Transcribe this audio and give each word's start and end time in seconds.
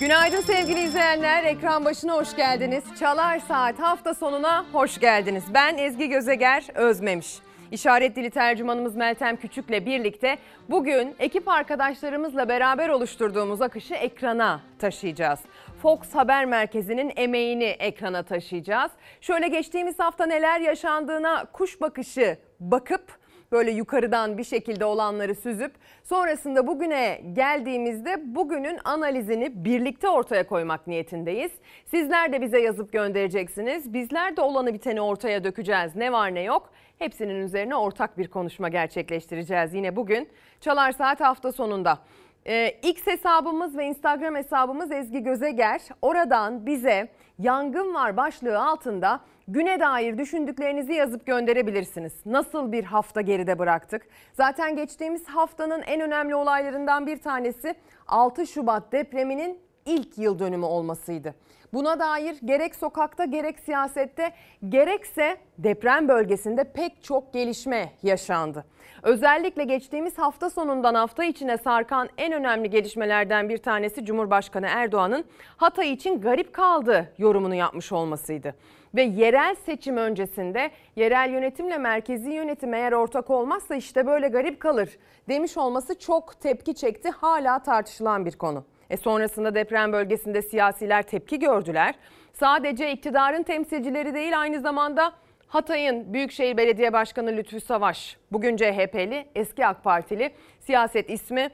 Günaydın 0.00 0.40
sevgili 0.40 0.80
izleyenler. 0.80 1.44
Ekran 1.44 1.84
başına 1.84 2.16
hoş 2.16 2.36
geldiniz. 2.36 2.84
Çalar 3.00 3.38
Saat 3.38 3.78
hafta 3.78 4.14
sonuna 4.14 4.64
hoş 4.72 5.00
geldiniz. 5.00 5.44
Ben 5.54 5.78
Ezgi 5.78 6.08
Gözeger 6.08 6.64
Özmemiş. 6.74 7.38
İşaret 7.70 8.16
dili 8.16 8.30
tercümanımız 8.30 8.96
Meltem 8.96 9.36
Küçük'le 9.36 9.86
birlikte 9.86 10.38
bugün 10.70 11.14
ekip 11.18 11.48
arkadaşlarımızla 11.48 12.48
beraber 12.48 12.88
oluşturduğumuz 12.88 13.62
akışı 13.62 13.94
ekrana 13.94 14.60
taşıyacağız. 14.78 15.40
Fox 15.82 16.14
Haber 16.14 16.44
Merkezi'nin 16.44 17.12
emeğini 17.16 17.64
ekrana 17.64 18.22
taşıyacağız. 18.22 18.90
Şöyle 19.20 19.48
geçtiğimiz 19.48 19.98
hafta 19.98 20.26
neler 20.26 20.60
yaşandığına 20.60 21.44
kuş 21.52 21.80
bakışı 21.80 22.38
bakıp 22.60 23.19
böyle 23.52 23.70
yukarıdan 23.70 24.38
bir 24.38 24.44
şekilde 24.44 24.84
olanları 24.84 25.34
süzüp 25.34 25.72
sonrasında 26.04 26.66
bugüne 26.66 27.22
geldiğimizde 27.32 28.34
bugünün 28.34 28.78
analizini 28.84 29.64
birlikte 29.64 30.08
ortaya 30.08 30.46
koymak 30.46 30.86
niyetindeyiz. 30.86 31.52
Sizler 31.86 32.32
de 32.32 32.40
bize 32.40 32.60
yazıp 32.60 32.92
göndereceksiniz. 32.92 33.94
Bizler 33.94 34.36
de 34.36 34.40
olanı 34.40 34.74
biteni 34.74 35.00
ortaya 35.00 35.44
dökeceğiz. 35.44 35.96
Ne 35.96 36.12
var 36.12 36.34
ne 36.34 36.42
yok 36.42 36.70
hepsinin 36.98 37.40
üzerine 37.40 37.76
ortak 37.76 38.18
bir 38.18 38.28
konuşma 38.28 38.68
gerçekleştireceğiz 38.68 39.74
yine 39.74 39.96
bugün. 39.96 40.28
Çalar 40.60 40.92
Saat 40.92 41.20
hafta 41.20 41.52
sonunda. 41.52 41.98
Ee, 42.46 42.68
X 42.82 43.06
hesabımız 43.06 43.76
ve 43.76 43.84
Instagram 43.84 44.34
hesabımız 44.34 44.92
Ezgi 44.92 45.22
Gözeger. 45.22 45.80
Oradan 46.02 46.66
bize 46.66 47.08
yangın 47.38 47.94
var 47.94 48.16
başlığı 48.16 48.58
altında 48.58 49.20
güne 49.52 49.80
dair 49.80 50.18
düşündüklerinizi 50.18 50.92
yazıp 50.92 51.26
gönderebilirsiniz. 51.26 52.12
Nasıl 52.26 52.72
bir 52.72 52.84
hafta 52.84 53.20
geride 53.20 53.58
bıraktık? 53.58 54.02
Zaten 54.32 54.76
geçtiğimiz 54.76 55.26
haftanın 55.26 55.82
en 55.82 56.00
önemli 56.00 56.34
olaylarından 56.34 57.06
bir 57.06 57.20
tanesi 57.20 57.74
6 58.06 58.46
Şubat 58.46 58.92
depreminin 58.92 59.58
ilk 59.86 60.18
yıl 60.18 60.38
dönümü 60.38 60.64
olmasıydı. 60.64 61.34
Buna 61.72 61.98
dair 61.98 62.36
gerek 62.44 62.74
sokakta 62.74 63.24
gerek 63.24 63.58
siyasette 63.58 64.32
gerekse 64.68 65.36
deprem 65.58 66.08
bölgesinde 66.08 66.64
pek 66.64 67.02
çok 67.04 67.32
gelişme 67.32 67.92
yaşandı. 68.02 68.64
Özellikle 69.02 69.64
geçtiğimiz 69.64 70.18
hafta 70.18 70.50
sonundan 70.50 70.94
hafta 70.94 71.24
içine 71.24 71.58
sarkan 71.58 72.08
en 72.18 72.32
önemli 72.32 72.70
gelişmelerden 72.70 73.48
bir 73.48 73.58
tanesi 73.58 74.04
Cumhurbaşkanı 74.04 74.66
Erdoğan'ın 74.66 75.24
Hatay 75.56 75.92
için 75.92 76.20
garip 76.20 76.52
kaldı 76.52 77.12
yorumunu 77.18 77.54
yapmış 77.54 77.92
olmasıydı. 77.92 78.54
Ve 78.94 79.02
yerel 79.02 79.54
seçim 79.54 79.96
öncesinde 79.96 80.70
yerel 80.96 81.30
yönetimle 81.30 81.78
merkezi 81.78 82.30
yönetim 82.30 82.74
eğer 82.74 82.92
ortak 82.92 83.30
olmazsa 83.30 83.74
işte 83.74 84.06
böyle 84.06 84.28
garip 84.28 84.60
kalır 84.60 84.98
demiş 85.28 85.56
olması 85.56 85.98
çok 85.98 86.40
tepki 86.40 86.74
çekti. 86.74 87.10
Hala 87.10 87.62
tartışılan 87.62 88.26
bir 88.26 88.32
konu. 88.32 88.64
E 88.90 88.96
sonrasında 88.96 89.54
deprem 89.54 89.92
bölgesinde 89.92 90.42
siyasiler 90.42 91.02
tepki 91.02 91.38
gördüler. 91.38 91.94
Sadece 92.32 92.92
iktidarın 92.92 93.42
temsilcileri 93.42 94.14
değil 94.14 94.40
aynı 94.40 94.60
zamanda 94.60 95.12
Hatay'ın 95.46 96.12
Büyükşehir 96.14 96.56
Belediye 96.56 96.92
Başkanı 96.92 97.30
Lütfü 97.30 97.60
Savaş, 97.60 98.16
bugün 98.32 98.56
CHP'li, 98.56 99.26
eski 99.34 99.66
AK 99.66 99.84
Partili 99.84 100.30
siyaset 100.60 101.10
ismi 101.10 101.50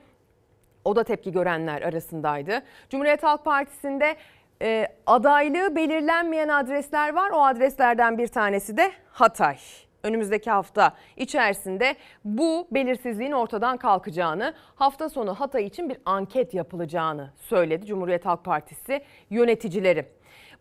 o 0.85 0.97
da 0.97 1.05
tepki 1.05 1.33
görenler 1.33 1.83
arasındaydı. 1.83 2.63
Cumhuriyet 2.91 3.23
Halk 3.23 3.45
Partisi'nde 3.45 4.17
e, 4.63 4.89
adaylığı 5.07 5.77
belirlenmeyen 5.77 6.49
adresler 6.49 7.15
var. 7.15 7.31
O 7.31 7.45
adreslerden 7.45 8.19
bir 8.19 8.29
tanesi 8.29 8.77
de 8.77 8.93
Hatay. 9.11 9.57
Önümüzdeki 10.03 10.51
hafta 10.51 10.93
içerisinde 11.17 11.97
bu 12.25 12.69
belirsizliğin 12.71 13.33
ortadan 13.33 13.77
kalkacağını, 13.77 14.55
hafta 14.75 15.09
sonu 15.09 15.35
Hatay 15.35 15.65
için 15.65 15.89
bir 15.89 15.99
anket 16.05 16.55
yapılacağını 16.55 17.31
söyledi 17.37 17.87
Cumhuriyet 17.87 18.27
Halk 18.27 18.45
Partisi 18.45 19.03
yöneticileri. 19.31 20.05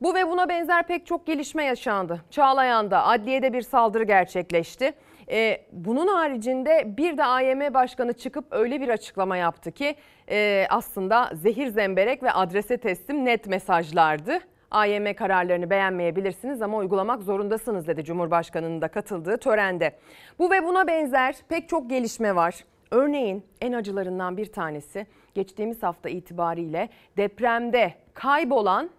Bu 0.01 0.15
ve 0.15 0.27
buna 0.27 0.49
benzer 0.49 0.87
pek 0.87 1.05
çok 1.05 1.27
gelişme 1.27 1.63
yaşandı. 1.63 2.21
Çağlayan'da 2.31 3.05
adliyede 3.05 3.53
bir 3.53 3.61
saldırı 3.61 4.03
gerçekleşti. 4.03 4.93
Ee, 5.29 5.61
bunun 5.71 6.07
haricinde 6.07 6.97
bir 6.97 7.17
de 7.17 7.23
AYM 7.23 7.73
Başkanı 7.73 8.13
çıkıp 8.13 8.45
öyle 8.51 8.81
bir 8.81 8.89
açıklama 8.89 9.37
yaptı 9.37 9.71
ki 9.71 9.95
e, 10.29 10.67
aslında 10.69 11.31
zehir 11.33 11.67
zemberek 11.67 12.23
ve 12.23 12.31
adrese 12.31 12.77
teslim 12.77 13.25
net 13.25 13.47
mesajlardı. 13.47 14.39
AYM 14.71 15.13
kararlarını 15.13 15.69
beğenmeyebilirsiniz 15.69 16.61
ama 16.61 16.77
uygulamak 16.77 17.23
zorundasınız 17.23 17.87
dedi 17.87 18.03
Cumhurbaşkanı'nın 18.03 18.81
da 18.81 18.87
katıldığı 18.87 19.37
törende. 19.37 19.95
Bu 20.39 20.51
ve 20.51 20.63
buna 20.63 20.87
benzer 20.87 21.35
pek 21.49 21.69
çok 21.69 21.89
gelişme 21.89 22.35
var. 22.35 22.55
Örneğin 22.91 23.43
en 23.61 23.73
acılarından 23.73 24.37
bir 24.37 24.45
tanesi 24.45 25.07
geçtiğimiz 25.33 25.83
hafta 25.83 26.09
itibariyle 26.09 26.89
depremde 27.17 27.93
kaybolan 28.13 28.89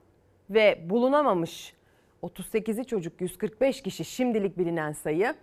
ve 0.51 0.79
bulunamamış 0.91 1.75
38'i 2.23 2.85
çocuk 2.85 3.21
145 3.21 3.83
kişi 3.83 4.05
şimdilik 4.05 4.59
bilinen 4.59 4.93
sayı 4.93 5.35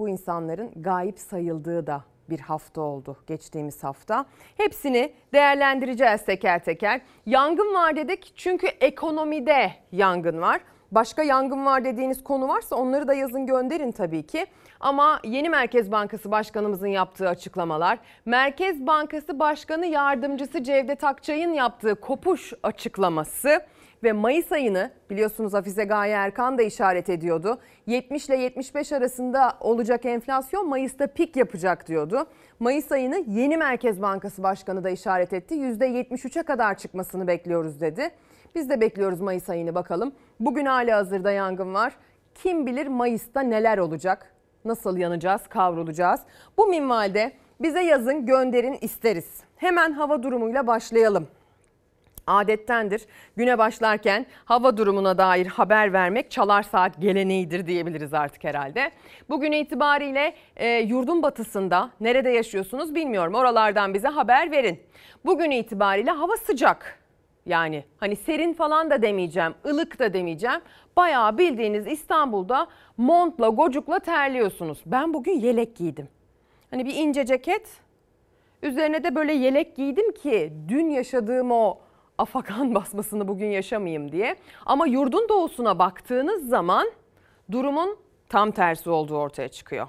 bu 0.00 0.08
insanların 0.08 0.70
gayip 0.76 1.18
sayıldığı 1.18 1.86
da 1.86 2.04
bir 2.30 2.40
hafta 2.40 2.80
oldu 2.80 3.16
geçtiğimiz 3.26 3.84
hafta. 3.84 4.24
Hepsini 4.56 5.12
değerlendireceğiz 5.32 6.24
teker 6.24 6.64
teker. 6.64 7.00
Yangın 7.26 7.74
var 7.74 7.96
dedik 7.96 8.32
çünkü 8.36 8.66
ekonomide 8.66 9.72
yangın 9.92 10.40
var. 10.40 10.60
Başka 10.92 11.22
yangın 11.22 11.66
var 11.66 11.84
dediğiniz 11.84 12.24
konu 12.24 12.48
varsa 12.48 12.76
onları 12.76 13.08
da 13.08 13.14
yazın 13.14 13.46
gönderin 13.46 13.92
tabii 13.92 14.26
ki. 14.26 14.46
Ama 14.80 15.20
yeni 15.24 15.48
Merkez 15.48 15.92
Bankası 15.92 16.30
Başkanımızın 16.30 16.86
yaptığı 16.86 17.28
açıklamalar, 17.28 17.98
Merkez 18.24 18.86
Bankası 18.86 19.38
Başkanı 19.38 19.86
Yardımcısı 19.86 20.62
Cevdet 20.62 21.04
Akçay'ın 21.04 21.52
yaptığı 21.52 21.94
kopuş 21.94 22.52
açıklaması 22.62 23.60
ve 24.04 24.12
Mayıs 24.12 24.52
ayını 24.52 24.90
biliyorsunuz 25.10 25.52
Hafize 25.52 25.84
Gaye 25.84 26.12
Erkan 26.12 26.58
da 26.58 26.62
işaret 26.62 27.08
ediyordu. 27.08 27.58
70 27.86 28.28
ile 28.28 28.36
75 28.36 28.92
arasında 28.92 29.56
olacak 29.60 30.06
enflasyon 30.06 30.68
Mayıs'ta 30.68 31.06
pik 31.06 31.36
yapacak 31.36 31.88
diyordu. 31.88 32.26
Mayıs 32.60 32.92
ayını 32.92 33.24
yeni 33.26 33.56
Merkez 33.56 34.02
Bankası 34.02 34.42
Başkanı 34.42 34.84
da 34.84 34.90
işaret 34.90 35.32
etti. 35.32 35.54
%73'e 35.54 36.42
kadar 36.42 36.78
çıkmasını 36.78 37.26
bekliyoruz 37.26 37.80
dedi. 37.80 38.10
Biz 38.54 38.70
de 38.70 38.80
bekliyoruz 38.80 39.20
Mayıs 39.20 39.48
ayını 39.48 39.74
bakalım. 39.74 40.12
Bugün 40.40 40.66
hali 40.66 40.92
hazırda 40.92 41.30
yangın 41.30 41.74
var. 41.74 41.92
Kim 42.34 42.66
bilir 42.66 42.86
Mayıs'ta 42.86 43.40
neler 43.40 43.78
olacak? 43.78 44.34
Nasıl 44.64 44.96
yanacağız, 44.96 45.46
kavrulacağız? 45.48 46.20
Bu 46.58 46.66
minvalde 46.66 47.32
bize 47.60 47.80
yazın 47.80 48.26
gönderin 48.26 48.78
isteriz. 48.80 49.40
Hemen 49.56 49.92
hava 49.92 50.22
durumuyla 50.22 50.66
başlayalım 50.66 51.28
adettendir. 52.30 53.06
Güne 53.36 53.58
başlarken 53.58 54.26
hava 54.44 54.76
durumuna 54.76 55.18
dair 55.18 55.46
haber 55.46 55.92
vermek 55.92 56.30
çalar 56.30 56.62
saat 56.62 57.00
geleneğidir 57.00 57.66
diyebiliriz 57.66 58.14
artık 58.14 58.44
herhalde. 58.44 58.90
Bugün 59.28 59.52
itibariyle 59.52 60.34
e, 60.56 60.68
yurdun 60.68 61.22
batısında 61.22 61.90
nerede 62.00 62.30
yaşıyorsunuz 62.30 62.94
bilmiyorum. 62.94 63.34
Oralardan 63.34 63.94
bize 63.94 64.08
haber 64.08 64.50
verin. 64.50 64.80
Bugün 65.24 65.50
itibariyle 65.50 66.10
hava 66.10 66.36
sıcak. 66.36 67.00
Yani 67.46 67.84
hani 67.98 68.16
serin 68.16 68.52
falan 68.52 68.90
da 68.90 69.02
demeyeceğim, 69.02 69.54
ılık 69.66 69.98
da 69.98 70.12
demeyeceğim. 70.12 70.60
Bayağı 70.96 71.38
bildiğiniz 71.38 71.86
İstanbul'da 71.86 72.66
montla, 72.96 73.48
gocukla 73.48 73.98
terliyorsunuz. 73.98 74.82
Ben 74.86 75.14
bugün 75.14 75.40
yelek 75.40 75.76
giydim. 75.76 76.08
Hani 76.70 76.86
bir 76.86 76.94
ince 76.94 77.26
ceket, 77.26 77.68
üzerine 78.62 79.04
de 79.04 79.14
böyle 79.14 79.32
yelek 79.32 79.76
giydim 79.76 80.12
ki 80.12 80.52
dün 80.68 80.88
yaşadığım 80.88 81.50
o 81.50 81.78
afakan 82.20 82.74
basmasını 82.74 83.28
bugün 83.28 83.50
yaşamayayım 83.50 84.12
diye. 84.12 84.36
Ama 84.66 84.86
yurdun 84.86 85.28
doğusuna 85.28 85.78
baktığınız 85.78 86.48
zaman 86.48 86.90
durumun 87.52 87.98
tam 88.28 88.50
tersi 88.50 88.90
olduğu 88.90 89.16
ortaya 89.16 89.48
çıkıyor. 89.48 89.86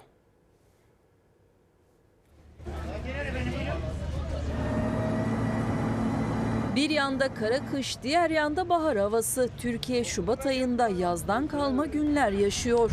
Bir 6.76 6.90
yanda 6.90 7.34
kara 7.34 7.66
kış, 7.66 8.04
diğer 8.04 8.30
yanda 8.30 8.70
bahar 8.70 8.98
havası. 8.98 9.50
Türkiye 9.58 10.04
Şubat 10.04 10.46
ayında 10.46 10.88
yazdan 10.88 11.48
kalma 11.48 11.86
günler 11.86 12.32
yaşıyor. 12.32 12.92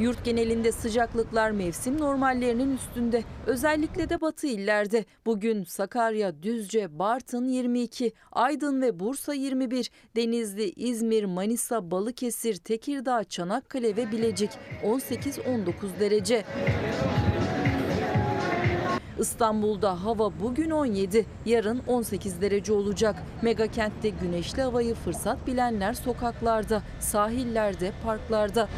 Yurt 0.00 0.24
genelinde 0.24 0.72
sıcaklıklar 0.72 1.50
mevsim 1.50 2.00
normallerinin 2.00 2.76
üstünde. 2.76 3.24
Özellikle 3.46 4.08
de 4.08 4.20
batı 4.20 4.46
illerde. 4.46 5.04
Bugün 5.26 5.64
Sakarya, 5.64 6.42
Düzce, 6.42 6.98
Bartın 6.98 7.48
22, 7.48 8.12
Aydın 8.32 8.82
ve 8.82 9.00
Bursa 9.00 9.34
21, 9.34 9.90
Denizli, 10.16 10.70
İzmir, 10.70 11.24
Manisa, 11.24 11.90
Balıkesir, 11.90 12.56
Tekirdağ, 12.56 13.24
Çanakkale 13.24 13.96
ve 13.96 14.12
Bilecik 14.12 14.50
18-19 14.84 15.66
derece. 16.00 16.44
İstanbul'da 19.18 20.04
hava 20.04 20.40
bugün 20.40 20.70
17, 20.70 21.26
yarın 21.46 21.82
18 21.86 22.40
derece 22.40 22.72
olacak. 22.72 23.16
Mega 23.42 23.66
kentte 23.66 24.08
güneşli 24.08 24.62
havayı 24.62 24.94
fırsat 24.94 25.46
bilenler 25.46 25.94
sokaklarda, 25.94 26.82
sahillerde, 27.00 27.92
parklarda. 28.04 28.68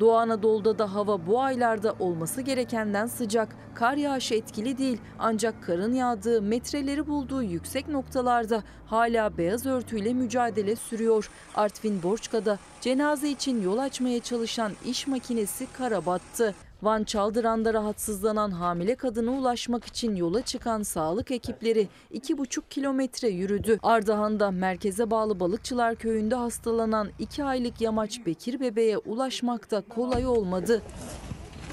Doğu 0.00 0.16
Anadolu'da 0.16 0.78
da 0.78 0.94
hava 0.94 1.26
bu 1.26 1.40
aylarda 1.40 1.94
olması 1.98 2.40
gerekenden 2.40 3.06
sıcak. 3.06 3.56
Kar 3.74 3.96
yağışı 3.96 4.34
etkili 4.34 4.78
değil 4.78 4.98
ancak 5.18 5.62
karın 5.62 5.92
yağdığı, 5.92 6.42
metreleri 6.42 7.06
bulduğu 7.06 7.42
yüksek 7.42 7.88
noktalarda 7.88 8.62
hala 8.86 9.38
beyaz 9.38 9.66
örtüyle 9.66 10.14
mücadele 10.14 10.76
sürüyor. 10.76 11.30
Artvin 11.54 12.02
Borçka'da 12.02 12.58
cenaze 12.80 13.30
için 13.30 13.62
yol 13.62 13.78
açmaya 13.78 14.20
çalışan 14.20 14.72
iş 14.84 15.06
makinesi 15.06 15.66
kara 15.72 16.06
battı. 16.06 16.54
Van 16.82 17.04
Çaldıran'da 17.04 17.74
rahatsızlanan 17.74 18.50
hamile 18.50 18.94
kadına 18.94 19.30
ulaşmak 19.30 19.84
için 19.84 20.16
yola 20.16 20.42
çıkan 20.42 20.82
sağlık 20.82 21.30
ekipleri 21.30 21.88
2,5 22.14 22.62
kilometre 22.70 23.28
yürüdü. 23.28 23.78
Ardahan'da 23.82 24.50
merkeze 24.50 25.10
bağlı 25.10 25.40
Balıkçılar 25.40 25.94
Köyü'nde 25.94 26.34
hastalanan 26.34 27.08
2 27.18 27.44
aylık 27.44 27.80
yamaç 27.80 28.26
Bekir 28.26 28.60
bebeğe 28.60 28.98
ulaşmak 28.98 29.70
da 29.70 29.82
kolay 29.88 30.26
olmadı. 30.26 30.82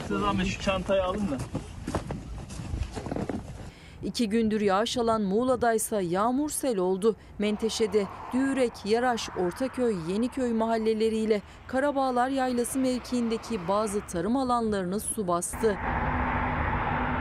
Size 0.07 0.19
zahmet 0.19 0.48
şu 0.48 0.62
çantayı 0.62 1.04
alın 1.04 1.31
da. 1.31 1.38
İki 4.03 4.29
gündür 4.29 4.61
yağış 4.61 4.97
alan 4.97 5.21
Muğla'daysa 5.21 6.01
yağmur 6.01 6.49
sel 6.49 6.77
oldu. 6.77 7.15
Menteşe'de 7.39 8.05
Düğrek, 8.33 8.71
Yaraş, 8.85 9.29
Ortaköy, 9.29 9.95
Yeniköy 10.09 10.53
mahalleleriyle 10.53 11.41
Karabağlar 11.67 12.29
Yaylası 12.29 12.79
mevkiindeki 12.79 13.67
bazı 13.67 14.01
tarım 14.07 14.38
alanlarını 14.38 14.99
su 14.99 15.27
bastı. 15.27 15.77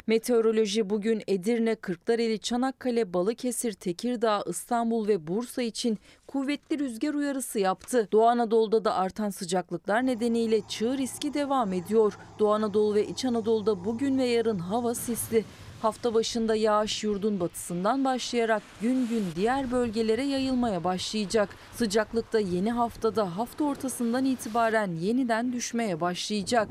Meteoroloji 0.06 0.90
bugün 0.90 1.22
Edirne, 1.26 1.74
Kırklareli, 1.74 2.38
Çanakkale, 2.38 3.14
Balıkesir, 3.14 3.72
Tekirdağ, 3.72 4.42
İstanbul 4.46 5.08
ve 5.08 5.26
Bursa 5.26 5.62
için 5.62 5.98
kuvvetli 6.26 6.78
rüzgar 6.78 7.14
uyarısı 7.14 7.58
yaptı. 7.58 8.08
Doğu 8.12 8.26
Anadolu'da 8.26 8.84
da 8.84 8.94
artan 8.94 9.30
sıcaklıklar 9.30 10.06
nedeniyle 10.06 10.60
çığ 10.68 10.98
riski 10.98 11.34
devam 11.34 11.72
ediyor. 11.72 12.18
Doğu 12.38 12.52
Anadolu 12.52 12.94
ve 12.94 13.06
İç 13.06 13.24
Anadolu'da 13.24 13.84
bugün 13.84 14.18
ve 14.18 14.24
yarın 14.24 14.58
hava 14.58 14.94
sisli. 14.94 15.44
Hafta 15.82 16.14
başında 16.14 16.54
yağış 16.54 17.04
yurdun 17.04 17.40
batısından 17.40 18.04
başlayarak 18.04 18.62
gün 18.80 19.08
gün 19.08 19.24
diğer 19.36 19.70
bölgelere 19.70 20.24
yayılmaya 20.24 20.84
başlayacak. 20.84 21.48
Sıcaklık 21.72 22.32
da 22.32 22.40
yeni 22.40 22.72
haftada 22.72 23.36
hafta 23.36 23.64
ortasından 23.64 24.24
itibaren 24.24 24.92
yeniden 24.92 25.52
düşmeye 25.52 26.00
başlayacak. 26.00 26.68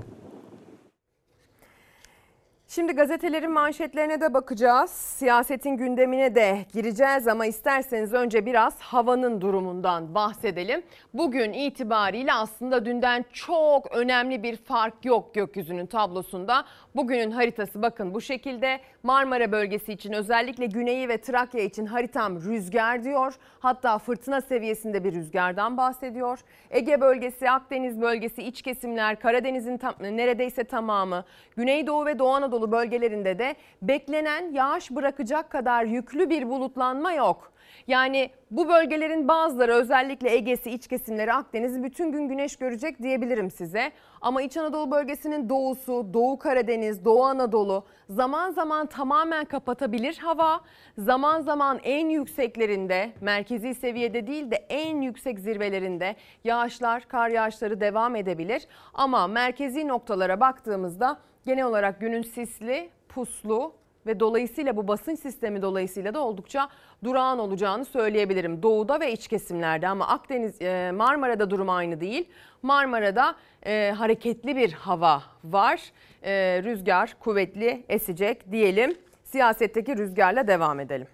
Şimdi 2.68 2.94
gazetelerin 2.94 3.52
manşetlerine 3.52 4.22
de 4.22 4.34
bakacağız. 4.34 4.90
Siyasetin 4.92 5.78
gündemine 5.78 6.36
de 6.36 6.66
gireceğiz 6.74 7.28
ama 7.28 7.46
isterseniz 7.46 8.14
önce 8.14 8.46
biraz 8.46 8.80
havanın 8.80 9.42
durumundan 9.42 10.16
bahsedelim. 10.16 10.84
Bugün 11.14 11.54
itibariyle 11.54 12.34
aslında 12.34 12.86
dünden 12.86 13.26
çok 13.34 13.92
önemli 13.96 14.44
bir 14.44 14.56
fark 14.56 15.06
yok 15.06 15.36
gökyüzünün 15.36 15.86
tablosunda. 15.86 16.66
Bugünün 16.96 17.32
haritası 17.32 17.82
bakın 17.82 18.14
bu 18.14 18.22
şekilde. 18.22 18.80
Marmara 19.04 19.52
bölgesi 19.52 19.94
için 19.94 20.14
özellikle 20.14 20.66
güneyi 20.66 21.10
ve 21.10 21.22
Trakya 21.22 21.62
için 21.62 21.86
haritam 21.86 22.42
rüzgar 22.42 23.04
diyor. 23.04 23.36
Hatta 23.60 23.98
fırtına 23.98 24.42
seviyesinde 24.42 25.04
bir 25.04 25.14
rüzgardan 25.14 25.78
bahsediyor. 25.78 26.40
Ege 26.72 27.02
bölgesi, 27.02 27.50
Akdeniz 27.50 28.02
bölgesi, 28.02 28.44
iç 28.44 28.62
kesimler, 28.62 29.20
Karadeniz'in 29.20 29.78
tam, 29.78 29.94
neredeyse 30.02 30.64
tamamı, 30.64 31.24
Güneydoğu 31.58 32.06
ve 32.06 32.20
Doğu 32.20 32.30
Anadolu 32.30 32.55
bölgelerinde 32.72 33.40
de 33.40 33.56
beklenen 33.82 34.52
yağış 34.52 34.92
bırakacak 34.92 35.50
kadar 35.50 35.84
yüklü 35.84 36.30
bir 36.30 36.50
bulutlanma 36.50 37.14
yok. 37.14 37.56
Yani 37.88 38.30
bu 38.52 38.70
bölgelerin 38.70 39.28
bazıları 39.28 39.74
özellikle 39.74 40.32
Ege'si, 40.32 40.72
iç 40.72 40.88
kesimleri, 40.88 41.34
Akdeniz'i 41.34 41.84
bütün 41.84 42.12
gün 42.12 42.28
güneş 42.28 42.56
görecek 42.56 43.02
diyebilirim 43.02 43.52
size. 43.52 43.92
Ama 44.22 44.42
İç 44.42 44.58
Anadolu 44.58 44.92
bölgesinin 44.92 45.50
doğusu, 45.50 46.14
Doğu 46.14 46.40
Karadeniz, 46.40 47.06
Doğu 47.06 47.24
Anadolu 47.24 47.86
zaman 48.10 48.52
zaman 48.52 48.88
tamamen 48.88 49.46
kapatabilir 49.46 50.18
hava. 50.18 50.62
Zaman 50.98 51.42
zaman 51.42 51.80
en 51.84 52.10
yükseklerinde, 52.10 53.12
merkezi 53.22 53.76
seviyede 53.76 54.28
değil 54.28 54.52
de 54.52 54.56
en 54.56 55.02
yüksek 55.02 55.40
zirvelerinde 55.40 56.16
yağışlar, 56.44 57.04
kar 57.08 57.30
yağışları 57.30 57.82
devam 57.82 58.16
edebilir. 58.16 58.68
Ama 58.94 59.28
merkezi 59.28 59.88
noktalara 59.88 60.40
baktığımızda 60.40 61.18
genel 61.46 61.66
olarak 61.66 62.00
günün 62.00 62.22
sisli, 62.22 62.90
puslu 63.10 63.74
ve 64.06 64.20
dolayısıyla 64.20 64.78
bu 64.78 64.88
basınç 64.88 65.20
sistemi 65.20 65.62
dolayısıyla 65.62 66.14
da 66.14 66.20
oldukça 66.20 66.70
durağan 67.04 67.40
olacağını 67.40 67.86
söyleyebilirim. 67.86 68.64
Doğuda 68.64 69.00
ve 69.00 69.12
iç 69.12 69.28
kesimlerde 69.28 69.88
ama 69.88 70.08
Akdeniz 70.08 70.62
e, 70.62 70.92
Marmara'da 70.92 71.50
durum 71.50 71.70
aynı 71.70 72.02
değil. 72.02 72.30
Marmara'da 72.62 73.36
e, 73.66 73.94
hareketli 73.98 74.56
bir 74.56 74.74
hava 74.74 75.24
var. 75.44 75.92
E, 76.24 76.62
rüzgar 76.64 77.16
kuvvetli 77.20 77.84
esecek 77.90 78.52
diyelim. 78.52 78.98
Siyasetteki 79.24 79.98
rüzgarla 79.98 80.48
devam 80.48 80.80
edelim. 80.80 81.08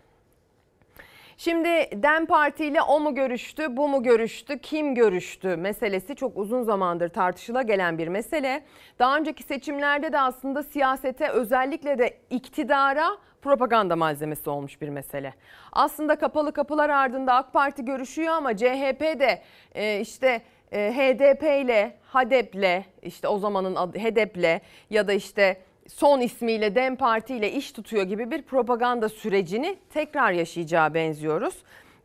Şimdi 1.44 2.04
DEM 2.04 2.26
Parti 2.26 2.66
ile 2.66 2.82
o 2.82 3.00
mu 3.00 3.16
görüştü, 3.16 3.78
bu 3.78 3.88
mu 3.88 4.04
görüştü, 4.04 4.60
kim 4.60 4.96
görüştü 4.96 5.56
meselesi 5.56 6.16
çok 6.16 6.38
uzun 6.38 6.64
zamandır 6.64 7.10
tartışıla 7.10 7.62
gelen 7.62 7.98
bir 7.98 8.08
mesele. 8.08 8.64
Daha 9.00 9.18
önceki 9.18 9.44
seçimlerde 9.44 10.14
de 10.14 10.20
aslında 10.20 10.64
siyasete 10.64 11.30
özellikle 11.30 11.98
de 11.98 12.18
iktidara 12.30 13.18
propaganda 13.42 13.96
malzemesi 13.96 14.50
olmuş 14.50 14.82
bir 14.82 14.90
mesele. 14.90 15.34
Aslında 15.72 16.16
kapalı 16.16 16.54
kapılar 16.54 16.90
ardında 16.90 17.34
AK 17.34 17.54
Parti 17.54 17.86
görüşüyor 17.86 18.34
ama 18.34 18.58
CHP 18.58 19.02
de 19.02 19.42
e, 19.76 20.00
işte 20.00 20.42
e, 20.72 20.94
HDP 20.96 21.44
ile 21.44 21.98
HADEP'le 22.04 22.86
işte 23.02 23.28
o 23.28 23.40
zamanın 23.40 23.76
adı 23.76 24.00
HDP'le 24.00 24.62
ya 24.90 25.08
da 25.08 25.14
işte 25.14 25.58
son 25.96 26.22
ismiyle 26.22 26.76
DEM 26.76 26.96
Parti 26.96 27.36
ile 27.36 27.52
iş 27.52 27.72
tutuyor 27.72 28.04
gibi 28.04 28.32
bir 28.32 28.42
propaganda 28.42 29.10
sürecini 29.10 29.78
tekrar 29.90 30.32
yaşayacağı 30.32 30.94
benziyoruz. 30.94 31.56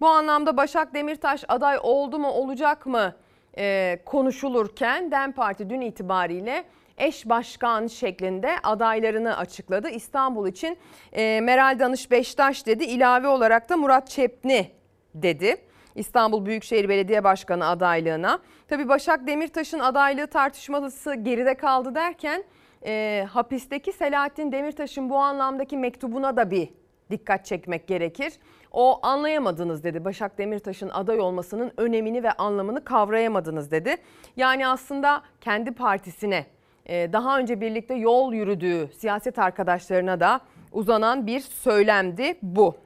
Bu 0.00 0.06
anlamda 0.06 0.56
Başak 0.56 0.94
Demirtaş 0.94 1.44
aday 1.48 1.78
oldu 1.82 2.18
mu 2.18 2.28
olacak 2.28 2.86
mı 2.86 3.14
e, 3.58 3.98
konuşulurken 4.04 5.10
DEM 5.10 5.32
Parti 5.32 5.70
dün 5.70 5.80
itibariyle 5.80 6.64
eş 6.98 7.28
başkan 7.28 7.86
şeklinde 7.86 8.50
adaylarını 8.62 9.36
açıkladı. 9.36 9.88
İstanbul 9.88 10.48
için 10.48 10.78
e, 11.12 11.40
Meral 11.40 11.78
Danış 11.78 12.10
Beştaş 12.10 12.66
dedi 12.66 12.84
ilave 12.84 13.28
olarak 13.28 13.68
da 13.68 13.76
Murat 13.76 14.08
Çepni 14.08 14.70
dedi. 15.14 15.56
İstanbul 15.94 16.46
Büyükşehir 16.46 16.88
Belediye 16.88 17.24
Başkanı 17.24 17.66
adaylığına. 17.66 18.38
Tabii 18.68 18.88
Başak 18.88 19.26
Demirtaş'ın 19.26 19.78
adaylığı 19.78 20.26
tartışması 20.26 21.14
geride 21.14 21.54
kaldı 21.54 21.94
derken 21.94 22.44
e, 22.86 23.26
hapisteki 23.30 23.92
Selahattin 23.92 24.52
Demirtaş'ın 24.52 25.10
bu 25.10 25.16
anlamdaki 25.16 25.76
mektubuna 25.76 26.36
da 26.36 26.50
bir 26.50 26.68
dikkat 27.10 27.46
çekmek 27.46 27.88
gerekir. 27.88 28.32
O 28.72 29.06
anlayamadınız 29.06 29.84
dedi. 29.84 30.04
Başak 30.04 30.38
Demirtaş'ın 30.38 30.88
aday 30.88 31.20
olmasının 31.20 31.72
önemini 31.76 32.22
ve 32.22 32.32
anlamını 32.32 32.84
kavrayamadınız 32.84 33.70
dedi. 33.70 33.96
Yani 34.36 34.68
aslında 34.68 35.22
kendi 35.40 35.74
partisine 35.74 36.46
e, 36.86 37.12
daha 37.12 37.38
önce 37.38 37.60
birlikte 37.60 37.94
yol 37.94 38.32
yürüdüğü 38.32 38.88
siyaset 38.98 39.38
arkadaşlarına 39.38 40.20
da 40.20 40.40
uzanan 40.72 41.26
bir 41.26 41.40
söylemdi 41.40 42.38
bu. 42.42 42.76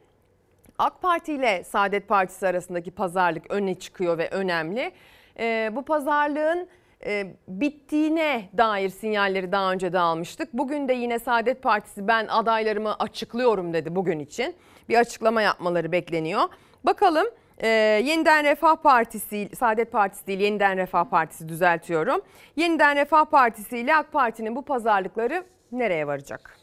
AK 0.79 1.03
Parti 1.03 1.33
ile 1.33 1.65
Saadet 1.65 2.09
Partisi 2.09 2.47
arasındaki 2.47 2.91
pazarlık 2.91 3.51
öne 3.51 3.75
çıkıyor 3.75 4.19
ve 4.19 4.29
önemli. 4.29 4.93
E, 5.39 5.71
bu 5.77 5.85
pazarlığın 5.85 6.69
e, 7.07 7.37
bittiğine 7.49 8.51
dair 8.59 8.89
sinyalleri 8.89 9.53
daha 9.53 9.73
önce 9.73 9.93
de 9.93 9.99
almıştık. 9.99 10.53
Bugün 10.53 10.89
de 10.89 10.93
yine 10.93 11.19
Saadet 11.19 11.63
Partisi 11.63 12.09
ben 12.09 12.27
adaylarımı 12.27 12.95
açıklıyorum 12.95 13.73
dedi 13.73 13.95
bugün 13.97 14.19
için. 14.19 14.57
Bir 14.89 14.99
açıklama 14.99 15.43
yapmaları 15.43 15.93
bekleniyor. 15.93 16.43
Bakalım 16.85 17.27
e, 17.59 17.69
Yeniden 18.05 18.45
Refah 18.45 18.77
Partisi, 18.77 19.49
Saadet 19.59 19.93
Partisi 19.93 20.27
değil 20.27 20.41
Yeniden 20.41 20.79
Refah 20.79 21.05
Partisi 21.05 21.49
düzeltiyorum. 21.49 22.21
Yeniden 22.57 22.97
Refah 22.97 23.25
Partisi 23.25 23.79
ile 23.79 23.97
AK 23.97 24.13
Parti'nin 24.13 24.57
bu 24.57 24.63
pazarlıkları 24.63 25.45
nereye 25.73 26.07
varacak? 26.07 26.57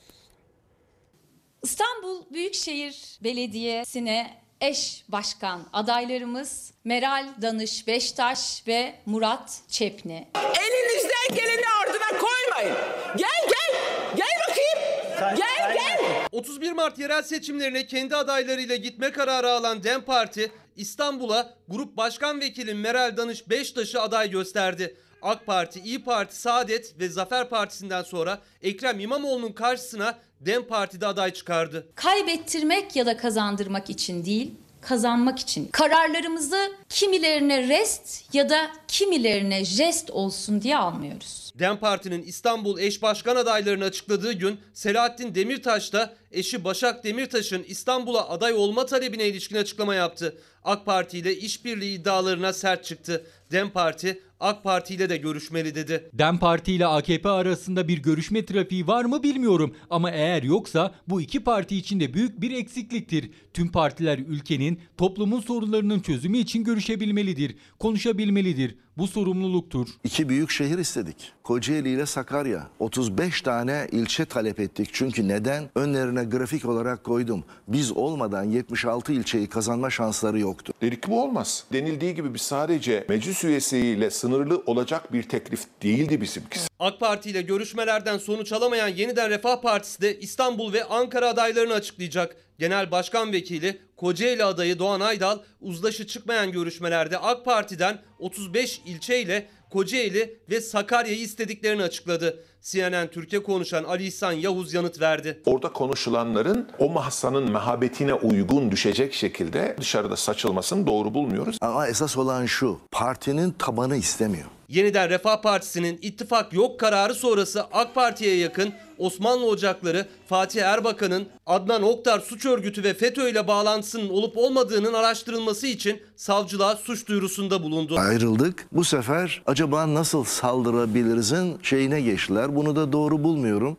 İstanbul 1.64 2.34
Büyükşehir 2.34 3.20
Belediyesi'ne 3.24 4.47
eş 4.62 5.04
başkan 5.10 5.62
adaylarımız 5.74 6.72
Meral 6.84 7.28
Danış 7.42 7.88
Beştaş 7.88 8.64
ve 8.68 8.96
Murat 9.06 9.60
Çepni. 9.68 10.28
Elinizden 10.36 11.36
geleni 11.36 11.66
ardına 11.82 12.20
koymayın. 12.20 12.78
Gel 13.18 13.48
gel. 13.50 13.82
Gel 14.16 14.40
bakayım. 14.50 15.38
Gel 15.38 15.74
gel. 15.74 16.28
31 16.32 16.72
Mart 16.72 17.00
yerel 17.00 17.24
seçimlerine 17.24 17.88
kendi 17.88 18.16
adaylarıyla 18.16 18.76
gitme 18.76 19.12
kararı 19.12 19.52
alan 19.52 19.84
DEM 19.84 20.02
Parti 20.02 20.52
İstanbul'a 20.76 21.54
Grup 21.68 21.98
Başkan 21.98 22.42
Vekili 22.42 22.74
Meral 22.74 23.18
Danış 23.18 23.50
Beştaş'ı 23.50 24.02
aday 24.02 24.30
gösterdi. 24.30 24.98
AK 25.22 25.46
Parti, 25.46 25.80
İyi 25.80 26.04
Parti, 26.04 26.36
Saadet 26.36 27.00
ve 27.00 27.10
Zafer 27.10 27.50
Partisi'nden 27.50 28.04
sonra 28.04 28.40
Ekrem 28.62 29.00
İmamoğlu'nun 29.00 29.52
karşısına 29.52 30.18
DEM 30.42 30.68
Parti'de 30.68 31.08
aday 31.08 31.34
çıkardı. 31.34 31.88
Kaybettirmek 31.96 32.96
ya 32.96 33.06
da 33.06 33.18
kazandırmak 33.18 33.90
için 33.90 34.26
değil, 34.26 34.52
kazanmak 34.82 35.40
için. 35.40 35.68
Kararlarımızı 35.72 36.72
kimilerine 36.90 37.68
rest 37.68 38.36
ya 38.36 38.50
da 38.50 38.72
kimilerine 38.88 39.66
jest 39.66 40.10
olsun 40.10 40.62
diye 40.62 40.78
almıyoruz. 40.78 41.54
DEM 41.60 41.78
Parti'nin 41.78 42.24
İstanbul 42.24 42.80
eş 42.80 43.02
başkan 43.02 43.36
adaylarını 43.36 43.84
açıkladığı 43.84 44.32
gün 44.34 44.60
Selahattin 44.74 45.36
Demirtaş 45.36 45.94
da 45.94 46.14
eşi 46.32 46.64
Başak 46.64 47.04
Demirtaş'ın 47.04 47.64
İstanbul'a 47.64 48.30
aday 48.30 48.54
olma 48.54 48.86
talebine 48.86 49.28
ilişkin 49.28 49.56
açıklama 49.56 49.96
yaptı. 49.96 50.38
AK 50.68 50.86
Parti 50.86 51.18
ile 51.18 51.38
işbirliği 51.38 52.00
iddialarına 52.00 52.54
sert 52.54 52.86
çıktı. 52.86 53.26
DEM 53.52 53.70
Parti 53.70 54.22
AK 54.40 54.64
Parti 54.64 54.94
ile 54.94 55.10
de 55.10 55.18
görüşmeli 55.18 55.76
dedi. 55.76 56.10
DEM 56.14 56.38
Parti 56.38 56.74
ile 56.74 56.86
AKP 56.86 57.30
arasında 57.30 57.88
bir 57.88 57.98
görüşme 57.98 58.46
trafiği 58.46 58.88
var 58.88 59.06
mı 59.06 59.24
bilmiyorum 59.24 59.76
ama 59.90 60.12
eğer 60.12 60.44
yoksa 60.44 60.96
bu 61.08 61.22
iki 61.22 61.44
parti 61.44 61.78
için 61.78 62.00
de 62.00 62.14
büyük 62.14 62.42
bir 62.42 62.52
eksikliktir. 62.52 63.30
Tüm 63.54 63.72
partiler 63.72 64.18
ülkenin, 64.18 64.80
toplumun 64.98 65.42
sorunlarının 65.42 66.00
çözümü 66.00 66.38
için 66.38 66.64
görüşebilmelidir, 66.64 67.56
konuşabilmelidir. 67.80 68.76
Bu 68.98 69.08
sorumluluktur. 69.08 69.88
İki 70.04 70.30
büyük 70.30 70.52
şehir 70.52 70.78
istedik. 70.78 71.34
Kocaeli 71.44 71.90
ile 71.90 72.06
Sakarya. 72.06 72.68
35 72.80 73.42
tane 73.42 73.88
ilçe 73.92 74.26
talep 74.26 74.60
ettik. 74.60 74.90
Çünkü 74.94 75.28
neden? 75.28 75.70
Önlerine 75.76 76.24
grafik 76.24 76.66
olarak 76.66 77.04
koydum. 77.04 77.44
Biz 77.68 77.92
olmadan 77.92 78.44
76 78.44 79.14
ilçeyi 79.14 79.48
kazanma 79.48 79.90
şansları 79.90 80.40
yoktu. 80.40 80.74
Dedik 80.82 81.04
ki 81.04 81.12
bu 81.12 81.24
olmaz. 81.24 81.64
Denildiği 81.74 82.16
gibi 82.16 82.34
biz 82.34 82.42
sadece 82.42 83.06
meclis 83.10 83.44
üyesiyle 83.44 84.10
sınırlı 84.10 84.64
olacak 84.66 85.14
bir 85.14 85.24
teklif 85.24 85.66
değildi 85.84 86.22
bizimkisi. 86.22 86.68
AK 86.80 87.00
Parti 87.00 87.30
ile 87.30 87.42
görüşmelerden 87.42 88.18
sonuç 88.18 88.52
alamayan 88.54 88.88
Yeniden 88.88 89.30
Refah 89.30 89.62
Partisi 89.62 90.02
de 90.02 90.20
İstanbul 90.20 90.74
ve 90.74 90.84
Ankara 90.84 91.30
adaylarını 91.30 91.74
açıklayacak. 91.74 92.36
Genel 92.60 92.92
Başkan 92.92 93.32
Vekili 93.32 93.87
Kocaeli 93.98 94.44
adayı 94.44 94.80
Doğan 94.80 95.00
Aydal 95.00 95.40
uzlaşı 95.62 96.08
çıkmayan 96.08 96.52
görüşmelerde 96.52 97.18
AK 97.18 97.46
Parti'den 97.46 98.00
35 98.20 98.82
ilçe 98.86 99.22
ile 99.22 99.48
Kocaeli 99.70 100.40
ve 100.50 100.62
Sakarya'yı 100.62 101.20
istediklerini 101.20 101.84
açıkladı. 101.84 102.44
CNN 102.62 103.08
Türkiye 103.08 103.44
konuşan 103.44 103.84
Ali 103.84 104.06
İhsan 104.06 104.32
Yavuz 104.32 104.74
yanıt 104.74 105.02
verdi. 105.02 105.42
Orada 105.46 105.74
konuşulanların 105.74 106.70
o 106.80 106.90
masanın 106.90 107.52
mehabetine 107.52 108.14
uygun 108.14 108.72
düşecek 108.72 109.14
şekilde 109.14 109.76
dışarıda 109.80 110.16
saçılmasını 110.16 110.88
doğru 110.88 111.14
bulmuyoruz. 111.14 111.58
Ama 111.62 111.88
esas 111.88 112.18
olan 112.18 112.46
şu. 112.46 112.80
Partinin 112.92 113.52
tabanı 113.52 113.96
istemiyor. 113.96 114.46
Yeniden 114.68 115.10
Refah 115.10 115.42
Partisi'nin 115.42 116.00
ittifak 116.02 116.54
yok 116.54 116.80
kararı 116.80 117.14
sonrası 117.14 117.64
AK 117.72 117.96
Parti'ye 117.96 118.38
yakın 118.38 118.74
Osmanlı 118.98 119.46
Ocakları 119.46 120.06
Fatih 120.30 120.62
Erbakan'ın 120.64 121.28
Adnan 121.46 121.84
Oktar 121.84 122.20
suç 122.20 122.46
örgütü 122.46 122.84
ve 122.84 122.94
FETÖ 122.94 123.30
ile 123.30 123.48
bağlantısının 123.48 124.10
olup 124.10 124.38
olmadığının 124.38 124.94
araştırılması 124.94 125.68
için 125.68 126.02
savcılığa 126.16 126.76
suç 126.76 127.08
duyurusunda 127.08 127.64
bulundu. 127.64 128.00
Ayrıldık. 128.00 128.68
Bu 128.72 128.84
sefer 128.84 129.42
acaba 129.46 129.94
nasıl 129.94 130.24
saldırabilirizin 130.24 131.58
şeyine 131.64 132.02
geçtiler. 132.02 132.56
Bunu 132.56 132.76
da 132.76 132.92
doğru 132.92 133.24
bulmuyorum. 133.24 133.78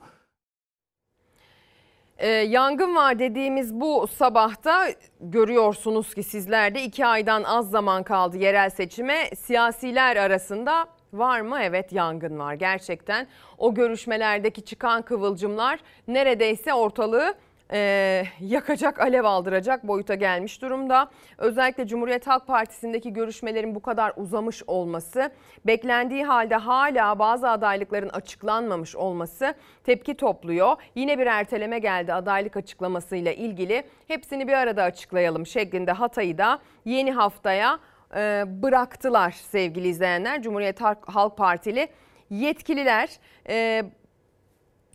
Ee, 2.18 2.28
yangın 2.28 2.96
var 2.96 3.18
dediğimiz 3.18 3.74
bu 3.74 4.06
sabahta 4.06 4.88
görüyorsunuz 5.20 6.14
ki 6.14 6.22
sizler 6.22 6.74
de 6.74 6.82
iki 6.82 7.06
aydan 7.06 7.42
az 7.42 7.70
zaman 7.70 8.02
kaldı 8.02 8.36
yerel 8.36 8.70
seçime. 8.70 9.30
Siyasiler 9.36 10.16
arasında 10.16 10.86
var 11.12 11.40
mı? 11.40 11.58
Evet 11.62 11.92
yangın 11.92 12.38
var 12.38 12.54
gerçekten. 12.54 13.26
O 13.58 13.74
görüşmelerdeki 13.74 14.64
çıkan 14.64 15.02
kıvılcımlar 15.02 15.80
neredeyse 16.08 16.74
ortalığı 16.74 17.34
e, 17.72 18.24
yakacak, 18.40 19.00
alev 19.00 19.24
aldıracak 19.24 19.88
boyuta 19.88 20.14
gelmiş 20.14 20.62
durumda. 20.62 21.10
Özellikle 21.38 21.86
Cumhuriyet 21.86 22.26
Halk 22.26 22.46
Partisi'ndeki 22.46 23.12
görüşmelerin 23.12 23.74
bu 23.74 23.82
kadar 23.82 24.12
uzamış 24.16 24.62
olması, 24.66 25.30
beklendiği 25.66 26.24
halde 26.24 26.54
hala 26.54 27.18
bazı 27.18 27.48
adaylıkların 27.48 28.08
açıklanmamış 28.08 28.96
olması 28.96 29.54
tepki 29.84 30.14
topluyor. 30.14 30.76
Yine 30.94 31.18
bir 31.18 31.26
erteleme 31.26 31.78
geldi 31.78 32.12
adaylık 32.12 32.56
açıklamasıyla 32.56 33.32
ilgili. 33.32 33.82
Hepsini 34.08 34.48
bir 34.48 34.52
arada 34.52 34.82
açıklayalım 34.82 35.46
şeklinde 35.46 35.92
Hatay'ı 35.92 36.38
da 36.38 36.58
yeni 36.84 37.12
haftaya 37.12 37.78
e, 38.16 38.44
bıraktılar 38.62 39.30
sevgili 39.30 39.88
izleyenler. 39.88 40.42
Cumhuriyet 40.42 40.80
Halk 41.06 41.36
Partili 41.36 41.88
yetkililer 42.30 43.08
e, 43.48 43.84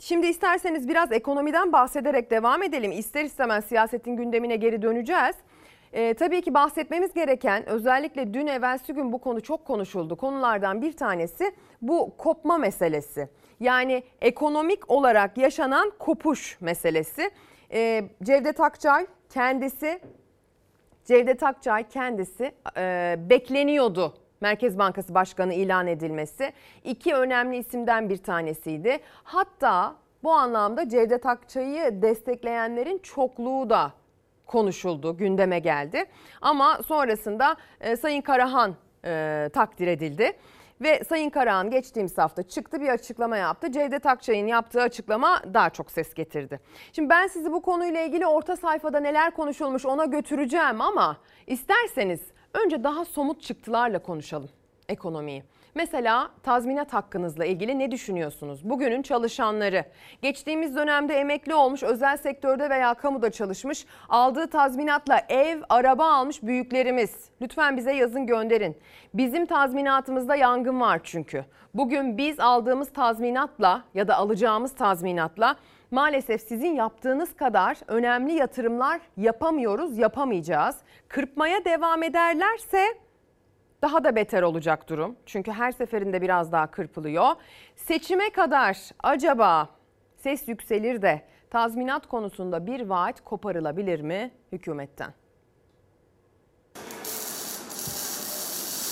Şimdi 0.03 0.27
isterseniz 0.27 0.87
biraz 0.87 1.11
ekonomiden 1.11 1.71
bahsederek 1.71 2.31
devam 2.31 2.63
edelim. 2.63 2.91
İster 2.91 3.23
istemez 3.23 3.65
siyasetin 3.65 4.15
gündemine 4.15 4.55
geri 4.55 4.81
döneceğiz. 4.81 5.35
Ee, 5.93 6.13
tabii 6.13 6.41
ki 6.41 6.53
bahsetmemiz 6.53 7.13
gereken 7.13 7.69
özellikle 7.69 8.33
dün 8.33 8.47
evvelsi 8.47 8.93
gün 8.93 9.11
bu 9.11 9.17
konu 9.17 9.41
çok 9.41 9.65
konuşuldu. 9.65 10.15
Konulardan 10.15 10.81
bir 10.81 10.91
tanesi 10.91 11.51
bu 11.81 12.17
kopma 12.17 12.57
meselesi. 12.57 13.29
Yani 13.59 14.03
ekonomik 14.21 14.91
olarak 14.91 15.37
yaşanan 15.37 15.91
kopuş 15.99 16.57
meselesi. 16.61 17.31
Ee, 17.71 18.03
Cevdet 18.23 18.59
Akçay 18.59 19.07
kendisi 19.29 19.99
Cevdet 21.05 21.43
Akçay 21.43 21.87
kendisi 21.89 22.51
e, 22.77 23.15
bekleniyordu 23.29 24.22
Merkez 24.43 24.77
Bankası 24.77 25.13
Başkanı 25.13 25.53
ilan 25.53 25.87
edilmesi. 25.87 26.53
İki 26.83 27.15
önemli 27.15 27.57
isimden 27.57 28.09
bir 28.09 28.17
tanesiydi. 28.17 28.99
Hatta 29.23 29.95
bu 30.23 30.31
anlamda 30.31 30.89
Cevdet 30.89 31.25
Akçay'ı 31.25 32.01
destekleyenlerin 32.01 32.97
çokluğu 32.97 33.69
da 33.69 33.91
konuşuldu, 34.45 35.17
gündeme 35.17 35.59
geldi. 35.59 36.05
Ama 36.41 36.79
sonrasında 36.87 37.55
e, 37.81 37.95
Sayın 37.95 38.21
Karahan 38.21 38.75
e, 39.05 39.49
takdir 39.53 39.87
edildi. 39.87 40.31
Ve 40.81 41.03
Sayın 41.03 41.29
Karahan 41.29 41.69
geçtiğimiz 41.69 42.17
hafta 42.17 42.43
çıktı 42.43 42.81
bir 42.81 42.89
açıklama 42.89 43.37
yaptı. 43.37 43.71
Cevdet 43.71 44.05
Akçay'ın 44.05 44.47
yaptığı 44.47 44.81
açıklama 44.81 45.41
daha 45.53 45.69
çok 45.69 45.91
ses 45.91 46.13
getirdi. 46.13 46.59
Şimdi 46.93 47.09
ben 47.09 47.27
sizi 47.27 47.51
bu 47.51 47.61
konuyla 47.61 48.01
ilgili 48.01 48.27
orta 48.27 48.55
sayfada 48.55 48.99
neler 48.99 49.31
konuşulmuş 49.31 49.85
ona 49.85 50.05
götüreceğim 50.05 50.81
ama 50.81 51.17
isterseniz 51.47 52.32
önce 52.53 52.83
daha 52.83 53.05
somut 53.05 53.41
çıktılarla 53.41 53.99
konuşalım 53.99 54.49
ekonomiyi. 54.89 55.43
Mesela 55.75 56.29
tazminat 56.43 56.93
hakkınızla 56.93 57.45
ilgili 57.45 57.79
ne 57.79 57.91
düşünüyorsunuz? 57.91 58.69
Bugünün 58.69 59.01
çalışanları, 59.01 59.85
geçtiğimiz 60.21 60.75
dönemde 60.75 61.15
emekli 61.15 61.53
olmuş, 61.53 61.83
özel 61.83 62.17
sektörde 62.17 62.69
veya 62.69 62.93
kamuda 62.93 63.31
çalışmış, 63.31 63.85
aldığı 64.09 64.47
tazminatla 64.47 65.21
ev, 65.29 65.61
araba 65.69 66.13
almış 66.13 66.43
büyüklerimiz. 66.43 67.29
Lütfen 67.41 67.77
bize 67.77 67.93
yazın 67.93 68.27
gönderin. 68.27 68.77
Bizim 69.13 69.45
tazminatımızda 69.45 70.35
yangın 70.35 70.81
var 70.81 71.01
çünkü. 71.03 71.45
Bugün 71.73 72.17
biz 72.17 72.39
aldığımız 72.39 72.93
tazminatla 72.93 73.83
ya 73.93 74.07
da 74.07 74.15
alacağımız 74.15 74.75
tazminatla 74.75 75.55
maalesef 75.93 76.41
sizin 76.41 76.75
yaptığınız 76.75 77.35
kadar 77.35 77.77
önemli 77.87 78.33
yatırımlar 78.33 79.01
yapamıyoruz, 79.17 79.97
yapamayacağız. 79.97 80.75
Kırpmaya 81.07 81.65
devam 81.65 82.03
ederlerse 82.03 82.85
daha 83.81 84.03
da 84.03 84.15
beter 84.15 84.41
olacak 84.41 84.89
durum. 84.89 85.15
Çünkü 85.25 85.51
her 85.51 85.71
seferinde 85.71 86.21
biraz 86.21 86.51
daha 86.51 86.71
kırpılıyor. 86.71 87.27
Seçime 87.75 88.29
kadar 88.29 88.77
acaba 89.03 89.69
ses 90.17 90.47
yükselir 90.47 91.01
de 91.01 91.21
tazminat 91.49 92.07
konusunda 92.07 92.65
bir 92.65 92.81
vaat 92.81 93.21
koparılabilir 93.21 94.01
mi 94.01 94.31
hükümetten? 94.51 95.13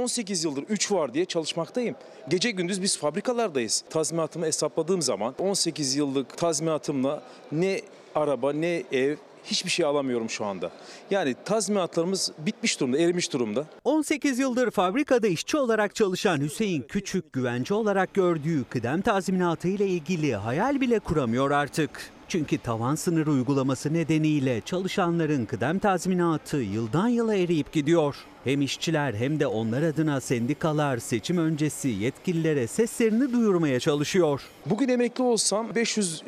18 0.01 0.43
yıldır 0.43 0.63
3 0.63 0.91
var 0.91 1.13
diye 1.13 1.25
çalışmaktayım. 1.25 1.95
Gece 2.29 2.51
gündüz 2.51 2.81
biz 2.81 2.97
fabrikalardayız. 2.97 3.83
Tazminatımı 3.89 4.45
hesapladığım 4.45 5.01
zaman 5.01 5.35
18 5.39 5.95
yıllık 5.95 6.37
tazminatımla 6.37 7.23
ne 7.51 7.81
araba 8.15 8.53
ne 8.53 8.83
ev 8.91 9.15
hiçbir 9.45 9.69
şey 9.69 9.85
alamıyorum 9.85 10.29
şu 10.29 10.45
anda. 10.45 10.71
Yani 11.11 11.35
tazminatlarımız 11.45 12.31
bitmiş 12.37 12.79
durumda, 12.79 12.97
erimiş 12.97 13.33
durumda. 13.33 13.65
18 13.83 14.39
yıldır 14.39 14.71
fabrikada 14.71 15.27
işçi 15.27 15.57
olarak 15.57 15.95
çalışan 15.95 16.41
Hüseyin 16.41 16.81
Küçük 16.81 17.33
güvence 17.33 17.73
olarak 17.73 18.13
gördüğü 18.13 18.63
kıdem 18.63 19.01
tazminatı 19.01 19.67
ile 19.67 19.87
ilgili 19.87 20.35
hayal 20.35 20.81
bile 20.81 20.99
kuramıyor 20.99 21.51
artık. 21.51 22.11
Çünkü 22.31 22.57
tavan 22.57 22.95
sınır 22.95 23.27
uygulaması 23.27 23.93
nedeniyle 23.93 24.61
çalışanların 24.61 25.45
kıdem 25.45 25.79
tazminatı 25.79 26.57
yıldan 26.57 27.07
yıla 27.07 27.35
eriyip 27.35 27.71
gidiyor. 27.71 28.15
Hem 28.43 28.61
işçiler 28.61 29.13
hem 29.13 29.39
de 29.39 29.47
onlar 29.47 29.81
adına 29.81 30.21
sendikalar 30.21 30.97
seçim 30.97 31.37
öncesi 31.37 31.89
yetkililere 31.89 32.67
seslerini 32.67 33.33
duyurmaya 33.33 33.79
çalışıyor. 33.79 34.41
Bugün 34.65 34.89
emekli 34.89 35.23
olsam 35.23 35.75
500 35.75 36.23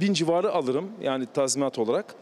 bin 0.00 0.12
civarı 0.12 0.52
alırım 0.52 0.90
yani 1.02 1.26
tazminat 1.34 1.78
olarak. 1.78 2.14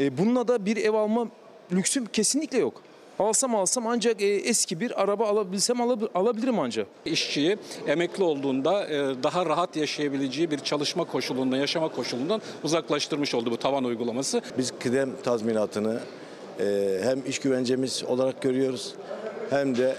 E, 0.00 0.18
bununla 0.18 0.48
da 0.48 0.66
bir 0.66 0.76
ev 0.76 0.94
alma 0.94 1.28
lüksüm 1.72 2.06
kesinlikle 2.06 2.58
yok. 2.58 2.82
Alsam 3.20 3.54
alsam 3.54 3.86
ancak 3.86 4.22
e, 4.22 4.26
eski 4.26 4.80
bir 4.80 5.02
araba 5.02 5.26
alabilsem 5.28 5.76
alab- 5.76 6.08
alabilirim 6.14 6.58
ancak. 6.58 6.86
işçiyi 7.04 7.56
emekli 7.86 8.24
olduğunda 8.24 8.86
e, 8.88 9.22
daha 9.22 9.46
rahat 9.46 9.76
yaşayabileceği 9.76 10.50
bir 10.50 10.58
çalışma 10.58 11.04
koşulundan, 11.04 11.56
yaşama 11.56 11.88
koşulundan 11.88 12.42
uzaklaştırmış 12.64 13.34
oldu 13.34 13.50
bu 13.50 13.56
tavan 13.56 13.84
uygulaması. 13.84 14.42
Biz 14.58 14.72
kıdem 14.80 15.10
tazminatını 15.22 16.00
e, 16.60 16.98
hem 17.02 17.22
iş 17.26 17.38
güvencemiz 17.38 18.04
olarak 18.04 18.42
görüyoruz 18.42 18.94
hem 19.50 19.76
de 19.76 19.96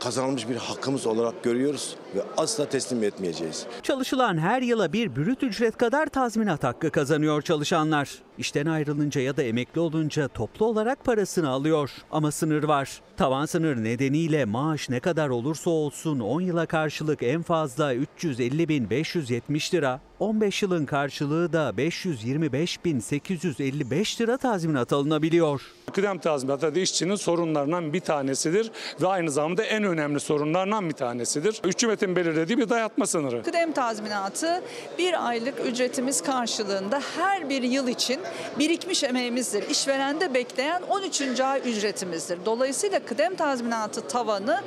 kazanılmış 0.00 0.48
bir 0.48 0.56
hakkımız 0.56 1.06
olarak 1.06 1.42
görüyoruz 1.42 1.96
ve 2.16 2.22
asla 2.36 2.68
teslim 2.68 3.02
etmeyeceğiz. 3.02 3.66
Çalışılan 3.82 4.38
her 4.38 4.62
yıla 4.62 4.92
bir 4.92 5.16
brüt 5.16 5.42
ücret 5.42 5.76
kadar 5.76 6.06
tazminat 6.06 6.64
hakkı 6.64 6.90
kazanıyor 6.90 7.42
çalışanlar. 7.42 8.10
İşten 8.38 8.66
ayrılınca 8.66 9.20
ya 9.20 9.36
da 9.36 9.42
emekli 9.42 9.80
olunca 9.80 10.28
toplu 10.28 10.66
olarak 10.66 11.04
parasını 11.04 11.48
alıyor. 11.48 11.90
Ama 12.10 12.30
sınır 12.30 12.64
var. 12.64 13.00
Tavan 13.16 13.46
sınır 13.46 13.84
nedeniyle 13.84 14.44
maaş 14.44 14.88
ne 14.88 15.00
kadar 15.00 15.28
olursa 15.28 15.70
olsun 15.70 16.20
10 16.20 16.40
yıla 16.40 16.66
karşılık 16.66 17.22
en 17.22 17.42
fazla 17.42 17.94
350.570 17.94 19.74
lira, 19.74 20.00
15 20.18 20.62
yılın 20.62 20.86
karşılığı 20.86 21.52
da 21.52 21.70
525.855 21.70 24.20
lira 24.20 24.36
tazminat 24.36 24.92
alınabiliyor. 24.92 25.62
Kıdem 25.92 26.18
tazminatı 26.18 26.74
da 26.74 26.80
işçinin 26.80 27.14
sorunlarından 27.14 27.92
bir 27.92 28.00
tanesidir 28.00 28.70
ve 29.02 29.06
aynı 29.06 29.30
zamanda 29.30 29.62
en 29.62 29.84
önemli 29.84 30.20
sorunlardan 30.20 30.88
bir 30.88 30.94
tanesidir. 30.94 31.60
Hükümetin 32.06 32.16
belirlediği 32.16 32.58
bir 32.58 32.68
dayatma 32.68 33.06
sınırı. 33.06 33.42
Kıdem 33.42 33.72
tazminatı 33.72 34.62
bir 34.98 35.28
aylık 35.28 35.66
ücretimiz 35.66 36.22
karşılığında 36.22 37.00
her 37.16 37.48
bir 37.48 37.62
yıl 37.62 37.88
için 37.88 38.20
birikmiş 38.58 39.04
emeğimizdir. 39.04 39.70
İşverende 39.70 40.34
bekleyen 40.34 40.82
13. 40.82 41.40
ay 41.40 41.60
ücretimizdir. 41.64 42.38
Dolayısıyla 42.44 43.00
kıdem 43.00 43.36
tazminatı 43.36 44.08
tavanı 44.08 44.60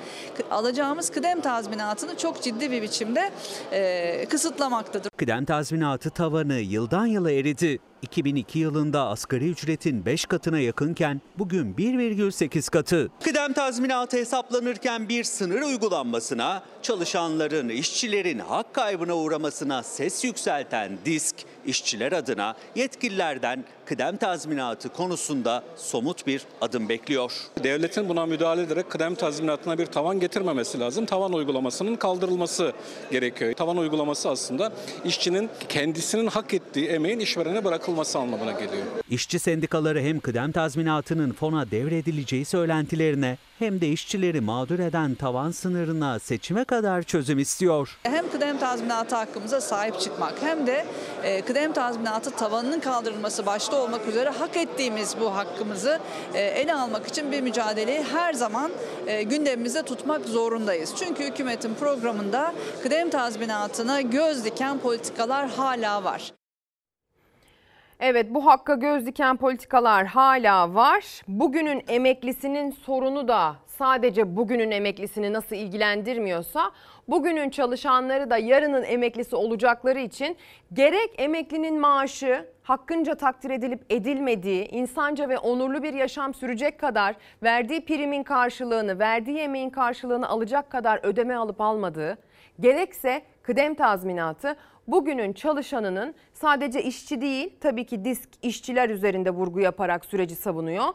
alacağımız 0.52 1.10
kıdem 1.10 1.42
tazminatını 1.42 2.18
çok 2.18 2.42
ciddi 2.42 2.72
bir 2.72 2.82
biçimde 2.82 3.32
e, 3.72 4.26
kısıtlamaktadır. 4.30 5.10
Kıdem 5.18 5.46
tazminatı 5.46 6.10
tavanı 6.10 6.54
yıldan 6.60 7.06
yıla 7.06 7.32
eridi. 7.32 7.80
2002 8.02 8.60
yılında 8.60 9.08
asgari 9.08 9.50
ücretin 9.50 10.06
5 10.06 10.26
katına 10.26 10.60
yakınken 10.60 11.22
bugün 11.38 11.74
1,8 11.74 12.72
katı. 12.72 13.10
Kıdem 13.24 13.54
tazminatı 13.54 14.18
hesaplanırken 14.18 15.10
bir 15.10 15.24
sınır 15.24 15.62
uygulanmasına, 15.62 16.64
çalışanların, 16.82 17.70
işçilerin 17.70 18.40
hak 18.40 18.74
kaybına 18.74 19.16
uğramasına 19.16 19.84
ses 19.84 20.24
yükselten 20.24 20.98
disk, 21.06 21.36
işçiler 21.66 22.12
adına 22.12 22.56
yetkililerden 22.76 23.66
kıdem 23.90 24.18
tazminatı 24.18 24.90
konusunda 24.90 25.64
somut 25.76 26.28
bir 26.28 26.42
adım 26.62 26.90
bekliyor. 26.90 27.34
Devletin 27.64 28.10
buna 28.10 28.26
müdahale 28.26 28.62
ederek 28.62 28.90
kıdem 28.90 29.16
tazminatına 29.16 29.78
bir 29.78 29.86
tavan 29.86 30.20
getirmemesi 30.20 30.80
lazım. 30.80 31.06
Tavan 31.06 31.34
uygulamasının 31.34 31.96
kaldırılması 31.96 32.74
gerekiyor. 33.12 33.54
Tavan 33.54 33.78
uygulaması 33.78 34.30
aslında 34.30 34.72
işçinin 35.06 35.50
kendisinin 35.70 36.28
hak 36.28 36.54
ettiği 36.54 36.88
emeğin 36.88 37.20
işverene 37.20 37.66
bırakılması 37.66 38.20
anlamına 38.20 38.52
geliyor. 38.52 38.86
İşçi 39.10 39.40
sendikaları 39.40 40.02
hem 40.02 40.20
kıdem 40.20 40.52
tazminatının 40.52 41.32
fona 41.32 41.72
devredileceği 41.72 42.46
söylentilerine 42.46 43.38
hem 43.60 43.82
de 43.82 43.88
işçileri 43.88 44.42
mağdur 44.42 44.80
eden 44.80 45.16
tavan 45.16 45.52
sınırına 45.52 46.20
seçime 46.20 46.64
kadar 46.64 47.04
çözüm 47.04 47.40
istiyor. 47.40 47.98
Hem 48.04 48.32
kıdem 48.32 48.60
tazminatı 48.60 49.16
hakkımıza 49.16 49.62
sahip 49.62 50.00
çıkmak 50.00 50.34
hem 50.42 50.68
de 50.68 50.86
e, 51.24 51.42
kıdem 51.42 51.74
tazminatı 51.74 52.32
tavanının 52.32 52.80
kaldırılması 52.80 53.46
başta 53.46 53.79
olmak 53.80 54.08
üzere 54.08 54.30
hak 54.30 54.58
ettiğimiz 54.58 55.16
bu 55.20 55.36
hakkımızı 55.36 56.00
e, 56.34 56.40
ele 56.40 56.74
almak 56.74 57.08
için 57.08 57.32
bir 57.32 57.42
mücadeleyi 57.42 58.04
her 58.04 58.34
zaman 58.34 58.72
e, 59.08 59.24
gündemimizde 59.24 59.84
tutmak 59.84 60.26
zorundayız. 60.26 60.96
Çünkü 61.00 61.24
hükümetin 61.24 61.76
programında 61.76 62.54
kıdem 62.84 63.10
tazminatına 63.10 64.02
göz 64.02 64.46
diken 64.46 64.80
politikalar 64.80 65.50
hala 65.50 66.04
var. 66.04 66.32
Evet 68.00 68.26
bu 68.30 68.46
hakka 68.46 68.76
göz 68.76 69.06
diken 69.06 69.38
politikalar 69.38 70.06
hala 70.06 70.74
var. 70.76 71.22
Bugünün 71.28 71.84
emeklisinin 71.88 72.72
sorunu 72.72 73.28
da 73.28 73.56
sadece 73.68 74.36
bugünün 74.36 74.72
emeklisini 74.72 75.34
nasıl 75.34 75.56
ilgilendirmiyorsa 75.56 76.72
bugünün 77.08 77.50
çalışanları 77.50 78.30
da 78.30 78.38
yarının 78.38 78.84
emeklisi 78.84 79.36
olacakları 79.36 80.00
için 80.00 80.38
gerek 80.74 81.10
emeklinin 81.18 81.80
maaşı 81.80 82.46
hakkınca 82.70 83.16
takdir 83.16 83.50
edilip 83.50 83.86
edilmediği, 83.90 84.68
insanca 84.68 85.30
ve 85.30 85.38
onurlu 85.38 85.84
bir 85.84 85.94
yaşam 85.94 86.34
sürecek 86.34 86.80
kadar 86.80 87.16
verdiği 87.44 87.86
primin 87.86 88.24
karşılığını, 88.24 89.00
verdiği 89.00 89.38
emeğin 89.38 89.70
karşılığını 89.70 90.30
alacak 90.30 90.70
kadar 90.70 91.00
ödeme 91.04 91.36
alıp 91.36 91.62
almadığı, 91.62 92.18
gerekse 92.60 93.22
kıdem 93.44 93.76
tazminatı 93.76 94.56
bugünün 94.92 95.34
çalışanının 95.34 96.16
sadece 96.34 96.84
işçi 96.84 97.22
değil 97.22 97.54
tabii 97.62 97.86
ki 97.86 98.06
disk 98.06 98.30
işçiler 98.42 98.90
üzerinde 98.90 99.30
vurgu 99.30 99.60
yaparak 99.60 100.06
süreci 100.06 100.36
savunuyor. 100.36 100.86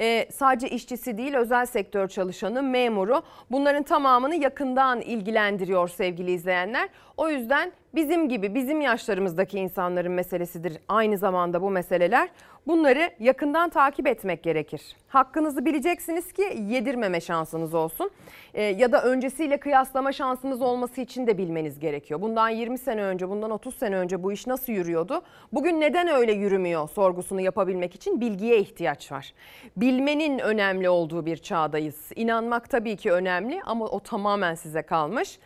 Ee, 0.00 0.28
sadece 0.32 0.68
işçisi 0.68 1.18
değil 1.18 1.34
özel 1.34 1.66
sektör 1.66 2.08
çalışanı, 2.08 2.62
memuru 2.62 3.22
bunların 3.50 3.82
tamamını 3.82 4.34
yakından 4.34 5.00
ilgilendiriyor 5.00 5.88
sevgili 5.88 6.32
izleyenler. 6.32 6.88
O 7.16 7.28
yüzden 7.28 7.72
bizim 7.94 8.28
gibi 8.28 8.54
bizim 8.54 8.80
yaşlarımızdaki 8.80 9.58
insanların 9.58 10.12
meselesidir 10.12 10.78
aynı 10.88 11.18
zamanda 11.18 11.62
bu 11.62 11.70
meseleler. 11.70 12.28
Bunları 12.66 13.10
yakından 13.20 13.70
takip 13.70 14.06
etmek 14.06 14.42
gerekir. 14.42 14.96
Hakkınızı 15.08 15.64
bileceksiniz 15.64 16.32
ki 16.32 16.58
yedirmeme 16.68 17.20
şansınız 17.20 17.74
olsun. 17.74 18.10
Ee, 18.54 18.62
ya 18.62 18.92
da 18.92 19.02
öncesiyle 19.02 19.56
kıyaslama 19.56 20.12
şansınız 20.12 20.62
olması 20.62 21.00
için 21.00 21.26
de 21.26 21.38
bilmeniz 21.38 21.78
gerekiyor. 21.80 22.20
Bundan 22.20 22.48
20 22.48 22.78
sene 22.78 23.02
önce, 23.02 23.28
bundan 23.28 23.50
30 23.50 23.74
sene 23.74 23.96
önce 23.96 24.22
bu 24.22 24.32
iş 24.32 24.46
nasıl 24.46 24.72
yürüyordu? 24.72 25.22
Bugün 25.52 25.80
neden 25.80 26.08
öyle 26.08 26.32
yürümüyor 26.32 26.88
sorgusunu 26.88 27.40
yapabilmek 27.40 27.94
için 27.94 28.20
bilgiye 28.20 28.58
ihtiyaç 28.58 29.12
var. 29.12 29.34
Bilmenin 29.76 30.38
önemli 30.38 30.88
olduğu 30.88 31.26
bir 31.26 31.36
çağdayız. 31.36 32.12
İnanmak 32.16 32.70
tabii 32.70 32.96
ki 32.96 33.12
önemli 33.12 33.62
ama 33.66 33.84
o 33.84 34.00
tamamen 34.00 34.54
size 34.54 34.82
kalmış. 34.82 35.38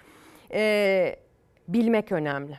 Ee, 0.52 1.16
bilmek 1.68 2.12
önemli. 2.12 2.58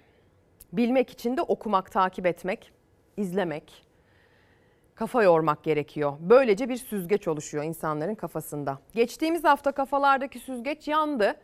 Bilmek 0.74 1.10
için 1.10 1.38
de 1.38 1.42
okumak, 1.42 1.92
takip 1.92 2.26
etmek, 2.26 2.72
izlemek, 3.18 3.89
kafa 5.00 5.24
yormak 5.24 5.64
gerekiyor. 5.64 6.14
Böylece 6.20 6.70
bir 6.70 6.78
süzgeç 6.78 7.28
oluşuyor 7.28 7.64
insanların 7.64 8.16
kafasında. 8.16 8.80
Geçtiğimiz 8.94 9.44
hafta 9.44 9.72
kafalardaki 9.72 10.40
süzgeç 10.40 10.88
yandı. 10.88 11.36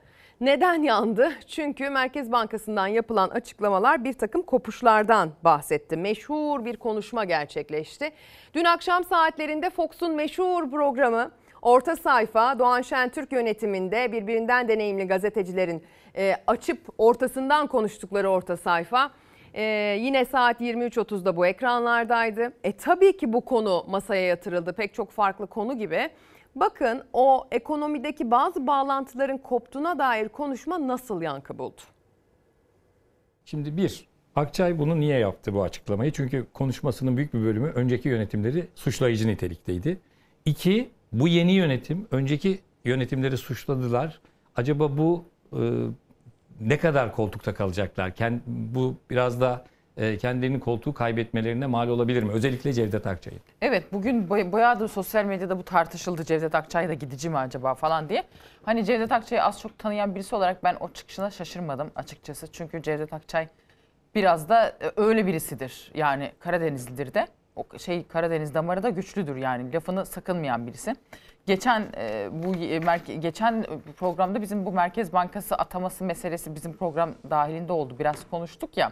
Neden 0.41 0.83
yandı? 0.83 1.31
Çünkü 1.47 1.89
Merkez 1.89 2.31
Bankası'ndan 2.31 2.87
yapılan 2.87 3.29
açıklamalar 3.29 4.03
bir 4.03 4.13
takım 4.13 4.41
kopuşlardan 4.41 5.31
bahsetti. 5.43 5.97
Meşhur 5.97 6.65
bir 6.65 6.77
konuşma 6.77 7.23
gerçekleşti. 7.23 8.11
Dün 8.53 8.65
akşam 8.65 9.03
saatlerinde 9.03 9.69
Fox'un 9.69 10.15
meşhur 10.15 10.71
programı 10.71 11.31
Orta 11.61 11.95
Sayfa 11.95 12.59
Doğan 12.59 12.81
Şentürk 12.81 13.31
yönetiminde 13.31 14.11
birbirinden 14.11 14.67
deneyimli 14.67 15.07
gazetecilerin 15.07 15.83
e, 16.17 16.35
açıp 16.47 16.79
ortasından 16.97 17.67
konuştukları 17.67 18.29
Orta 18.29 18.57
Sayfa 18.57 19.11
ee, 19.55 19.97
yine 20.01 20.25
saat 20.25 20.61
23.30'da 20.61 21.35
bu 21.35 21.45
ekranlardaydı. 21.45 22.53
E 22.63 22.77
tabii 22.77 23.17
ki 23.17 23.33
bu 23.33 23.41
konu 23.41 23.85
masaya 23.87 24.21
yatırıldı. 24.21 24.73
Pek 24.73 24.93
çok 24.93 25.11
farklı 25.11 25.47
konu 25.47 25.77
gibi. 25.77 26.09
Bakın 26.55 27.03
o 27.13 27.47
ekonomideki 27.51 28.31
bazı 28.31 28.67
bağlantıların 28.67 29.37
koptuğuna 29.37 29.99
dair 29.99 30.29
konuşma 30.29 30.87
nasıl 30.87 31.21
yankı 31.21 31.57
buldu? 31.57 31.81
Şimdi 33.45 33.77
bir, 33.77 34.07
Akçay 34.35 34.79
bunu 34.79 34.99
niye 34.99 35.17
yaptı 35.17 35.53
bu 35.53 35.63
açıklamayı? 35.63 36.11
Çünkü 36.11 36.47
konuşmasının 36.53 37.17
büyük 37.17 37.33
bir 37.33 37.41
bölümü 37.41 37.67
önceki 37.67 38.09
yönetimleri 38.09 38.67
suçlayıcı 38.75 39.27
nitelikteydi. 39.27 39.99
İki, 40.45 40.89
bu 41.11 41.27
yeni 41.27 41.51
yönetim 41.51 42.07
önceki 42.11 42.59
yönetimleri 42.85 43.37
suçladılar. 43.37 44.19
Acaba 44.55 44.97
bu 44.97 45.25
e, 45.53 45.61
ne 46.61 46.77
kadar 46.77 47.15
koltukta 47.15 47.53
kalacaklar? 47.53 48.13
Bu 48.47 48.95
biraz 49.09 49.41
da 49.41 49.65
e, 49.97 50.17
kendilerinin 50.17 50.59
koltuğu 50.59 50.93
kaybetmelerine 50.93 51.65
mal 51.65 51.87
olabilir 51.87 52.23
mi? 52.23 52.31
Özellikle 52.31 52.73
Cevdet 52.73 53.07
Akçay'ın. 53.07 53.41
Evet 53.61 53.93
bugün 53.93 54.29
bayağıdır 54.29 54.87
sosyal 54.87 55.25
medyada 55.25 55.59
bu 55.59 55.63
tartışıldı. 55.63 56.23
Cevdet 56.23 56.55
Akçay 56.55 56.89
da 56.89 56.93
gidici 56.93 57.29
mi 57.29 57.37
acaba 57.37 57.75
falan 57.75 58.09
diye. 58.09 58.23
Hani 58.63 58.85
Cevdet 58.85 59.11
Akçay'ı 59.11 59.43
az 59.43 59.61
çok 59.61 59.79
tanıyan 59.79 60.15
birisi 60.15 60.35
olarak 60.35 60.63
ben 60.63 60.77
o 60.79 60.89
çıkışına 60.89 61.31
şaşırmadım 61.31 61.91
açıkçası. 61.95 62.51
Çünkü 62.51 62.81
Cevdet 62.81 63.13
Akçay 63.13 63.47
biraz 64.15 64.49
da 64.49 64.67
e, 64.67 64.91
öyle 64.95 65.27
birisidir. 65.27 65.91
Yani 65.95 66.31
Karadenizlidir 66.39 67.13
de. 67.13 67.27
O 67.55 67.77
şey 67.77 68.07
Karadeniz 68.07 68.53
damarı 68.53 68.83
da 68.83 68.89
güçlüdür 68.89 69.35
yani 69.35 69.73
lafını 69.73 70.05
sakınmayan 70.05 70.67
birisi. 70.67 70.95
Geçen 71.45 71.87
e, 71.97 72.29
bu 72.31 72.55
e, 72.55 72.97
geçen 73.17 73.65
programda 73.97 74.41
bizim 74.41 74.65
bu 74.65 74.71
Merkez 74.71 75.13
Bankası 75.13 75.55
ataması 75.55 76.03
meselesi 76.03 76.55
bizim 76.55 76.73
program 76.73 77.13
dahilinde 77.29 77.73
oldu. 77.73 77.95
Biraz 77.99 78.29
konuştuk 78.29 78.77
ya. 78.77 78.91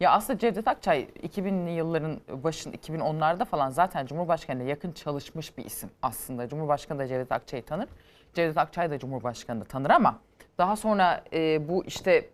Ya 0.00 0.10
aslında 0.10 0.38
Cevdet 0.38 0.68
Akçay 0.68 1.08
2000'li 1.22 1.70
yılların 1.70 2.20
başın 2.28 2.72
2010'larda 2.72 3.44
falan 3.44 3.70
zaten 3.70 4.06
Cumhurbaşkanı'na 4.06 4.62
yakın 4.62 4.92
çalışmış 4.92 5.58
bir 5.58 5.64
isim 5.64 5.90
aslında. 6.02 6.48
Cumhurbaşkanı 6.48 6.98
da 6.98 7.06
Cevdet 7.06 7.32
Akçay'ı 7.32 7.62
tanır. 7.62 7.88
Cevdet 8.34 8.58
Akçay 8.58 8.90
da 8.90 8.98
Cumhurbaşkanı'nı 8.98 9.64
tanır 9.64 9.90
ama 9.90 10.20
daha 10.58 10.76
sonra 10.76 11.24
e, 11.32 11.68
bu 11.68 11.84
işte 11.84 12.30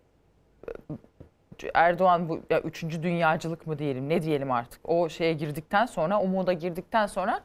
Erdoğan 1.73 2.29
bu 2.29 2.41
ya 2.49 2.61
üçüncü 2.61 3.03
dünyacılık 3.03 3.67
mı 3.67 3.79
diyelim 3.79 4.09
ne 4.09 4.21
diyelim 4.21 4.51
artık 4.51 4.89
o 4.89 5.09
şeye 5.09 5.33
girdikten 5.33 5.85
sonra 5.85 6.19
o 6.19 6.27
moda 6.27 6.53
girdikten 6.53 7.07
sonra 7.07 7.41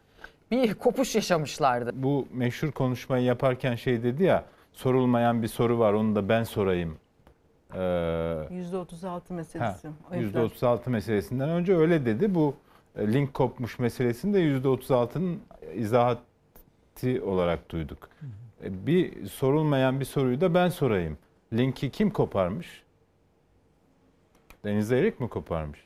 bir 0.51 0.75
kopuş 0.75 1.15
yaşamışlardı. 1.15 1.91
Bu 1.95 2.29
meşhur 2.33 2.71
konuşmayı 2.73 3.25
yaparken 3.25 3.75
şey 3.75 4.03
dedi 4.03 4.23
ya 4.25 4.45
sorulmayan 4.73 5.43
bir 5.43 5.49
soru 5.49 5.79
var 5.79 5.93
onu 5.93 6.15
da 6.15 6.29
ben 6.29 6.43
sorayım. 6.45 6.99
Ee, 7.75 7.79
%36 7.79 9.33
meselesi. 9.33 9.89
Ha, 9.89 9.95
o 10.11 10.15
enflasyon. 10.15 10.49
%36 10.49 10.91
meselesinden 10.91 11.49
önce 11.49 11.77
öyle 11.77 12.07
dedi. 12.07 12.35
Bu 12.35 12.55
e, 12.97 13.13
link 13.13 13.35
kopmuş 13.35 13.79
meselesini 13.79 14.35
de 14.35 14.41
%36'nın 14.69 15.41
izahatı 15.75 17.25
olarak 17.25 17.71
duyduk. 17.71 18.09
E, 18.65 18.87
Bir 18.87 19.27
sorulmayan 19.27 20.01
bir 20.01 20.05
soruyu 20.05 20.41
da 20.41 20.55
ben 20.55 20.69
sorayım. 20.69 21.19
Linki 21.53 21.91
kim 21.91 22.11
koparmış? 22.11 22.83
Deniz 24.65 24.93
Erik 24.93 25.21
mi 25.21 25.29
koparmış? 25.29 25.81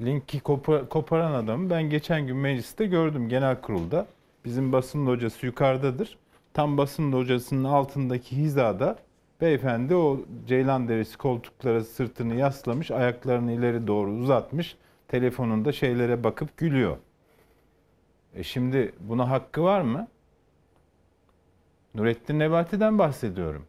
Linki 0.00 0.38
kopa- 0.38 0.88
koparan 0.88 1.32
adamı 1.32 1.70
ben 1.70 1.82
geçen 1.90 2.26
gün 2.26 2.36
mecliste 2.36 2.86
gördüm 2.86 3.28
genel 3.28 3.60
kurulda. 3.60 4.06
Bizim 4.44 4.72
basın 4.72 5.06
hocası 5.06 5.46
yukarıdadır. 5.46 6.18
Tam 6.54 6.78
basın 6.78 7.12
hocasının 7.12 7.64
altındaki 7.64 8.36
hizada 8.36 8.98
beyefendi 9.40 9.94
o 9.94 10.20
ceylan 10.46 10.88
derisi 10.88 11.18
koltuklara 11.18 11.84
sırtını 11.84 12.34
yaslamış, 12.34 12.90
ayaklarını 12.90 13.52
ileri 13.52 13.86
doğru 13.86 14.10
uzatmış. 14.10 14.76
Telefonunda 15.08 15.72
şeylere 15.72 16.24
bakıp 16.24 16.56
gülüyor. 16.56 16.96
E 18.34 18.42
şimdi 18.42 18.92
buna 19.00 19.30
hakkı 19.30 19.62
var 19.62 19.80
mı? 19.80 20.08
Nurettin 21.94 22.38
Nebati'den 22.38 22.98
bahsediyorum. 22.98 23.66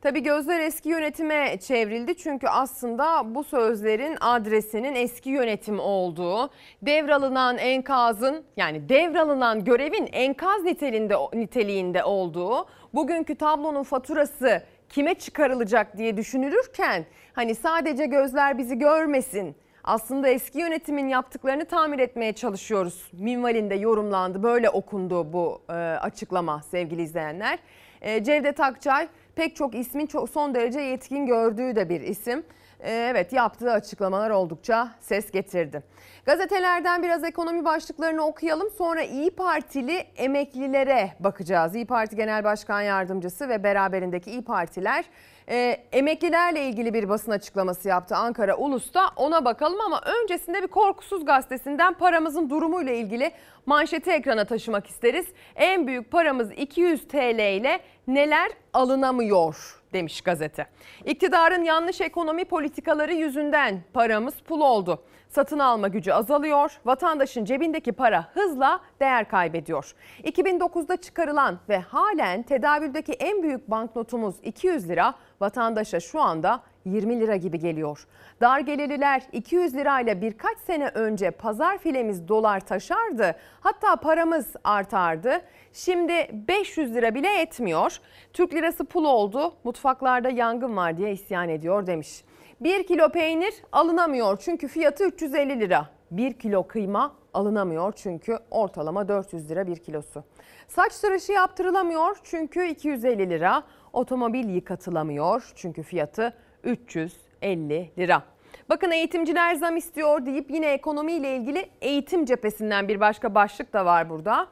Tabii 0.00 0.22
gözler 0.22 0.60
eski 0.60 0.88
yönetime 0.88 1.58
çevrildi 1.60 2.16
çünkü 2.16 2.48
aslında 2.48 3.34
bu 3.34 3.44
sözlerin 3.44 4.16
adresinin 4.20 4.94
eski 4.94 5.30
yönetim 5.30 5.80
olduğu, 5.80 6.50
devralınan 6.82 7.58
enkazın 7.58 8.44
yani 8.56 8.88
devralınan 8.88 9.64
görevin 9.64 10.08
enkaz 10.12 10.62
niteliğinde, 10.62 11.14
niteliğinde 11.34 12.04
olduğu, 12.04 12.66
bugünkü 12.94 13.34
tablonun 13.34 13.82
faturası 13.82 14.62
kime 14.88 15.14
çıkarılacak 15.14 15.96
diye 15.96 16.16
düşünülürken 16.16 17.04
hani 17.32 17.54
sadece 17.54 18.06
gözler 18.06 18.58
bizi 18.58 18.78
görmesin. 18.78 19.56
Aslında 19.84 20.28
eski 20.28 20.58
yönetimin 20.58 21.08
yaptıklarını 21.08 21.64
tamir 21.64 21.98
etmeye 21.98 22.32
çalışıyoruz. 22.32 23.10
Minvalinde 23.12 23.74
yorumlandı. 23.74 24.42
Böyle 24.42 24.70
okundu 24.70 25.32
bu 25.32 25.62
e, 25.68 25.72
açıklama 25.74 26.62
sevgili 26.62 27.02
izleyenler. 27.02 27.58
E, 28.00 28.24
Cevdet 28.24 28.60
Akçay 28.60 29.08
pek 29.38 29.56
çok 29.56 29.74
ismin 29.74 30.06
çok 30.06 30.30
son 30.30 30.54
derece 30.54 30.80
yetkin 30.80 31.26
gördüğü 31.26 31.76
de 31.76 31.88
bir 31.88 32.00
isim. 32.00 32.44
E, 32.80 32.92
evet 32.92 33.32
yaptığı 33.32 33.72
açıklamalar 33.72 34.30
oldukça 34.30 34.88
ses 35.00 35.30
getirdi. 35.30 35.82
Gazetelerden 36.26 37.02
biraz 37.02 37.24
ekonomi 37.24 37.64
başlıklarını 37.64 38.22
okuyalım. 38.22 38.70
Sonra 38.78 39.02
İyi 39.02 39.30
Partili 39.30 39.96
emeklilere 40.16 41.10
bakacağız. 41.20 41.74
İyi 41.74 41.86
Parti 41.86 42.16
Genel 42.16 42.44
Başkan 42.44 42.80
Yardımcısı 42.80 43.48
ve 43.48 43.64
beraberindeki 43.64 44.30
İyi 44.30 44.44
Partiler 44.44 45.04
e, 45.50 45.76
emeklilerle 45.92 46.64
ilgili 46.64 46.94
bir 46.94 47.08
basın 47.08 47.32
açıklaması 47.32 47.88
yaptı 47.88 48.16
Ankara 48.16 48.56
Ulus'ta. 48.56 49.10
Ona 49.16 49.44
bakalım 49.44 49.80
ama 49.80 50.00
öncesinde 50.22 50.62
bir 50.62 50.66
Korkusuz 50.66 51.24
Gazetesi'nden 51.24 51.94
paramızın 51.94 52.50
durumuyla 52.50 52.92
ilgili 52.92 53.30
manşeti 53.66 54.10
ekrana 54.10 54.44
taşımak 54.44 54.86
isteriz. 54.86 55.26
En 55.56 55.86
büyük 55.86 56.10
paramız 56.10 56.52
200 56.52 57.08
TL 57.08 57.56
ile 57.56 57.80
neler 58.08 58.50
alınamıyor 58.72 59.80
demiş 59.92 60.20
gazete. 60.20 60.66
İktidarın 61.04 61.64
yanlış 61.64 62.00
ekonomi 62.00 62.44
politikaları 62.44 63.14
yüzünden 63.14 63.82
paramız 63.92 64.34
pul 64.34 64.60
oldu. 64.60 65.02
Satın 65.28 65.58
alma 65.58 65.88
gücü 65.88 66.12
azalıyor, 66.12 66.80
vatandaşın 66.84 67.44
cebindeki 67.44 67.92
para 67.92 68.28
hızla 68.34 68.80
değer 69.00 69.28
kaybediyor. 69.28 69.94
2009'da 70.24 70.96
çıkarılan 70.96 71.58
ve 71.68 71.78
halen 71.78 72.42
tedavüldeki 72.42 73.12
en 73.12 73.42
büyük 73.42 73.70
banknotumuz 73.70 74.34
200 74.42 74.88
lira 74.88 75.14
vatandaşa 75.40 76.00
şu 76.00 76.20
anda 76.20 76.60
20 76.84 77.20
lira 77.20 77.36
gibi 77.36 77.58
geliyor. 77.58 78.06
Dar 78.40 78.60
gelirliler 78.60 79.22
200 79.32 79.74
lirayla 79.74 80.20
birkaç 80.20 80.58
sene 80.58 80.88
önce 80.88 81.30
pazar 81.30 81.78
filemiz 81.78 82.28
dolar 82.28 82.60
taşardı. 82.60 83.36
Hatta 83.60 83.96
paramız 83.96 84.46
artardı. 84.64 85.40
Şimdi 85.72 86.12
500 86.32 86.94
lira 86.94 87.14
bile 87.14 87.40
etmiyor. 87.40 88.00
Türk 88.32 88.54
lirası 88.54 88.84
pul 88.84 89.04
oldu. 89.04 89.54
Mutfaklarda 89.64 90.28
yangın 90.28 90.76
var 90.76 90.96
diye 90.96 91.12
isyan 91.12 91.48
ediyor 91.48 91.86
demiş. 91.86 92.24
1 92.60 92.86
kilo 92.86 93.08
peynir 93.08 93.54
alınamıyor 93.72 94.38
çünkü 94.40 94.68
fiyatı 94.68 95.04
350 95.04 95.60
lira. 95.60 95.88
1 96.10 96.32
kilo 96.32 96.66
kıyma 96.66 97.14
alınamıyor 97.34 97.92
çünkü 97.96 98.38
ortalama 98.50 99.08
400 99.08 99.50
lira 99.50 99.66
1 99.66 99.76
kilosu. 99.76 100.24
Saç 100.68 100.98
tıraşı 101.00 101.32
yaptırılamıyor 101.32 102.16
çünkü 102.24 102.66
250 102.66 103.30
lira. 103.30 103.62
Otomobil 103.92 104.48
yıkatılamıyor 104.48 105.52
çünkü 105.54 105.82
fiyatı 105.82 106.34
350 106.64 107.90
lira. 107.98 108.22
Bakın 108.68 108.90
eğitimciler 108.90 109.54
zam 109.54 109.76
istiyor 109.76 110.26
deyip 110.26 110.50
yine 110.50 110.66
ekonomiyle 110.72 111.36
ilgili 111.36 111.70
eğitim 111.80 112.24
cephesinden 112.24 112.88
bir 112.88 113.00
başka 113.00 113.34
başlık 113.34 113.72
da 113.72 113.84
var 113.84 114.10
burada. 114.10 114.48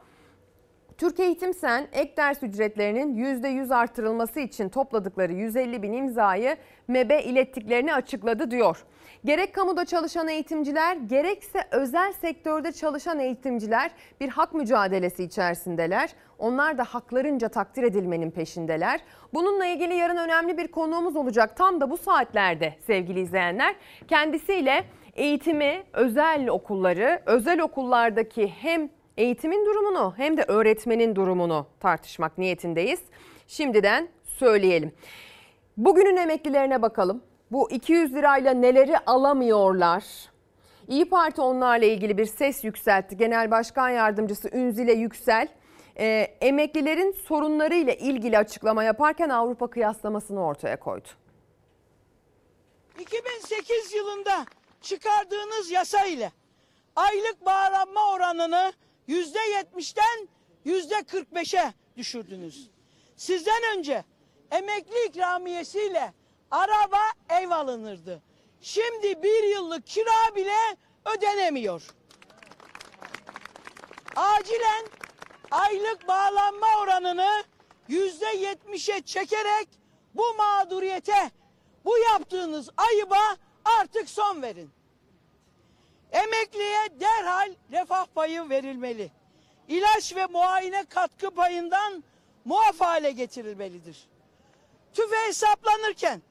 Türk 0.97 1.19
Eğitim 1.19 1.53
Sen 1.53 1.87
ek 1.93 2.17
ders 2.17 2.43
ücretlerinin 2.43 3.15
%100 3.15 3.75
artırılması 3.75 4.39
için 4.39 4.69
topladıkları 4.69 5.33
150 5.33 5.83
bin 5.83 5.93
imzayı 5.93 6.57
MEB'e 6.87 7.23
ilettiklerini 7.23 7.93
açıkladı 7.93 8.51
diyor. 8.51 8.85
Gerek 9.25 9.55
kamuda 9.55 9.85
çalışan 9.85 10.27
eğitimciler 10.27 10.95
gerekse 10.95 11.59
özel 11.71 12.13
sektörde 12.13 12.71
çalışan 12.71 13.19
eğitimciler 13.19 13.91
bir 14.21 14.29
hak 14.29 14.53
mücadelesi 14.53 15.23
içerisindeler. 15.23 16.09
Onlar 16.39 16.77
da 16.77 16.83
haklarınca 16.83 17.49
takdir 17.49 17.83
edilmenin 17.83 18.31
peşindeler. 18.31 18.99
Bununla 19.33 19.65
ilgili 19.65 19.95
yarın 19.95 20.17
önemli 20.17 20.57
bir 20.57 20.67
konuğumuz 20.67 21.15
olacak 21.15 21.57
tam 21.57 21.81
da 21.81 21.89
bu 21.89 21.97
saatlerde 21.97 22.73
sevgili 22.87 23.19
izleyenler. 23.19 23.75
Kendisiyle 24.07 24.85
eğitimi, 25.15 25.83
özel 25.93 26.49
okulları, 26.49 27.21
özel 27.25 27.61
okullardaki 27.61 28.47
hem 28.47 28.89
eğitimin 29.17 29.65
durumunu 29.65 30.13
hem 30.17 30.37
de 30.37 30.43
öğretmenin 30.47 31.15
durumunu 31.15 31.67
tartışmak 31.79 32.37
niyetindeyiz. 32.37 32.99
Şimdiden 33.47 34.09
söyleyelim. 34.23 34.93
Bugünün 35.77 36.17
emeklilerine 36.17 36.81
bakalım. 36.81 37.23
Bu 37.51 37.71
200 37.71 38.13
lirayla 38.13 38.53
neleri 38.53 38.97
alamıyorlar? 38.97 40.03
İyi 40.87 41.09
Parti 41.09 41.41
onlarla 41.41 41.85
ilgili 41.85 42.17
bir 42.17 42.25
ses 42.25 42.63
yükseltti. 42.63 43.17
Genel 43.17 43.51
Başkan 43.51 43.89
Yardımcısı 43.89 44.49
Ünzile 44.53 44.93
Yüksel 44.93 45.47
e, 45.99 46.05
emeklilerin 46.41 47.11
sorunlarıyla 47.11 47.93
ilgili 47.93 48.37
açıklama 48.37 48.83
yaparken 48.83 49.29
Avrupa 49.29 49.67
kıyaslamasını 49.67 50.45
ortaya 50.45 50.79
koydu. 50.79 51.07
2008 52.99 53.93
yılında 53.93 54.45
çıkardığınız 54.81 55.71
yasa 55.71 56.05
ile 56.05 56.31
aylık 56.95 57.45
bağlanma 57.45 58.11
oranını 58.13 58.73
yüzde 59.07 59.39
yetmişten 59.39 60.27
yüzde 60.65 60.95
45'e 60.95 61.73
düşürdünüz. 61.97 62.69
Sizden 63.15 63.77
önce 63.77 64.03
emekli 64.51 65.05
ikramiyesiyle 65.07 66.13
araba 66.51 67.01
ev 67.29 67.49
alınırdı. 67.49 68.21
Şimdi 68.61 69.23
bir 69.23 69.43
yıllık 69.43 69.87
kira 69.87 70.35
bile 70.35 70.77
ödenemiyor. 71.05 71.83
Acilen 74.15 74.85
aylık 75.51 76.07
bağlanma 76.07 76.67
oranını 76.81 77.43
yüzde 77.87 78.37
yetmişe 78.37 79.01
çekerek 79.01 79.67
bu 80.13 80.33
mağduriyete, 80.37 81.31
bu 81.85 81.97
yaptığınız 81.97 82.69
ayıba 82.77 83.37
artık 83.79 84.09
son 84.09 84.41
verin. 84.41 84.76
Emekliye 86.11 86.99
derhal 86.99 87.53
refah 87.71 88.05
payı 88.15 88.49
verilmeli. 88.49 89.11
İlaç 89.67 90.15
ve 90.15 90.25
muayene 90.25 90.85
katkı 90.85 91.31
payından 91.31 92.03
muaf 92.45 92.81
hale 92.81 93.11
getirilmelidir. 93.11 94.07
TÜFE 94.93 95.17
hesaplanırken 95.27 96.21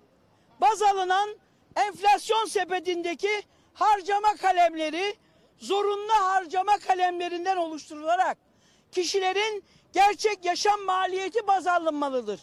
baz 0.60 0.82
alınan 0.82 1.36
enflasyon 1.76 2.44
sepetindeki 2.44 3.42
harcama 3.74 4.36
kalemleri 4.36 5.16
zorunlu 5.58 6.12
harcama 6.12 6.78
kalemlerinden 6.78 7.56
oluşturularak 7.56 8.38
kişilerin 8.92 9.64
gerçek 9.92 10.44
yaşam 10.44 10.80
maliyeti 10.80 11.46
baz 11.46 11.66
alınmalıdır. 11.66 12.40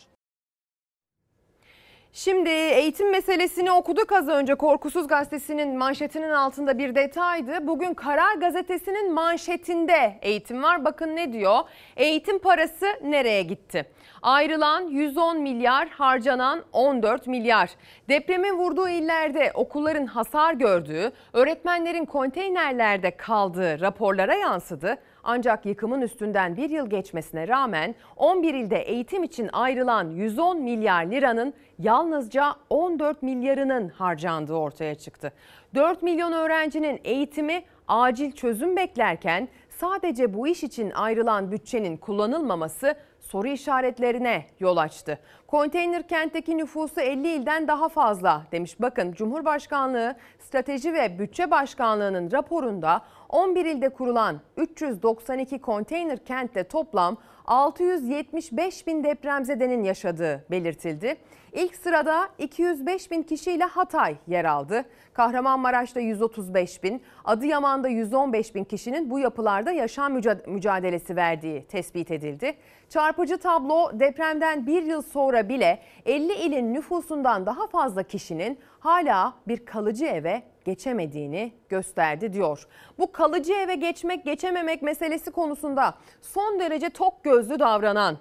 Şimdi 2.16 2.50
eğitim 2.50 3.12
meselesini 3.12 3.72
okuduk 3.72 4.12
az 4.12 4.28
önce. 4.28 4.56
Korkusuz 4.56 5.08
gazetesinin 5.08 5.78
manşetinin 5.78 6.30
altında 6.30 6.78
bir 6.78 6.96
detaydı. 6.96 7.68
Bugün 7.68 7.94
Karar 7.94 8.36
Gazetesi'nin 8.36 9.14
manşetinde 9.14 10.20
eğitim 10.22 10.64
var. 10.64 10.86
Bakın 10.86 11.16
ne 11.16 11.34
diyor? 11.34 11.60
Eğitim 11.98 12.40
parası 12.40 12.86
nereye 13.04 13.44
gitti? 13.44 13.86
Ayrılan 14.22 14.82
110 14.82 15.42
milyar, 15.42 15.90
harcanan 15.90 16.64
14 16.72 17.28
milyar. 17.28 17.70
Depremin 18.10 18.54
vurduğu 18.58 18.90
illerde 18.90 19.52
okulların 19.54 20.06
hasar 20.06 20.54
gördüğü, 20.54 21.12
öğretmenlerin 21.34 22.06
konteynerlerde 22.06 23.18
kaldığı 23.18 23.82
raporlara 23.82 24.34
yansıdı. 24.34 24.98
Ancak 25.24 25.66
yıkımın 25.66 26.02
üstünden 26.02 26.58
bir 26.58 26.70
yıl 26.70 26.90
geçmesine 26.90 27.48
rağmen 27.48 27.96
11 28.18 28.54
ilde 28.54 28.78
eğitim 28.78 29.24
için 29.24 29.50
ayrılan 29.54 30.10
110 30.10 30.62
milyar 30.62 31.06
liranın 31.06 31.54
yalnızca 31.80 32.56
14 32.70 33.24
milyarının 33.24 33.90
harcandığı 33.90 34.54
ortaya 34.54 34.96
çıktı. 34.96 35.34
4 35.76 36.04
milyon 36.04 36.32
öğrencinin 36.32 37.02
eğitimi 37.04 37.64
acil 37.88 38.32
çözüm 38.32 38.76
beklerken 38.76 39.48
sadece 39.70 40.34
bu 40.34 40.48
iş 40.48 40.64
için 40.64 40.92
ayrılan 40.92 41.52
bütçenin 41.52 41.98
kullanılmaması 41.98 42.96
soru 43.20 43.48
işaretlerine 43.48 44.46
yol 44.60 44.78
açtı. 44.78 45.20
Konteyner 45.48 46.08
kentteki 46.08 46.58
nüfusu 46.58 47.02
50 47.02 47.28
ilden 47.28 47.68
daha 47.68 47.90
fazla 47.90 48.44
demiş. 48.52 48.82
Bakın 48.82 49.14
Cumhurbaşkanlığı 49.14 50.16
Strateji 50.54 50.94
ve 50.94 51.20
Bütçe 51.20 51.52
Başkanlığı'nın 51.52 52.32
raporunda 52.32 53.02
11 53.30 53.66
ilde 53.66 53.90
kurulan 53.90 54.42
392 54.58 55.60
konteyner 55.60 56.26
kentte 56.26 56.64
toplam 56.64 57.18
675 57.46 58.88
bin 58.88 59.04
depremzedenin 59.04 59.84
yaşadığı 59.84 60.46
belirtildi. 60.52 61.18
İlk 61.54 61.76
sırada 61.76 62.30
205 62.38 63.12
bin 63.12 63.24
kişiyle 63.24 63.64
Hatay 63.64 64.16
yer 64.28 64.46
aldı. 64.46 64.86
Kahramanmaraş'ta 65.14 66.00
135 66.00 66.84
bin, 66.84 67.02
Adıyaman'da 67.26 67.88
115 67.88 68.56
bin 68.56 68.64
kişinin 68.64 69.10
bu 69.10 69.20
yapılarda 69.20 69.72
yaşam 69.72 70.14
mücadelesi 70.48 71.16
verdiği 71.16 71.66
tespit 71.68 72.12
edildi. 72.12 72.56
Çarpıcı 72.90 73.38
tablo 73.38 74.00
depremden 74.00 74.68
bir 74.68 74.84
yıl 74.84 75.02
sonra 75.02 75.50
bile 75.50 75.80
50 76.06 76.34
ilin 76.34 76.74
nüfusundan 76.74 77.46
daha 77.46 77.68
fazla 77.68 78.04
kişinin 78.04 78.60
hala 78.84 79.34
bir 79.48 79.66
kalıcı 79.66 80.06
eve 80.06 80.44
geçemediğini 80.66 81.54
gösterdi 81.70 82.34
diyor. 82.34 82.68
Bu 83.00 83.12
kalıcı 83.12 83.54
eve 83.54 83.76
geçmek 83.76 84.26
geçememek 84.26 84.82
meselesi 84.82 85.32
konusunda 85.32 85.94
son 86.22 86.60
derece 86.60 86.90
tok 86.90 87.24
gözlü 87.24 87.60
davranan 87.60 88.18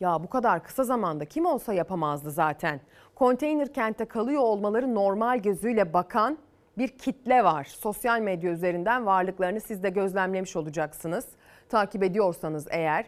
ya 0.00 0.22
bu 0.22 0.28
kadar 0.28 0.64
kısa 0.64 0.84
zamanda 0.84 1.24
kim 1.24 1.46
olsa 1.46 1.72
yapamazdı 1.72 2.30
zaten. 2.30 2.80
Konteyner 3.14 3.72
kentte 3.72 4.04
kalıyor 4.04 4.42
olmaları 4.42 4.94
normal 4.94 5.38
gözüyle 5.38 5.92
bakan 5.92 6.38
bir 6.78 6.88
kitle 6.88 7.44
var. 7.44 7.64
Sosyal 7.64 8.20
medya 8.20 8.52
üzerinden 8.52 9.06
varlıklarını 9.06 9.60
siz 9.60 9.82
de 9.82 9.90
gözlemlemiş 9.90 10.56
olacaksınız. 10.56 11.26
Takip 11.68 12.02
ediyorsanız 12.02 12.66
eğer. 12.70 13.06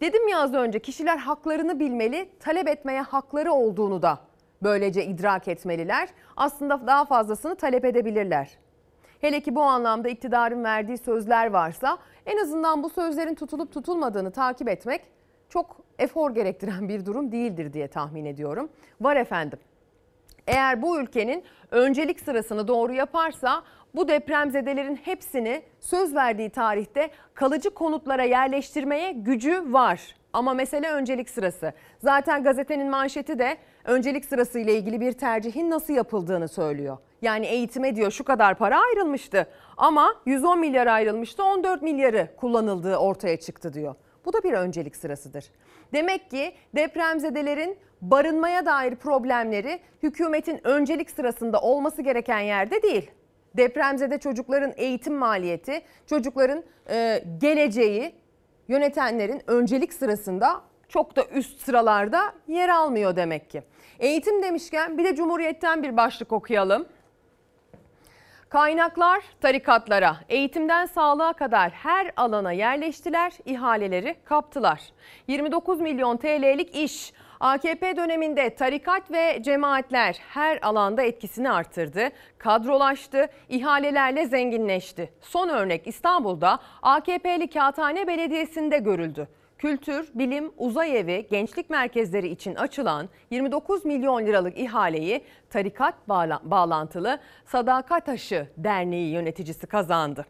Dedim 0.00 0.28
ya 0.28 0.38
az 0.40 0.54
önce 0.54 0.78
kişiler 0.78 1.16
haklarını 1.16 1.80
bilmeli, 1.80 2.28
talep 2.38 2.68
etmeye 2.68 3.00
hakları 3.00 3.52
olduğunu 3.52 4.02
da 4.02 4.29
böylece 4.62 5.04
idrak 5.04 5.48
etmeliler. 5.48 6.08
Aslında 6.36 6.86
daha 6.86 7.04
fazlasını 7.04 7.54
talep 7.54 7.84
edebilirler. 7.84 8.58
Hele 9.20 9.40
ki 9.40 9.54
bu 9.54 9.62
anlamda 9.62 10.08
iktidarın 10.08 10.64
verdiği 10.64 10.98
sözler 10.98 11.50
varsa 11.50 11.98
en 12.26 12.38
azından 12.38 12.82
bu 12.82 12.90
sözlerin 12.90 13.34
tutulup 13.34 13.72
tutulmadığını 13.72 14.30
takip 14.30 14.68
etmek 14.68 15.02
çok 15.48 15.76
efor 15.98 16.34
gerektiren 16.34 16.88
bir 16.88 17.06
durum 17.06 17.32
değildir 17.32 17.72
diye 17.72 17.88
tahmin 17.88 18.24
ediyorum. 18.24 18.70
Var 19.00 19.16
efendim. 19.16 19.58
Eğer 20.46 20.82
bu 20.82 21.00
ülkenin 21.00 21.44
öncelik 21.70 22.20
sırasını 22.20 22.68
doğru 22.68 22.92
yaparsa 22.92 23.62
bu 23.94 24.08
depremzedelerin 24.08 24.96
hepsini 24.96 25.62
söz 25.80 26.14
verdiği 26.14 26.50
tarihte 26.50 27.10
kalıcı 27.34 27.70
konutlara 27.70 28.22
yerleştirmeye 28.22 29.12
gücü 29.12 29.72
var. 29.72 30.16
Ama 30.32 30.54
mesele 30.54 30.90
öncelik 30.90 31.30
sırası. 31.30 31.72
Zaten 31.98 32.42
gazetenin 32.42 32.90
manşeti 32.90 33.38
de 33.38 33.56
öncelik 33.84 34.24
sırası 34.24 34.58
ile 34.58 34.74
ilgili 34.74 35.00
bir 35.00 35.12
tercihin 35.12 35.70
nasıl 35.70 35.94
yapıldığını 35.94 36.48
söylüyor. 36.48 36.98
Yani 37.22 37.46
eğitime 37.46 37.96
diyor 37.96 38.10
şu 38.10 38.24
kadar 38.24 38.54
para 38.58 38.80
ayrılmıştı 38.80 39.46
ama 39.76 40.14
110 40.26 40.60
milyar 40.60 40.86
ayrılmıştı 40.86 41.44
14 41.44 41.82
milyarı 41.82 42.28
kullanıldığı 42.36 42.96
ortaya 42.96 43.36
çıktı 43.36 43.72
diyor. 43.72 43.94
Bu 44.24 44.32
da 44.32 44.42
bir 44.42 44.52
öncelik 44.52 44.96
sırasıdır. 44.96 45.44
Demek 45.92 46.30
ki 46.30 46.52
depremzedelerin 46.74 47.78
barınmaya 48.00 48.66
dair 48.66 48.94
problemleri 48.94 49.80
hükümetin 50.02 50.66
öncelik 50.66 51.10
sırasında 51.10 51.60
olması 51.60 52.02
gereken 52.02 52.40
yerde 52.40 52.82
değil. 52.82 53.10
Depremzede 53.56 54.18
çocukların 54.18 54.72
eğitim 54.76 55.14
maliyeti, 55.14 55.82
çocukların 56.06 56.64
e, 56.90 57.24
geleceği 57.38 58.19
yönetenlerin 58.70 59.42
öncelik 59.46 59.92
sırasında 59.92 60.60
çok 60.88 61.16
da 61.16 61.24
üst 61.24 61.60
sıralarda 61.60 62.32
yer 62.48 62.68
almıyor 62.68 63.16
demek 63.16 63.50
ki. 63.50 63.62
Eğitim 63.98 64.42
demişken 64.42 64.98
bir 64.98 65.04
de 65.04 65.14
Cumhuriyet'ten 65.14 65.82
bir 65.82 65.96
başlık 65.96 66.32
okuyalım. 66.32 66.86
Kaynaklar 68.48 69.24
tarikatlara, 69.40 70.16
eğitimden 70.28 70.86
sağlığa 70.86 71.32
kadar 71.32 71.70
her 71.70 72.12
alana 72.16 72.52
yerleştiler, 72.52 73.32
ihaleleri 73.44 74.16
kaptılar. 74.24 74.80
29 75.28 75.80
milyon 75.80 76.16
TL'lik 76.16 76.76
iş 76.76 77.12
AKP 77.40 77.96
döneminde 77.96 78.54
tarikat 78.54 79.10
ve 79.10 79.42
cemaatler 79.42 80.16
her 80.28 80.58
alanda 80.62 81.02
etkisini 81.02 81.50
artırdı, 81.50 82.08
kadrolaştı, 82.38 83.26
ihalelerle 83.48 84.26
zenginleşti. 84.26 85.12
Son 85.20 85.48
örnek 85.48 85.86
İstanbul'da 85.86 86.58
AKP'li 86.82 87.50
Kağıthane 87.50 88.06
Belediyesi'nde 88.06 88.78
görüldü 88.78 89.28
kültür, 89.60 90.10
bilim, 90.14 90.52
uzay 90.56 90.98
evi, 90.98 91.26
gençlik 91.30 91.70
merkezleri 91.70 92.28
için 92.28 92.54
açılan 92.54 93.08
29 93.30 93.84
milyon 93.84 94.26
liralık 94.26 94.58
ihaleyi 94.58 95.24
tarikat 95.50 96.08
bağlantılı 96.44 97.18
Sadakat 97.46 98.06
Taşı 98.06 98.48
Derneği 98.56 99.12
yöneticisi 99.12 99.66
kazandı. 99.66 100.26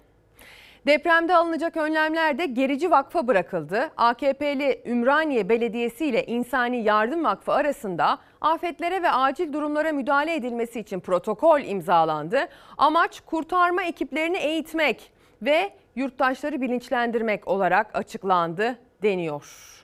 Depremde 0.87 1.37
alınacak 1.37 1.77
önlemler 1.77 2.39
de 2.39 2.47
Gerici 2.47 2.91
Vakf'a 2.91 3.27
bırakıldı. 3.27 3.91
AKP'li 3.97 4.83
Ümraniye 4.87 5.49
Belediyesi 5.49 6.07
ile 6.07 6.27
İnsani 6.27 6.83
Yardım 6.83 7.25
Vakfı 7.25 7.53
arasında 7.53 8.19
afetlere 8.41 9.03
ve 9.03 9.11
acil 9.11 9.53
durumlara 9.53 9.93
müdahale 9.93 10.35
edilmesi 10.35 10.81
için 10.81 11.01
protokol 11.01 11.61
imzalandı. 11.61 12.49
Amaç 12.79 13.21
kurtarma 13.21 13.83
ekiplerini 13.83 14.37
eğitmek 14.37 15.13
ve 15.43 15.71
yurttaşları 15.97 16.61
bilinçlendirmek 16.61 17.49
olarak 17.49 17.97
açıklandı 17.99 18.79
deniyor. 19.03 19.77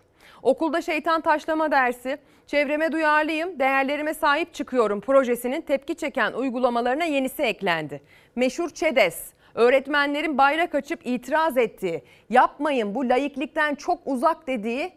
Okulda 0.43 0.83
şeytan 0.83 1.21
taşlama 1.21 1.71
dersi, 1.71 2.19
çevreme 2.47 2.93
duyarlıyım, 2.93 3.59
değerlerime 3.59 4.15
sahip 4.15 4.55
çıkıyorum 4.55 5.01
projesinin 5.01 5.61
tepki 5.61 5.95
çeken 5.95 6.33
uygulamalarına 6.33 7.05
yenisi 7.05 7.43
eklendi. 7.43 8.01
Meşhur 8.37 8.69
ÇEDES, 8.69 9.36
öğretmenlerin 9.57 10.39
bayrak 10.39 10.75
açıp 10.75 11.07
itiraz 11.07 11.57
ettiği, 11.57 12.03
yapmayın 12.31 12.95
bu 12.95 13.09
laiklikten 13.09 13.75
çok 13.75 13.99
uzak 14.07 14.47
dediği 14.47 14.93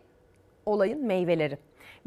olayın 0.66 1.06
meyveleri. 1.06 1.58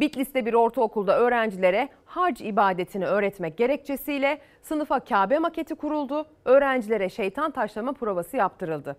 Bitlis'te 0.01 0.47
bir 0.47 0.55
ortaokulda 0.55 1.19
öğrencilere 1.19 1.89
hac 2.05 2.41
ibadetini 2.41 3.07
öğretmek 3.07 3.57
gerekçesiyle 3.57 4.39
sınıfa 4.63 5.01
Kabe 5.01 5.39
maketi 5.39 5.75
kuruldu. 5.75 6.27
Öğrencilere 6.45 7.09
şeytan 7.09 7.51
taşlama 7.51 7.93
provası 7.93 8.37
yaptırıldı. 8.37 8.97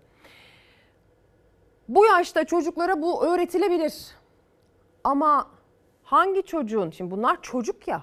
Bu 1.88 2.06
yaşta 2.06 2.44
çocuklara 2.44 3.02
bu 3.02 3.26
öğretilebilir. 3.26 3.94
Ama 5.04 5.50
hangi 6.02 6.42
çocuğun, 6.42 6.90
şimdi 6.90 7.10
bunlar 7.10 7.42
çocuk 7.42 7.88
ya. 7.88 8.02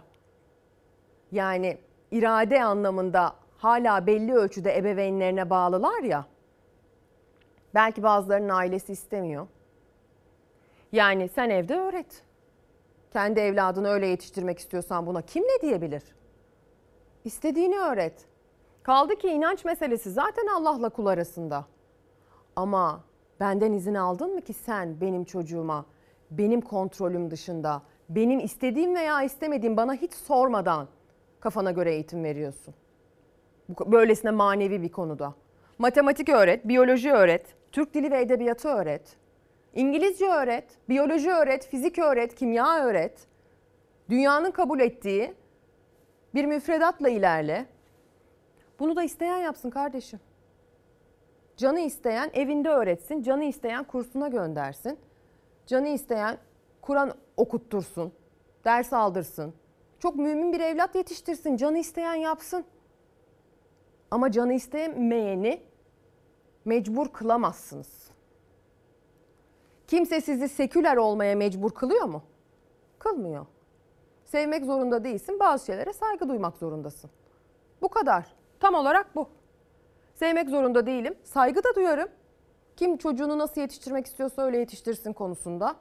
Yani 1.31 1.77
irade 2.11 2.63
anlamında 2.63 3.40
hala 3.63 4.07
belli 4.07 4.33
ölçüde 4.33 4.77
ebeveynlerine 4.77 5.49
bağlılar 5.49 6.03
ya. 6.03 6.25
Belki 7.73 8.03
bazılarının 8.03 8.49
ailesi 8.49 8.91
istemiyor. 8.91 9.47
Yani 10.91 11.29
sen 11.29 11.49
evde 11.49 11.75
öğret. 11.75 12.23
Kendi 13.13 13.39
evladını 13.39 13.89
öyle 13.89 14.07
yetiştirmek 14.07 14.59
istiyorsan 14.59 15.05
buna 15.05 15.21
kim 15.21 15.43
ne 15.43 15.61
diyebilir? 15.61 16.03
İstediğini 17.25 17.79
öğret. 17.79 18.25
Kaldı 18.83 19.15
ki 19.15 19.27
inanç 19.27 19.65
meselesi 19.65 20.11
zaten 20.11 20.47
Allah'la 20.47 20.89
kul 20.89 21.05
arasında. 21.05 21.65
Ama 22.55 23.03
Benden 23.41 23.73
izin 23.73 23.93
aldın 23.93 24.33
mı 24.33 24.41
ki 24.41 24.53
sen 24.53 25.01
benim 25.01 25.23
çocuğuma 25.23 25.85
benim 26.31 26.61
kontrolüm 26.61 27.31
dışında 27.31 27.81
benim 28.09 28.39
istediğim 28.39 28.95
veya 28.95 29.23
istemediğim 29.23 29.77
bana 29.77 29.93
hiç 29.93 30.13
sormadan 30.13 30.87
kafana 31.39 31.71
göre 31.71 31.93
eğitim 31.93 32.23
veriyorsun. 32.23 32.73
Böylesine 33.79 34.31
manevi 34.31 34.81
bir 34.81 34.91
konuda. 34.91 35.33
Matematik 35.77 36.29
öğret, 36.29 36.67
biyoloji 36.67 37.11
öğret, 37.11 37.45
Türk 37.71 37.93
dili 37.93 38.11
ve 38.11 38.21
edebiyatı 38.21 38.67
öğret. 38.67 39.17
İngilizce 39.73 40.25
öğret, 40.25 40.65
biyoloji 40.89 41.31
öğret, 41.31 41.67
fizik 41.67 41.99
öğret, 41.99 42.35
kimya 42.35 42.85
öğret. 42.85 43.27
Dünyanın 44.09 44.51
kabul 44.51 44.79
ettiği 44.79 45.33
Bir 46.35 46.45
müfredatla 46.45 47.09
ilerle. 47.09 47.65
Bunu 48.79 48.95
da 48.95 49.03
isteyen 49.03 49.37
yapsın 49.37 49.69
kardeşim. 49.69 50.19
Canı 51.57 51.79
isteyen 51.79 52.29
evinde 52.33 52.69
öğretsin, 52.69 53.21
canı 53.21 53.43
isteyen 53.43 53.83
kursuna 53.83 54.27
göndersin. 54.27 54.99
Canı 55.67 55.87
isteyen 55.87 56.37
Kur'an 56.81 57.13
okuttursun, 57.37 58.13
ders 58.65 58.93
aldırsın. 58.93 59.53
Çok 59.99 60.15
mümin 60.15 60.53
bir 60.53 60.59
evlat 60.59 60.95
yetiştirsin, 60.95 61.57
canı 61.57 61.77
isteyen 61.77 62.13
yapsın. 62.13 62.65
Ama 64.11 64.31
canı 64.31 64.53
istemeyeni 64.53 65.63
mecbur 66.65 67.07
kılamazsınız. 67.07 68.11
Kimse 69.87 70.21
sizi 70.21 70.49
seküler 70.49 70.97
olmaya 70.97 71.35
mecbur 71.35 71.71
kılıyor 71.71 72.05
mu? 72.05 72.23
Kılmıyor. 72.99 73.45
Sevmek 74.25 74.65
zorunda 74.65 75.03
değilsin, 75.03 75.39
bazı 75.39 75.65
şeylere 75.65 75.93
saygı 75.93 76.29
duymak 76.29 76.57
zorundasın. 76.57 77.09
Bu 77.81 77.89
kadar. 77.89 78.25
Tam 78.59 78.75
olarak 78.75 79.15
bu. 79.15 79.29
Sevmek 80.15 80.49
zorunda 80.49 80.85
değilim, 80.85 81.15
saygı 81.23 81.63
da 81.63 81.75
duyarım. 81.75 82.09
Kim 82.77 82.97
çocuğunu 82.97 83.37
nasıl 83.37 83.61
yetiştirmek 83.61 84.05
istiyorsa 84.05 84.41
öyle 84.41 84.57
yetiştirsin 84.57 85.13
konusunda. 85.13 85.75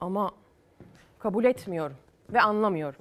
Ama 0.00 0.30
kabul 1.18 1.44
etmiyorum 1.44 1.96
ve 2.32 2.40
anlamıyorum. 2.40 3.00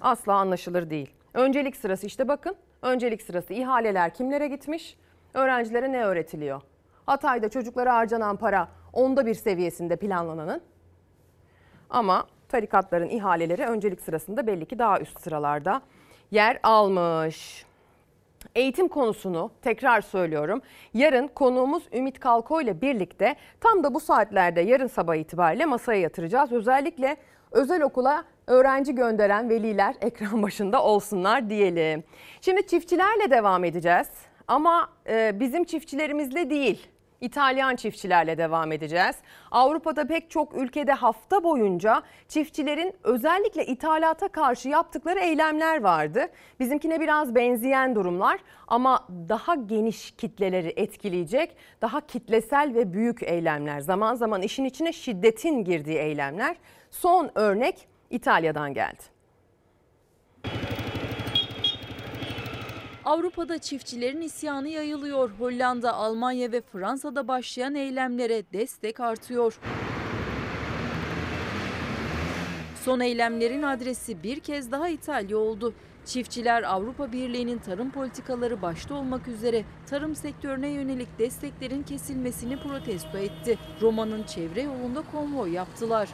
Asla 0.00 0.34
anlaşılır 0.34 0.90
değil. 0.90 1.10
Öncelik 1.34 1.76
sırası 1.76 2.06
işte 2.06 2.28
bakın. 2.28 2.56
Öncelik 2.82 3.22
sırası 3.22 3.54
ihaleler 3.54 4.14
kimlere 4.14 4.48
gitmiş? 4.48 4.96
Öğrencilere 5.34 5.92
ne 5.92 6.04
öğretiliyor? 6.04 6.60
Hatay'da 7.06 7.48
çocuklara 7.48 7.94
harcanan 7.94 8.36
para 8.36 8.68
onda 8.92 9.26
bir 9.26 9.34
seviyesinde 9.34 9.96
planlananın. 9.96 10.60
Ama 11.90 12.26
tarikatların 12.48 13.08
ihaleleri 13.08 13.66
öncelik 13.66 14.00
sırasında 14.00 14.46
belli 14.46 14.66
ki 14.66 14.78
daha 14.78 15.00
üst 15.00 15.20
sıralarda 15.20 15.82
yer 16.30 16.58
almış. 16.62 17.66
Eğitim 18.54 18.88
konusunu 18.88 19.50
tekrar 19.62 20.00
söylüyorum. 20.00 20.62
Yarın 20.94 21.28
konuğumuz 21.28 21.82
Ümit 21.92 22.20
Kalko 22.20 22.60
ile 22.60 22.80
birlikte 22.80 23.36
tam 23.60 23.84
da 23.84 23.94
bu 23.94 24.00
saatlerde 24.00 24.60
yarın 24.60 24.86
sabah 24.86 25.14
itibariyle 25.14 25.66
masaya 25.66 26.00
yatıracağız. 26.00 26.52
Özellikle 26.52 27.16
özel 27.52 27.82
okula 27.82 28.24
öğrenci 28.48 28.94
gönderen 28.94 29.48
veliler 29.48 29.94
ekran 30.00 30.42
başında 30.42 30.82
olsunlar 30.82 31.50
diyelim. 31.50 32.04
Şimdi 32.40 32.66
çiftçilerle 32.66 33.30
devam 33.30 33.64
edeceğiz 33.64 34.08
ama 34.48 34.88
e, 35.08 35.40
bizim 35.40 35.64
çiftçilerimizle 35.64 36.50
değil. 36.50 36.88
İtalyan 37.20 37.76
çiftçilerle 37.76 38.38
devam 38.38 38.72
edeceğiz. 38.72 39.16
Avrupa'da 39.50 40.06
pek 40.06 40.30
çok 40.30 40.54
ülkede 40.54 40.92
hafta 40.92 41.44
boyunca 41.44 42.02
çiftçilerin 42.28 42.94
özellikle 43.04 43.66
ithalata 43.66 44.28
karşı 44.28 44.68
yaptıkları 44.68 45.18
eylemler 45.18 45.80
vardı. 45.80 46.26
Bizimkine 46.60 47.00
biraz 47.00 47.34
benzeyen 47.34 47.94
durumlar 47.94 48.38
ama 48.68 49.08
daha 49.28 49.54
geniş 49.54 50.10
kitleleri 50.10 50.72
etkileyecek, 50.76 51.56
daha 51.82 52.00
kitlesel 52.00 52.74
ve 52.74 52.92
büyük 52.92 53.22
eylemler. 53.22 53.80
Zaman 53.80 54.14
zaman 54.14 54.42
işin 54.42 54.64
içine 54.64 54.92
şiddetin 54.92 55.64
girdiği 55.64 55.98
eylemler. 55.98 56.56
Son 56.90 57.30
örnek 57.34 57.88
İtalya'dan 58.10 58.74
geldi. 58.74 59.02
Avrupa'da 63.04 63.58
çiftçilerin 63.58 64.20
isyanı 64.20 64.68
yayılıyor. 64.68 65.30
Hollanda, 65.30 65.94
Almanya 65.94 66.52
ve 66.52 66.60
Fransa'da 66.60 67.28
başlayan 67.28 67.74
eylemlere 67.74 68.52
destek 68.52 69.00
artıyor. 69.00 69.60
Son 72.84 73.00
eylemlerin 73.00 73.62
adresi 73.62 74.22
bir 74.22 74.40
kez 74.40 74.72
daha 74.72 74.88
İtalya 74.88 75.38
oldu. 75.38 75.74
Çiftçiler 76.04 76.62
Avrupa 76.62 77.12
Birliği'nin 77.12 77.58
tarım 77.58 77.90
politikaları 77.90 78.62
başta 78.62 78.94
olmak 78.94 79.28
üzere 79.28 79.64
tarım 79.86 80.16
sektörüne 80.16 80.68
yönelik 80.68 81.18
desteklerin 81.18 81.82
kesilmesini 81.82 82.56
protesto 82.60 83.18
etti. 83.18 83.58
Roma'nın 83.80 84.22
çevre 84.22 84.62
yolunda 84.62 85.02
konvoy 85.12 85.52
yaptılar. 85.52 86.08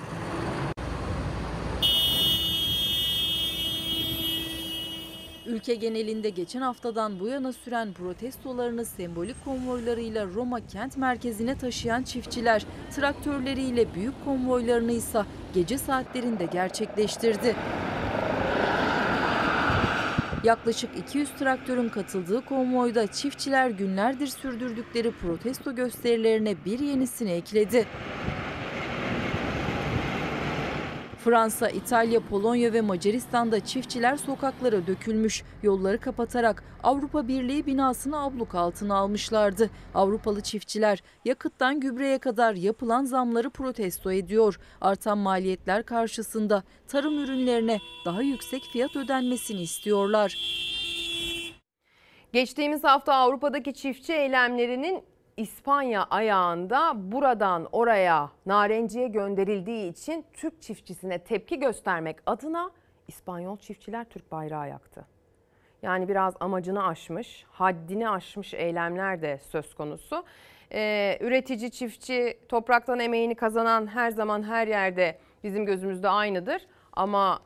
Ülke 5.46 5.74
genelinde 5.74 6.30
geçen 6.30 6.60
haftadan 6.60 7.20
bu 7.20 7.28
yana 7.28 7.52
süren 7.52 7.92
protestolarını 7.92 8.84
sembolik 8.84 9.44
konvoylarıyla 9.44 10.26
Roma 10.26 10.66
kent 10.66 10.96
merkezine 10.96 11.58
taşıyan 11.58 12.02
çiftçiler 12.02 12.66
traktörleriyle 12.96 13.94
büyük 13.94 14.24
konvoylarını 14.24 14.92
ise 14.92 15.22
gece 15.54 15.78
saatlerinde 15.78 16.46
gerçekleştirdi. 16.46 17.56
Yaklaşık 20.44 20.90
200 20.98 21.30
traktörün 21.30 21.88
katıldığı 21.88 22.44
konvoyda 22.44 23.06
çiftçiler 23.06 23.70
günlerdir 23.70 24.26
sürdürdükleri 24.26 25.12
protesto 25.12 25.74
gösterilerine 25.74 26.54
bir 26.64 26.78
yenisini 26.78 27.30
ekledi. 27.30 27.86
Fransa, 31.24 31.68
İtalya, 31.68 32.20
Polonya 32.20 32.72
ve 32.72 32.80
Macaristan'da 32.80 33.60
çiftçiler 33.60 34.16
sokaklara 34.16 34.86
dökülmüş, 34.86 35.42
yolları 35.62 36.00
kapatarak 36.00 36.64
Avrupa 36.82 37.28
Birliği 37.28 37.66
binasını 37.66 38.22
abluk 38.22 38.54
altına 38.54 38.96
almışlardı. 38.96 39.70
Avrupalı 39.94 40.40
çiftçiler 40.40 41.02
yakıttan 41.24 41.80
gübreye 41.80 42.18
kadar 42.18 42.54
yapılan 42.54 43.04
zamları 43.04 43.50
protesto 43.50 44.12
ediyor. 44.12 44.60
Artan 44.80 45.18
maliyetler 45.18 45.82
karşısında 45.82 46.62
tarım 46.88 47.18
ürünlerine 47.18 47.78
daha 48.04 48.22
yüksek 48.22 48.62
fiyat 48.62 48.96
ödenmesini 48.96 49.62
istiyorlar. 49.62 50.38
Geçtiğimiz 52.32 52.84
hafta 52.84 53.14
Avrupa'daki 53.14 53.74
çiftçi 53.74 54.12
eylemlerinin 54.12 55.13
İspanya 55.36 56.04
ayağında 56.04 56.92
buradan 57.12 57.68
oraya 57.72 58.30
narenciye 58.46 59.08
gönderildiği 59.08 59.92
için 59.92 60.24
Türk 60.32 60.62
çiftçisine 60.62 61.18
tepki 61.18 61.58
göstermek 61.60 62.16
adına 62.26 62.70
İspanyol 63.08 63.56
çiftçiler 63.56 64.04
Türk 64.04 64.32
bayrağı 64.32 64.68
yaktı. 64.68 65.06
Yani 65.82 66.08
biraz 66.08 66.34
amacını 66.40 66.86
aşmış, 66.86 67.44
haddini 67.50 68.08
aşmış 68.08 68.54
eylemler 68.54 69.22
de 69.22 69.38
söz 69.38 69.74
konusu. 69.74 70.24
Ee, 70.72 71.18
üretici, 71.20 71.70
çiftçi, 71.70 72.38
topraktan 72.48 73.00
emeğini 73.00 73.34
kazanan 73.34 73.86
her 73.86 74.10
zaman 74.10 74.42
her 74.42 74.68
yerde 74.68 75.18
bizim 75.44 75.66
gözümüzde 75.66 76.08
aynıdır. 76.08 76.66
Ama 76.92 77.40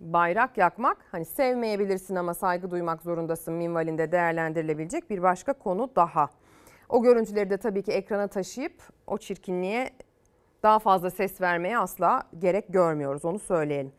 bayrak 0.00 0.58
yakmak 0.58 0.98
hani 1.12 1.24
sevmeyebilirsin 1.24 2.14
ama 2.14 2.34
saygı 2.34 2.70
duymak 2.70 3.02
zorundasın 3.02 3.54
minvalinde 3.54 4.12
değerlendirilebilecek 4.12 5.10
bir 5.10 5.22
başka 5.22 5.52
konu 5.52 5.90
daha. 5.96 6.28
O 6.90 7.02
görüntüleri 7.02 7.50
de 7.50 7.56
tabii 7.56 7.82
ki 7.82 7.92
ekrana 7.92 8.28
taşıyıp 8.28 8.72
o 9.06 9.18
çirkinliğe 9.18 9.90
daha 10.62 10.78
fazla 10.78 11.10
ses 11.10 11.40
vermeye 11.40 11.78
asla 11.78 12.22
gerek 12.38 12.64
görmüyoruz 12.68 13.24
onu 13.24 13.38
söyleyelim. 13.38 13.92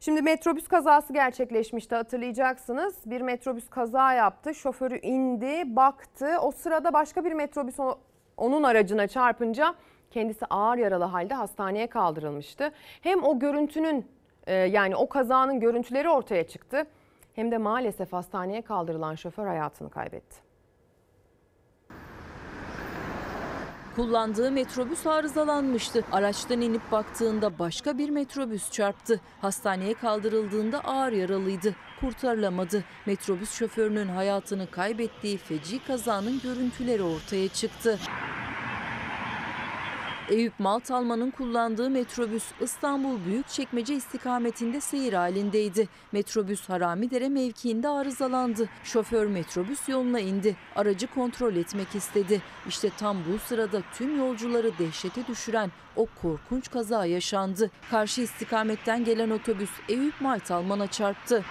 Şimdi 0.00 0.22
metrobüs 0.22 0.68
kazası 0.68 1.12
gerçekleşmişti 1.12 1.94
hatırlayacaksınız. 1.94 2.94
Bir 3.06 3.20
metrobüs 3.20 3.70
kaza 3.70 4.12
yaptı. 4.12 4.54
Şoförü 4.54 4.98
indi, 4.98 5.76
baktı. 5.76 6.36
O 6.42 6.50
sırada 6.52 6.92
başka 6.92 7.24
bir 7.24 7.32
metrobüs 7.32 7.76
onun 8.36 8.62
aracına 8.62 9.06
çarpınca 9.06 9.74
kendisi 10.10 10.46
ağır 10.46 10.78
yaralı 10.78 11.04
halde 11.04 11.34
hastaneye 11.34 11.86
kaldırılmıştı. 11.86 12.72
Hem 13.00 13.24
o 13.24 13.38
görüntünün 13.38 14.06
yani 14.48 14.96
o 14.96 15.08
kazanın 15.08 15.60
görüntüleri 15.60 16.10
ortaya 16.10 16.46
çıktı. 16.46 16.86
Hem 17.34 17.50
de 17.50 17.58
maalesef 17.58 18.12
hastaneye 18.12 18.62
kaldırılan 18.62 19.14
şoför 19.14 19.46
hayatını 19.46 19.90
kaybetti. 19.90 20.43
Kullandığı 23.96 24.50
metrobüs 24.50 25.06
arızalanmıştı. 25.06 26.04
Araçtan 26.12 26.60
inip 26.60 26.92
baktığında 26.92 27.58
başka 27.58 27.98
bir 27.98 28.10
metrobüs 28.10 28.70
çarptı. 28.70 29.20
Hastaneye 29.40 29.94
kaldırıldığında 29.94 30.80
ağır 30.80 31.12
yaralıydı. 31.12 31.74
Kurtarılamadı. 32.00 32.84
Metrobüs 33.06 33.52
şoförünün 33.52 34.08
hayatını 34.08 34.70
kaybettiği 34.70 35.38
feci 35.38 35.84
kazanın 35.84 36.40
görüntüleri 36.40 37.02
ortaya 37.02 37.48
çıktı. 37.48 37.98
Eyüp 40.28 40.60
Maltalman'ın 40.60 41.30
kullandığı 41.30 41.90
metrobüs 41.90 42.44
İstanbul 42.60 43.24
Büyükçekmece 43.24 43.94
istikametinde 43.94 44.80
seyir 44.80 45.12
halindeydi. 45.12 45.88
Metrobüs 46.12 46.68
Haramidere 46.68 47.28
mevkiinde 47.28 47.88
arızalandı. 47.88 48.68
Şoför 48.84 49.26
metrobüs 49.26 49.88
yoluna 49.88 50.20
indi. 50.20 50.56
Aracı 50.76 51.06
kontrol 51.06 51.56
etmek 51.56 51.94
istedi. 51.94 52.42
İşte 52.68 52.90
tam 52.98 53.16
bu 53.16 53.38
sırada 53.38 53.82
tüm 53.94 54.18
yolcuları 54.18 54.78
dehşete 54.78 55.26
düşüren 55.26 55.70
o 55.96 56.06
korkunç 56.22 56.70
kaza 56.70 57.06
yaşandı. 57.06 57.70
Karşı 57.90 58.20
istikametten 58.20 59.04
gelen 59.04 59.30
otobüs 59.30 59.70
Eyüp 59.88 60.20
Maltalman'a 60.20 60.86
çarptı. 60.86 61.44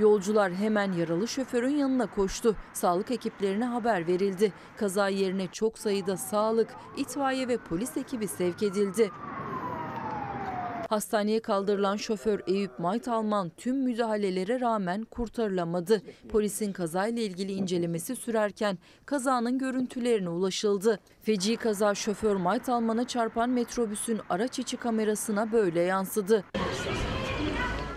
Yolcular 0.00 0.52
hemen 0.52 0.92
yaralı 0.92 1.28
şoförün 1.28 1.76
yanına 1.76 2.06
koştu. 2.06 2.56
Sağlık 2.72 3.10
ekiplerine 3.10 3.64
haber 3.64 4.06
verildi. 4.06 4.52
Kaza 4.76 5.08
yerine 5.08 5.46
çok 5.52 5.78
sayıda 5.78 6.16
sağlık, 6.16 6.68
itfaiye 6.96 7.48
ve 7.48 7.56
polis 7.56 7.96
ekibi 7.96 8.28
sevk 8.28 8.62
edildi. 8.62 9.10
Hastaneye 10.88 11.40
kaldırılan 11.40 11.96
şoför 11.96 12.40
Eyüp 12.46 12.78
Maytalman 12.78 13.50
tüm 13.56 13.76
müdahalelere 13.76 14.60
rağmen 14.60 15.04
kurtarılamadı. 15.04 16.02
Polisin 16.28 16.72
kazayla 16.72 17.22
ilgili 17.22 17.52
incelemesi 17.52 18.16
sürerken 18.16 18.78
kazanın 19.06 19.58
görüntülerine 19.58 20.28
ulaşıldı. 20.28 21.00
Feci 21.22 21.56
kaza 21.56 21.94
şoför 21.94 22.36
Maytalman'a 22.36 23.06
çarpan 23.06 23.50
metrobüsün 23.50 24.20
araç 24.30 24.58
içi 24.58 24.76
kamerasına 24.76 25.52
böyle 25.52 25.80
yansıdı. 25.80 26.44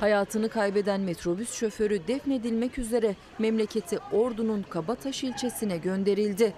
Hayatını 0.04 0.50
kaybeden 0.50 1.02
metrobüs 1.02 1.54
şoförü 1.54 2.08
defnedilmek 2.08 2.80
üzere 2.80 3.16
memleketi 3.40 4.00
Ordu'nun 4.12 4.64
Kabataş 4.70 5.24
ilçesine 5.24 5.78
gönderildi. 5.78 6.54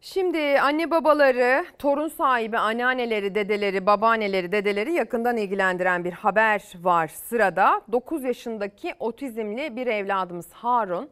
Şimdi 0.00 0.60
anne 0.60 0.90
babaları, 0.90 1.64
torun 1.78 2.08
sahibi 2.08 2.58
anneanneleri, 2.58 3.34
dedeleri, 3.34 3.86
babaanneleri, 3.86 4.52
dedeleri 4.52 4.92
yakından 4.92 5.36
ilgilendiren 5.36 6.04
bir 6.04 6.12
haber 6.12 6.62
var 6.82 7.08
sırada. 7.08 7.82
9 7.92 8.24
yaşındaki 8.24 8.94
otizmli 8.98 9.76
bir 9.76 9.86
evladımız 9.86 10.52
Harun. 10.52 11.08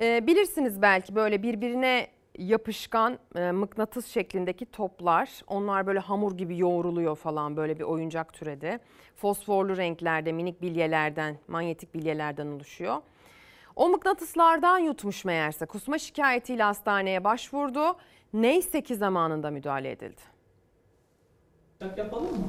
Ee, 0.00 0.26
bilirsiniz 0.26 0.82
belki 0.82 1.14
böyle 1.14 1.42
birbirine 1.42 2.06
yapışkan 2.38 3.18
e, 3.36 3.50
mıknatıs 3.50 4.06
şeklindeki 4.06 4.66
toplar. 4.66 5.30
Onlar 5.46 5.86
böyle 5.86 5.98
hamur 5.98 6.36
gibi 6.36 6.58
yoğruluyor 6.58 7.16
falan 7.16 7.56
böyle 7.56 7.78
bir 7.78 7.84
oyuncak 7.84 8.32
türedi. 8.32 8.78
Fosforlu 9.16 9.76
renklerde 9.76 10.32
minik 10.32 10.62
bilyelerden, 10.62 11.38
manyetik 11.48 11.94
bilyelerden 11.94 12.46
oluşuyor. 12.46 12.96
O 13.76 13.88
mıknatıslardan 13.88 14.78
yutmuş 14.78 15.24
meğerse 15.24 15.66
kusma 15.66 15.98
şikayetiyle 15.98 16.62
hastaneye 16.62 17.24
başvurdu. 17.24 17.96
Neyse 18.32 18.82
ki 18.82 18.96
zamanında 18.96 19.50
müdahale 19.50 19.90
edildi. 19.90 20.20
Yapalım 21.96 22.40
mı? 22.40 22.48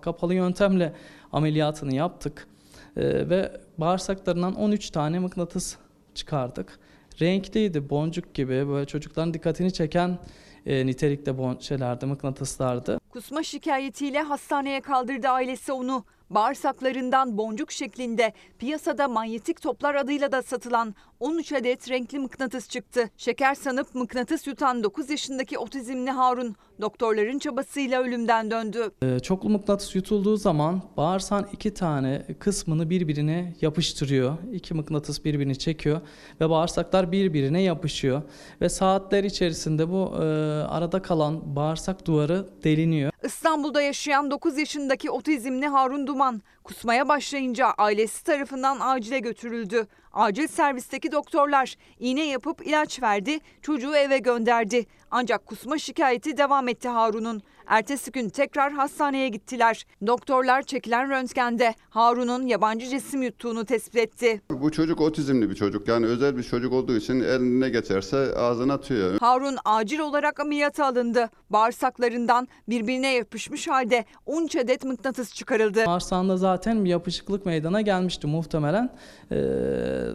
Kapalı 0.00 0.34
yöntemle 0.34 0.92
ameliyatını 1.32 1.94
yaptık 1.94 2.48
Ee, 2.96 3.28
ve 3.28 3.60
bağırsaklarından 3.78 4.54
13 4.54 4.90
tane 4.90 5.18
mıknatıs 5.18 5.76
çıkardık. 6.14 6.78
Renkliydi, 7.20 7.90
boncuk 7.90 8.34
gibi 8.34 8.68
böyle 8.68 8.86
çocukların 8.86 9.34
dikkatini 9.34 9.72
çeken 9.72 10.18
e, 10.66 10.86
nitelikte 10.86 11.38
bon 11.38 11.58
şeylerdi, 11.58 12.06
mıknatıslardı. 12.06 13.00
Kusma 13.10 13.42
şikayetiyle 13.42 14.22
hastaneye 14.22 14.80
kaldırdı 14.80 15.28
ailesi 15.28 15.72
onu. 15.72 16.04
Bağırsaklarından 16.30 17.38
boncuk 17.38 17.72
şeklinde 17.72 18.32
piyasada 18.58 19.08
manyetik 19.08 19.62
toplar 19.62 19.94
adıyla 19.94 20.32
da 20.32 20.42
satılan 20.42 20.94
13 21.20 21.52
adet 21.52 21.90
renkli 21.90 22.18
mıknatıs 22.18 22.68
çıktı. 22.68 23.10
Şeker 23.16 23.54
sanıp 23.54 23.94
mıknatıs 23.94 24.46
yutan 24.46 24.84
9 24.84 25.10
yaşındaki 25.10 25.58
otizmli 25.58 26.10
Harun 26.10 26.56
doktorların 26.80 27.38
çabasıyla 27.38 28.02
ölümden 28.02 28.50
döndü. 28.50 28.90
Ee, 29.02 29.20
çoklu 29.20 29.50
mıknatıs 29.50 29.94
yutulduğu 29.94 30.36
zaman 30.36 30.82
bağırsağın 30.96 31.46
iki 31.52 31.74
tane 31.74 32.26
kısmını 32.38 32.90
birbirine 32.90 33.54
yapıştırıyor. 33.60 34.36
İki 34.52 34.74
mıknatıs 34.74 35.24
birbirini 35.24 35.58
çekiyor 35.58 36.00
ve 36.40 36.50
bağırsaklar 36.50 37.12
birbirine 37.12 37.62
yapışıyor. 37.62 38.22
Ve 38.60 38.68
saatler 38.68 39.24
içerisinde 39.24 39.90
bu 39.90 40.12
e, 40.16 40.24
arada 40.68 41.02
kalan 41.02 41.56
bağırsak 41.56 42.06
duvarı 42.06 42.46
deliniyor. 42.64 43.12
İstanbul'da 43.24 43.82
yaşayan 43.82 44.30
9 44.30 44.58
yaşındaki 44.58 45.10
otizmli 45.10 45.66
Harun 45.66 46.06
Duman 46.14 46.42
kusmaya 46.64 47.08
başlayınca 47.08 47.66
ailesi 47.66 48.24
tarafından 48.24 48.78
acile 48.80 49.18
götürüldü. 49.18 49.86
Acil 50.12 50.46
servisteki 50.48 51.12
doktorlar 51.12 51.76
iğne 51.98 52.26
yapıp 52.26 52.66
ilaç 52.66 53.02
verdi, 53.02 53.38
çocuğu 53.62 53.96
eve 53.96 54.18
gönderdi. 54.18 54.86
Ancak 55.10 55.46
kusma 55.46 55.78
şikayeti 55.78 56.36
devam 56.36 56.68
etti 56.68 56.88
Harun'un. 56.88 57.42
Ertesi 57.66 58.12
gün 58.12 58.28
tekrar 58.28 58.72
hastaneye 58.72 59.28
gittiler. 59.28 59.86
Doktorlar 60.06 60.62
çekilen 60.62 61.10
röntgende 61.10 61.74
Harun'un 61.90 62.46
yabancı 62.46 62.88
cisim 62.88 63.22
yuttuğunu 63.22 63.64
tespit 63.64 63.96
etti. 63.96 64.40
Bu 64.50 64.72
çocuk 64.72 65.00
otizmli 65.00 65.50
bir 65.50 65.54
çocuk. 65.54 65.88
Yani 65.88 66.06
özel 66.06 66.36
bir 66.36 66.42
çocuk 66.42 66.72
olduğu 66.72 66.96
için 66.96 67.20
eline 67.20 67.68
geçerse 67.70 68.34
ağzına 68.36 68.74
atıyor. 68.74 69.18
Harun 69.20 69.56
acil 69.64 69.98
olarak 69.98 70.40
ameliyata 70.40 70.86
alındı. 70.86 71.30
Bağırsaklarından 71.50 72.48
birbirine 72.68 73.14
yapışmış 73.14 73.68
halde 73.68 74.04
13 74.26 74.56
adet 74.56 74.84
mıknatıs 74.84 75.34
çıkarıldı. 75.34 75.86
Bağırsağında 75.86 76.36
zaten 76.36 76.84
bir 76.84 76.90
yapışıklık 76.90 77.46
meydana 77.46 77.80
gelmişti 77.80 78.26
muhtemelen. 78.26 78.90
Ee, 79.32 79.36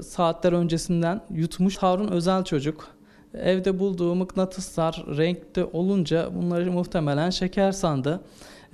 saatler 0.04 0.54
öncesinden 0.54 1.22
yutmuş 1.30 1.78
Harun 1.78 2.08
özel 2.08 2.43
çocuk. 2.43 2.99
Evde 3.34 3.80
bulduğu 3.80 4.16
mıknatıslar 4.16 5.06
renkte 5.18 5.66
olunca 5.66 6.36
bunları 6.36 6.72
muhtemelen 6.72 7.30
şeker 7.30 7.72
sandı 7.72 8.22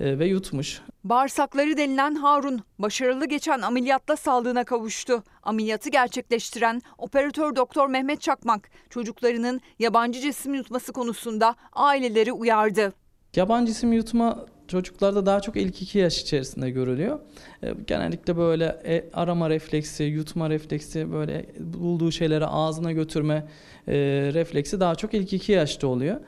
e, 0.00 0.18
ve 0.18 0.26
yutmuş. 0.26 0.82
Bağırsakları 1.04 1.76
denilen 1.76 2.14
Harun 2.14 2.60
başarılı 2.78 3.26
geçen 3.26 3.60
ameliyatla 3.60 4.16
sağlığına 4.16 4.64
kavuştu. 4.64 5.22
Ameliyatı 5.42 5.90
gerçekleştiren 5.90 6.82
operatör 6.98 7.56
doktor 7.56 7.88
Mehmet 7.88 8.20
Çakmak 8.20 8.70
çocuklarının 8.90 9.60
yabancı 9.78 10.20
cisim 10.20 10.54
yutması 10.54 10.92
konusunda 10.92 11.54
aileleri 11.72 12.32
uyardı. 12.32 12.92
Yabancı 13.36 13.72
cisim 13.72 13.92
yutma 13.92 14.46
çocuklarda 14.68 15.26
daha 15.26 15.40
çok 15.40 15.56
ilk 15.56 15.82
iki 15.82 15.98
yaş 15.98 16.22
içerisinde 16.22 16.70
görülüyor. 16.70 17.18
E, 17.62 17.74
Genellikle 17.86 18.36
böyle 18.36 18.64
e, 18.64 19.04
arama 19.12 19.50
refleksi, 19.50 20.04
yutma 20.04 20.50
refleksi, 20.50 21.12
böyle 21.12 21.46
bulduğu 21.58 22.12
şeyleri 22.12 22.46
ağzına 22.46 22.92
götürme 22.92 23.48
e, 23.88 23.94
refleksi 24.34 24.80
daha 24.80 24.94
çok 24.94 25.14
ilk 25.14 25.32
iki 25.32 25.52
yaşta 25.52 25.86
oluyor. 25.86 26.20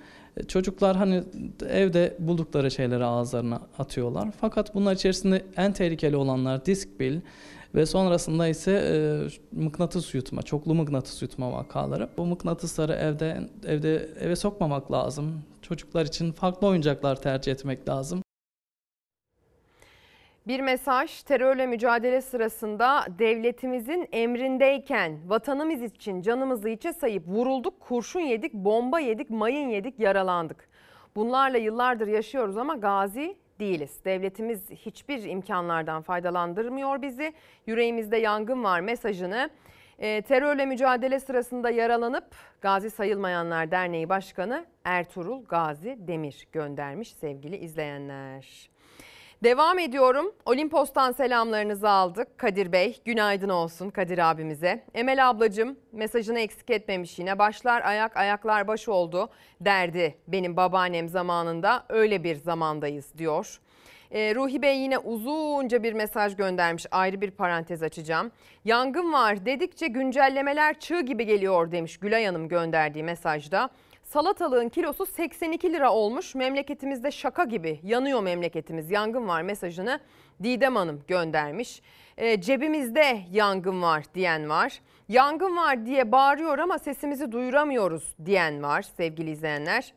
Çocuklar 0.48 0.96
hani 0.96 1.22
evde 1.68 2.16
buldukları 2.18 2.70
şeyleri 2.70 3.04
ağızlarına 3.04 3.60
atıyorlar. 3.78 4.28
Fakat 4.40 4.74
bunlar 4.74 4.94
içerisinde 4.94 5.44
en 5.56 5.72
tehlikeli 5.72 6.16
olanlar 6.16 6.66
disk 6.66 7.00
bil 7.00 7.20
ve 7.74 7.86
sonrasında 7.86 8.48
ise 8.48 8.72
e, 8.72 8.96
mıknatıs 9.60 10.14
yutma, 10.14 10.42
çoklu 10.42 10.74
mıknatıs 10.74 11.22
yutma 11.22 11.52
vakaları. 11.52 12.08
Bu 12.16 12.26
mıknatısları 12.26 12.92
evde 12.92 13.48
evde 13.66 14.08
eve 14.20 14.36
sokmamak 14.36 14.92
lazım. 14.92 15.42
Çocuklar 15.62 16.06
için 16.06 16.32
farklı 16.32 16.66
oyuncaklar 16.66 17.22
tercih 17.22 17.52
etmek 17.52 17.88
lazım. 17.88 18.22
Bir 20.48 20.60
mesaj 20.60 21.22
terörle 21.22 21.66
mücadele 21.66 22.20
sırasında 22.20 23.06
devletimizin 23.18 24.08
emrindeyken 24.12 25.18
vatanımız 25.26 25.82
için 25.82 26.22
canımızı 26.22 26.68
içe 26.68 26.92
sayıp 26.92 27.26
vurulduk, 27.26 27.80
kurşun 27.80 28.20
yedik, 28.20 28.54
bomba 28.54 29.00
yedik, 29.00 29.30
mayın 29.30 29.68
yedik, 29.68 29.98
yaralandık. 29.98 30.68
Bunlarla 31.16 31.58
yıllardır 31.58 32.06
yaşıyoruz 32.06 32.56
ama 32.56 32.74
gazi 32.74 33.36
değiliz. 33.60 34.04
Devletimiz 34.04 34.70
hiçbir 34.70 35.22
imkanlardan 35.22 36.02
faydalandırmıyor 36.02 37.02
bizi. 37.02 37.32
Yüreğimizde 37.66 38.16
yangın 38.16 38.64
var 38.64 38.80
mesajını 38.80 39.50
e, 39.98 40.22
terörle 40.22 40.66
mücadele 40.66 41.20
sırasında 41.20 41.70
yaralanıp 41.70 42.34
Gazi 42.60 42.90
Sayılmayanlar 42.90 43.70
Derneği 43.70 44.08
Başkanı 44.08 44.64
Ertuğrul 44.84 45.44
Gazi 45.44 45.98
Demir 46.00 46.48
göndermiş 46.52 47.12
sevgili 47.12 47.56
izleyenler. 47.56 48.68
Devam 49.42 49.78
ediyorum. 49.78 50.32
Olimpos'tan 50.46 51.12
selamlarınızı 51.12 51.88
aldık. 51.88 52.38
Kadir 52.38 52.72
Bey, 52.72 52.98
günaydın 53.04 53.48
olsun 53.48 53.90
Kadir 53.90 54.30
abimize. 54.30 54.84
Emel 54.94 55.30
ablacığım 55.30 55.76
mesajını 55.92 56.40
eksik 56.40 56.70
etmemiş 56.70 57.18
yine. 57.18 57.38
Başlar 57.38 57.82
ayak, 57.82 58.16
ayaklar 58.16 58.68
baş 58.68 58.88
oldu 58.88 59.28
derdi 59.60 60.14
benim 60.28 60.56
babaannem 60.56 61.08
zamanında. 61.08 61.84
Öyle 61.88 62.24
bir 62.24 62.36
zamandayız 62.36 63.18
diyor. 63.18 63.60
Ee, 64.10 64.34
Ruhi 64.34 64.62
Bey 64.62 64.78
yine 64.78 64.98
uzunca 64.98 65.82
bir 65.82 65.92
mesaj 65.92 66.36
göndermiş. 66.36 66.86
Ayrı 66.90 67.20
bir 67.20 67.30
parantez 67.30 67.82
açacağım. 67.82 68.32
Yangın 68.64 69.12
var 69.12 69.46
dedikçe 69.46 69.86
güncellemeler 69.86 70.80
çığ 70.80 71.00
gibi 71.00 71.26
geliyor 71.26 71.72
demiş 71.72 71.96
Gülay 71.96 72.26
Hanım 72.26 72.48
gönderdiği 72.48 73.04
mesajda. 73.04 73.70
Salatalığın 74.08 74.68
kilosu 74.68 75.06
82 75.06 75.72
lira 75.72 75.92
olmuş. 75.92 76.34
Memleketimizde 76.34 77.10
şaka 77.10 77.44
gibi 77.44 77.80
yanıyor 77.82 78.22
memleketimiz. 78.22 78.90
Yangın 78.90 79.28
var 79.28 79.42
mesajını 79.42 80.00
Didem 80.42 80.76
Hanım 80.76 81.02
göndermiş. 81.08 81.82
E, 82.16 82.40
cebimizde 82.40 83.20
yangın 83.32 83.82
var 83.82 84.04
diyen 84.14 84.48
var. 84.48 84.80
Yangın 85.08 85.56
var 85.56 85.86
diye 85.86 86.12
bağırıyor 86.12 86.58
ama 86.58 86.78
sesimizi 86.78 87.32
duyuramıyoruz 87.32 88.14
diyen 88.26 88.62
var 88.62 88.82
sevgili 88.82 89.30
izleyenler. 89.30 89.92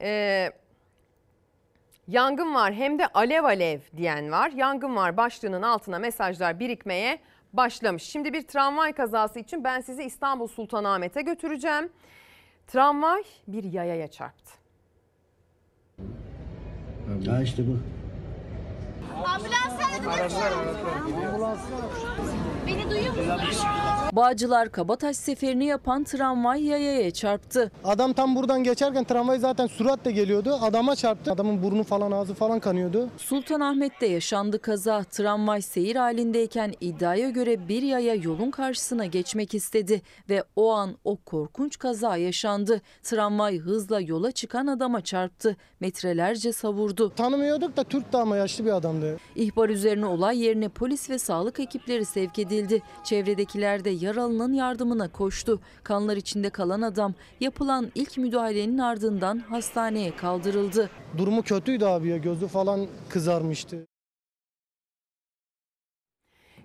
E, 0.00 0.50
yangın 2.08 2.54
var 2.54 2.72
hem 2.72 2.98
de 2.98 3.06
alev 3.06 3.44
alev 3.44 3.80
diyen 3.96 4.30
var. 4.30 4.50
Yangın 4.50 4.96
var 4.96 5.16
başlığının 5.16 5.62
altına 5.62 5.98
mesajlar 5.98 6.60
birikmeye 6.60 7.18
başlamış. 7.52 8.02
Şimdi 8.02 8.32
bir 8.32 8.42
tramvay 8.42 8.92
kazası 8.92 9.38
için 9.38 9.64
ben 9.64 9.80
sizi 9.80 10.02
İstanbul 10.02 10.46
Sultanahmet'e 10.46 11.22
götüreceğim. 11.22 11.90
Tramvay 12.72 13.22
bir 13.48 13.64
yayaya 13.64 14.08
çarptı. 14.08 14.50
Ha 17.26 17.42
işte 17.42 17.62
bu. 17.66 17.78
Ambulans 19.16 19.80
aradı. 19.80 20.08
Ambulans. 21.28 21.60
Beni 22.70 22.90
duyuyor 22.90 23.14
musun? 23.46 23.66
Bağcılar 24.12 24.72
Kabataş 24.72 25.16
seferini 25.16 25.64
yapan 25.64 26.04
tramvay 26.04 26.64
yayaya 26.64 27.10
çarptı. 27.10 27.70
Adam 27.84 28.12
tam 28.12 28.36
buradan 28.36 28.64
geçerken 28.64 29.04
tramvay 29.04 29.38
zaten 29.38 29.66
süratle 29.66 30.12
geliyordu. 30.12 30.58
Adama 30.62 30.96
çarptı. 30.96 31.32
Adamın 31.32 31.62
burnu 31.62 31.84
falan 31.84 32.12
ağzı 32.12 32.34
falan 32.34 32.60
kanıyordu. 32.60 33.08
Sultanahmet'te 33.16 34.06
yaşandı 34.06 34.58
kaza. 34.62 35.04
Tramvay 35.04 35.62
seyir 35.62 35.96
halindeyken 35.96 36.72
iddiaya 36.80 37.30
göre 37.30 37.68
bir 37.68 37.82
yaya 37.82 38.14
yolun 38.14 38.50
karşısına 38.50 39.06
geçmek 39.06 39.54
istedi 39.54 40.02
ve 40.28 40.44
o 40.56 40.72
an 40.72 40.96
o 41.04 41.16
korkunç 41.16 41.78
kaza 41.78 42.16
yaşandı. 42.16 42.80
Tramvay 43.02 43.58
hızla 43.58 44.00
yola 44.00 44.32
çıkan 44.32 44.66
adama 44.66 45.00
çarptı. 45.00 45.56
Metrelerce 45.80 46.52
savurdu. 46.52 47.10
Tanımıyorduk 47.10 47.76
da 47.76 47.84
Türk 47.84 48.12
de 48.12 48.18
ama 48.18 48.36
yaşlı 48.36 48.64
bir 48.64 48.72
adamdı. 48.72 49.16
İhbar 49.36 49.68
üzerine 49.68 50.06
olay 50.06 50.38
yerine 50.44 50.68
polis 50.68 51.10
ve 51.10 51.18
sağlık 51.18 51.60
ekipleri 51.60 52.04
sevk 52.04 52.38
edildi. 52.38 52.59
Çevredekiler 53.04 53.84
de 53.84 53.90
yaralının 53.90 54.52
yardımına 54.52 55.12
koştu. 55.12 55.60
Kanlar 55.84 56.16
içinde 56.16 56.50
kalan 56.50 56.82
adam 56.82 57.14
yapılan 57.40 57.92
ilk 57.94 58.18
müdahalenin 58.18 58.78
ardından 58.78 59.38
hastaneye 59.38 60.16
kaldırıldı. 60.16 60.90
Durumu 61.18 61.42
kötüydü 61.42 61.84
abi 61.84 62.08
ya. 62.08 62.16
Gözü 62.16 62.48
falan 62.48 62.86
kızarmıştı. 63.08 63.86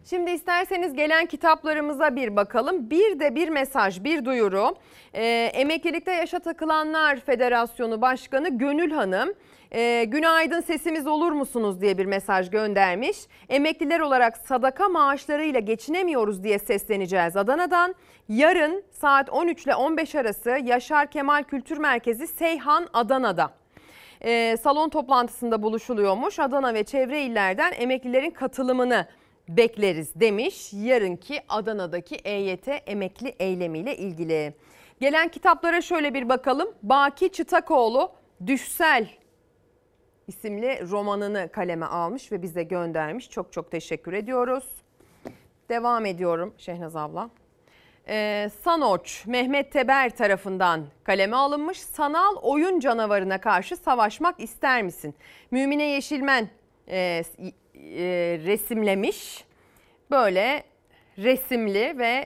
Şimdi 0.09 0.31
isterseniz 0.31 0.93
gelen 0.93 1.25
kitaplarımıza 1.25 2.15
bir 2.15 2.35
bakalım. 2.35 2.89
Bir 2.89 3.19
de 3.19 3.35
bir 3.35 3.49
mesaj, 3.49 4.03
bir 4.03 4.25
duyuru. 4.25 4.75
Ee, 5.13 5.51
Emeklilikte 5.53 6.11
Yaşa 6.11 6.39
Takılanlar 6.39 7.19
Federasyonu 7.19 8.01
Başkanı 8.01 8.57
Gönül 8.57 8.91
Hanım, 8.91 9.33
e, 9.75 10.03
günaydın 10.03 10.61
sesimiz 10.61 11.07
olur 11.07 11.31
musunuz 11.31 11.81
diye 11.81 11.97
bir 11.97 12.05
mesaj 12.05 12.49
göndermiş. 12.49 13.17
Emekliler 13.49 13.99
olarak 13.99 14.37
sadaka 14.37 14.89
maaşlarıyla 14.89 15.59
geçinemiyoruz 15.59 16.43
diye 16.43 16.59
sesleneceğiz 16.59 17.37
Adana'dan. 17.37 17.95
Yarın 18.29 18.83
saat 18.91 19.29
13 19.29 19.63
ile 19.63 19.75
15 19.75 20.15
arası 20.15 20.49
Yaşar 20.49 21.11
Kemal 21.11 21.43
Kültür 21.43 21.77
Merkezi 21.77 22.27
Seyhan 22.27 22.87
Adana'da. 22.93 23.51
Ee, 24.21 24.57
salon 24.63 24.89
toplantısında 24.89 25.63
buluşuluyormuş. 25.63 26.39
Adana 26.39 26.73
ve 26.73 26.83
çevre 26.83 27.21
illerden 27.21 27.73
emeklilerin 27.77 28.31
katılımını 28.31 29.07
bekleriz 29.49 30.15
demiş. 30.15 30.73
Yarınki 30.73 31.41
Adana'daki 31.49 32.15
EYT 32.15 32.67
emekli 32.87 33.35
eylemiyle 33.39 33.97
ilgili. 33.97 34.53
Gelen 34.99 35.27
kitaplara 35.27 35.81
şöyle 35.81 36.13
bir 36.13 36.29
bakalım. 36.29 36.67
Baki 36.83 37.31
Çıtakoğlu 37.31 38.11
Düşsel 38.47 39.07
isimli 40.27 40.89
romanını 40.89 41.49
kaleme 41.51 41.85
almış 41.85 42.31
ve 42.31 42.41
bize 42.41 42.63
göndermiş. 42.63 43.29
Çok 43.29 43.53
çok 43.53 43.71
teşekkür 43.71 44.13
ediyoruz. 44.13 44.63
Devam 45.69 46.05
ediyorum 46.05 46.53
Şehnaz 46.57 46.95
abla. 46.95 47.29
Ee, 48.07 48.49
Sanoç 48.63 49.25
Mehmet 49.25 49.71
Teber 49.71 50.15
tarafından 50.15 50.85
kaleme 51.03 51.35
alınmış 51.35 51.79
sanal 51.79 52.35
oyun 52.41 52.79
canavarına 52.79 53.41
karşı 53.41 53.77
savaşmak 53.77 54.39
ister 54.39 54.83
misin? 54.83 55.15
Mümine 55.51 55.83
Yeşilmen 55.83 56.49
e, 56.87 56.97
e, 56.97 57.23
resimlemiş. 58.45 59.45
Böyle 60.11 60.63
resimli 61.17 61.97
ve 61.97 62.25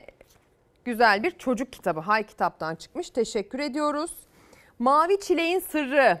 güzel 0.84 1.22
bir 1.22 1.30
çocuk 1.30 1.72
kitabı. 1.72 2.00
Hay 2.00 2.26
kitaptan 2.26 2.74
çıkmış. 2.74 3.10
Teşekkür 3.10 3.58
ediyoruz. 3.58 4.10
Mavi 4.78 5.20
Çileğin 5.20 5.58
Sırrı. 5.58 6.18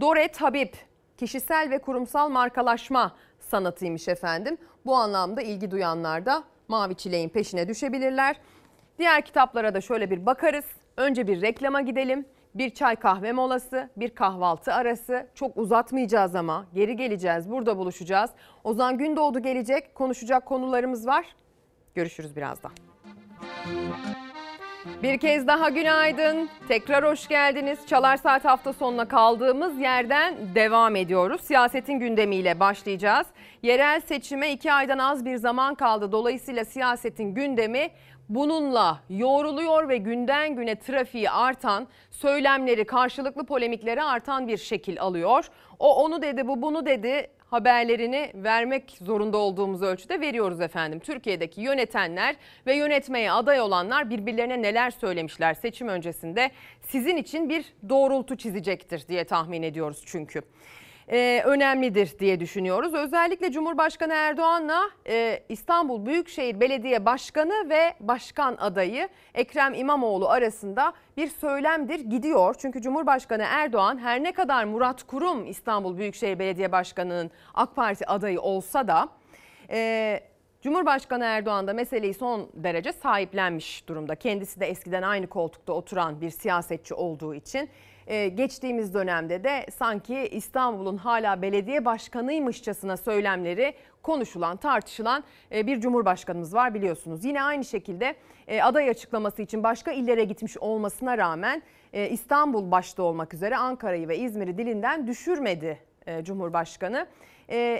Doret 0.00 0.40
Habib. 0.40 0.74
Kişisel 1.20 1.70
ve 1.70 1.78
kurumsal 1.78 2.28
markalaşma 2.28 3.12
sanatıymış 3.38 4.08
efendim. 4.08 4.58
Bu 4.86 4.96
anlamda 4.96 5.42
ilgi 5.42 5.70
duyanlar 5.70 6.26
da 6.26 6.44
Mavi 6.68 6.94
Çileğin 6.94 7.28
peşine 7.28 7.68
düşebilirler. 7.68 8.36
Diğer 8.98 9.22
kitaplara 9.22 9.74
da 9.74 9.80
şöyle 9.80 10.10
bir 10.10 10.26
bakarız. 10.26 10.64
Önce 10.96 11.26
bir 11.26 11.42
reklama 11.42 11.80
gidelim. 11.80 12.26
Bir 12.54 12.70
çay 12.70 12.96
kahve 12.96 13.32
molası, 13.32 13.90
bir 13.96 14.10
kahvaltı 14.10 14.72
arası. 14.72 15.26
Çok 15.34 15.56
uzatmayacağız 15.56 16.34
ama 16.34 16.66
geri 16.74 16.96
geleceğiz. 16.96 17.50
Burada 17.50 17.78
buluşacağız. 17.78 18.30
Ozan 18.64 18.98
Gündoğdu 18.98 19.42
gelecek. 19.42 19.94
Konuşacak 19.94 20.46
konularımız 20.46 21.06
var. 21.06 21.26
Görüşürüz 21.94 22.36
birazdan. 22.36 22.72
Bir 24.84 25.18
kez 25.18 25.46
daha 25.46 25.68
günaydın. 25.68 26.48
Tekrar 26.68 27.04
hoş 27.04 27.28
geldiniz. 27.28 27.86
Çalar 27.86 28.16
Saat 28.16 28.44
hafta 28.44 28.72
sonuna 28.72 29.08
kaldığımız 29.08 29.78
yerden 29.78 30.34
devam 30.54 30.96
ediyoruz. 30.96 31.40
Siyasetin 31.40 31.98
gündemiyle 31.98 32.60
başlayacağız. 32.60 33.26
Yerel 33.62 34.00
seçime 34.00 34.52
iki 34.52 34.72
aydan 34.72 34.98
az 34.98 35.24
bir 35.24 35.36
zaman 35.36 35.74
kaldı. 35.74 36.12
Dolayısıyla 36.12 36.64
siyasetin 36.64 37.34
gündemi 37.34 37.88
bununla 38.28 39.00
yoğruluyor 39.08 39.88
ve 39.88 39.96
günden 39.96 40.56
güne 40.56 40.78
trafiği 40.78 41.30
artan, 41.30 41.86
söylemleri, 42.10 42.84
karşılıklı 42.84 43.46
polemikleri 43.46 44.02
artan 44.02 44.48
bir 44.48 44.56
şekil 44.56 45.00
alıyor. 45.00 45.44
O 45.78 46.04
onu 46.04 46.22
dedi, 46.22 46.48
bu 46.48 46.62
bunu 46.62 46.86
dedi 46.86 47.30
haberlerini 47.50 48.32
vermek 48.34 48.98
zorunda 49.00 49.36
olduğumuz 49.36 49.82
ölçüde 49.82 50.20
veriyoruz 50.20 50.60
efendim. 50.60 50.98
Türkiye'deki 50.98 51.60
yönetenler 51.60 52.36
ve 52.66 52.76
yönetmeye 52.76 53.32
aday 53.32 53.60
olanlar 53.60 54.10
birbirlerine 54.10 54.62
neler 54.62 54.90
söylemişler 54.90 55.54
seçim 55.54 55.88
öncesinde 55.88 56.50
sizin 56.80 57.16
için 57.16 57.48
bir 57.48 57.64
doğrultu 57.88 58.36
çizecektir 58.36 59.08
diye 59.08 59.24
tahmin 59.24 59.62
ediyoruz 59.62 60.02
çünkü. 60.06 60.42
Ee, 61.12 61.42
önemlidir 61.44 62.18
diye 62.18 62.40
düşünüyoruz. 62.40 62.94
Özellikle 62.94 63.52
Cumhurbaşkanı 63.52 64.12
Erdoğan'la 64.12 64.90
e, 65.08 65.42
İstanbul 65.48 66.06
Büyükşehir 66.06 66.60
Belediye 66.60 67.04
Başkanı 67.04 67.70
ve 67.70 67.94
Başkan 68.00 68.56
adayı 68.56 69.08
Ekrem 69.34 69.74
İmamoğlu 69.74 70.28
arasında 70.28 70.92
bir 71.16 71.28
söylemdir 71.28 72.00
gidiyor. 72.00 72.54
Çünkü 72.58 72.82
Cumhurbaşkanı 72.82 73.42
Erdoğan 73.46 73.98
her 73.98 74.22
ne 74.22 74.32
kadar 74.32 74.64
Murat 74.64 75.02
Kurum 75.02 75.46
İstanbul 75.46 75.98
Büyükşehir 75.98 76.38
Belediye 76.38 76.72
Başkanı'nın 76.72 77.30
AK 77.54 77.76
Parti 77.76 78.06
adayı 78.06 78.40
olsa 78.40 78.88
da 78.88 79.08
e, 79.70 80.20
Cumhurbaşkanı 80.62 81.24
Erdoğan 81.24 81.66
da 81.66 81.72
meseleyi 81.72 82.14
son 82.14 82.50
derece 82.54 82.92
sahiplenmiş 82.92 83.88
durumda. 83.88 84.14
Kendisi 84.14 84.60
de 84.60 84.66
eskiden 84.66 85.02
aynı 85.02 85.26
koltukta 85.26 85.72
oturan 85.72 86.20
bir 86.20 86.30
siyasetçi 86.30 86.94
olduğu 86.94 87.34
için 87.34 87.70
ee, 88.10 88.28
geçtiğimiz 88.28 88.94
dönemde 88.94 89.44
de 89.44 89.66
sanki 89.76 90.28
İstanbul'un 90.28 90.96
hala 90.96 91.42
belediye 91.42 91.84
başkanıymışçasına 91.84 92.96
söylemleri 92.96 93.74
konuşulan, 94.02 94.56
tartışılan 94.56 95.24
e, 95.52 95.66
bir 95.66 95.80
cumhurbaşkanımız 95.80 96.54
var 96.54 96.74
biliyorsunuz. 96.74 97.24
Yine 97.24 97.42
aynı 97.42 97.64
şekilde 97.64 98.14
e, 98.48 98.62
aday 98.62 98.90
açıklaması 98.90 99.42
için 99.42 99.62
başka 99.62 99.92
illere 99.92 100.24
gitmiş 100.24 100.58
olmasına 100.58 101.18
rağmen 101.18 101.62
e, 101.92 102.08
İstanbul 102.08 102.70
başta 102.70 103.02
olmak 103.02 103.34
üzere 103.34 103.56
Ankara'yı 103.56 104.08
ve 104.08 104.18
İzmir'i 104.18 104.58
dilinden 104.58 105.06
düşürmedi 105.06 105.78
Cumhurbaşkanı. 106.22 107.06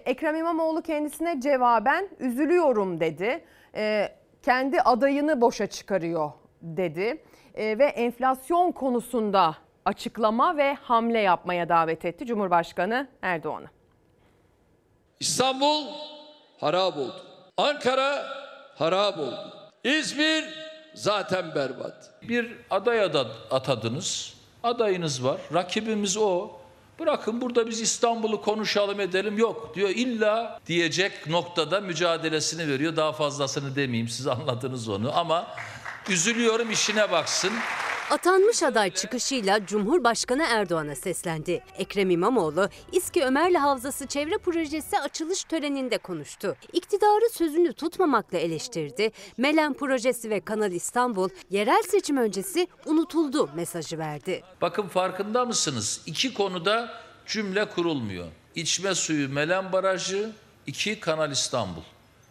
Ekrem 0.04 0.36
İmamoğlu 0.36 0.82
kendisine 0.82 1.40
cevaben 1.40 2.08
üzülüyorum 2.18 3.00
dedi. 3.00 3.44
Kendi 4.42 4.80
adayını 4.80 5.40
boşa 5.40 5.66
çıkarıyor 5.66 6.30
dedi 6.62 7.22
ve 7.56 7.84
enflasyon 7.84 8.72
konusunda 8.72 9.56
açıklama 9.90 10.56
ve 10.56 10.74
hamle 10.74 11.18
yapmaya 11.18 11.68
davet 11.68 12.04
etti 12.04 12.26
Cumhurbaşkanı 12.26 13.08
Erdoğan'ı. 13.22 13.66
İstanbul 15.20 15.86
harap 16.60 16.96
oldu. 16.96 17.22
Ankara 17.56 18.26
harap 18.74 19.18
oldu. 19.18 19.52
İzmir 19.84 20.44
zaten 20.94 21.54
berbat. 21.54 22.10
Bir 22.28 22.56
aday 22.70 23.00
atadınız. 23.50 24.34
Adayınız 24.62 25.24
var. 25.24 25.40
Rakibimiz 25.54 26.16
o. 26.16 26.50
Bırakın 26.98 27.40
burada 27.40 27.66
biz 27.66 27.80
İstanbul'u 27.80 28.42
konuşalım 28.42 29.00
edelim. 29.00 29.38
Yok 29.38 29.72
diyor 29.74 29.88
illa 29.88 30.60
diyecek 30.66 31.26
noktada 31.26 31.80
mücadelesini 31.80 32.68
veriyor. 32.68 32.96
Daha 32.96 33.12
fazlasını 33.12 33.76
demeyeyim 33.76 34.08
siz 34.08 34.26
anladınız 34.26 34.88
onu 34.88 35.18
ama 35.18 35.46
üzülüyorum 36.08 36.70
işine 36.70 37.10
baksın. 37.12 37.52
Atanmış 38.10 38.62
aday 38.62 38.90
çıkışıyla 38.90 39.66
Cumhurbaşkanı 39.66 40.42
Erdoğan'a 40.48 40.94
seslendi. 40.94 41.62
Ekrem 41.78 42.10
İmamoğlu, 42.10 42.68
İSKİ 42.92 43.24
Ömerli 43.24 43.58
Havzası 43.58 44.06
Çevre 44.06 44.38
Projesi 44.38 44.98
açılış 44.98 45.44
töreninde 45.44 45.98
konuştu. 45.98 46.56
İktidarı 46.72 47.30
sözünü 47.32 47.72
tutmamakla 47.72 48.38
eleştirdi. 48.38 49.12
Melen 49.36 49.72
Projesi 49.72 50.30
ve 50.30 50.40
Kanal 50.40 50.72
İstanbul 50.72 51.28
yerel 51.50 51.82
seçim 51.82 52.16
öncesi 52.16 52.68
unutuldu 52.86 53.50
mesajı 53.54 53.98
verdi. 53.98 54.42
Bakın 54.60 54.88
farkında 54.88 55.44
mısınız? 55.44 56.02
İki 56.06 56.34
konuda 56.34 56.90
cümle 57.26 57.64
kurulmuyor. 57.64 58.26
İçme 58.54 58.94
suyu 58.94 59.28
Melen 59.28 59.72
Barajı, 59.72 60.30
iki 60.66 61.00
Kanal 61.00 61.30
İstanbul. 61.32 61.82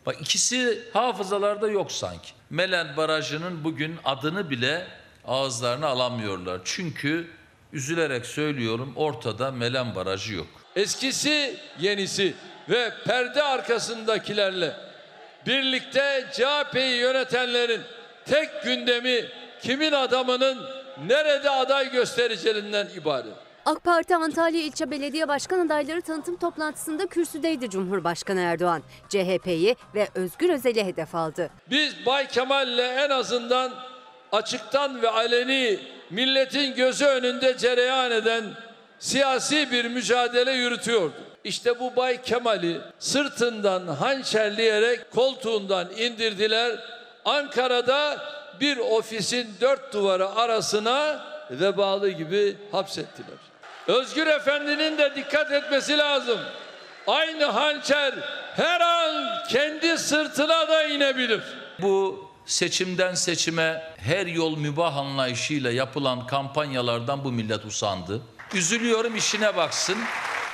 Bak 0.06 0.22
ikisi 0.22 0.84
hafızalarda 0.94 1.68
yok 1.68 1.92
sanki. 1.92 2.32
Melen 2.50 2.98
Barajı'nın 2.98 3.64
bugün 3.64 3.96
adını 4.06 4.50
bile 4.50 4.88
ağızlarına 5.28 5.88
alamıyorlar. 5.88 6.62
Çünkü 6.66 7.28
üzülerek 7.74 8.26
söylüyorum 8.26 8.94
ortada 8.96 9.52
Melen 9.52 9.96
Barajı 9.96 10.34
yok. 10.34 10.48
Eskisi 10.76 11.58
yenisi 11.80 12.34
ve 12.70 12.94
perde 13.06 13.44
arkasındakilerle 13.44 14.76
birlikte 15.48 16.26
CHP'yi 16.34 16.98
yönetenlerin 16.98 17.82
tek 18.26 18.64
gündemi 18.64 19.26
kimin 19.62 19.92
adamının 19.92 20.58
nerede 21.08 21.50
aday 21.50 21.92
göstereceğinden 21.92 22.88
ibaret. 22.96 23.34
AK 23.66 23.84
Parti 23.84 24.16
Antalya 24.16 24.62
İlçe 24.62 24.92
Belediye 24.92 25.28
Başkan 25.28 25.66
adayları 25.66 26.02
tanıtım 26.02 26.36
toplantısında 26.36 27.08
kürsüdeydi 27.08 27.70
Cumhurbaşkanı 27.70 28.40
Erdoğan. 28.40 28.84
CHP'yi 29.10 29.76
ve 29.96 30.08
Özgür 30.16 30.50
Özel'i 30.50 30.86
hedef 30.86 31.16
aldı. 31.16 31.50
Biz 31.70 32.06
Bay 32.06 32.28
Kemal'le 32.28 32.80
en 32.80 33.10
azından 33.10 33.74
açıktan 34.32 35.02
ve 35.02 35.10
aleni 35.10 35.80
milletin 36.10 36.76
gözü 36.76 37.06
önünde 37.06 37.58
cereyan 37.58 38.12
eden 38.12 38.44
siyasi 39.00 39.72
bir 39.72 39.86
mücadele 39.86 40.52
yürütüyordu. 40.52 41.14
İşte 41.44 41.80
bu 41.80 41.96
Bay 41.96 42.22
Kemal'i 42.22 42.82
sırtından 43.00 43.88
hançerleyerek 43.88 45.12
koltuğundan 45.12 45.88
indirdiler. 45.98 46.80
Ankara'da 47.26 48.18
bir 48.60 48.78
ofisin 48.78 49.48
dört 49.62 49.94
duvarı 49.94 50.30
arasına 50.30 51.26
vebalı 51.52 52.10
gibi 52.10 52.58
hapsettiler. 52.72 53.38
Özgür 53.88 54.28
Efendi'nin 54.28 54.98
de 54.98 55.16
dikkat 55.16 55.52
etmesi 55.52 55.98
lazım. 55.98 56.40
Aynı 57.08 57.46
hançer 57.46 58.14
her 58.56 58.82
an 58.82 59.44
kendi 59.50 59.98
sırtına 59.98 60.68
da 60.68 60.84
inebilir. 60.84 61.42
Bu 61.80 62.29
seçimden 62.50 63.14
seçime 63.14 63.84
her 63.98 64.28
yol 64.28 64.58
mübah 64.58 64.98
anlayışıyla 64.98 65.72
yapılan 65.72 66.28
kampanyalardan 66.28 67.24
bu 67.24 67.32
millet 67.32 67.66
usandı. 67.66 68.22
Üzülüyorum 68.54 69.16
işine 69.16 69.56
baksın. 69.56 69.98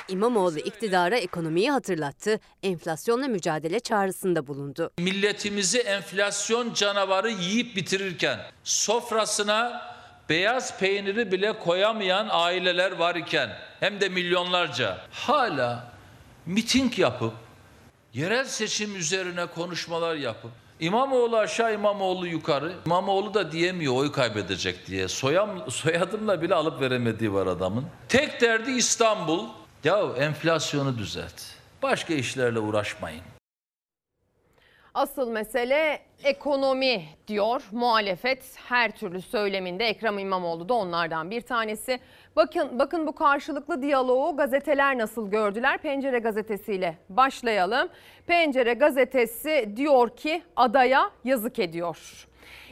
İmamoğlu 0.08 0.58
iktidara 0.58 1.16
ekonomiyi 1.16 1.70
hatırlattı, 1.70 2.40
enflasyonla 2.62 3.28
mücadele 3.28 3.80
çağrısında 3.80 4.46
bulundu. 4.46 4.90
Milletimizi 4.98 5.78
enflasyon 5.78 6.74
canavarı 6.74 7.30
yiyip 7.30 7.76
bitirirken 7.76 8.40
sofrasına 8.64 9.82
beyaz 10.28 10.78
peyniri 10.78 11.32
bile 11.32 11.58
koyamayan 11.58 12.28
aileler 12.30 12.92
var 12.92 13.14
iken 13.14 13.50
hem 13.80 14.00
de 14.00 14.08
milyonlarca 14.08 14.98
hala 15.10 15.92
miting 16.46 16.98
yapıp 16.98 17.32
yerel 18.14 18.44
seçim 18.44 18.96
üzerine 18.96 19.46
konuşmalar 19.46 20.14
yapıp 20.14 20.65
İmamoğlu 20.80 21.36
aşağı 21.36 21.74
İmamoğlu 21.74 22.26
yukarı. 22.26 22.72
İmamoğlu 22.86 23.34
da 23.34 23.52
diyemiyor 23.52 23.94
oy 23.94 24.12
kaybedecek 24.12 24.86
diye. 24.86 25.08
Soyam, 25.08 25.50
soyadımla 25.70 26.42
bile 26.42 26.54
alıp 26.54 26.80
veremediği 26.80 27.32
var 27.32 27.46
adamın. 27.46 27.84
Tek 28.08 28.40
derdi 28.40 28.70
İstanbul. 28.70 29.44
Ya 29.84 30.00
enflasyonu 30.18 30.98
düzelt. 30.98 31.42
Başka 31.82 32.14
işlerle 32.14 32.58
uğraşmayın. 32.58 33.22
Asıl 34.96 35.30
mesele 35.30 35.98
ekonomi 36.24 37.02
diyor 37.28 37.68
muhalefet 37.72 38.56
her 38.68 38.90
türlü 38.90 39.22
söyleminde 39.22 39.84
Ekrem 39.84 40.18
İmamoğlu 40.18 40.68
da 40.68 40.74
onlardan 40.74 41.30
bir 41.30 41.40
tanesi. 41.40 42.00
Bakın 42.36 42.78
bakın 42.78 43.06
bu 43.06 43.14
karşılıklı 43.14 43.82
diyaloğu 43.82 44.36
gazeteler 44.36 44.98
nasıl 44.98 45.30
gördüler? 45.30 45.78
Pencere 45.78 46.18
gazetesiyle 46.18 46.98
başlayalım. 47.08 47.88
Pencere 48.26 48.74
gazetesi 48.74 49.72
diyor 49.76 50.16
ki 50.16 50.42
adaya 50.56 51.10
yazık 51.24 51.58
ediyor. 51.58 52.26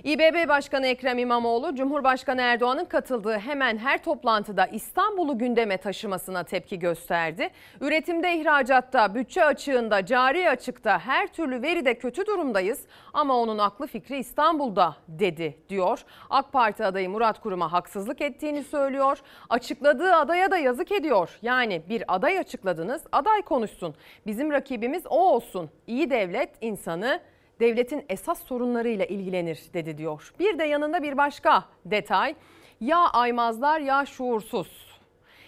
İBB 0.05 0.49
Başkanı 0.49 0.87
Ekrem 0.87 1.19
İmamoğlu, 1.19 1.75
Cumhurbaşkanı 1.75 2.41
Erdoğan'ın 2.41 2.85
katıldığı 2.85 3.39
hemen 3.39 3.79
her 3.79 4.03
toplantıda 4.03 4.67
İstanbul'u 4.67 5.39
gündeme 5.39 5.77
taşımasına 5.77 6.45
tepki 6.45 6.79
gösterdi. 6.79 7.49
Üretimde, 7.81 8.35
ihracatta, 8.35 9.15
bütçe 9.15 9.45
açığında, 9.45 10.07
cari 10.07 10.51
açıkta 10.51 10.99
her 10.99 11.27
türlü 11.27 11.63
veride 11.63 11.99
kötü 11.99 12.27
durumdayız 12.27 12.81
ama 13.13 13.37
onun 13.37 13.59
aklı 13.59 13.87
fikri 13.87 14.19
İstanbul'da 14.19 14.97
dedi 15.09 15.59
diyor. 15.69 16.05
AK 16.31 16.53
Parti 16.53 16.85
adayı 16.85 17.11
Murat 17.11 17.41
Kurum'a 17.41 17.73
haksızlık 17.73 18.21
ettiğini 18.21 18.65
söylüyor. 18.65 19.19
Açıkladığı 19.51 20.15
adaya 20.15 20.51
da 20.51 20.57
yazık 20.57 20.93
ediyor. 20.93 21.39
Yani 21.43 21.83
bir 21.89 22.05
aday 22.09 22.39
açıkladınız, 22.39 23.03
aday 23.13 23.43
konuşsun. 23.43 23.95
Bizim 24.27 24.53
rakibimiz 24.53 25.07
o 25.07 25.35
olsun. 25.35 25.71
İyi 25.87 26.11
devlet 26.11 26.51
insanı 26.61 27.21
devletin 27.65 28.05
esas 28.09 28.43
sorunlarıyla 28.43 29.05
ilgilenir 29.05 29.61
dedi 29.75 29.99
diyor. 29.99 30.33
Bir 30.39 30.59
de 30.59 30.65
yanında 30.65 31.03
bir 31.03 31.17
başka 31.17 31.65
detay. 31.85 32.35
Ya 32.81 32.99
aymazlar 32.99 33.81
ya 33.81 34.07
şuursuz. 34.07 34.85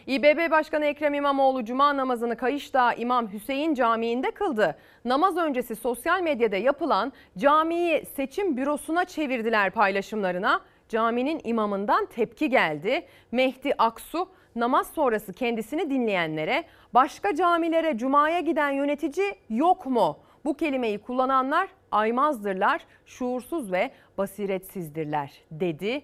İBB 0.06 0.50
Başkanı 0.50 0.84
Ekrem 0.84 1.14
İmamoğlu 1.14 1.64
cuma 1.64 1.96
namazını 1.96 2.36
Kayışdağ 2.36 2.92
İmam 2.94 3.32
Hüseyin 3.32 3.74
Camii'nde 3.74 4.30
kıldı. 4.30 4.76
Namaz 5.04 5.36
öncesi 5.36 5.76
sosyal 5.76 6.20
medyada 6.20 6.56
yapılan 6.56 7.12
camiyi 7.38 8.04
seçim 8.16 8.56
bürosuna 8.56 9.04
çevirdiler 9.04 9.70
paylaşımlarına. 9.70 10.60
Caminin 10.88 11.40
imamından 11.44 12.06
tepki 12.06 12.50
geldi. 12.50 13.06
Mehdi 13.32 13.74
Aksu 13.78 14.28
namaz 14.56 14.90
sonrası 14.94 15.32
kendisini 15.32 15.90
dinleyenlere 15.90 16.64
başka 16.94 17.34
camilere 17.34 17.98
cumaya 17.98 18.40
giden 18.40 18.70
yönetici 18.70 19.34
yok 19.50 19.86
mu? 19.86 20.18
Bu 20.44 20.54
kelimeyi 20.54 20.98
kullananlar 20.98 21.68
aymazdırlar, 21.92 22.82
şuursuz 23.06 23.72
ve 23.72 23.90
basiretsizdirler 24.18 25.32
dedi 25.50 26.02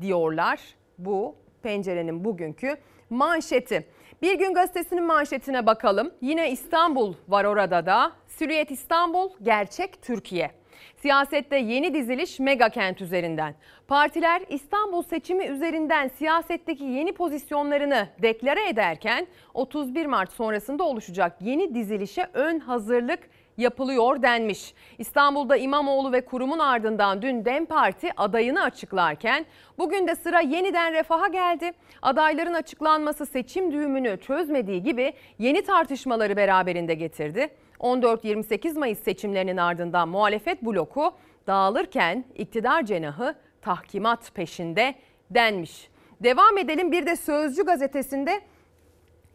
diyorlar. 0.00 0.60
Bu 0.98 1.36
pencerenin 1.62 2.24
bugünkü 2.24 2.76
manşeti. 3.10 3.86
Bir 4.22 4.38
gün 4.38 4.54
gazetesinin 4.54 5.04
manşetine 5.04 5.66
bakalım. 5.66 6.10
Yine 6.20 6.50
İstanbul 6.50 7.14
var 7.28 7.44
orada 7.44 7.86
da. 7.86 8.12
Silüet 8.26 8.70
İstanbul, 8.70 9.30
gerçek 9.42 10.02
Türkiye. 10.02 10.50
Siyasette 10.96 11.56
yeni 11.56 11.94
diziliş 11.94 12.40
mega 12.40 12.68
kent 12.68 13.00
üzerinden. 13.00 13.54
Partiler 13.88 14.42
İstanbul 14.48 15.02
seçimi 15.02 15.46
üzerinden 15.46 16.08
siyasetteki 16.08 16.84
yeni 16.84 17.12
pozisyonlarını 17.12 18.08
deklare 18.22 18.68
ederken 18.68 19.26
31 19.54 20.06
Mart 20.06 20.32
sonrasında 20.32 20.84
oluşacak 20.84 21.36
yeni 21.40 21.74
dizilişe 21.74 22.26
ön 22.34 22.58
hazırlık 22.58 23.20
yapılıyor 23.56 24.22
denmiş. 24.22 24.74
İstanbul'da 24.98 25.56
İmamoğlu 25.56 26.12
ve 26.12 26.24
kurumun 26.24 26.58
ardından 26.58 27.22
dün 27.22 27.44
DEM 27.44 27.66
Parti 27.66 28.10
adayını 28.16 28.62
açıklarken 28.62 29.46
bugün 29.78 30.08
de 30.08 30.14
sıra 30.14 30.40
yeniden 30.40 30.92
refaha 30.92 31.28
geldi. 31.28 31.72
Adayların 32.02 32.54
açıklanması 32.54 33.26
seçim 33.26 33.72
düğümünü 33.72 34.18
çözmediği 34.20 34.82
gibi 34.82 35.12
yeni 35.38 35.62
tartışmaları 35.62 36.36
beraberinde 36.36 36.94
getirdi. 36.94 37.48
14-28 37.80 38.78
Mayıs 38.78 38.98
seçimlerinin 38.98 39.56
ardından 39.56 40.08
muhalefet 40.08 40.62
bloku 40.62 41.14
dağılırken 41.46 42.24
iktidar 42.34 42.82
cenahı 42.82 43.34
tahkimat 43.62 44.34
peşinde 44.34 44.94
denmiş. 45.30 45.88
Devam 46.20 46.58
edelim 46.58 46.92
bir 46.92 47.06
de 47.06 47.16
Sözcü 47.16 47.64
gazetesinde 47.64 48.40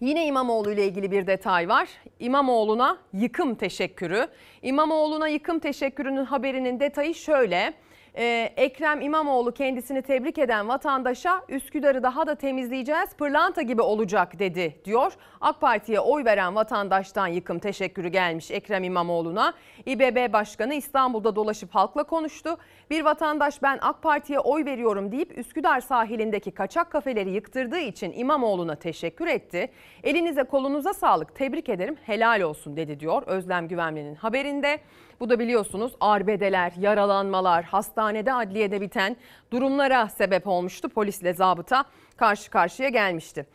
Yine 0.02 0.26
İmamoğlu 0.26 0.72
ile 0.72 0.86
ilgili 0.86 1.12
bir 1.12 1.28
detay 1.28 1.70
var. 1.70 1.89
İmamoğlu'na 2.20 2.97
yıkım 3.14 3.56
teşekkürü. 3.56 4.28
İmamoğlu'na 4.62 5.28
yıkım 5.28 5.60
teşekkürünün 5.60 6.26
haberinin 6.26 6.80
detayı 6.80 7.16
şöyle. 7.16 7.74
Ee, 8.18 8.54
Ekrem 8.58 9.02
İmamoğlu 9.02 9.54
kendisini 9.54 10.02
tebrik 10.02 10.38
eden 10.38 10.68
vatandaşa 10.68 11.41
Üsküdar'ı 11.50 12.04
daha 12.04 12.28
da 12.28 12.36
temizleyeceğiz, 12.36 13.10
pırlanta 13.18 13.62
gibi 13.62 13.82
olacak 13.82 14.39
dedi 14.39 14.76
diyor. 14.86 15.14
AK 15.41 15.62
Parti'ye 15.62 16.00
oy 16.00 16.26
veren 16.26 16.56
vatandaştan 16.56 17.28
yıkım 17.28 17.60
teşekkürü 17.60 18.08
gelmiş 18.08 18.52
Ekrem 18.52 18.84
İmamoğlu'na. 18.84 19.54
İBB 19.86 20.34
Başkanı 20.34 20.74
İstanbul'da 20.74 21.36
dolaşıp 21.36 21.76
halkla 21.76 22.04
konuştu. 22.04 22.58
Bir 22.89 23.05
vatandaş 23.05 23.61
ben 23.61 23.79
AK 23.81 24.01
Parti'ye 24.01 24.39
oy 24.39 24.65
veriyorum 24.65 25.11
deyip 25.11 25.37
Üsküdar 25.37 25.81
sahilindeki 25.81 26.51
kaçak 26.51 26.91
kafeleri 26.91 27.29
yıktırdığı 27.29 27.79
için 27.79 28.13
İmamoğlu'na 28.15 28.75
teşekkür 28.75 29.27
etti. 29.27 29.71
Elinize 30.03 30.43
kolunuza 30.43 30.93
sağlık 30.93 31.35
tebrik 31.35 31.69
ederim 31.69 31.97
helal 32.05 32.41
olsun 32.41 32.77
dedi 32.77 32.99
diyor 32.99 33.23
Özlem 33.25 33.67
Güvenli'nin 33.67 34.15
haberinde. 34.15 34.79
Bu 35.19 35.29
da 35.29 35.39
biliyorsunuz 35.39 35.93
arbedeler, 35.99 36.73
yaralanmalar, 36.79 37.63
hastanede 37.63 38.33
adliyede 38.33 38.81
biten 38.81 39.17
durumlara 39.51 40.09
sebep 40.09 40.47
olmuştu. 40.47 40.89
Polisle 40.89 41.33
zabıta 41.33 41.83
karşı 42.17 42.51
karşıya 42.51 42.89
gelmişti. 42.89 43.45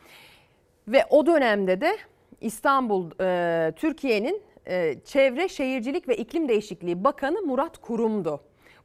Ve 0.88 1.04
o 1.10 1.26
dönemde 1.26 1.80
de 1.80 1.96
İstanbul, 2.40 3.10
e, 3.20 3.72
Türkiye'nin 3.72 4.42
e, 4.66 4.94
Çevre 5.04 5.48
Şehircilik 5.48 6.08
ve 6.08 6.16
İklim 6.16 6.48
Değişikliği 6.48 7.04
Bakanı 7.04 7.42
Murat 7.42 7.78
Kurum'du. 7.78 8.40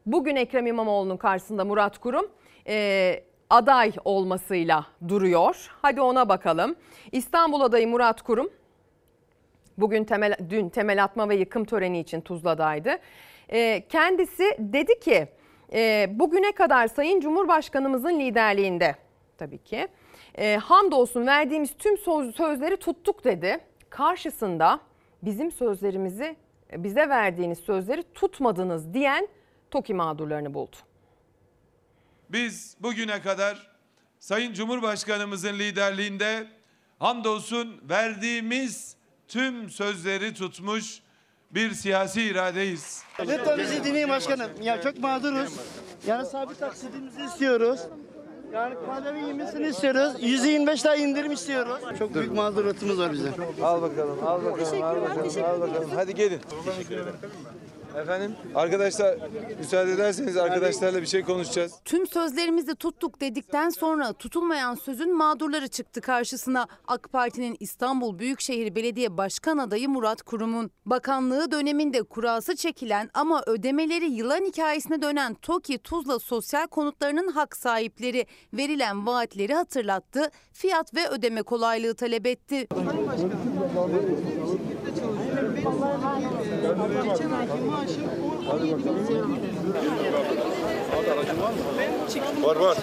Bugün 0.05 0.35
Ekrem 0.35 0.67
İmamoğlu'nun 0.67 1.17
karşısında 1.17 1.65
Murat 1.65 1.97
Kurum 1.97 2.31
e, 2.67 3.23
aday 3.49 3.91
olmasıyla 4.05 4.85
duruyor. 5.07 5.71
Hadi 5.81 6.01
ona 6.01 6.29
bakalım. 6.29 6.75
İstanbul 7.11 7.61
adayı 7.61 7.87
Murat 7.87 8.21
Kurum 8.21 8.49
bugün 9.77 10.03
temel, 10.03 10.37
dün 10.49 10.69
temel 10.69 11.03
atma 11.03 11.29
ve 11.29 11.35
yıkım 11.35 11.65
töreni 11.65 11.99
için 11.99 12.21
Tuzla'daydı. 12.21 12.97
E, 13.49 13.83
kendisi 13.89 14.55
dedi 14.59 14.99
ki 14.99 15.27
e, 15.73 16.07
bugüne 16.11 16.51
kadar 16.51 16.87
Sayın 16.87 17.19
Cumhurbaşkanımızın 17.19 18.19
liderliğinde 18.19 18.95
tabii 19.37 19.57
ki 19.63 19.87
e, 20.37 20.57
hamdolsun 20.57 21.27
verdiğimiz 21.27 21.77
tüm 21.77 21.97
söz, 21.97 22.35
sözleri 22.35 22.77
tuttuk 22.77 23.23
dedi. 23.23 23.59
Karşısında 23.89 24.79
bizim 25.23 25.51
sözlerimizi 25.51 26.35
bize 26.77 27.09
verdiğiniz 27.09 27.59
sözleri 27.59 28.03
tutmadınız 28.13 28.93
diyen 28.93 29.27
TOKİ 29.71 29.93
mağdurlarını 29.93 30.53
buldu. 30.53 30.75
Biz 32.29 32.75
bugüne 32.79 33.21
kadar 33.21 33.69
Sayın 34.19 34.53
Cumhurbaşkanımızın 34.53 35.53
liderliğinde 35.59 36.47
hamdolsun 36.99 37.81
verdiğimiz 37.89 38.95
tüm 39.27 39.69
sözleri 39.69 40.33
tutmuş 40.33 40.99
bir 41.51 41.71
siyasi 41.71 42.21
iradeyiz. 42.21 43.03
Lütfen 43.19 43.59
bizi 43.59 43.83
dinleyin 43.83 44.09
başkanım. 44.09 44.51
Ya 44.61 44.81
çok 44.81 44.97
mağduruz. 44.99 45.53
Yani 46.07 46.25
sabit 46.25 46.59
taksidimizi 46.59 47.23
istiyoruz. 47.25 47.79
Yani 48.53 48.75
KDV 48.75 49.29
inmesini 49.29 49.67
istiyoruz. 49.67 50.23
%25 50.23 50.85
daha 50.85 50.95
indirim 50.95 51.31
istiyoruz. 51.31 51.79
Çok 51.99 52.13
büyük 52.15 52.31
mağduriyetimiz 52.31 52.99
var 52.99 53.11
bize. 53.13 53.29
Al 53.63 53.81
bakalım, 53.81 54.27
al 54.27 54.45
bakalım, 54.45 54.83
al 54.83 55.01
bakalım, 55.01 55.43
al 55.45 55.61
bakalım. 55.61 55.89
Hadi 55.95 56.15
gelin. 56.15 56.41
Efendim, 57.97 58.35
arkadaşlar 58.55 59.17
müsaade 59.59 59.91
ederseniz 59.91 60.37
arkadaşlarla 60.37 61.01
bir 61.01 61.07
şey 61.07 61.23
konuşacağız. 61.23 61.73
Tüm 61.85 62.07
sözlerimizi 62.07 62.75
tuttuk 62.75 63.21
dedikten 63.21 63.69
sonra 63.69 64.13
tutulmayan 64.13 64.75
sözün 64.75 65.17
mağdurları 65.17 65.67
çıktı 65.67 66.01
karşısına. 66.01 66.67
AK 66.87 67.11
Parti'nin 67.11 67.57
İstanbul 67.59 68.19
Büyükşehir 68.19 68.75
Belediye 68.75 69.17
Başkan 69.17 69.57
adayı 69.57 69.89
Murat 69.89 70.21
Kurum'un. 70.21 70.71
Bakanlığı 70.85 71.51
döneminde 71.51 72.03
kurası 72.03 72.55
çekilen 72.55 73.09
ama 73.13 73.43
ödemeleri 73.47 74.11
yılan 74.11 74.45
hikayesine 74.45 75.01
dönen 75.01 75.33
TOKİ 75.33 75.77
Tuzla 75.77 76.19
sosyal 76.19 76.67
konutlarının 76.67 77.27
hak 77.27 77.57
sahipleri 77.57 78.25
verilen 78.53 79.07
vaatleri 79.07 79.53
hatırlattı, 79.53 80.31
fiyat 80.53 80.95
ve 80.95 81.09
ödeme 81.09 81.41
kolaylığı 81.41 81.95
talep 81.95 82.27
etti. 82.27 82.67
Geçen 85.59 87.31
ayki 87.31 87.59
maaşım 87.69 88.03
17 88.51 88.85
bin 88.85 89.07
lira. 89.07 89.27
Var 92.43 92.55
var. 92.55 92.77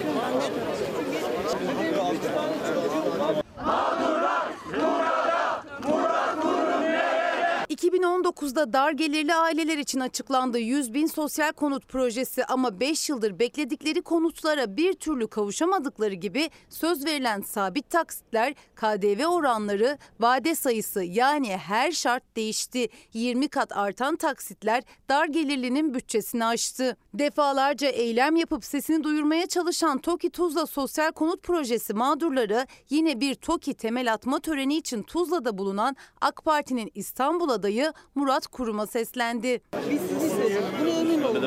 2019'da 7.77 8.73
dar 8.73 8.91
gelirli 8.91 9.35
aileler 9.35 9.77
için 9.77 9.99
açıklandı 9.99 10.59
100 10.59 10.93
bin 10.93 11.07
sosyal 11.07 11.51
konut 11.51 11.87
projesi 11.87 12.45
ama 12.45 12.79
5 12.79 13.09
yıldır 13.09 13.39
bekledikleri 13.39 14.01
konutlara 14.01 14.77
bir 14.77 14.93
türlü 14.93 15.27
kavuşamadıkları 15.27 16.13
gibi 16.13 16.49
söz 16.69 17.05
verilen 17.05 17.41
sabit 17.41 17.89
taksitler, 17.89 18.53
KDV 18.75 19.25
oranları, 19.25 19.97
vade 20.19 20.55
sayısı 20.55 21.03
yani 21.03 21.57
her 21.57 21.91
şart 21.91 22.23
değişti. 22.35 22.89
20 23.13 23.47
kat 23.47 23.77
artan 23.77 24.15
taksitler 24.15 24.83
dar 25.09 25.25
gelirlinin 25.25 25.93
bütçesini 25.93 26.45
aştı. 26.45 26.97
Defalarca 27.13 27.87
eylem 27.87 28.35
yapıp 28.35 28.65
sesini 28.65 29.03
duyurmaya 29.03 29.47
çalışan 29.47 29.97
TOKİ 29.97 30.29
Tuzla 30.29 30.65
Sosyal 30.65 31.11
Konut 31.11 31.43
Projesi 31.43 31.93
mağdurları 31.93 32.67
yine 32.89 33.19
bir 33.19 33.35
TOKİ 33.35 33.73
temel 33.73 34.13
atma 34.13 34.39
töreni 34.39 34.77
için 34.77 35.03
Tuzla'da 35.03 35.57
bulunan 35.57 35.95
AK 36.21 36.45
Parti'nin 36.45 36.91
İstanbul 36.95 37.49
adayı 37.67 37.93
Murat 38.15 38.47
Kurum'a 38.47 38.87
seslendi. 38.87 39.61
Biz 39.91 40.01
sizi 40.01 40.27
istedik. 40.27 40.57
Buna 40.81 40.89
emin 40.89 41.23
olun. 41.23 41.43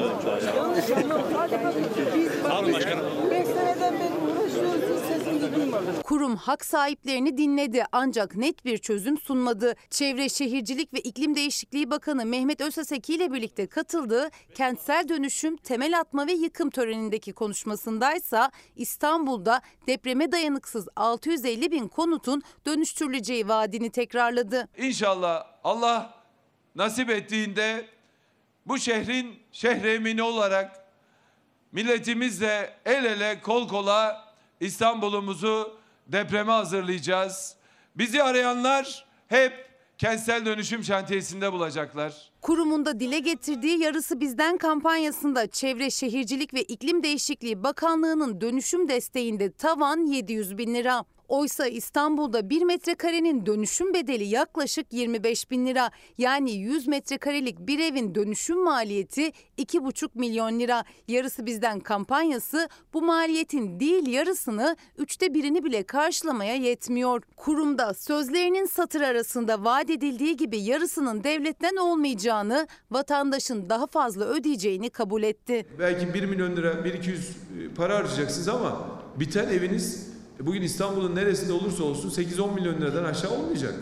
Yanlış 0.56 0.90
anlamayın. 0.90 1.26
Hadi 1.36 1.52
bakın. 1.64 1.84
Biz 2.16 2.32
Sağ 2.42 2.60
olun 2.60 2.72
başkanım. 2.72 3.04
5 3.30 3.46
seneden 3.46 3.94
beri 3.94 4.12
uğraşıyoruz. 4.32 4.80
Hiç 4.82 5.08
sesimizi 5.18 5.54
duymadık. 5.54 5.59
Kurum 6.04 6.36
hak 6.36 6.64
sahiplerini 6.64 7.38
dinledi 7.38 7.84
ancak 7.92 8.36
net 8.36 8.64
bir 8.64 8.78
çözüm 8.78 9.18
sunmadı. 9.18 9.74
Çevre 9.90 10.28
Şehircilik 10.28 10.94
ve 10.94 11.00
İklim 11.00 11.36
Değişikliği 11.36 11.90
Bakanı 11.90 12.26
Mehmet 12.26 12.60
Özaseki 12.60 13.14
ile 13.14 13.32
birlikte 13.32 13.66
katıldığı 13.66 14.30
kentsel 14.54 15.08
dönüşüm, 15.08 15.56
temel 15.56 16.00
atma 16.00 16.26
ve 16.26 16.32
yıkım 16.32 16.70
törenindeki 16.70 17.32
konuşmasındaysa 17.32 18.50
İstanbul'da 18.76 19.62
depreme 19.86 20.32
dayanıksız 20.32 20.88
650 20.96 21.70
bin 21.70 21.88
konutun 21.88 22.42
dönüştürüleceği 22.66 23.48
vaadini 23.48 23.90
tekrarladı. 23.90 24.68
İnşallah 24.78 25.46
Allah 25.64 26.14
nasip 26.74 27.10
ettiğinde 27.10 27.86
bu 28.66 28.78
şehrin 28.78 29.38
şehremini 29.52 30.22
olarak 30.22 30.84
milletimizle 31.72 32.74
el 32.84 33.04
ele 33.04 33.40
kol 33.40 33.68
kola 33.68 34.29
İstanbul'umuzu 34.60 35.76
depreme 36.06 36.52
hazırlayacağız. 36.52 37.54
Bizi 37.96 38.22
arayanlar 38.22 39.04
hep 39.28 39.70
kentsel 39.98 40.46
dönüşüm 40.46 40.84
şantiyesinde 40.84 41.52
bulacaklar. 41.52 42.30
Kurumunda 42.42 43.00
dile 43.00 43.18
getirdiği 43.18 43.78
yarısı 43.78 44.20
bizden 44.20 44.56
kampanyasında 44.58 45.46
Çevre 45.46 45.90
Şehircilik 45.90 46.54
ve 46.54 46.62
İklim 46.62 47.02
Değişikliği 47.02 47.62
Bakanlığı'nın 47.62 48.40
dönüşüm 48.40 48.88
desteğinde 48.88 49.52
tavan 49.52 50.06
700 50.06 50.58
bin 50.58 50.74
lira. 50.74 51.04
Oysa 51.30 51.66
İstanbul'da 51.66 52.50
1 52.50 52.62
metrekarenin 52.62 53.46
dönüşüm 53.46 53.94
bedeli 53.94 54.24
yaklaşık 54.24 54.92
25 54.92 55.50
bin 55.50 55.66
lira. 55.66 55.90
Yani 56.18 56.52
100 56.52 56.86
metrekarelik 56.86 57.58
bir 57.58 57.78
evin 57.78 58.14
dönüşüm 58.14 58.64
maliyeti 58.64 59.32
2,5 59.58 60.08
milyon 60.14 60.60
lira. 60.60 60.84
Yarısı 61.08 61.46
bizden 61.46 61.80
kampanyası 61.80 62.68
bu 62.94 63.02
maliyetin 63.02 63.80
değil 63.80 64.06
yarısını 64.06 64.76
üçte 64.98 65.34
birini 65.34 65.64
bile 65.64 65.82
karşılamaya 65.82 66.54
yetmiyor. 66.54 67.22
Kurumda 67.36 67.94
sözlerinin 67.94 68.66
satır 68.66 69.00
arasında 69.00 69.64
vaat 69.64 69.90
edildiği 69.90 70.36
gibi 70.36 70.60
yarısının 70.60 71.24
devletten 71.24 71.76
olmayacağını, 71.76 72.66
vatandaşın 72.90 73.70
daha 73.70 73.86
fazla 73.86 74.24
ödeyeceğini 74.24 74.90
kabul 74.90 75.22
etti. 75.22 75.66
Belki 75.78 76.14
1 76.14 76.24
milyon 76.24 76.56
lira, 76.56 76.72
1-200 76.72 77.74
para 77.74 77.96
harcayacaksınız 77.96 78.48
ama 78.48 79.00
biten 79.16 79.48
eviniz 79.48 80.10
bugün 80.46 80.62
İstanbul'un 80.62 81.16
neresinde 81.16 81.52
olursa 81.52 81.84
olsun 81.84 82.22
8-10 82.22 82.54
milyon 82.54 82.80
liradan 82.80 83.04
aşağı 83.04 83.30
olmayacak. 83.30 83.74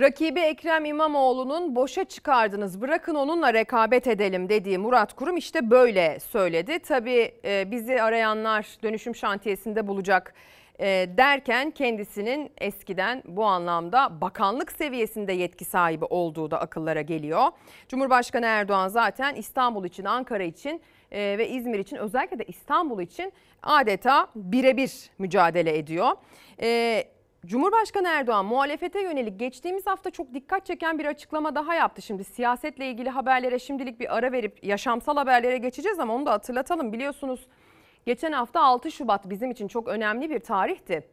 Rakibi 0.00 0.40
Ekrem 0.40 0.84
İmamoğlu'nun 0.84 1.76
boşa 1.76 2.04
çıkardınız 2.04 2.80
bırakın 2.80 3.14
onunla 3.14 3.54
rekabet 3.54 4.06
edelim 4.06 4.48
dediği 4.48 4.78
Murat 4.78 5.16
Kurum 5.16 5.36
işte 5.36 5.70
böyle 5.70 6.18
söyledi. 6.20 6.78
Tabii 6.78 7.34
e, 7.44 7.70
bizi 7.70 8.02
arayanlar 8.02 8.66
dönüşüm 8.82 9.14
şantiyesinde 9.14 9.86
bulacak 9.86 10.34
e, 10.80 10.86
derken 11.16 11.70
kendisinin 11.70 12.52
eskiden 12.58 13.22
bu 13.26 13.44
anlamda 13.44 14.20
bakanlık 14.20 14.72
seviyesinde 14.72 15.32
yetki 15.32 15.64
sahibi 15.64 16.04
olduğu 16.04 16.50
da 16.50 16.60
akıllara 16.60 17.02
geliyor. 17.02 17.46
Cumhurbaşkanı 17.88 18.46
Erdoğan 18.46 18.88
zaten 18.88 19.34
İstanbul 19.34 19.84
için, 19.84 20.04
Ankara 20.04 20.42
için 20.42 20.80
e, 21.12 21.38
ve 21.38 21.48
İzmir 21.48 21.78
için 21.78 21.96
özellikle 21.96 22.38
de 22.38 22.44
İstanbul 22.44 23.00
için 23.00 23.32
adeta 23.62 24.28
birebir 24.34 25.10
mücadele 25.18 25.78
ediyor. 25.78 26.08
E, 26.62 27.04
Cumhurbaşkanı 27.46 28.08
Erdoğan 28.08 28.44
muhalefete 28.44 29.02
yönelik 29.02 29.40
geçtiğimiz 29.40 29.86
hafta 29.86 30.10
çok 30.10 30.34
dikkat 30.34 30.66
çeken 30.66 30.98
bir 30.98 31.04
açıklama 31.04 31.54
daha 31.54 31.74
yaptı. 31.74 32.02
Şimdi 32.02 32.24
siyasetle 32.24 32.90
ilgili 32.90 33.10
haberlere 33.10 33.58
şimdilik 33.58 34.00
bir 34.00 34.16
ara 34.16 34.32
verip 34.32 34.64
yaşamsal 34.64 35.16
haberlere 35.16 35.58
geçeceğiz 35.58 35.98
ama 35.98 36.14
onu 36.14 36.26
da 36.26 36.32
hatırlatalım. 36.32 36.92
Biliyorsunuz 36.92 37.46
geçen 38.06 38.32
hafta 38.32 38.60
6 38.60 38.90
Şubat 38.90 39.30
bizim 39.30 39.50
için 39.50 39.68
çok 39.68 39.88
önemli 39.88 40.30
bir 40.30 40.38
tarihti. 40.38 41.08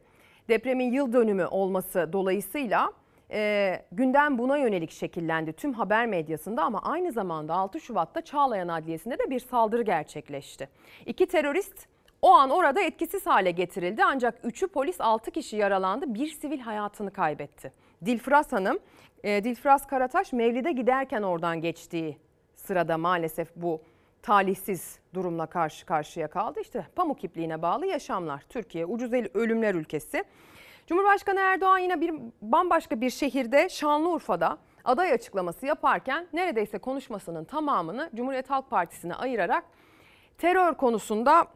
Depremin 0.48 0.92
yıl 0.92 1.12
dönümü 1.12 1.46
olması 1.46 2.10
dolayısıyla 2.12 2.92
e, 3.30 3.82
gündem 3.92 4.38
buna 4.38 4.58
yönelik 4.58 4.90
şekillendi 4.90 5.52
tüm 5.52 5.72
haber 5.72 6.06
medyasında 6.06 6.62
ama 6.62 6.82
aynı 6.82 7.12
zamanda 7.12 7.54
6 7.54 7.80
Şubat'ta 7.80 8.20
Çağlayan 8.20 8.68
Adliyesi'nde 8.68 9.18
de 9.18 9.30
bir 9.30 9.40
saldırı 9.40 9.82
gerçekleşti. 9.82 10.68
İki 11.06 11.26
terörist 11.26 11.88
o 12.22 12.30
an 12.30 12.50
orada 12.50 12.80
etkisiz 12.80 13.26
hale 13.26 13.50
getirildi 13.50 14.04
ancak 14.04 14.44
3'ü 14.44 14.68
polis 14.68 15.00
6 15.00 15.30
kişi 15.30 15.56
yaralandı 15.56 16.14
bir 16.14 16.26
sivil 16.26 16.60
hayatını 16.60 17.10
kaybetti. 17.10 17.72
Dilfras 18.04 18.52
Hanım, 18.52 18.78
e, 19.24 19.44
Dilfras 19.44 19.86
Karataş 19.86 20.32
Mevlid'e 20.32 20.72
giderken 20.72 21.22
oradan 21.22 21.60
geçtiği 21.60 22.18
sırada 22.54 22.98
maalesef 22.98 23.56
bu 23.56 23.82
talihsiz 24.22 24.98
durumla 25.14 25.46
karşı 25.46 25.86
karşıya 25.86 26.28
kaldı. 26.28 26.60
İşte 26.60 26.86
pamuk 26.96 27.24
ipliğine 27.24 27.62
bağlı 27.62 27.86
yaşamlar. 27.86 28.42
Türkiye 28.48 28.86
ucuz 28.86 29.12
ölümler 29.12 29.74
ülkesi. 29.74 30.24
Cumhurbaşkanı 30.88 31.40
Erdoğan 31.40 31.78
yine 31.78 32.00
bir 32.00 32.14
bambaşka 32.42 33.00
bir 33.00 33.10
şehirde 33.10 33.68
Şanlıurfa'da 33.68 34.58
aday 34.84 35.12
açıklaması 35.12 35.66
yaparken 35.66 36.26
neredeyse 36.32 36.78
konuşmasının 36.78 37.44
tamamını 37.44 38.10
Cumhuriyet 38.14 38.50
Halk 38.50 38.70
Partisi'ne 38.70 39.14
ayırarak 39.14 39.64
terör 40.38 40.74
konusunda 40.74 41.46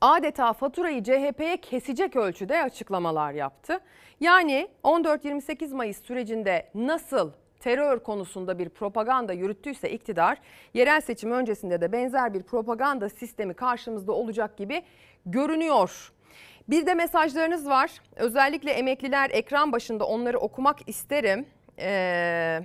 adeta 0.00 0.52
faturayı 0.52 1.02
CHP'ye 1.04 1.56
kesecek 1.56 2.16
ölçüde 2.16 2.62
açıklamalar 2.62 3.32
yaptı. 3.32 3.80
Yani 4.20 4.68
14-28 4.84 5.74
Mayıs 5.74 6.02
sürecinde 6.02 6.70
nasıl 6.74 7.30
terör 7.60 7.98
konusunda 7.98 8.58
bir 8.58 8.68
propaganda 8.68 9.32
yürüttüyse 9.32 9.90
iktidar, 9.90 10.38
yerel 10.74 11.00
seçim 11.00 11.32
öncesinde 11.32 11.80
de 11.80 11.92
benzer 11.92 12.34
bir 12.34 12.42
propaganda 12.42 13.08
sistemi 13.08 13.54
karşımızda 13.54 14.12
olacak 14.12 14.56
gibi 14.56 14.82
görünüyor. 15.26 16.12
Bir 16.68 16.86
de 16.86 16.94
mesajlarınız 16.94 17.68
var. 17.68 17.90
Özellikle 18.16 18.70
emekliler 18.70 19.30
ekran 19.30 19.72
başında 19.72 20.06
onları 20.06 20.38
okumak 20.38 20.88
isterim. 20.88 21.46
Ee, 21.78 22.60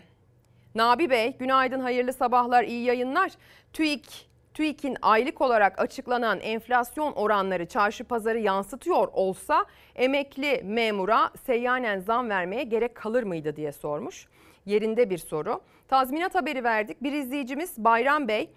Nabi 0.76 1.10
Bey, 1.10 1.38
günaydın, 1.38 1.80
hayırlı 1.80 2.14
sabahlar, 2.14 2.64
iyi 2.64 2.84
yayınlar. 2.84 3.32
TÜİK, 3.74 4.30
TÜİK'in 4.54 4.97
aylık 5.01 5.41
olarak 5.41 5.80
açıklanan 5.80 6.39
enflasyon 6.39 7.14
oranları 7.14 7.66
çarşı 7.66 8.04
pazarı 8.04 8.39
yansıtıyor 8.39 9.08
olsa 9.14 9.66
emekli 9.95 10.62
memura 10.64 11.32
seyyanen 11.45 11.99
zam 11.99 12.30
vermeye 12.30 12.64
gerek 12.64 12.95
kalır 12.95 13.24
mıydı 13.24 13.56
diye 13.56 13.72
sormuş. 13.72 14.28
Yerinde 14.66 15.10
bir 15.10 15.18
soru. 15.18 15.62
Tazminat 15.88 16.36
haberi 16.36 16.64
verdik. 16.64 17.04
Bir 17.04 17.12
izleyicimiz 17.12 17.78
Bayram 17.78 18.28
Bey, 18.28 18.49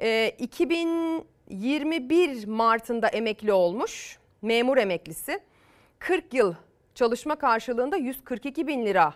e, 0.00 0.28
2021 0.38 2.46
Mart'ında 2.46 3.08
emekli 3.08 3.52
olmuş, 3.52 4.18
memur 4.44 4.76
emeklisi. 4.76 5.40
40 5.98 6.34
yıl 6.34 6.54
çalışma 6.94 7.36
karşılığında 7.36 7.96
142 7.96 8.66
bin 8.66 8.86
lira 8.86 9.14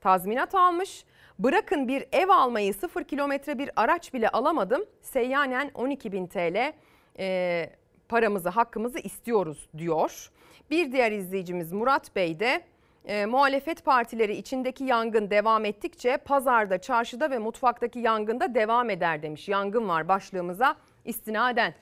tazminat 0.00 0.54
almış. 0.54 1.04
Bırakın 1.38 1.88
bir 1.88 2.04
ev 2.12 2.28
almayı 2.28 2.74
0 2.74 3.04
kilometre 3.04 3.58
bir 3.58 3.70
araç 3.76 4.14
bile 4.14 4.28
alamadım. 4.28 4.84
Seyyanen 5.02 5.70
12 5.74 6.12
bin 6.12 6.26
TL 6.26 6.72
e, 7.18 7.70
paramızı 8.08 8.48
hakkımızı 8.48 8.98
istiyoruz 8.98 9.68
diyor. 9.78 10.30
Bir 10.70 10.92
diğer 10.92 11.12
izleyicimiz 11.12 11.72
Murat 11.72 12.16
Bey 12.16 12.40
de 12.40 12.62
e, 13.04 13.26
muhalefet 13.26 13.84
partileri 13.84 14.36
içindeki 14.36 14.84
yangın 14.84 15.30
devam 15.30 15.64
ettikçe 15.64 16.16
pazarda, 16.16 16.78
çarşıda 16.78 17.30
ve 17.30 17.38
mutfaktaki 17.38 17.98
yangında 17.98 18.54
devam 18.54 18.90
eder 18.90 19.22
demiş. 19.22 19.48
Yangın 19.48 19.88
var 19.88 20.08
başlığımıza 20.08 20.76
istinaden. 21.04 21.74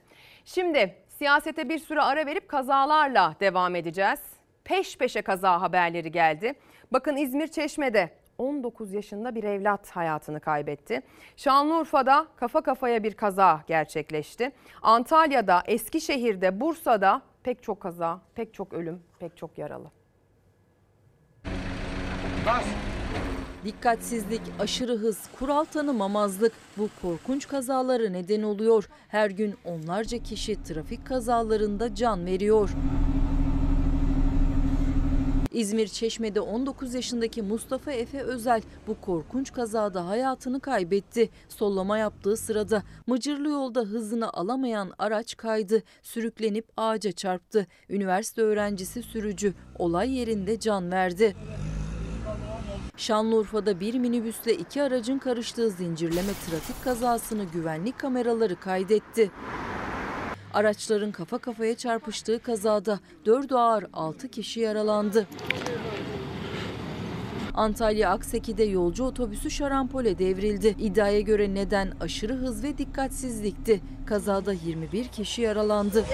Şimdi 0.44 0.94
siyasete 1.18 1.68
bir 1.68 1.78
süre 1.78 2.00
ara 2.02 2.26
verip 2.26 2.48
kazalarla 2.48 3.34
devam 3.40 3.74
edeceğiz. 3.74 4.20
Peş 4.64 4.98
peşe 4.98 5.22
kaza 5.22 5.60
haberleri 5.60 6.12
geldi. 6.12 6.54
Bakın 6.92 7.16
İzmir 7.16 7.46
Çeşme'de 7.46 8.10
19 8.38 8.92
yaşında 8.92 9.34
bir 9.34 9.44
evlat 9.44 9.90
hayatını 9.90 10.40
kaybetti. 10.40 11.02
Şanlıurfa'da 11.36 12.26
kafa 12.36 12.60
kafaya 12.60 13.02
bir 13.02 13.14
kaza 13.14 13.60
gerçekleşti. 13.66 14.52
Antalya'da, 14.82 15.62
Eskişehir'de, 15.66 16.60
Bursa'da 16.60 17.22
pek 17.42 17.62
çok 17.62 17.80
kaza, 17.80 18.20
pek 18.34 18.54
çok 18.54 18.72
ölüm, 18.72 19.02
pek 19.18 19.36
çok 19.36 19.58
yaralı. 19.58 19.90
Dikkatsizlik, 23.64 24.40
aşırı 24.58 24.96
hız, 24.96 25.18
kural 25.38 25.64
tanımamazlık 25.64 26.52
bu 26.76 26.88
korkunç 27.02 27.48
kazaları 27.48 28.12
neden 28.12 28.42
oluyor. 28.42 28.88
Her 29.08 29.30
gün 29.30 29.54
onlarca 29.64 30.18
kişi 30.18 30.62
trafik 30.62 31.06
kazalarında 31.06 31.94
can 31.94 32.26
veriyor. 32.26 32.70
İzmir 35.52 35.88
Çeşme'de 35.88 36.40
19 36.40 36.94
yaşındaki 36.94 37.42
Mustafa 37.42 37.92
Efe 37.92 38.22
Özel 38.22 38.62
bu 38.86 39.00
korkunç 39.00 39.52
kazada 39.52 40.08
hayatını 40.08 40.60
kaybetti. 40.60 41.30
Sollama 41.48 41.98
yaptığı 41.98 42.36
sırada 42.36 42.82
Mıcırlı 43.06 43.48
yolda 43.48 43.80
hızını 43.80 44.32
alamayan 44.32 44.92
araç 44.98 45.36
kaydı, 45.36 45.82
sürüklenip 46.02 46.64
ağaca 46.76 47.12
çarptı. 47.12 47.66
Üniversite 47.88 48.42
öğrencisi 48.42 49.02
sürücü 49.02 49.54
olay 49.78 50.18
yerinde 50.18 50.60
can 50.60 50.90
verdi. 50.90 51.36
Şanlıurfa'da 52.98 53.80
bir 53.80 53.94
minibüsle 53.94 54.54
iki 54.54 54.82
aracın 54.82 55.18
karıştığı 55.18 55.70
zincirleme 55.70 56.32
trafik 56.46 56.84
kazasını 56.84 57.44
güvenlik 57.44 57.98
kameraları 57.98 58.60
kaydetti. 58.60 59.30
Araçların 60.54 61.12
kafa 61.12 61.38
kafaya 61.38 61.76
çarpıştığı 61.76 62.42
kazada 62.42 63.00
4 63.26 63.52
ağır 63.52 63.86
6 63.92 64.28
kişi 64.28 64.60
yaralandı. 64.60 65.26
Antalya 67.58 68.10
Akseki'de 68.10 68.64
yolcu 68.64 69.04
otobüsü 69.04 69.50
şarampole 69.50 70.18
devrildi. 70.18 70.74
İddiaya 70.78 71.20
göre 71.20 71.54
neden 71.54 71.92
aşırı 72.00 72.34
hız 72.34 72.64
ve 72.64 72.78
dikkatsizlikti. 72.78 73.80
Kazada 74.06 74.52
21 74.52 75.08
kişi 75.08 75.42
yaralandı. 75.42 76.04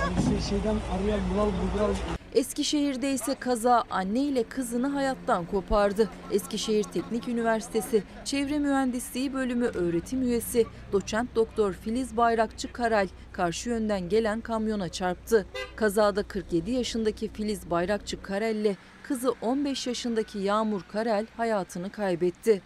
Eskişehir'de 2.34 3.12
ise 3.12 3.34
kaza 3.34 3.84
anne 3.90 4.20
ile 4.20 4.42
kızını 4.42 4.86
hayattan 4.86 5.47
kopardı. 5.47 6.11
Eskişehir 6.30 6.82
Teknik 6.82 7.28
Üniversitesi 7.28 8.03
Çevre 8.24 8.59
Mühendisliği 8.59 9.32
Bölümü 9.32 9.66
öğretim 9.66 10.22
üyesi 10.22 10.66
doçent 10.92 11.34
doktor 11.34 11.72
Filiz 11.72 12.16
Bayrakçı 12.16 12.72
Karel 12.72 13.09
karşı 13.32 13.68
yönden 13.70 14.09
gelen 14.09 14.40
kamyona 14.40 14.88
çarptı. 14.88 15.47
Kazada 15.76 16.22
47 16.22 16.70
yaşındaki 16.70 17.28
Filiz 17.28 17.70
Bayrakçı 17.70 18.22
Karel 18.22 18.57
ile 18.57 18.76
kızı 19.05 19.34
15 19.42 19.86
yaşındaki 19.86 20.38
Yağmur 20.38 20.82
Karel 20.82 21.26
hayatını 21.36 21.92
kaybetti. 21.92 22.62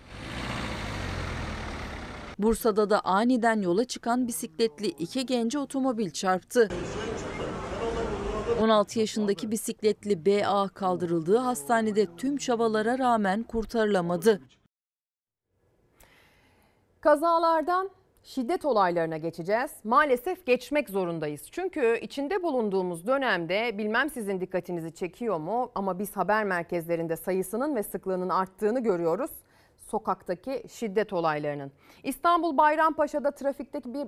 Bursa'da 2.39 2.91
da 2.91 3.01
aniden 3.01 3.63
yola 3.63 3.85
çıkan 3.85 4.29
bisikletli 4.29 4.87
iki 4.87 5.27
gence 5.27 5.59
otomobil 5.59 6.11
çarptı. 6.11 6.69
16 8.61 8.99
yaşındaki 8.99 9.51
bisikletli 9.51 10.27
BA 10.27 10.69
kaldırıldığı 10.69 11.37
hastanede 11.37 12.17
tüm 12.17 12.37
çabalara 12.37 12.99
rağmen 12.99 13.43
kurtarılamadı. 13.43 14.41
Kazalardan 17.01 17.91
şiddet 18.29 18.65
olaylarına 18.65 19.17
geçeceğiz. 19.17 19.71
Maalesef 19.85 20.47
geçmek 20.47 20.91
zorundayız. 20.91 21.43
Çünkü 21.51 21.99
içinde 22.03 22.43
bulunduğumuz 22.43 23.07
dönemde 23.07 23.79
bilmem 23.79 24.11
sizin 24.11 24.41
dikkatinizi 24.41 24.95
çekiyor 24.95 25.39
mu 25.39 25.71
ama 25.75 25.99
biz 25.99 26.17
haber 26.17 26.45
merkezlerinde 26.45 27.17
sayısının 27.17 27.77
ve 27.77 27.83
sıklığının 27.83 28.29
arttığını 28.29 28.81
görüyoruz. 28.81 29.31
Sokaktaki 29.77 30.63
şiddet 30.71 31.13
olaylarının. 31.13 31.73
İstanbul 32.03 32.57
Bayrampaşa'da 32.57 33.31
trafikteki 33.31 33.95
bir 33.95 34.07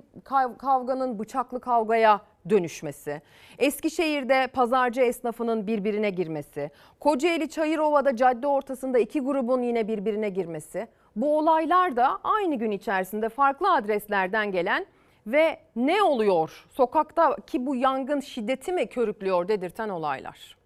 kavganın 0.57 1.19
bıçaklı 1.19 1.59
kavgaya 1.59 2.21
dönüşmesi, 2.49 3.21
Eskişehir'de 3.57 4.47
pazarcı 4.47 5.01
esnafının 5.01 5.67
birbirine 5.67 6.09
girmesi, 6.09 6.71
Kocaeli 6.99 7.49
Çayırova'da 7.49 8.15
cadde 8.15 8.47
ortasında 8.47 8.99
iki 8.99 9.19
grubun 9.19 9.61
yine 9.61 9.87
birbirine 9.87 10.29
girmesi. 10.29 10.87
Bu 11.15 11.37
olaylar 11.37 11.95
da 11.95 12.19
aynı 12.23 12.55
gün 12.55 12.71
içerisinde 12.71 13.29
farklı 13.29 13.73
adreslerden 13.73 14.51
gelen 14.51 14.85
ve 15.27 15.59
ne 15.75 16.03
oluyor 16.03 16.65
sokakta 16.69 17.35
ki 17.47 17.65
bu 17.65 17.75
yangın 17.75 18.19
şiddeti 18.19 18.73
mi 18.73 18.87
körüklüyor 18.87 19.47
dedirten 19.47 19.89
olaylar. 19.89 20.57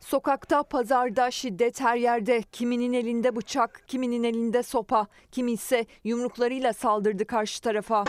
Sokakta, 0.00 0.62
pazarda, 0.62 1.30
şiddet 1.30 1.80
her 1.80 1.96
yerde. 1.96 2.42
Kiminin 2.42 2.92
elinde 2.92 3.36
bıçak, 3.36 3.82
kiminin 3.86 4.24
elinde 4.24 4.62
sopa, 4.62 5.06
kimi 5.32 5.52
ise 5.52 5.86
yumruklarıyla 6.04 6.72
saldırdı 6.72 7.26
karşı 7.26 7.62
tarafa. 7.62 8.04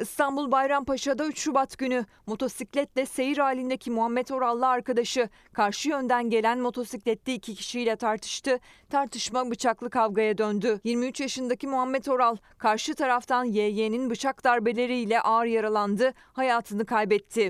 İstanbul 0.00 0.50
Bayrampaşa'da 0.50 1.26
3 1.26 1.38
Şubat 1.38 1.78
günü 1.78 2.04
motosikletle 2.26 3.06
seyir 3.06 3.38
halindeki 3.38 3.90
Muhammed 3.90 4.28
Orallı 4.28 4.66
arkadaşı 4.66 5.28
karşı 5.52 5.88
yönden 5.88 6.30
gelen 6.30 6.58
motosikletli 6.58 7.32
iki 7.32 7.54
kişiyle 7.54 7.96
tartıştı. 7.96 8.58
Tartışma 8.90 9.50
bıçaklı 9.50 9.90
kavgaya 9.90 10.38
döndü. 10.38 10.80
23 10.84 11.20
yaşındaki 11.20 11.66
Muhammed 11.66 12.06
Oral 12.06 12.36
karşı 12.58 12.94
taraftan 12.94 13.44
YY'nin 13.44 14.10
bıçak 14.10 14.44
darbeleriyle 14.44 15.20
ağır 15.20 15.46
yaralandı, 15.46 16.14
hayatını 16.32 16.86
kaybetti. 16.86 17.48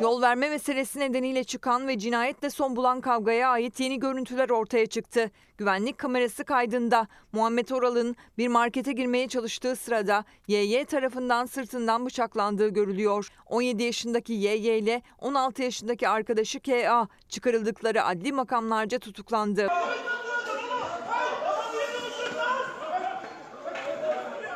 Yol 0.00 0.22
verme 0.22 0.48
meselesi 0.48 1.00
nedeniyle 1.00 1.44
çıkan 1.44 1.88
ve 1.88 1.98
cinayetle 1.98 2.50
son 2.50 2.76
bulan 2.76 3.00
kavgaya 3.00 3.48
ait 3.48 3.80
yeni 3.80 3.98
görüntüler 3.98 4.50
ortaya 4.50 4.86
çıktı. 4.86 5.30
Güvenlik 5.58 5.98
kamerası 5.98 6.44
kaydında 6.44 7.08
Muhammed 7.32 7.68
Oral'ın 7.68 8.16
bir 8.38 8.48
markete 8.48 8.92
girmeye 8.92 9.28
çalıştığı 9.28 9.76
sırada 9.76 10.24
YY 10.48 10.84
tarafından 10.84 11.45
sırtından 11.46 12.06
bıçaklandığı 12.06 12.68
görülüyor. 12.68 13.28
17 13.46 13.82
yaşındaki 13.82 14.32
YY 14.32 14.78
ile 14.78 15.02
16 15.18 15.62
yaşındaki 15.62 16.08
arkadaşı 16.08 16.60
KA 16.60 17.08
çıkarıldıkları 17.28 18.04
adli 18.04 18.32
makamlarca 18.32 18.98
tutuklandı. 18.98 19.68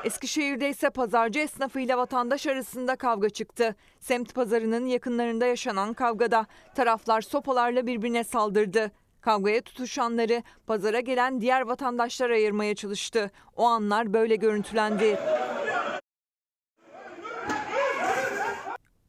Eskişehir'de 0.05 0.69
ise 0.69 0.91
pazarcı 0.91 1.41
esnafıyla 1.41 1.99
vatandaş 1.99 2.47
arasında 2.47 2.97
kavga 2.97 3.31
çıktı. 3.31 3.77
Semt 4.01 4.35
pazarının 4.35 4.87
yakınlarında 4.87 5.47
yaşanan 5.47 5.95
kavgada 5.95 6.47
taraflar 6.75 7.21
sopalarla 7.21 7.87
birbirine 7.87 8.25
saldırdı. 8.25 8.91
Kavgaya 9.21 9.61
tutuşanları 9.61 10.43
pazara 10.67 11.01
gelen 11.01 11.41
diğer 11.41 11.61
vatandaşlar 11.61 12.31
ayırmaya 12.31 12.75
çalıştı. 12.75 13.31
O 13.57 13.65
anlar 13.65 14.13
böyle 14.13 14.37
görüntülendi. 14.37 15.19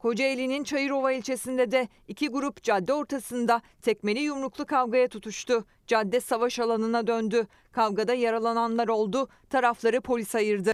Kocaeli'nin 0.02 0.64
Çayırova 0.64 1.12
ilçesinde 1.12 1.70
de 1.70 1.88
iki 2.08 2.28
grup 2.28 2.62
cadde 2.62 2.92
ortasında 2.92 3.62
tekmeli 3.82 4.20
yumruklu 4.20 4.66
kavgaya 4.66 5.08
tutuştu. 5.08 5.64
Cadde 5.86 6.20
savaş 6.20 6.58
alanına 6.58 7.06
döndü. 7.06 7.46
Kavgada 7.72 8.14
yaralananlar 8.14 8.88
oldu. 8.88 9.28
Tarafları 9.50 10.00
polis 10.00 10.34
ayırdı. 10.34 10.72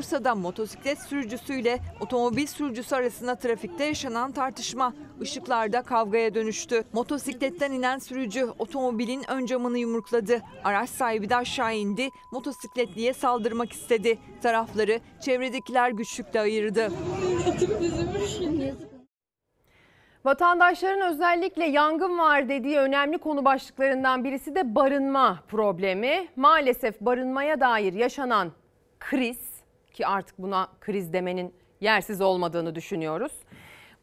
Bursa'da 0.00 0.34
motosiklet 0.34 0.98
sürücüsüyle 0.98 1.78
otomobil 2.00 2.46
sürücüsü 2.46 2.94
arasında 2.94 3.34
trafikte 3.34 3.84
yaşanan 3.84 4.32
tartışma 4.32 4.94
ışıklarda 5.20 5.82
kavgaya 5.82 6.34
dönüştü. 6.34 6.84
Motosikletten 6.92 7.72
inen 7.72 7.98
sürücü 7.98 8.44
otomobilin 8.58 9.24
ön 9.30 9.46
camını 9.46 9.78
yumrukladı. 9.78 10.40
Araç 10.64 10.90
sahibi 10.90 11.30
de 11.30 11.36
aşağı 11.36 11.74
indi. 11.74 12.08
Motosikletliye 12.32 13.12
saldırmak 13.12 13.72
istedi. 13.72 14.18
Tarafları 14.42 15.00
çevredekiler 15.20 15.90
güçlükle 15.90 16.40
ayırdı. 16.40 16.92
Vatandaşların 20.24 21.12
özellikle 21.12 21.64
yangın 21.64 22.18
var 22.18 22.48
dediği 22.48 22.78
önemli 22.78 23.18
konu 23.18 23.44
başlıklarından 23.44 24.24
birisi 24.24 24.54
de 24.54 24.74
barınma 24.74 25.42
problemi. 25.48 26.28
Maalesef 26.36 27.00
barınmaya 27.00 27.60
dair 27.60 27.92
yaşanan 27.92 28.52
kriz 29.00 29.49
ki 29.92 30.06
artık 30.06 30.38
buna 30.38 30.68
kriz 30.80 31.12
demenin 31.12 31.54
yersiz 31.80 32.20
olmadığını 32.20 32.74
düşünüyoruz. 32.74 33.32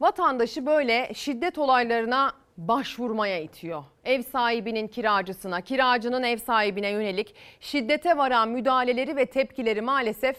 Vatandaşı 0.02 0.66
böyle 0.66 1.12
şiddet 1.14 1.58
olaylarına 1.58 2.34
başvurmaya 2.58 3.40
itiyor. 3.40 3.84
Ev 4.06 4.22
sahibinin 4.22 4.88
kiracısına, 4.88 5.62
kiracının 5.62 6.24
ev 6.24 6.38
sahibine 6.38 6.90
yönelik 6.90 7.36
şiddete 7.60 8.18
varan 8.18 8.50
müdahaleleri 8.50 9.16
ve 9.16 9.26
tepkileri 9.26 9.82
maalesef 9.82 10.38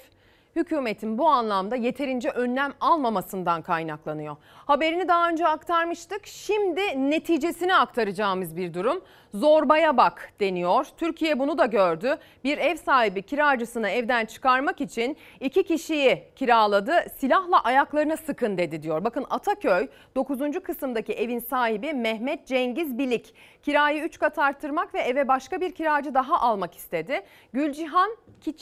hükümetin 0.58 1.18
bu 1.18 1.28
anlamda 1.28 1.76
yeterince 1.76 2.30
önlem 2.30 2.72
almamasından 2.80 3.62
kaynaklanıyor. 3.62 4.36
Haberini 4.66 5.08
daha 5.08 5.28
önce 5.28 5.46
aktarmıştık. 5.46 6.26
Şimdi 6.26 7.10
neticesini 7.10 7.74
aktaracağımız 7.74 8.56
bir 8.56 8.74
durum. 8.74 9.00
Zorbaya 9.34 9.96
bak 9.96 10.32
deniyor. 10.40 10.86
Türkiye 10.96 11.38
bunu 11.38 11.58
da 11.58 11.66
gördü. 11.66 12.16
Bir 12.44 12.58
ev 12.58 12.76
sahibi 12.76 13.22
kiracısını 13.22 13.88
evden 13.88 14.24
çıkarmak 14.24 14.80
için 14.80 15.16
iki 15.40 15.62
kişiyi 15.62 16.24
kiraladı. 16.36 16.92
Silahla 17.16 17.60
ayaklarına 17.64 18.16
sıkın 18.16 18.58
dedi 18.58 18.82
diyor. 18.82 19.04
Bakın 19.04 19.26
Ataköy 19.30 19.88
9. 20.14 20.38
kısımdaki 20.62 21.12
evin 21.12 21.38
sahibi 21.38 21.92
Mehmet 21.92 22.46
Cengiz 22.46 22.98
Bilik 22.98 23.34
kirayı 23.62 24.02
3 24.02 24.18
kat 24.18 24.38
arttırmak 24.38 24.94
ve 24.94 25.00
eve 25.00 25.28
başka 25.28 25.60
bir 25.60 25.72
kiracı 25.72 26.14
daha 26.14 26.40
almak 26.40 26.74
istedi. 26.74 27.20
Gülcihan 27.52 28.16
ki 28.40 28.56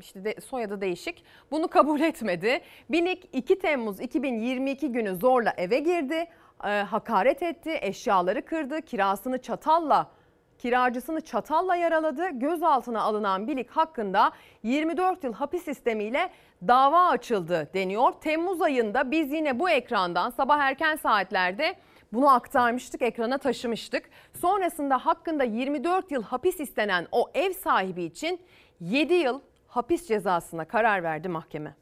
işte 0.00 0.24
de, 0.24 0.40
soyadı 0.40 0.80
değişik. 0.80 1.24
Bunu 1.50 1.68
kabul 1.68 2.00
etmedi. 2.00 2.60
Bilik 2.90 3.28
2 3.32 3.58
Temmuz 3.58 4.00
2022 4.00 4.92
günü 4.92 5.16
zorla 5.16 5.54
eve 5.56 5.78
girdi. 5.78 6.26
e, 6.64 6.68
hakaret 6.68 7.42
etti, 7.42 7.78
eşyaları 7.80 8.44
kırdı, 8.44 8.82
kirasını 8.82 9.42
çatalla 9.42 10.10
kiracısını 10.58 11.20
çatalla 11.20 11.76
yaraladı. 11.76 12.28
Gözaltına 12.28 13.02
alınan 13.02 13.48
Bilik 13.48 13.70
hakkında 13.70 14.32
24 14.62 15.24
yıl 15.24 15.32
hapis 15.32 15.64
sistemiyle 15.64 16.30
dava 16.68 17.08
açıldı 17.08 17.70
deniyor. 17.74 18.12
Temmuz 18.12 18.62
ayında 18.62 19.10
biz 19.10 19.32
yine 19.32 19.58
bu 19.58 19.70
ekrandan 19.70 20.30
sabah 20.30 20.58
erken 20.58 20.96
saatlerde 20.96 21.74
bunu 22.12 22.30
aktarmıştık, 22.30 23.02
ekrana 23.02 23.38
taşımıştık. 23.38 24.10
Sonrasında 24.40 24.98
hakkında 24.98 25.44
24 25.44 26.10
yıl 26.10 26.22
hapis 26.22 26.60
istenen 26.60 27.06
o 27.12 27.30
ev 27.34 27.52
sahibi 27.52 28.02
için 28.02 28.40
7 28.80 29.14
yıl 29.14 29.40
hapis 29.74 30.08
cezasına 30.08 30.64
karar 30.64 31.02
verdi 31.02 31.28
mahkeme. 31.28 31.74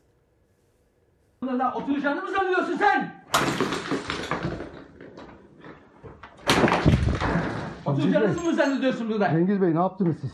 Burada 1.43 1.73
oturacağını 1.75 2.23
mı 2.23 2.29
sanıyorsun 2.31 2.77
sen? 2.77 3.13
Oturacağını 7.87 8.41
mı 8.43 8.55
zannediyorsun 8.55 9.09
burada? 9.11 9.31
Cengiz 9.31 9.63
Bey 9.63 9.75
ne 9.75 9.79
yaptınız 9.79 10.17
siz? 10.21 10.33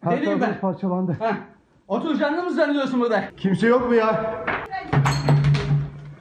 Her 0.00 0.12
Deliyim 0.12 0.40
tarafınız 0.40 0.54
ben. 0.54 0.60
parçalandı. 0.60 1.16
Oturacağını 1.88 2.42
mı 2.42 2.50
zannediyorsun 2.50 3.00
burada? 3.00 3.24
Kimse 3.36 3.66
yok 3.66 3.88
mu 3.88 3.94
ya? 3.94 4.34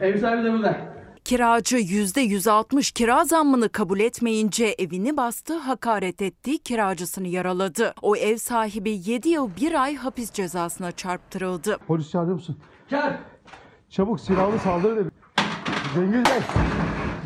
Ev 0.02 0.18
sahibi 0.18 0.44
de 0.44 0.54
burada. 0.54 0.93
Kiracı 1.26 1.78
%160 1.78 2.94
kira 2.94 3.24
zammını 3.26 3.70
kabul 3.70 4.00
etmeyince 4.00 4.66
evini 4.66 5.18
bastı, 5.18 5.58
hakaret 5.58 6.22
etti, 6.22 6.58
kiracısını 6.58 7.28
yaraladı. 7.28 7.94
O 8.02 8.16
ev 8.16 8.38
sahibi 8.38 8.92
7 9.06 9.30
yıl 9.30 9.50
1 9.62 9.84
ay 9.84 9.96
hapis 9.96 10.32
cezasına 10.32 10.92
çarptırıldı. 10.92 11.78
Polis 11.88 12.12
çağırıyor 12.12 12.36
musun? 12.36 12.58
Çağır. 12.90 13.14
Çabuk 13.90 14.20
silahlı 14.20 14.60
saldırı 14.60 15.06
de. 15.06 15.10
Cengiz 15.96 16.26
Bey. 16.26 16.42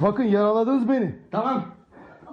Bakın 0.02 0.24
yaraladınız 0.24 0.90
beni. 0.90 1.16
Tamam. 1.32 1.66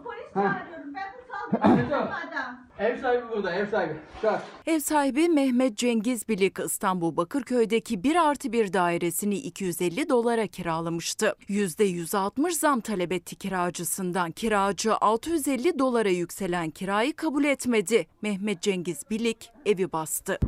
Polis 0.05 0.35
çağırıyorum. 0.35 0.95
Ben 0.95 1.15
bu 1.23 2.64
Ev 2.79 2.97
sahibi 2.99 3.22
burada, 3.35 3.55
ev 3.55 3.66
sahibi. 3.70 3.93
Çağır. 4.22 4.41
Ev 4.66 4.79
sahibi 4.79 5.29
Mehmet 5.29 5.77
Cengiz 5.77 6.29
Bilik 6.29 6.59
İstanbul 6.59 7.16
Bakırköy'deki 7.16 8.05
1 8.05 8.16
artı 8.16 8.53
1 8.53 8.72
dairesini 8.72 9.35
250 9.35 10.09
dolara 10.09 10.47
kiralamıştı. 10.47 11.35
%160 11.49 12.51
zam 12.51 12.81
talep 12.81 13.12
etti 13.12 13.37
kiracısından. 13.37 14.31
Kiracı 14.31 14.95
650 14.97 15.79
dolara 15.79 16.09
yükselen 16.09 16.70
kirayı 16.70 17.16
kabul 17.16 17.45
etmedi. 17.45 18.07
Mehmet 18.22 18.61
Cengiz 18.61 19.11
Bilik 19.11 19.51
evi 19.66 19.93
bastı. 19.93 20.39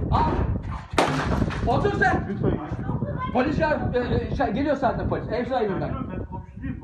Otur 1.66 1.92
sen. 1.98 2.28
Lütfen. 2.30 2.58
Polis 3.32 3.58
çağır. 3.58 3.94
e, 3.94 4.28
e, 4.32 4.36
şey, 4.36 4.46
geliyor 4.46 4.76
zaten 4.76 5.08
polis. 5.08 5.28
Ev 5.32 5.46
sahibiyim 5.48 5.80
ben. 5.80 5.94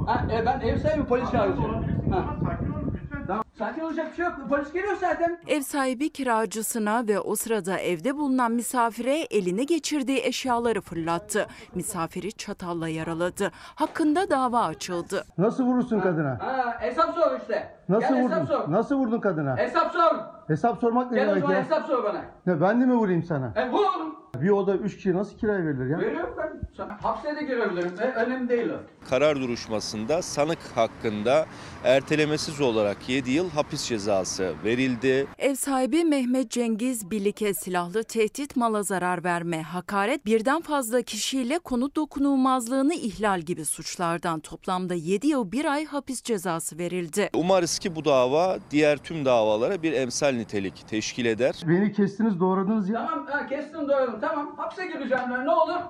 Ha, 0.07 0.27
e, 0.33 0.47
ben 0.47 0.61
ev 0.61 0.79
sahibiyim 0.79 1.07
polis. 1.07 1.29
Ha. 1.29 1.49
Tamam. 2.11 2.82
Sakin 3.59 3.81
olacak 3.83 4.11
bir 4.11 4.17
şey 4.17 4.25
yok. 4.25 4.35
Polis 4.49 4.73
geliyor 4.73 4.97
zaten. 5.01 5.39
Ev 5.47 5.61
sahibi 5.61 6.11
kiracısına 6.13 7.07
ve 7.09 7.21
o 7.21 7.37
sırada 7.37 7.79
evde 7.79 8.17
bulunan 8.17 8.53
misafire 8.53 9.15
eline 9.21 9.65
geçirdiği 9.65 10.21
eşyaları 10.25 10.81
fırlattı. 10.81 11.47
Misafiri 11.75 12.33
çatalla 12.33 12.89
yaraladı. 12.89 13.51
Hakkında 13.75 14.31
dava 14.31 14.61
açıldı. 14.65 15.25
Nasıl 15.39 15.65
vurursun 15.65 16.01
kadına? 16.01 16.39
Ha, 16.41 16.77
hesap 16.81 17.15
sor 17.15 17.39
işte. 17.41 17.75
Nasıl 17.89 18.15
Gel 18.15 18.23
vurdun? 18.23 18.35
hesap 18.35 18.49
sor. 18.49 18.73
Nasıl 18.73 18.97
vurdun 18.97 19.21
kadına? 19.21 19.57
Hesap 19.57 19.93
sor. 19.93 20.17
Hesap 20.49 20.81
sormak 20.81 21.13
ne 21.13 21.19
Gel 21.19 21.27
o 21.27 21.31
demek 21.31 21.43
zaman 21.43 21.55
ya? 21.55 21.63
hesap 21.65 21.87
sor 21.87 22.05
bana. 22.05 22.25
Ya 22.47 22.61
ben 22.61 22.81
de 22.81 22.87
mi 22.87 22.95
vurayım 22.95 23.23
sana? 23.23 23.53
E 23.57 23.71
vur. 23.71 23.83
Bir 24.41 24.51
oda 24.51 24.75
3 24.77 24.97
kişiye 24.97 25.15
nasıl 25.15 25.39
kiraya 25.39 25.67
verilir 25.67 25.91
ya? 25.91 25.99
Veriyorum 25.99 26.35
ben. 26.39 26.61
Sana 26.77 26.99
Hapse 27.03 27.37
de 27.37 27.43
girebilirim. 27.43 27.93
E, 28.01 28.05
önemli 28.05 28.49
değil 28.49 28.69
o. 28.69 29.07
karar 29.11 29.41
duruşmasında 29.41 30.23
sanık 30.23 30.59
hakkında 30.75 31.47
ertelemesiz 31.85 32.61
olarak 32.61 33.09
7 33.09 33.31
yıl 33.31 33.51
hapis 33.51 33.85
cezası 33.89 34.53
verildi. 34.65 35.27
Ev 35.39 35.55
sahibi 35.55 36.05
Mehmet 36.05 36.51
Cengiz 36.51 37.11
Bilik'e 37.11 37.55
silahlı 37.55 38.05
tehdit 38.05 38.57
mala 38.57 38.83
zarar 38.83 39.25
verme, 39.25 39.63
hakaret 39.63 40.27
birden 40.27 40.61
fazla 40.61 41.03
kişiyle 41.03 41.59
konut 41.59 41.97
dokunulmazlığını 41.97 42.95
ihlal 42.95 43.41
gibi 43.41 43.65
suçlardan 43.65 44.41
toplamda 44.41 44.95
7 44.95 45.27
yıl 45.27 45.53
1 45.53 45.65
ay 45.65 45.85
hapis 45.85 46.23
cezası 46.23 46.79
verildi. 46.79 47.31
Umarız 47.35 47.79
ki 47.79 47.97
bu 47.97 48.05
dava 48.05 48.59
diğer 48.71 48.97
tüm 48.99 49.25
davalara 49.25 49.83
bir 49.83 49.93
emsal 49.93 50.31
nitelik 50.33 50.89
teşkil 50.89 51.25
eder. 51.25 51.63
Beni 51.69 51.93
kestiniz 51.93 52.41
doğradınız 52.41 52.89
ya. 52.89 53.07
Tamam 53.11 53.27
ha, 53.27 53.47
kestim 53.47 53.89
doğradım. 53.89 54.22
Tamam 54.23 54.57
hapse 54.57 54.87
gireceğim 54.87 55.25
ben. 55.31 55.47
Ne 55.47 55.51
olur? 55.51 55.81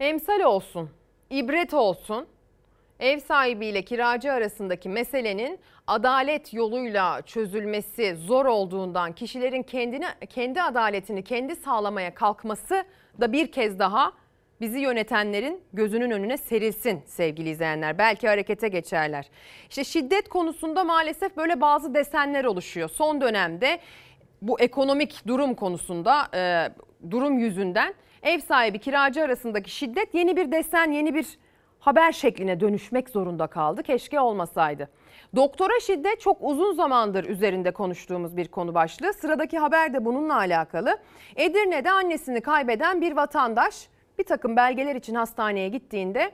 Emsal 0.00 0.40
olsun, 0.40 0.90
ibret 1.30 1.74
olsun. 1.74 2.26
Ev 3.00 3.18
sahibiyle 3.18 3.82
kiracı 3.82 4.32
arasındaki 4.32 4.88
meselenin 4.88 5.60
adalet 5.86 6.54
yoluyla 6.54 7.22
çözülmesi 7.22 8.16
zor 8.16 8.46
olduğundan 8.46 9.12
kişilerin 9.12 9.62
kendini 9.62 10.06
kendi 10.28 10.62
adaletini 10.62 11.24
kendi 11.24 11.56
sağlamaya 11.56 12.14
kalkması 12.14 12.84
da 13.20 13.32
bir 13.32 13.52
kez 13.52 13.78
daha 13.78 14.12
bizi 14.60 14.78
yönetenlerin 14.78 15.60
gözünün 15.72 16.10
önüne 16.10 16.36
serilsin 16.36 17.02
sevgili 17.06 17.48
izleyenler. 17.50 17.98
Belki 17.98 18.28
harekete 18.28 18.68
geçerler. 18.68 19.30
İşte 19.68 19.84
şiddet 19.84 20.28
konusunda 20.28 20.84
maalesef 20.84 21.36
böyle 21.36 21.60
bazı 21.60 21.94
desenler 21.94 22.44
oluşuyor. 22.44 22.88
Son 22.88 23.20
dönemde 23.20 23.80
bu 24.42 24.60
ekonomik 24.60 25.26
durum 25.26 25.54
konusunda 25.54 26.28
e, 26.34 26.68
durum 27.10 27.38
yüzünden 27.38 27.94
ev 28.22 28.38
sahibi 28.38 28.78
kiracı 28.78 29.22
arasındaki 29.22 29.70
şiddet 29.70 30.14
yeni 30.14 30.36
bir 30.36 30.52
desen, 30.52 30.90
yeni 30.90 31.14
bir 31.14 31.38
haber 31.78 32.12
şekline 32.12 32.60
dönüşmek 32.60 33.08
zorunda 33.08 33.46
kaldı. 33.46 33.82
Keşke 33.82 34.20
olmasaydı. 34.20 34.88
Doktora 35.36 35.80
şiddet 35.80 36.20
çok 36.20 36.36
uzun 36.40 36.74
zamandır 36.74 37.24
üzerinde 37.24 37.70
konuştuğumuz 37.70 38.36
bir 38.36 38.48
konu 38.48 38.74
başlığı. 38.74 39.12
Sıradaki 39.12 39.58
haber 39.58 39.94
de 39.94 40.04
bununla 40.04 40.36
alakalı. 40.36 40.98
Edirne'de 41.36 41.90
annesini 41.90 42.40
kaybeden 42.40 43.00
bir 43.00 43.16
vatandaş 43.16 43.88
bir 44.18 44.24
takım 44.24 44.56
belgeler 44.56 44.96
için 44.96 45.14
hastaneye 45.14 45.68
gittiğinde 45.68 46.32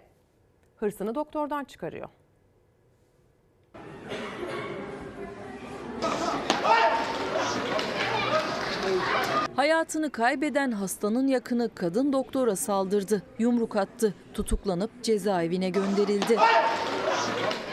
hırsını 0.77 1.15
doktordan 1.15 1.65
çıkarıyor. 1.65 2.09
Hayatını 9.59 10.11
kaybeden 10.11 10.71
hastanın 10.71 11.27
yakını 11.27 11.71
kadın 11.75 12.13
doktora 12.13 12.57
saldırdı, 12.57 13.23
yumruk 13.39 13.77
attı, 13.77 14.15
tutuklanıp 14.35 14.91
cezaevine 15.03 15.71
gönderildi. 15.71 16.37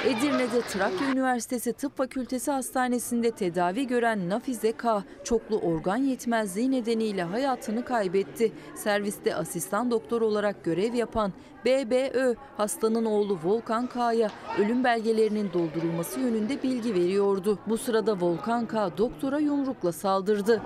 Edirne'de 0.06 0.62
Trakya 0.62 1.08
Üniversitesi 1.12 1.74
Tıp 1.74 1.98
Fakültesi 1.98 2.52
Hastanesi'nde 2.52 3.32
tedavi 3.32 3.88
gören 3.88 4.30
Nafize 4.30 4.72
K. 4.72 5.04
çoklu 5.24 5.60
organ 5.60 5.98
yetmezliği 5.98 6.72
nedeniyle 6.72 7.24
hayatını 7.24 7.86
kaybetti. 7.86 8.52
Serviste 8.76 9.36
asistan 9.36 9.92
doktor 9.92 10.22
olarak 10.22 10.64
görev 10.64 10.94
yapan 10.94 11.34
BBÖ 11.66 12.36
hastanın 12.58 13.06
oğlu 13.06 13.40
Volkan 13.44 13.88
K'ya 13.88 14.30
ölüm 14.60 14.84
belgelerinin 14.84 15.54
doldurulması 15.54 16.20
yönünde 16.20 16.64
bilgi 16.64 16.94
veriyordu. 16.94 17.60
Bu 17.68 17.78
sırada 17.78 18.22
Volkan 18.22 18.66
K. 18.66 18.98
doktora 18.98 19.40
yumrukla 19.40 19.92
saldırdı. 19.92 20.62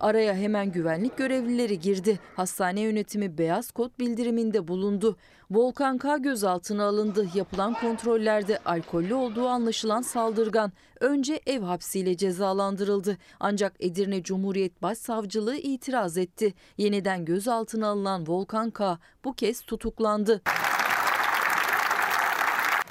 Araya 0.00 0.34
hemen 0.34 0.72
güvenlik 0.72 1.16
görevlileri 1.16 1.80
girdi. 1.80 2.18
Hastane 2.36 2.80
yönetimi 2.80 3.38
beyaz 3.38 3.70
kod 3.70 3.90
bildiriminde 3.98 4.68
bulundu. 4.68 5.16
Volkan 5.50 5.98
K 5.98 6.16
gözaltına 6.16 6.84
alındı. 6.84 7.28
Yapılan 7.34 7.74
kontrollerde 7.74 8.58
alkollü 8.64 9.14
olduğu 9.14 9.48
anlaşılan 9.48 10.02
saldırgan 10.02 10.72
önce 11.00 11.40
ev 11.46 11.62
hapsiyle 11.62 12.16
cezalandırıldı. 12.16 13.18
Ancak 13.40 13.72
Edirne 13.80 14.22
Cumhuriyet 14.22 14.82
Başsavcılığı 14.82 15.56
itiraz 15.56 16.18
etti. 16.18 16.54
Yeniden 16.78 17.24
gözaltına 17.24 17.88
alınan 17.88 18.28
Volkan 18.28 18.70
K 18.70 18.98
bu 19.24 19.34
kez 19.34 19.60
tutuklandı. 19.60 20.42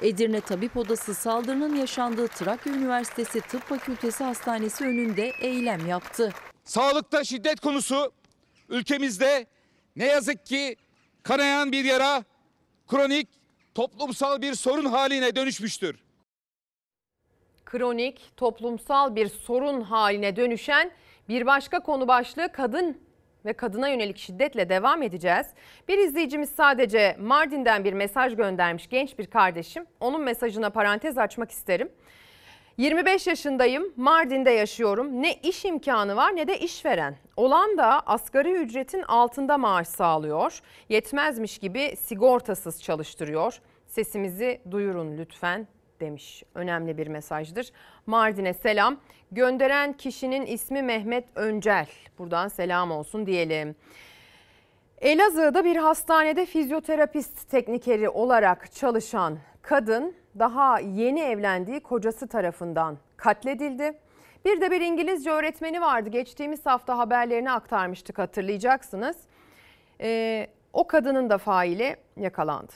Edirne 0.01 0.41
Tabip 0.41 0.78
Odası 0.78 1.14
saldırının 1.14 1.76
yaşandığı 1.76 2.28
Trakya 2.28 2.74
Üniversitesi 2.74 3.41
Tıp 3.41 3.62
Fakültesi 3.62 4.24
Hastanesi 4.24 4.86
önünde 4.86 5.32
eylem 5.41 5.88
yaptı. 5.88 6.34
Sağlıkta 6.66 7.24
şiddet 7.24 7.59
konusu 7.59 8.11
ülkemizde 8.70 9.45
ne 9.95 10.05
yazık 10.05 10.45
ki 10.45 10.76
kanayan 11.24 11.72
bir 11.72 11.86
yara, 11.86 12.24
kronik 12.88 13.28
toplumsal 13.76 14.41
bir 14.41 14.53
sorun 14.53 14.86
haline 14.86 15.36
dönüşmüştür. 15.36 15.99
Kronik 17.66 18.38
toplumsal 18.38 19.16
bir 19.16 19.28
sorun 19.28 19.82
haline 19.82 20.36
dönüşen 20.36 20.91
bir 21.30 21.45
başka 21.45 21.80
konu 21.80 22.07
başlığı 22.07 22.51
kadın 22.51 22.97
ve 23.45 23.53
kadına 23.53 23.88
yönelik 23.88 24.18
şiddetle 24.18 24.70
devam 24.70 25.01
edeceğiz. 25.01 25.47
Bir 25.88 25.97
izleyicimiz 25.97 26.49
sadece 26.49 27.18
Mardin'den 27.20 27.84
bir 27.84 27.93
mesaj 27.93 28.36
göndermiş 28.36 28.89
genç 28.89 29.20
bir 29.20 29.26
kardeşim. 29.26 29.86
Onun 29.99 30.22
mesajına 30.22 30.70
parantez 30.70 31.18
açmak 31.18 31.51
isterim. 31.51 31.91
25 32.78 33.28
yaşındayım, 33.28 33.93
Mardin'de 33.95 34.51
yaşıyorum. 34.51 35.21
Ne 35.21 35.34
iş 35.34 35.65
imkanı 35.65 36.15
var 36.15 36.36
ne 36.36 36.47
de 36.47 36.59
işveren. 36.59 37.15
Olan 37.38 37.78
da 37.78 37.99
asgari 37.99 38.51
ücretin 38.51 39.01
altında 39.01 39.57
maaş 39.57 39.88
sağlıyor. 39.88 40.59
Yetmezmiş 40.89 41.57
gibi 41.57 41.95
sigortasız 41.99 42.84
çalıştırıyor. 42.84 43.59
Sesimizi 43.88 44.61
duyurun 44.71 45.17
lütfen 45.17 45.67
demiş. 45.99 46.43
Önemli 46.55 46.97
bir 46.97 47.07
mesajdır. 47.07 47.71
Mardin'e 48.05 48.53
selam. 48.53 48.97
Gönderen 49.32 49.93
kişinin 49.93 50.45
ismi 50.45 50.82
Mehmet 50.82 51.26
Öncel. 51.36 51.88
Buradan 52.19 52.47
selam 52.47 52.91
olsun 52.91 53.26
diyelim. 53.26 53.76
Elazığ'da 55.01 55.65
bir 55.65 55.76
hastanede 55.76 56.45
fizyoterapist 56.45 57.49
teknikeri 57.49 58.09
olarak 58.09 58.71
çalışan 58.71 59.38
kadın 59.61 60.15
daha 60.40 60.80
yeni 60.80 61.20
evlendiği 61.20 61.80
kocası 61.80 62.28
tarafından 62.28 62.98
katledildi. 63.18 64.00
Bir 64.46 64.62
de 64.62 64.72
bir 64.72 64.82
İngilizce 64.82 65.32
öğretmeni 65.32 65.82
vardı. 65.82 66.10
Geçtiğimiz 66.10 66.66
hafta 66.66 66.98
haberlerini 66.98 67.52
aktarmıştık 67.52 68.20
hatırlayacaksınız. 68.20 69.18
Ee, 70.02 70.48
o 70.74 70.88
kadının 70.88 71.30
da 71.30 71.38
faili 71.38 71.96
yakalandı. 72.18 72.74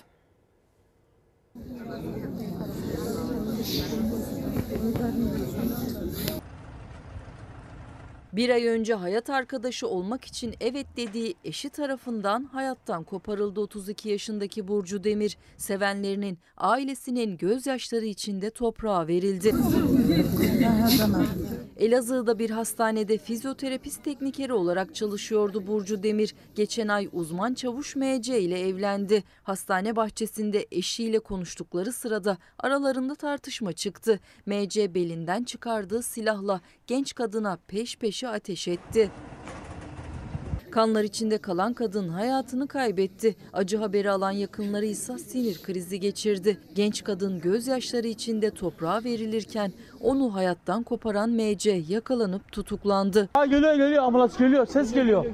Bir 8.34 8.49
ay 8.49 8.67
önce 8.67 8.93
hayat 8.93 9.30
arkadaşı 9.30 9.88
olmak 9.88 10.25
için 10.25 10.55
evet 10.61 10.88
dediği 10.97 11.36
eşi 11.43 11.69
tarafından 11.69 12.43
hayattan 12.43 13.03
koparıldı 13.03 13.59
32 13.59 14.09
yaşındaki 14.09 14.67
Burcu 14.67 15.03
Demir. 15.03 15.38
Sevenlerinin, 15.57 16.38
ailesinin 16.57 17.38
gözyaşları 17.38 18.05
içinde 18.05 18.49
toprağa 18.49 19.07
verildi. 19.07 19.53
Elazığ'da 21.77 22.39
bir 22.39 22.49
hastanede 22.49 23.17
fizyoterapist 23.17 24.03
teknikeri 24.03 24.53
olarak 24.53 24.95
çalışıyordu 24.95 25.67
Burcu 25.67 26.03
Demir. 26.03 26.36
Geçen 26.55 26.88
ay 26.88 27.09
uzman 27.11 27.53
çavuş 27.53 27.95
MC 27.95 28.41
ile 28.41 28.59
evlendi. 28.59 29.23
Hastane 29.43 29.95
bahçesinde 29.95 30.67
eşiyle 30.71 31.19
konuştukları 31.19 31.91
sırada 31.91 32.38
aralarında 32.59 33.15
tartışma 33.15 33.73
çıktı. 33.73 34.19
MC 34.45 34.93
belinden 34.93 35.43
çıkardığı 35.43 36.03
silahla 36.03 36.61
genç 36.89 37.15
kadına 37.15 37.57
peş 37.67 37.97
peşe 37.97 38.27
ateş 38.27 38.67
etti. 38.67 39.11
Kanlar 40.71 41.03
içinde 41.03 41.37
kalan 41.37 41.73
kadın 41.73 42.09
hayatını 42.09 42.67
kaybetti. 42.67 43.35
Acı 43.53 43.77
haberi 43.77 44.11
alan 44.11 44.31
yakınları 44.31 44.85
ise 44.85 45.17
sinir 45.17 45.61
krizi 45.63 45.99
geçirdi. 45.99 46.57
Genç 46.75 47.03
kadın 47.03 47.41
gözyaşları 47.41 48.07
içinde 48.07 48.51
toprağa 48.51 49.03
verilirken 49.03 49.73
onu 50.01 50.35
hayattan 50.35 50.83
koparan 50.83 51.29
MC 51.29 51.83
yakalanıp 51.87 52.51
tutuklandı. 52.51 53.29
Ha 53.33 53.45
geliyor 53.45 53.73
geliyor 53.73 54.03
ambulans 54.03 54.37
geliyor 54.37 54.65
ses 54.65 54.93
geliyor. 54.93 55.25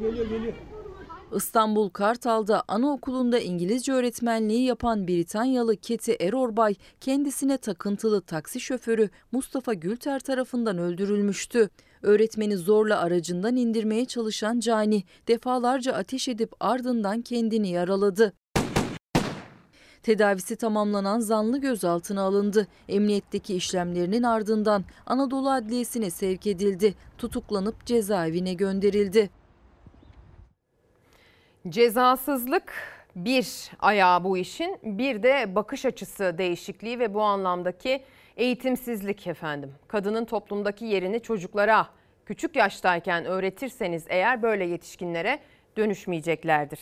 İstanbul 1.36 1.90
Kartal'da 1.90 2.64
anaokulunda 2.68 3.40
İngilizce 3.40 3.92
öğretmenliği 3.92 4.66
yapan 4.66 5.08
Britanyalı 5.08 5.76
Keti 5.76 6.14
Erorbay 6.20 6.76
kendisine 7.02 7.58
takıntılı 7.58 8.22
taksi 8.22 8.60
şoförü 8.60 9.10
Mustafa 9.32 9.74
Gülter 9.74 10.20
tarafından 10.20 10.78
öldürülmüştü. 10.78 11.70
Öğretmeni 12.02 12.58
zorla 12.58 13.00
aracından 13.00 13.56
indirmeye 13.56 14.06
çalışan 14.06 14.60
Cani 14.60 15.04
defalarca 15.28 15.94
ateş 15.94 16.28
edip 16.28 16.52
ardından 16.60 17.22
kendini 17.22 17.70
yaraladı. 17.70 18.34
Tedavisi 20.04 20.56
tamamlanan 20.56 21.20
zanlı 21.20 21.58
gözaltına 21.58 22.22
alındı. 22.22 22.68
Emniyetteki 22.90 23.56
işlemlerinin 23.56 24.24
ardından 24.24 24.84
Anadolu 25.06 25.50
Adliyesi'ne 25.52 26.10
sevk 26.10 26.48
edildi. 26.48 26.96
Tutuklanıp 27.18 27.86
cezaevine 27.86 28.54
gönderildi. 28.54 29.30
Cezasızlık 31.70 32.74
bir 33.16 33.72
ayağı 33.80 34.24
bu 34.24 34.38
işin 34.38 34.78
bir 34.84 35.24
de 35.24 35.56
bakış 35.56 35.86
açısı 35.86 36.38
değişikliği 36.38 37.00
ve 37.00 37.14
bu 37.14 37.22
anlamdaki 37.22 38.04
eğitimsizlik 38.38 39.28
efendim. 39.28 39.74
Kadının 39.88 40.26
toplumdaki 40.26 40.86
yerini 40.86 41.20
çocuklara 41.20 41.88
küçük 42.26 42.56
yaştayken 42.56 43.26
öğretirseniz 43.26 44.06
eğer 44.10 44.42
böyle 44.42 44.66
yetişkinlere 44.66 45.40
dönüşmeyeceklerdir. 45.78 46.80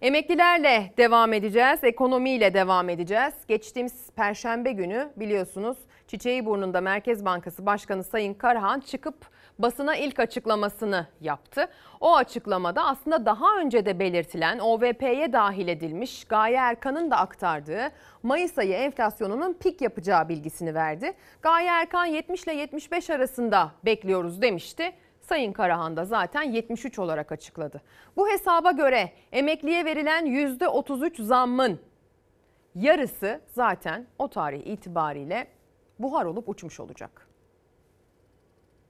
Emeklilerle 0.00 0.92
devam 0.96 1.32
edeceğiz, 1.32 1.84
ekonomiyle 1.84 2.54
devam 2.54 2.88
edeceğiz. 2.88 3.34
Geçtiğimiz 3.48 4.10
perşembe 4.16 4.72
günü 4.72 5.08
biliyorsunuz 5.16 5.78
Çiçeğiburnu'nda 6.06 6.80
Merkez 6.80 7.24
Bankası 7.24 7.66
Başkanı 7.66 8.04
Sayın 8.04 8.34
Karahan 8.34 8.80
çıkıp 8.80 9.16
basına 9.58 9.96
ilk 9.96 10.20
açıklamasını 10.20 11.06
yaptı. 11.20 11.68
O 12.00 12.16
açıklamada 12.16 12.84
aslında 12.86 13.26
daha 13.26 13.58
önce 13.58 13.86
de 13.86 13.98
belirtilen 13.98 14.58
OVP'ye 14.58 15.32
dahil 15.32 15.68
edilmiş 15.68 16.24
Gaye 16.24 16.56
Erkan'ın 16.56 17.10
da 17.10 17.16
aktardığı 17.16 17.88
Mayıs 18.22 18.58
ayı 18.58 18.74
enflasyonunun 18.74 19.52
pik 19.52 19.80
yapacağı 19.80 20.28
bilgisini 20.28 20.74
verdi. 20.74 21.12
Gaye 21.42 21.68
Erkan 21.68 22.04
70 22.04 22.44
ile 22.44 22.54
75 22.54 23.10
arasında 23.10 23.70
bekliyoruz 23.84 24.42
demişti. 24.42 24.92
Sayın 25.20 25.52
Karahan 25.52 25.96
da 25.96 26.04
zaten 26.04 26.42
73 26.42 26.98
olarak 26.98 27.32
açıkladı. 27.32 27.82
Bu 28.16 28.28
hesaba 28.28 28.70
göre 28.70 29.12
emekliye 29.32 29.84
verilen 29.84 30.26
%33 30.26 31.22
zammın 31.22 31.80
yarısı 32.74 33.40
zaten 33.52 34.06
o 34.18 34.28
tarih 34.28 34.66
itibariyle 34.66 35.46
buhar 35.98 36.24
olup 36.24 36.48
uçmuş 36.48 36.80
olacak. 36.80 37.33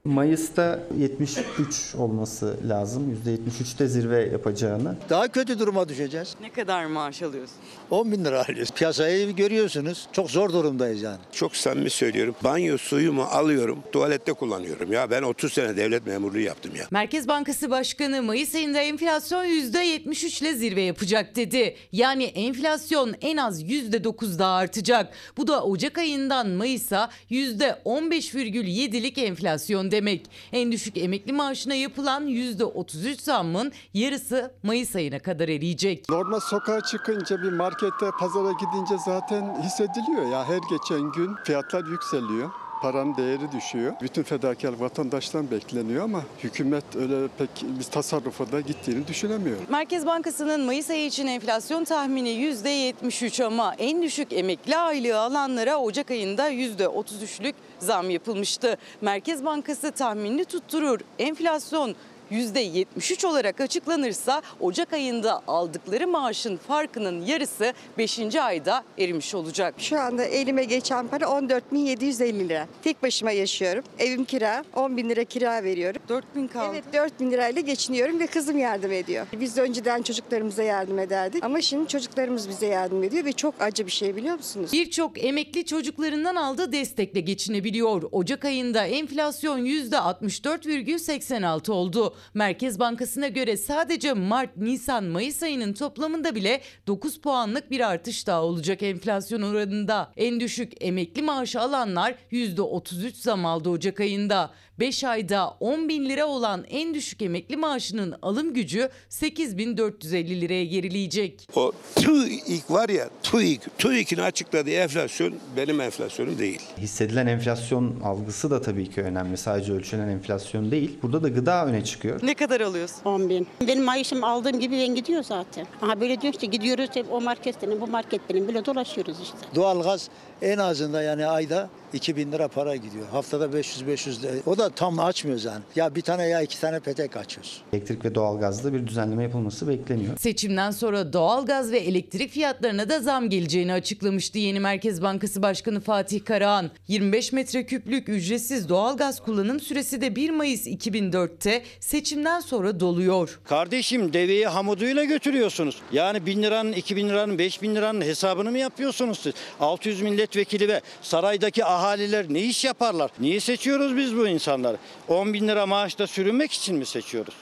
Mayıs'ta 0.05 0.79
73 0.99 1.95
olması 1.95 2.57
lazım. 2.69 3.19
%73'te 3.25 3.87
zirve 3.87 4.29
yapacağını. 4.31 4.95
Daha 5.09 5.27
kötü 5.27 5.59
duruma 5.59 5.89
düşeceğiz. 5.89 6.35
Ne 6.41 6.49
kadar 6.51 6.85
maaş 6.85 7.21
alıyorsun? 7.21 7.55
10 7.91 8.11
bin 8.11 8.25
lira 8.25 8.43
alıyoruz. 8.45 8.71
Piyasayı 8.71 9.35
görüyorsunuz. 9.35 10.07
Çok 10.11 10.31
zor 10.31 10.53
durumdayız 10.53 11.01
yani. 11.01 11.17
Çok 11.31 11.55
samimi 11.55 11.89
söylüyorum. 11.89 12.35
Banyo 12.43 12.77
suyumu 12.77 13.23
alıyorum, 13.23 13.79
tuvalette 13.91 14.33
kullanıyorum. 14.33 14.91
Ya 14.91 15.09
ben 15.11 15.21
30 15.21 15.53
sene 15.53 15.77
devlet 15.77 16.07
memurluğu 16.07 16.39
yaptım 16.39 16.71
ya. 16.75 16.85
Merkez 16.91 17.27
Bankası 17.27 17.69
Başkanı 17.69 18.23
Mayıs 18.23 18.55
ayında 18.55 18.79
enflasyon 18.79 19.45
%73 19.45 20.41
ile 20.43 20.53
zirve 20.53 20.81
yapacak 20.81 21.35
dedi. 21.35 21.75
Yani 21.91 22.23
enflasyon 22.23 23.15
en 23.21 23.37
az 23.37 23.63
%9 23.63 24.39
daha 24.39 24.55
artacak. 24.55 25.13
Bu 25.37 25.47
da 25.47 25.63
Ocak 25.63 25.97
ayından 25.97 26.49
Mayıs'a 26.49 27.09
%15,7'lik 27.31 29.17
enflasyon 29.17 29.91
demek. 29.95 30.25
En 30.51 30.71
düşük 30.71 30.97
emekli 30.97 31.33
maaşına 31.33 31.73
yapılan 31.73 32.27
%33 32.27 33.21
zammın 33.21 33.71
yarısı 33.93 34.53
Mayıs 34.63 34.95
ayına 34.95 35.19
kadar 35.19 35.49
eriyecek. 35.49 36.09
Normal 36.09 36.39
sokağa 36.39 36.81
çıkınca 36.81 37.41
bir 37.43 37.51
markete, 37.51 38.05
pazara 38.19 38.51
gidince 38.51 38.95
zaten 39.05 39.61
hissediliyor 39.63 40.31
ya 40.31 40.45
her 40.47 40.59
geçen 40.69 41.11
gün 41.11 41.35
fiyatlar 41.45 41.85
yükseliyor. 41.85 42.64
Paranın 42.81 43.17
değeri 43.17 43.51
düşüyor. 43.51 43.93
Bütün 44.01 44.23
fedakarlık 44.23 44.81
vatandaştan 44.81 45.51
bekleniyor 45.51 46.03
ama 46.03 46.21
hükümet 46.43 46.95
öyle 46.95 47.27
pek 47.37 47.49
bir 47.79 47.83
tasarrufa 47.83 48.51
da 48.51 48.61
gittiğini 48.61 49.07
düşünemiyorum. 49.07 49.63
Merkez 49.69 50.05
Bankası'nın 50.05 50.61
Mayıs 50.65 50.89
ayı 50.89 51.05
için 51.05 51.27
enflasyon 51.27 51.83
tahmini 51.83 52.29
%73 52.29 53.43
ama 53.43 53.75
en 53.77 54.01
düşük 54.01 54.33
emekli 54.33 54.77
aylığı 54.77 55.19
alanlara 55.19 55.77
Ocak 55.77 56.11
ayında 56.11 56.51
%33'lük 56.51 57.53
zam 57.79 58.09
yapılmıştı. 58.09 58.77
Merkez 59.01 59.45
Bankası 59.45 59.91
tahminini 59.91 60.45
tutturur. 60.45 60.99
Enflasyon 61.19 61.95
%73 62.31 63.27
olarak 63.27 63.61
açıklanırsa 63.61 64.41
Ocak 64.59 64.93
ayında 64.93 65.41
aldıkları 65.47 66.07
maaşın 66.07 66.57
farkının 66.57 67.25
yarısı 67.25 67.73
5. 67.97 68.35
ayda 68.35 68.83
erimiş 68.97 69.35
olacak. 69.35 69.75
Şu 69.77 69.99
anda 69.99 70.23
elime 70.23 70.63
geçen 70.63 71.07
para 71.07 71.25
14.750 71.25 72.49
lira. 72.49 72.67
Tek 72.83 73.03
başıma 73.03 73.31
yaşıyorum. 73.31 73.83
Evim 73.99 74.25
kira. 74.25 74.63
10 74.75 74.97
bin 74.97 75.09
lira 75.09 75.23
kira 75.23 75.63
veriyorum. 75.63 76.01
4 76.09 76.35
bin 76.35 76.47
kaldı. 76.47 76.69
Evet 76.73 76.83
4 76.93 77.19
bin 77.19 77.31
lirayla 77.31 77.61
geçiniyorum 77.61 78.19
ve 78.19 78.27
kızım 78.27 78.57
yardım 78.57 78.91
ediyor. 78.91 79.27
Biz 79.39 79.57
de 79.57 79.61
önceden 79.61 80.01
çocuklarımıza 80.01 80.63
yardım 80.63 80.99
ederdik. 80.99 81.43
Ama 81.43 81.61
şimdi 81.61 81.87
çocuklarımız 81.87 82.49
bize 82.49 82.65
yardım 82.65 83.03
ediyor 83.03 83.25
ve 83.25 83.33
çok 83.33 83.55
acı 83.59 83.85
bir 83.85 83.91
şey 83.91 84.15
biliyor 84.15 84.35
musunuz? 84.35 84.69
Birçok 84.73 85.23
emekli 85.23 85.65
çocuklarından 85.65 86.35
aldığı 86.35 86.71
destekle 86.71 87.19
geçinebiliyor. 87.19 88.03
Ocak 88.11 88.45
ayında 88.45 88.85
enflasyon 88.85 89.65
%64,86 89.65 91.71
oldu. 91.71 92.14
Merkez 92.33 92.79
Bankası'na 92.79 93.27
göre 93.27 93.57
sadece 93.57 94.13
Mart, 94.13 94.57
Nisan, 94.57 95.03
Mayıs 95.03 95.43
ayının 95.43 95.73
toplamında 95.73 96.35
bile 96.35 96.61
9 96.87 97.21
puanlık 97.21 97.71
bir 97.71 97.79
artış 97.79 98.27
daha 98.27 98.43
olacak 98.43 98.83
enflasyon 98.83 99.41
oranında. 99.41 100.11
En 100.17 100.39
düşük 100.39 100.73
emekli 100.83 101.21
maaşı 101.21 101.59
alanlar 101.61 102.15
%33 102.31 103.13
zam 103.13 103.45
aldı 103.45 103.69
Ocak 103.69 103.99
ayında. 103.99 104.51
5 104.79 105.03
ayda 105.03 105.49
10 105.59 105.89
bin 105.89 106.09
lira 106.09 106.25
olan 106.25 106.65
en 106.69 106.93
düşük 106.93 107.21
emekli 107.21 107.57
maaşının 107.57 108.15
alım 108.21 108.53
gücü 108.53 108.89
8450 109.09 110.41
liraya 110.41 110.65
gerileyecek. 110.65 111.47
O 111.55 111.71
TÜİK 111.95 112.71
var 112.71 112.89
ya 112.89 113.09
TÜİK, 113.23 113.61
TÜİK'in 113.77 114.17
açıkladığı 114.17 114.69
enflasyon 114.69 115.33
benim 115.57 115.81
enflasyonum 115.81 116.39
değil. 116.39 116.61
Hissedilen 116.77 117.27
enflasyon 117.27 117.99
algısı 118.03 118.51
da 118.51 118.61
tabii 118.61 118.89
ki 118.89 119.01
önemli. 119.01 119.37
Sadece 119.37 119.73
ölçülen 119.73 120.07
enflasyon 120.07 120.71
değil. 120.71 120.97
Burada 121.01 121.23
da 121.23 121.29
gıda 121.29 121.65
öne 121.65 121.83
çıkıyor. 121.83 122.04
Ne 122.23 122.33
kadar 122.33 122.61
alıyorsun? 122.61 123.01
10 123.05 123.29
bin. 123.29 123.47
Benim 123.67 123.83
maaşım 123.83 124.23
aldığım 124.23 124.59
gibi 124.59 124.79
ben 124.79 124.95
gidiyor 124.95 125.23
zaten. 125.23 125.67
Aha 125.81 126.01
böyle 126.01 126.21
diyor 126.21 126.33
işte 126.33 126.47
gidiyoruz 126.47 126.89
hep 126.93 127.13
o 127.13 127.21
market 127.21 127.61
benim 127.61 127.81
bu 127.81 127.87
market 127.87 128.21
benim 128.29 128.47
böyle 128.47 128.65
dolaşıyoruz 128.65 129.15
işte. 129.23 129.37
Doğalgaz 129.55 130.09
en 130.41 130.57
azından 130.57 131.01
yani 131.01 131.27
ayda 131.27 131.69
2000 131.95 132.31
lira 132.31 132.47
para 132.47 132.75
gidiyor. 132.75 133.05
Haftada 133.11 133.45
500-500 133.45 134.21
lira. 134.21 134.31
O 134.45 134.57
da 134.57 134.69
tam 134.69 134.99
açmıyoruz 134.99 135.45
yani. 135.45 135.63
Ya 135.75 135.95
bir 135.95 136.01
tane 136.01 136.27
ya 136.27 136.41
iki 136.41 136.61
tane 136.61 136.79
petek 136.79 137.17
açıyoruz. 137.17 137.61
Elektrik 137.73 138.05
ve 138.05 138.15
doğalgazda 138.15 138.73
bir 138.73 138.87
düzenleme 138.87 139.23
yapılması 139.23 139.67
bekleniyor. 139.67 140.17
Seçimden 140.17 140.71
sonra 140.71 141.13
doğalgaz 141.13 141.71
ve 141.71 141.77
elektrik 141.77 142.31
fiyatlarına 142.31 142.89
da 142.89 142.99
zam 142.99 143.29
geleceğini 143.29 143.73
açıklamıştı 143.73 144.37
yeni 144.37 144.59
Merkez 144.59 145.01
Bankası 145.01 145.41
Başkanı 145.41 145.79
Fatih 145.79 146.25
Karahan. 146.25 146.71
25 146.87 147.31
metreküplük 147.33 148.09
ücretsiz 148.09 148.69
doğalgaz 148.69 149.23
kullanım 149.23 149.59
süresi 149.59 150.01
de 150.01 150.15
1 150.15 150.29
Mayıs 150.29 150.67
2004'te 150.67 151.63
seçimden 151.79 152.39
sonra 152.39 152.79
doluyor. 152.79 153.39
Kardeşim 153.43 154.13
deveyi 154.13 154.47
hamuduyla 154.47 155.03
götürüyorsunuz. 155.03 155.81
Yani 155.91 156.25
1000 156.25 156.43
liranın, 156.43 156.71
2000 156.71 157.09
liranın, 157.09 157.37
5000 157.37 157.75
liranın 157.75 158.01
hesabını 158.01 158.51
mı 158.51 158.57
yapıyorsunuz 158.57 159.19
siz? 159.19 159.33
600 159.59 160.01
milletvekili 160.01 160.67
ve 160.67 160.81
saraydaki 161.01 161.65
ahaliler 161.85 162.25
ne 162.29 162.39
iş 162.39 162.65
yaparlar? 162.65 163.11
Niye 163.19 163.39
seçiyoruz 163.39 163.97
biz 163.97 164.17
bu 164.17 164.27
insanları? 164.27 164.77
10 165.07 165.33
bin 165.33 165.47
lira 165.47 165.65
maaşta 165.65 166.07
sürünmek 166.07 166.51
için 166.51 166.77
mi 166.77 166.85
seçiyoruz? 166.85 167.35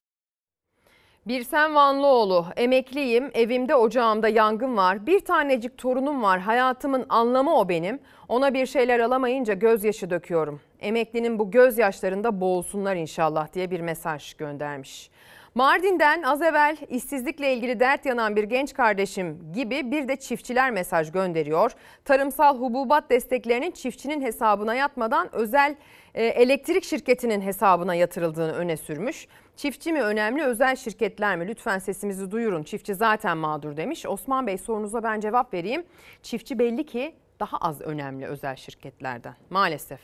Birsen 1.28 1.76
Vanlıoğlu, 1.76 2.46
emekliyim, 2.56 3.32
evimde 3.34 3.76
ocağımda 3.76 4.28
yangın 4.28 4.78
var, 4.78 5.08
bir 5.08 5.20
tanecik 5.20 5.78
torunum 5.78 6.24
var, 6.24 6.40
hayatımın 6.40 7.06
anlamı 7.10 7.56
o 7.56 7.70
benim. 7.70 8.00
Ona 8.28 8.54
bir 8.54 8.66
şeyler 8.66 9.00
alamayınca 9.00 9.54
gözyaşı 9.54 10.10
döküyorum. 10.10 10.62
Emeklinin 10.80 11.40
bu 11.40 11.52
gözyaşlarında 11.52 12.42
boğulsunlar 12.42 12.96
inşallah 12.96 13.54
diye 13.54 13.72
bir 13.72 13.80
mesaj 13.80 14.34
göndermiş. 14.34 15.10
Mardin'den 15.56 16.24
az 16.24 16.42
evvel 16.42 16.78
işsizlikle 16.90 17.54
ilgili 17.54 17.80
dert 17.80 18.06
yanan 18.06 18.36
bir 18.36 18.44
genç 18.44 18.74
kardeşim 18.74 19.54
gibi 19.54 19.92
bir 19.92 20.08
de 20.08 20.16
çiftçiler 20.16 20.72
mesaj 20.72 21.12
gönderiyor. 21.12 21.72
Tarımsal 22.06 22.60
hububat 22.60 23.10
desteklerinin 23.10 23.72
çiftçinin 23.72 24.22
hesabına 24.22 24.76
yatmadan 24.76 25.36
özel 25.36 25.76
e, 26.14 26.26
elektrik 26.26 26.84
şirketinin 26.84 27.42
hesabına 27.42 27.96
yatırıldığını 27.96 28.54
öne 28.54 28.78
sürmüş. 28.78 29.28
Çiftçi 29.56 29.94
mi 29.94 30.02
önemli 30.02 30.44
özel 30.44 30.76
şirketler 30.76 31.38
mi? 31.38 31.48
Lütfen 31.48 31.80
sesimizi 31.80 32.32
duyurun. 32.32 32.64
Çiftçi 32.64 32.96
zaten 32.96 33.38
mağdur 33.38 33.78
demiş. 33.78 34.06
Osman 34.06 34.48
Bey 34.48 34.58
sorunuza 34.58 35.04
ben 35.04 35.20
cevap 35.20 35.54
vereyim. 35.54 35.84
Çiftçi 36.24 36.60
belli 36.60 36.86
ki 36.86 37.16
daha 37.40 37.58
az 37.58 37.82
önemli 37.82 38.26
özel 38.26 38.56
şirketlerden 38.56 39.36
maalesef. 39.50 40.00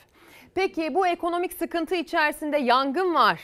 Peki 0.55 0.95
bu 0.95 1.07
ekonomik 1.07 1.53
sıkıntı 1.53 1.95
içerisinde 1.95 2.57
yangın 2.57 3.13
var 3.13 3.41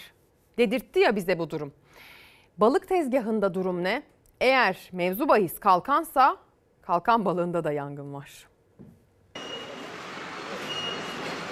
dedirtti 0.57 0.99
ya 0.99 1.15
bize 1.15 1.39
bu 1.39 1.49
durum. 1.49 1.73
Balık 2.57 2.87
tezgahında 2.87 3.53
durum 3.53 3.83
ne? 3.83 4.03
Eğer 4.41 4.89
mevzu 4.91 5.27
bahis 5.27 5.59
kalkansa 5.59 6.37
kalkan 6.81 7.25
balığında 7.25 7.63
da 7.63 7.71
yangın 7.71 8.13
var. 8.13 8.47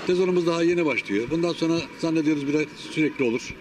Sezonumuz 0.07 0.47
daha 0.47 0.63
yeni 0.63 0.85
başlıyor. 0.85 1.27
Bundan 1.31 1.53
sonra 1.53 1.73
zannediyoruz 1.99 2.47
biraz 2.47 2.61
sürekli 2.67 3.25
olur. 3.25 3.55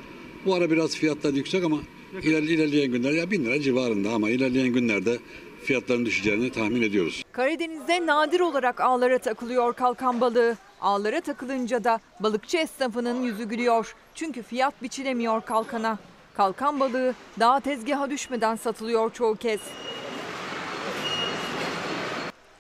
Bu 0.46 0.54
ara 0.54 0.70
biraz 0.70 0.96
fiyatlar 0.96 1.32
yüksek 1.32 1.64
ama 1.64 1.78
iler, 2.22 2.42
ilerleyen 2.42 2.92
günler 2.92 3.12
ya 3.12 3.30
bin 3.30 3.44
lira 3.44 3.60
civarında 3.60 4.10
ama 4.10 4.30
ilerleyen 4.30 4.68
günlerde 4.68 5.18
fiyatların 5.64 6.06
düşeceğini 6.06 6.52
tahmin 6.52 6.82
ediyoruz. 6.82 7.22
Karadeniz'de 7.32 8.06
nadir 8.06 8.40
olarak 8.40 8.80
ağlara 8.80 9.18
takılıyor 9.18 9.72
kalkan 9.74 10.20
balığı. 10.20 10.56
Ağlara 10.80 11.20
takılınca 11.20 11.84
da 11.84 12.00
balıkçı 12.20 12.56
esnafının 12.56 13.22
yüzü 13.22 13.48
gülüyor. 13.48 13.94
Çünkü 14.14 14.42
fiyat 14.42 14.82
biçilemiyor 14.82 15.40
kalkana. 15.40 15.98
Kalkan 16.36 16.80
balığı 16.80 17.14
daha 17.40 17.60
tezgaha 17.60 18.10
düşmeden 18.10 18.56
satılıyor 18.56 19.12
çoğu 19.12 19.36
kez. 19.36 19.60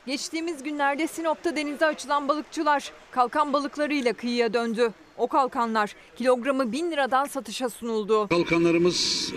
Geçtiğimiz 0.06 0.62
günlerde 0.62 1.06
Sinop'ta 1.06 1.56
denize 1.56 1.86
açılan 1.86 2.28
balıkçılar 2.28 2.92
kalkan 3.10 3.52
balıklarıyla 3.52 4.12
kıyıya 4.12 4.54
döndü. 4.54 4.92
O 5.18 5.26
kalkanlar 5.26 5.94
kilogramı 6.16 6.72
1000 6.72 6.90
liradan 6.90 7.24
satışa 7.24 7.68
sunuldu. 7.68 8.28
Kalkanlarımız 8.28 9.32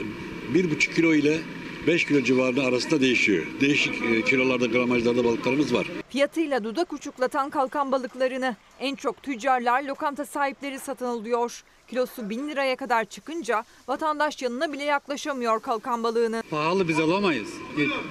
1,5 0.54 0.96
kilo 0.96 1.14
ile 1.14 1.38
5 1.88 2.06
kilo 2.06 2.24
civarında 2.24 2.64
arasında 2.64 3.02
değişiyor. 3.02 3.46
Değişik 3.62 4.02
e, 4.02 4.22
kilolarda 4.22 4.66
gramajlarda 4.66 5.24
balıklarımız 5.24 5.74
var. 5.74 5.88
Fiyatıyla 6.10 6.64
dudak 6.64 6.94
uçuklatan 6.94 7.50
kalkan 7.50 7.92
balıklarını 7.92 8.56
en 8.80 8.96
çok 8.96 9.24
tüccarlar, 9.24 9.84
lokanta 9.84 10.26
sahipleri 10.26 10.80
satın 10.80 11.06
alıyor. 11.06 11.64
Kilosu 11.88 12.30
1000 12.30 12.50
liraya 12.50 12.76
kadar 12.76 13.06
çıkınca 13.06 13.64
vatandaş 13.88 14.42
yanına 14.42 14.74
bile 14.74 14.84
yaklaşamıyor 14.84 15.62
kalkan 15.62 16.04
balığını. 16.04 16.44
Pahalı 16.50 16.88
biz 16.88 17.00
alamayız. 17.00 17.50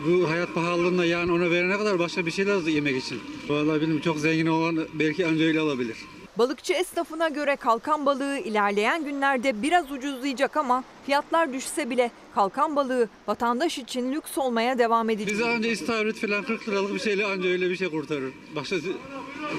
Bu 0.06 0.30
hayat 0.30 0.54
pahalılığında 0.54 1.04
yani 1.04 1.32
ona 1.32 1.50
verene 1.50 1.78
kadar 1.78 1.98
başka 1.98 2.26
bir 2.26 2.30
şey 2.30 2.46
lazım 2.46 2.68
yemek 2.68 2.96
için. 2.96 3.20
Vallahi 3.48 3.80
bilmiyorum 3.80 4.02
çok 4.04 4.18
zengin 4.18 4.46
olan 4.46 4.78
belki 4.94 5.24
önce 5.24 5.44
öyle 5.44 5.60
alabilir. 5.60 5.96
Balıkçı 6.38 6.72
esnafına 6.72 7.28
göre 7.28 7.56
kalkan 7.56 8.06
balığı 8.06 8.38
ilerleyen 8.38 9.04
günlerde 9.04 9.62
biraz 9.62 9.92
ucuzlayacak 9.92 10.56
ama 10.56 10.84
fiyatlar 11.06 11.52
düşse 11.52 11.90
bile 11.90 12.10
kalkan 12.34 12.76
balığı 12.76 13.08
vatandaş 13.26 13.78
için 13.78 14.12
lüks 14.12 14.38
olmaya 14.38 14.78
devam 14.78 15.10
edecek. 15.10 15.34
Biz 15.34 15.40
önce 15.40 15.70
istavrit 15.70 16.20
falan 16.20 16.44
40 16.44 16.68
liralık 16.68 16.94
bir 16.94 16.98
şeyle 16.98 17.26
anca 17.26 17.48
öyle 17.48 17.70
bir 17.70 17.76
şey 17.76 17.90
kurtarır. 17.90 18.32
Başka, 18.56 18.76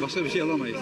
başka 0.01 0.23
bir 0.23 0.29
şey 0.29 0.41
alamayız. 0.41 0.77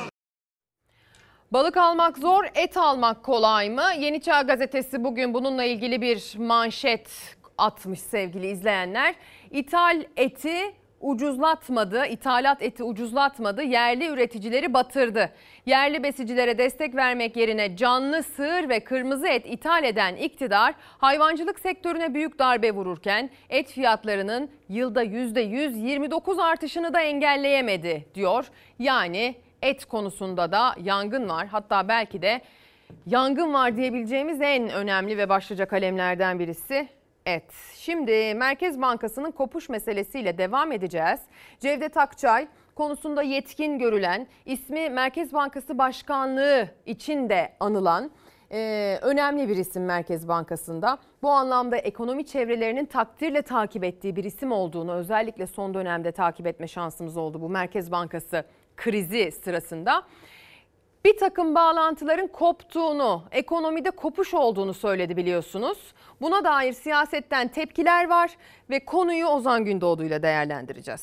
Balık 1.52 1.78
almak 1.78 2.18
zor, 2.18 2.44
et 2.56 2.78
almak 2.78 3.24
kolay 3.24 3.70
mı? 3.70 3.86
Yeni 4.00 4.22
Çağ 4.22 4.42
Gazetesi 4.42 5.04
bugün 5.04 5.34
bununla 5.34 5.64
ilgili 5.64 6.02
bir 6.02 6.34
manşet 6.38 7.10
atmış 7.58 8.00
sevgili 8.00 8.48
izleyenler. 8.48 9.16
İthal 9.52 10.04
eti 10.18 10.74
ucuzlatmadı, 11.04 12.06
ithalat 12.06 12.62
eti 12.62 12.84
ucuzlatmadı, 12.84 13.64
yerli 13.64 14.08
üreticileri 14.08 14.74
batırdı. 14.74 15.30
Yerli 15.66 16.04
besicilere 16.04 16.58
destek 16.58 16.96
vermek 16.96 17.36
yerine 17.36 17.76
canlı 17.78 18.24
sığır 18.24 18.70
ve 18.70 18.80
kırmızı 18.80 19.28
et 19.28 19.46
ithal 19.46 19.84
eden 19.84 20.16
iktidar 20.16 20.74
hayvancılık 20.98 21.60
sektörüne 21.60 22.14
büyük 22.14 22.40
darbe 22.40 22.72
vururken 22.72 23.30
et 23.50 23.72
fiyatlarının 23.72 24.50
yılda 24.70 25.04
%129 25.04 26.44
artışını 26.44 26.94
da 26.94 27.02
engelleyemedi 27.02 28.06
diyor. 28.16 28.46
Yani 28.80 29.36
et 29.62 29.86
konusunda 29.86 30.52
da 30.52 30.76
yangın 30.84 31.30
var. 31.30 31.48
Hatta 31.48 31.88
belki 31.88 32.22
de 32.22 32.42
Yangın 33.06 33.54
var 33.54 33.78
diyebileceğimiz 33.78 34.42
en 34.42 34.70
önemli 34.70 35.18
ve 35.18 35.30
başlıca 35.30 35.66
kalemlerden 35.66 36.40
birisi 36.40 36.88
et. 37.26 37.54
Şimdi 37.76 38.34
Merkez 38.36 38.82
Bankası'nın 38.82 39.32
kopuş 39.32 39.70
meselesiyle 39.70 40.38
devam 40.38 40.72
edeceğiz. 40.72 41.20
Cevdet 41.60 41.98
Akçay 41.98 42.48
konusunda 42.76 43.24
yetkin 43.24 43.80
görülen, 43.80 44.28
ismi 44.46 44.90
Merkez 44.90 45.34
Bankası 45.34 45.78
Başkanlığı 45.78 46.68
için 46.86 47.30
de 47.30 47.54
anılan 47.60 48.12
e, 48.52 49.00
önemli 49.02 49.50
bir 49.50 49.56
isim 49.56 49.86
Merkez 49.86 50.28
Bankası'nda. 50.28 50.98
Bu 51.22 51.30
anlamda 51.30 51.78
ekonomi 51.78 52.26
çevrelerinin 52.26 52.86
takdirle 52.86 53.42
takip 53.42 53.84
ettiği 53.84 54.16
bir 54.16 54.24
isim 54.24 54.52
olduğunu 54.52 54.94
özellikle 54.94 55.48
son 55.48 55.74
dönemde 55.74 56.12
takip 56.12 56.48
etme 56.48 56.68
şansımız 56.68 57.18
oldu 57.18 57.42
bu 57.42 57.50
Merkez 57.50 57.92
Bankası 57.92 58.46
krizi 58.78 59.32
sırasında. 59.32 60.04
Bir 61.06 61.18
takım 61.18 61.56
bağlantıların 61.56 62.28
koptuğunu, 62.28 63.24
ekonomide 63.32 63.92
kopuş 63.92 64.34
olduğunu 64.34 64.74
söyledi 64.74 65.18
biliyorsunuz. 65.18 65.78
Buna 66.22 66.44
dair 66.44 66.74
siyasetten 66.74 67.48
tepkiler 67.48 68.10
var 68.10 68.32
ve 68.70 68.86
konuyu 68.86 69.26
Ozan 69.26 69.66
Gündoğdu 69.66 70.04
ile 70.04 70.24
değerlendireceğiz. 70.24 71.02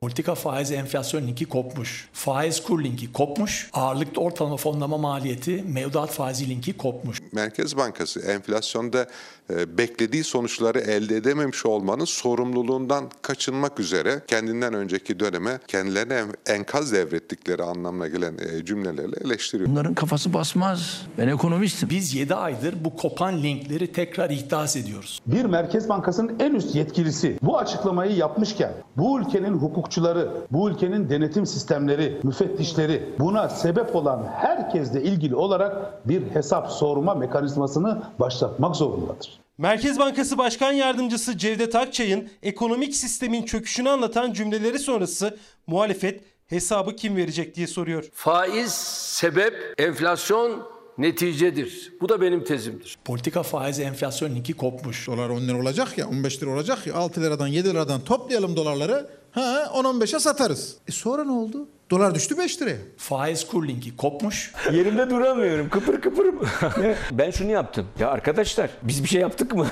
Politika 0.00 0.34
faiz 0.34 0.72
enflasyon 0.72 1.26
linki 1.26 1.44
kopmuş. 1.44 2.08
Faiz 2.12 2.62
kur 2.62 2.84
linki 2.84 3.12
kopmuş. 3.12 3.70
Ağırlıklı 3.72 4.22
ortalama 4.22 4.56
fonlama 4.56 4.98
maliyeti 4.98 5.62
mevduat 5.62 6.10
faizi 6.10 6.48
linki 6.50 6.76
kopmuş. 6.76 7.22
Merkez 7.32 7.76
Bankası 7.76 8.20
enflasyonda 8.20 9.06
beklediği 9.50 10.24
sonuçları 10.24 10.78
elde 10.78 11.16
edememiş 11.16 11.66
olmanın 11.66 12.04
sorumluluğundan 12.04 13.04
kaçınmak 13.22 13.80
üzere 13.80 14.22
kendinden 14.26 14.74
önceki 14.74 15.20
döneme 15.20 15.58
kendilerine 15.68 16.22
enkaz 16.46 16.92
devrettikleri 16.92 17.62
anlamına 17.62 18.08
gelen 18.08 18.34
e, 18.38 18.64
cümlelerle 18.64 19.16
eleştiriyor. 19.24 19.70
Bunların 19.70 19.94
kafası 19.94 20.32
basmaz. 20.32 21.06
Ben 21.18 21.28
ekonomistim. 21.28 21.88
Biz 21.90 22.14
7 22.14 22.34
aydır 22.34 22.84
bu 22.84 22.96
kopan 22.96 23.42
linkleri 23.42 23.92
tekrar 23.92 24.30
ihdas 24.30 24.76
ediyoruz. 24.76 25.20
Bir 25.26 25.44
Merkez 25.44 25.88
Bankası'nın 25.88 26.36
en 26.40 26.54
üst 26.54 26.74
yetkilisi 26.74 27.38
bu 27.42 27.58
açıklamayı 27.58 28.16
yapmışken 28.16 28.72
bu 28.96 29.20
ülkenin 29.20 29.52
hukukçuları, 29.52 30.30
bu 30.50 30.70
ülkenin 30.70 31.10
denetim 31.10 31.46
sistemleri, 31.46 32.20
müfettişleri 32.22 33.14
buna 33.18 33.48
sebep 33.48 33.96
olan 33.96 34.24
herkesle 34.36 35.02
ilgili 35.02 35.34
olarak 35.34 36.08
bir 36.08 36.22
hesap 36.22 36.70
sorma 36.70 37.14
mekanizmasını 37.14 38.02
başlatmak 38.20 38.76
zorundadır. 38.76 39.35
Merkez 39.58 39.98
Bankası 39.98 40.38
Başkan 40.38 40.72
Yardımcısı 40.72 41.38
Cevdet 41.38 41.74
Akçay'ın 41.74 42.28
ekonomik 42.42 42.96
sistemin 42.96 43.42
çöküşünü 43.42 43.88
anlatan 43.88 44.32
cümleleri 44.32 44.78
sonrası 44.78 45.38
muhalefet 45.66 46.24
hesabı 46.46 46.96
kim 46.96 47.16
verecek 47.16 47.54
diye 47.54 47.66
soruyor. 47.66 48.04
Faiz 48.12 48.72
sebep, 48.72 49.54
enflasyon 49.78 50.68
neticedir. 50.98 51.92
Bu 52.00 52.08
da 52.08 52.20
benim 52.20 52.44
tezimdir. 52.44 52.98
Politika 53.04 53.42
faiz 53.42 53.80
enflasyon 53.80 54.34
linki 54.34 54.52
kopmuş. 54.52 55.06
Dolar 55.06 55.28
10 55.28 55.40
lira 55.40 55.60
olacak 55.60 55.98
ya 55.98 56.08
15 56.08 56.42
lira 56.42 56.50
olacak 56.50 56.86
ya 56.86 56.94
6 56.94 57.22
liradan 57.22 57.46
7 57.46 57.70
liradan 57.70 58.00
toplayalım 58.00 58.56
dolarları. 58.56 59.10
Ha 59.30 59.70
10-15'e 59.74 60.20
satarız. 60.20 60.76
E 60.88 60.92
sonra 60.92 61.24
ne 61.24 61.32
oldu? 61.32 61.68
Dolar 61.90 62.14
düştü 62.14 62.38
5 62.38 62.62
liraya. 62.62 62.76
Faiz 62.96 63.46
kur 63.46 63.68
linki 63.68 63.96
kopmuş. 63.96 64.52
Yerimde 64.72 65.10
duramıyorum. 65.10 65.68
Kıpır 65.68 66.00
kıpırım. 66.00 66.40
ben 67.12 67.30
şunu 67.30 67.50
yaptım. 67.50 67.86
Ya 67.98 68.08
arkadaşlar 68.10 68.70
biz 68.82 69.02
bir 69.04 69.08
şey 69.08 69.20
yaptık 69.20 69.54
mı? 69.54 69.66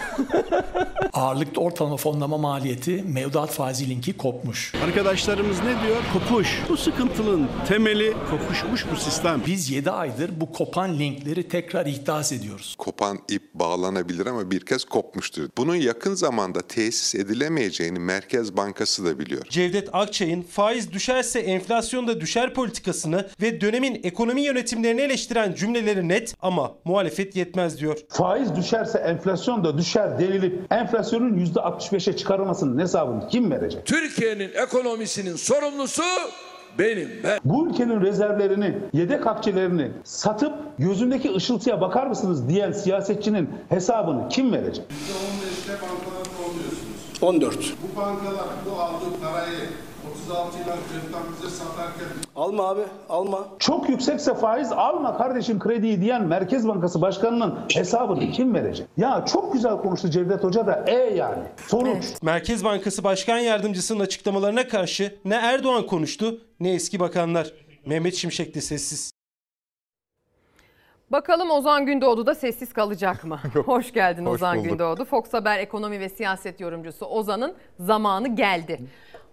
Ağırlıklı 1.13 1.63
ortalama 1.63 1.97
fonlama 1.97 2.39
maliyeti 2.39 3.03
mevduat 3.03 3.51
faizi 3.51 3.91
linki 3.91 4.17
kopmuş. 4.17 4.73
Arkadaşlarımız 4.85 5.59
ne 5.59 5.87
diyor? 5.87 5.97
Kopuş. 6.13 6.63
Bu 6.69 6.77
sıkıntının 6.77 7.49
temeli 7.69 8.15
kopuşmuş 8.31 8.85
bu 8.93 8.97
sistem. 8.97 9.43
Biz 9.47 9.71
7 9.71 9.91
aydır 9.91 10.31
bu 10.41 10.53
kopan 10.53 10.99
linkleri 10.99 11.49
tekrar 11.49 11.87
ihdas 11.87 12.33
ediyoruz. 12.33 12.75
Kopan 12.79 13.19
ip 13.29 13.55
bağlanabilir 13.55 14.27
ama 14.27 14.51
bir 14.51 14.61
kez 14.61 14.85
kopmuştur. 14.85 15.49
Bunun 15.59 15.75
yakın 15.77 16.15
zamanda 16.15 16.63
tesis 16.63 17.15
edilemeyeceğini 17.15 17.99
Merkez 17.99 18.57
Bankası 18.57 19.05
da 19.05 19.19
biliyor. 19.19 19.43
Cevdet 19.49 19.89
Akçay'ın 19.93 20.43
faiz 20.43 20.93
düşerse 20.93 21.39
enflasyon 21.41 22.04
da 22.09 22.21
düşer 22.21 22.55
politikasını 22.55 23.27
ve 23.43 23.61
dönemin 23.61 24.01
ekonomi 24.05 24.43
yönetimlerini 24.43 25.01
eleştiren 25.01 25.55
cümleleri 25.55 26.09
net 26.09 26.35
ama 26.43 26.73
muhalefet 26.85 27.37
yetmez 27.37 27.81
diyor. 27.81 27.99
Faiz 28.09 28.57
düşerse 28.57 28.99
enflasyon 28.99 29.65
da 29.65 29.79
düşer 29.79 30.19
denilip 30.19 30.73
enflasyonun 30.73 31.39
%65'e 31.47 32.17
çıkarılmasının 32.17 32.79
hesabını 32.81 33.29
kim 33.29 33.51
verecek? 33.51 33.87
Türkiye'nin 33.87 34.51
ekonomisinin 34.55 35.37
sorumlusu 35.37 36.03
benim 36.79 37.11
ben. 37.25 37.41
Bu 37.45 37.69
ülkenin 37.69 38.01
rezervlerini, 38.01 38.79
yedek 38.93 39.27
akçelerini 39.27 39.91
satıp 40.05 40.55
gözündeki 40.79 41.35
ışıltıya 41.35 41.81
bakar 41.81 42.07
mısınız 42.07 42.49
diyen 42.49 42.73
siyasetçinin 42.73 43.51
hesabını 43.69 44.29
kim 44.29 44.53
verecek? 44.53 44.85
%15'te 44.85 45.73
bankalar 45.73 46.49
oluyorsunuz. 46.51 46.95
14. 47.23 47.57
Bu 47.83 48.01
bankalar 48.01 48.45
bu 48.67 48.81
aldığı 48.81 49.21
parayı 49.23 49.59
36 50.13 50.59
yıl 50.59 50.65
önceden 50.65 51.23
bize 51.37 51.51
satarken 51.57 52.07
Alma 52.37 52.69
abi 52.69 52.81
alma. 53.09 53.49
Çok 53.59 53.89
yüksekse 53.89 54.35
faiz 54.35 54.73
alma 54.73 55.17
kardeşim 55.17 55.59
krediyi 55.59 56.01
diyen 56.01 56.23
Merkez 56.27 56.69
Bankası 56.69 57.03
Başkanı'nın 57.03 57.59
hesabını 57.75 58.31
kim 58.31 58.55
verecek? 58.55 58.87
Ya 58.97 59.25
çok 59.25 59.53
güzel 59.53 59.77
konuştu 59.77 60.11
Cevdet 60.11 60.45
Hoca 60.45 60.67
da 60.67 60.85
e 60.87 61.15
yani. 61.15 61.43
Sonuç. 61.67 62.05
Merkez 62.23 62.65
Bankası 62.65 63.05
Başkan 63.05 63.39
Yardımcısının 63.39 64.01
açıklamalarına 64.01 64.69
karşı 64.69 65.19
ne 65.25 65.35
Erdoğan 65.35 65.87
konuştu 65.87 66.41
ne 66.61 66.75
eski 66.75 67.01
bakanlar. 67.01 67.53
Mehmet 67.87 68.15
Şimşek 68.15 68.55
de 68.55 68.61
sessiz. 68.61 69.15
Bakalım 71.11 71.51
Ozan 71.51 71.87
Gündoğdu 71.87 72.27
da 72.27 72.35
sessiz 72.35 72.73
kalacak 72.73 73.25
mı? 73.25 73.41
Hoş 73.67 73.93
geldin 73.93 74.27
Hoş 74.27 74.35
Ozan 74.35 74.59
bulduk. 74.59 74.71
Gündoğdu. 74.71 75.05
Fox 75.05 75.33
Haber 75.33 75.59
ekonomi 75.59 76.01
ve 76.01 76.09
siyaset 76.09 76.61
yorumcusu 76.61 77.07
Ozan'ın 77.07 77.55
zamanı 77.81 78.37
geldi. 78.37 78.81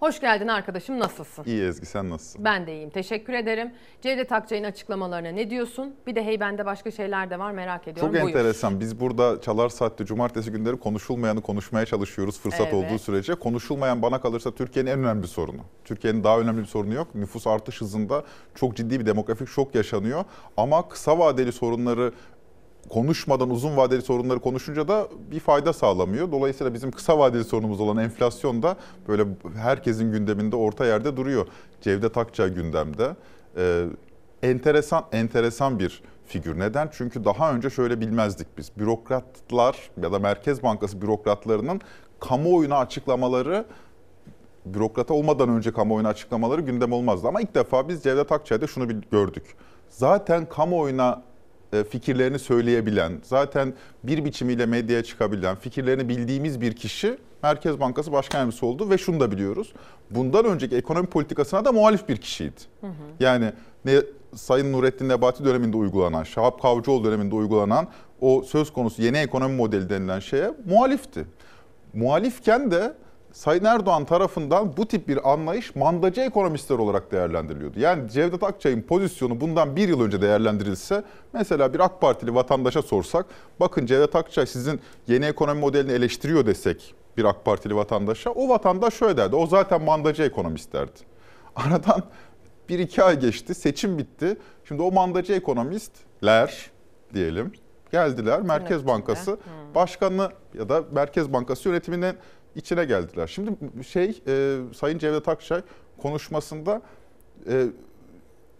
Hoş 0.02 0.20
geldin 0.20 0.48
arkadaşım 0.48 1.00
nasılsın? 1.00 1.44
İyi 1.46 1.64
Ezgi 1.64 1.86
sen 1.86 2.10
nasılsın? 2.10 2.46
Ben 2.46 2.68
de 2.68 2.74
iyiyim 2.74 2.90
teşekkür 2.90 3.34
ederim. 3.34 3.72
Cevdet 4.02 4.32
Akçay'ın 4.32 4.64
açıklamalarına 4.64 5.30
ne 5.30 5.50
diyorsun? 5.50 5.96
Bir 6.08 6.16
de 6.16 6.26
hey 6.26 6.40
bende 6.40 6.66
başka 6.66 6.92
şeyler 6.92 7.30
de 7.30 7.40
var 7.40 7.52
merak 7.52 7.88
ediyorum. 7.88 8.14
Çok 8.14 8.24
Buyur. 8.24 8.36
enteresan. 8.36 8.80
Biz 8.80 9.00
burada 9.00 9.42
Çalar 9.42 9.70
Saat'te 9.70 10.06
cumartesi 10.06 10.52
günleri 10.52 10.80
konuşulmayanı 10.80 11.42
konuşmaya 11.42 11.86
çalışıyoruz 11.86 12.40
fırsat 12.40 12.62
Evet. 12.62 12.74
olduğu 12.74 13.00
sürece. 13.00 13.36
Konuşulmayan 13.36 14.02
bana 14.02 14.22
kalırsa 14.22 14.52
Türkiye'nin 14.52 14.92
en 14.92 15.00
önemli 15.00 15.28
sorunu. 15.28 15.62
Türkiye'nin 15.86 16.24
daha 16.24 16.40
önemli 16.40 16.62
bir 16.62 16.66
sorunu 16.68 16.94
yok. 16.94 17.16
Nüfus 17.16 17.48
artış 17.48 17.82
hızında 17.82 18.24
çok 18.56 18.76
ciddi 18.78 19.00
bir 19.00 19.06
demografik 19.06 19.48
şok 19.48 19.76
yaşanıyor. 19.76 20.24
Ama 20.58 20.90
kısa 20.90 21.20
vadeli 21.20 21.52
sorunları 21.52 22.12
konuşmadan 22.90 23.50
uzun 23.50 23.78
vadeli 23.78 24.02
sorunları 24.02 24.40
konuşunca 24.40 24.88
da 24.88 25.08
bir 25.32 25.40
fayda 25.40 25.74
sağlamıyor. 25.74 26.32
Dolayısıyla 26.32 26.74
bizim 26.74 26.92
kısa 26.92 27.20
vadeli 27.20 27.44
sorunumuz 27.44 27.80
olan 27.82 27.98
enflasyon 27.98 28.64
da 28.64 28.76
böyle 29.08 29.26
herkesin 29.56 30.12
gündeminde 30.12 30.56
orta 30.56 30.86
yerde 30.86 31.18
duruyor. 31.18 31.48
Cevdet 31.82 32.18
Akçay 32.18 32.54
gündemde. 32.54 33.16
Ee, 33.58 33.86
enteresan 34.44 35.06
enteresan 35.12 35.80
bir 35.80 36.04
figür. 36.26 36.60
Neden? 36.60 36.90
Çünkü 36.92 37.26
daha 37.26 37.54
önce 37.54 37.70
şöyle 37.70 38.02
bilmezdik 38.02 38.48
biz. 38.58 38.72
Bürokratlar 38.78 39.78
ya 40.04 40.12
da 40.12 40.20
Merkez 40.20 40.64
Bankası 40.64 41.02
bürokratlarının 41.02 41.82
kamuoyuna 42.20 42.78
açıklamaları 42.78 43.66
bürokrata 44.66 45.14
olmadan 45.14 45.50
önce 45.50 45.74
kamuoyuna 45.74 46.10
açıklamaları 46.10 46.62
gündem 46.62 46.92
olmazdı. 46.94 47.28
Ama 47.28 47.42
ilk 47.42 47.56
defa 47.56 47.90
biz 47.90 48.04
Cevdet 48.04 48.32
Akçay'da 48.32 48.68
şunu 48.68 48.90
bil- 48.90 49.02
gördük. 49.12 49.56
Zaten 49.90 50.46
kamuoyuna 50.50 51.22
fikirlerini 51.90 52.40
söyleyebilen, 52.40 53.12
zaten 53.24 53.74
bir 54.04 54.26
biçimiyle 54.26 54.66
medyaya 54.66 55.04
çıkabilen, 55.04 55.56
fikirlerini 55.56 56.10
bildiğimiz 56.10 56.62
bir 56.62 56.76
kişi 56.76 57.18
Merkez 57.44 57.80
Bankası 57.80 58.12
Başkan 58.12 58.38
Yardımcısı 58.40 58.66
oldu 58.66 58.90
ve 58.90 58.98
şunu 58.98 59.20
da 59.20 59.32
biliyoruz. 59.32 59.74
Bundan 60.10 60.46
önceki 60.46 60.76
ekonomi 60.76 61.08
politikasına 61.08 61.66
da 61.66 61.72
muhalif 61.72 62.10
bir 62.10 62.18
kişiydi. 62.18 62.62
Yani 63.20 63.52
ne 63.86 64.02
Sayın 64.36 64.74
Nurettin 64.74 65.10
Nebati 65.10 65.46
döneminde 65.46 65.78
uygulanan, 65.78 66.24
Şahap 66.24 66.62
Kavcıoğlu 66.62 67.04
döneminde 67.04 67.36
uygulanan 67.36 67.88
o 68.22 68.44
söz 68.44 68.74
konusu 68.74 69.02
yeni 69.02 69.18
ekonomi 69.18 69.56
modeli 69.56 69.90
denilen 69.90 70.20
şeye 70.20 70.52
muhalifti. 70.66 71.26
Muhalifken 71.94 72.72
de 72.72 72.94
Sayın 73.34 73.64
Erdoğan 73.64 74.06
tarafından 74.06 74.78
bu 74.78 74.86
tip 74.86 75.08
bir 75.08 75.32
anlayış 75.32 75.76
mandacı 75.76 76.22
ekonomistler 76.22 76.78
olarak 76.78 77.12
değerlendiriliyordu. 77.12 77.80
Yani 77.80 78.12
Cevdet 78.12 78.44
Akçay'ın 78.44 78.82
pozisyonu 78.82 79.42
bundan 79.42 79.76
bir 79.76 79.90
yıl 79.90 80.02
önce 80.02 80.22
değerlendirilse 80.22 81.04
mesela 81.34 81.74
bir 81.74 81.80
AK 81.80 82.02
Partili 82.02 82.36
vatandaşa 82.36 82.82
sorsak 82.82 83.26
bakın 83.60 83.86
Cevdet 83.86 84.16
Akçay 84.16 84.46
sizin 84.46 84.80
yeni 85.08 85.26
ekonomi 85.26 85.60
modelini 85.60 85.92
eleştiriyor 85.92 86.46
desek 86.46 86.96
bir 87.18 87.26
AK 87.26 87.46
Partili 87.46 87.76
vatandaşa 87.76 88.30
o 88.30 88.50
vatandaş 88.50 88.94
şöyle 88.94 89.18
derdi 89.18 89.36
o 89.36 89.48
zaten 89.48 89.82
mandacı 89.82 90.24
ekonomist 90.24 90.74
derdi. 90.74 91.00
Aradan 91.56 92.04
bir 92.70 92.80
iki 92.80 93.04
ay 93.04 93.20
geçti 93.20 93.56
seçim 93.56 93.98
bitti 93.98 94.38
şimdi 94.68 94.82
o 94.82 94.92
mandacı 94.92 95.34
ekonomistler 95.34 96.72
diyelim 97.14 97.52
geldiler 97.92 98.42
Merkez 98.42 98.88
Bankası 98.88 99.38
Başkanı 99.76 100.32
ya 100.54 100.70
da 100.70 100.84
Merkez 100.92 101.34
Bankası 101.34 101.70
yönetiminin 101.70 102.16
içine 102.56 102.86
geldiler. 102.86 103.28
Şimdi 103.28 103.52
şey 103.88 104.22
e, 104.28 104.58
Sayın 104.76 104.98
Cevdet 104.98 105.28
Akçay 105.28 105.62
konuşmasında 106.02 106.82
e, 107.50 107.66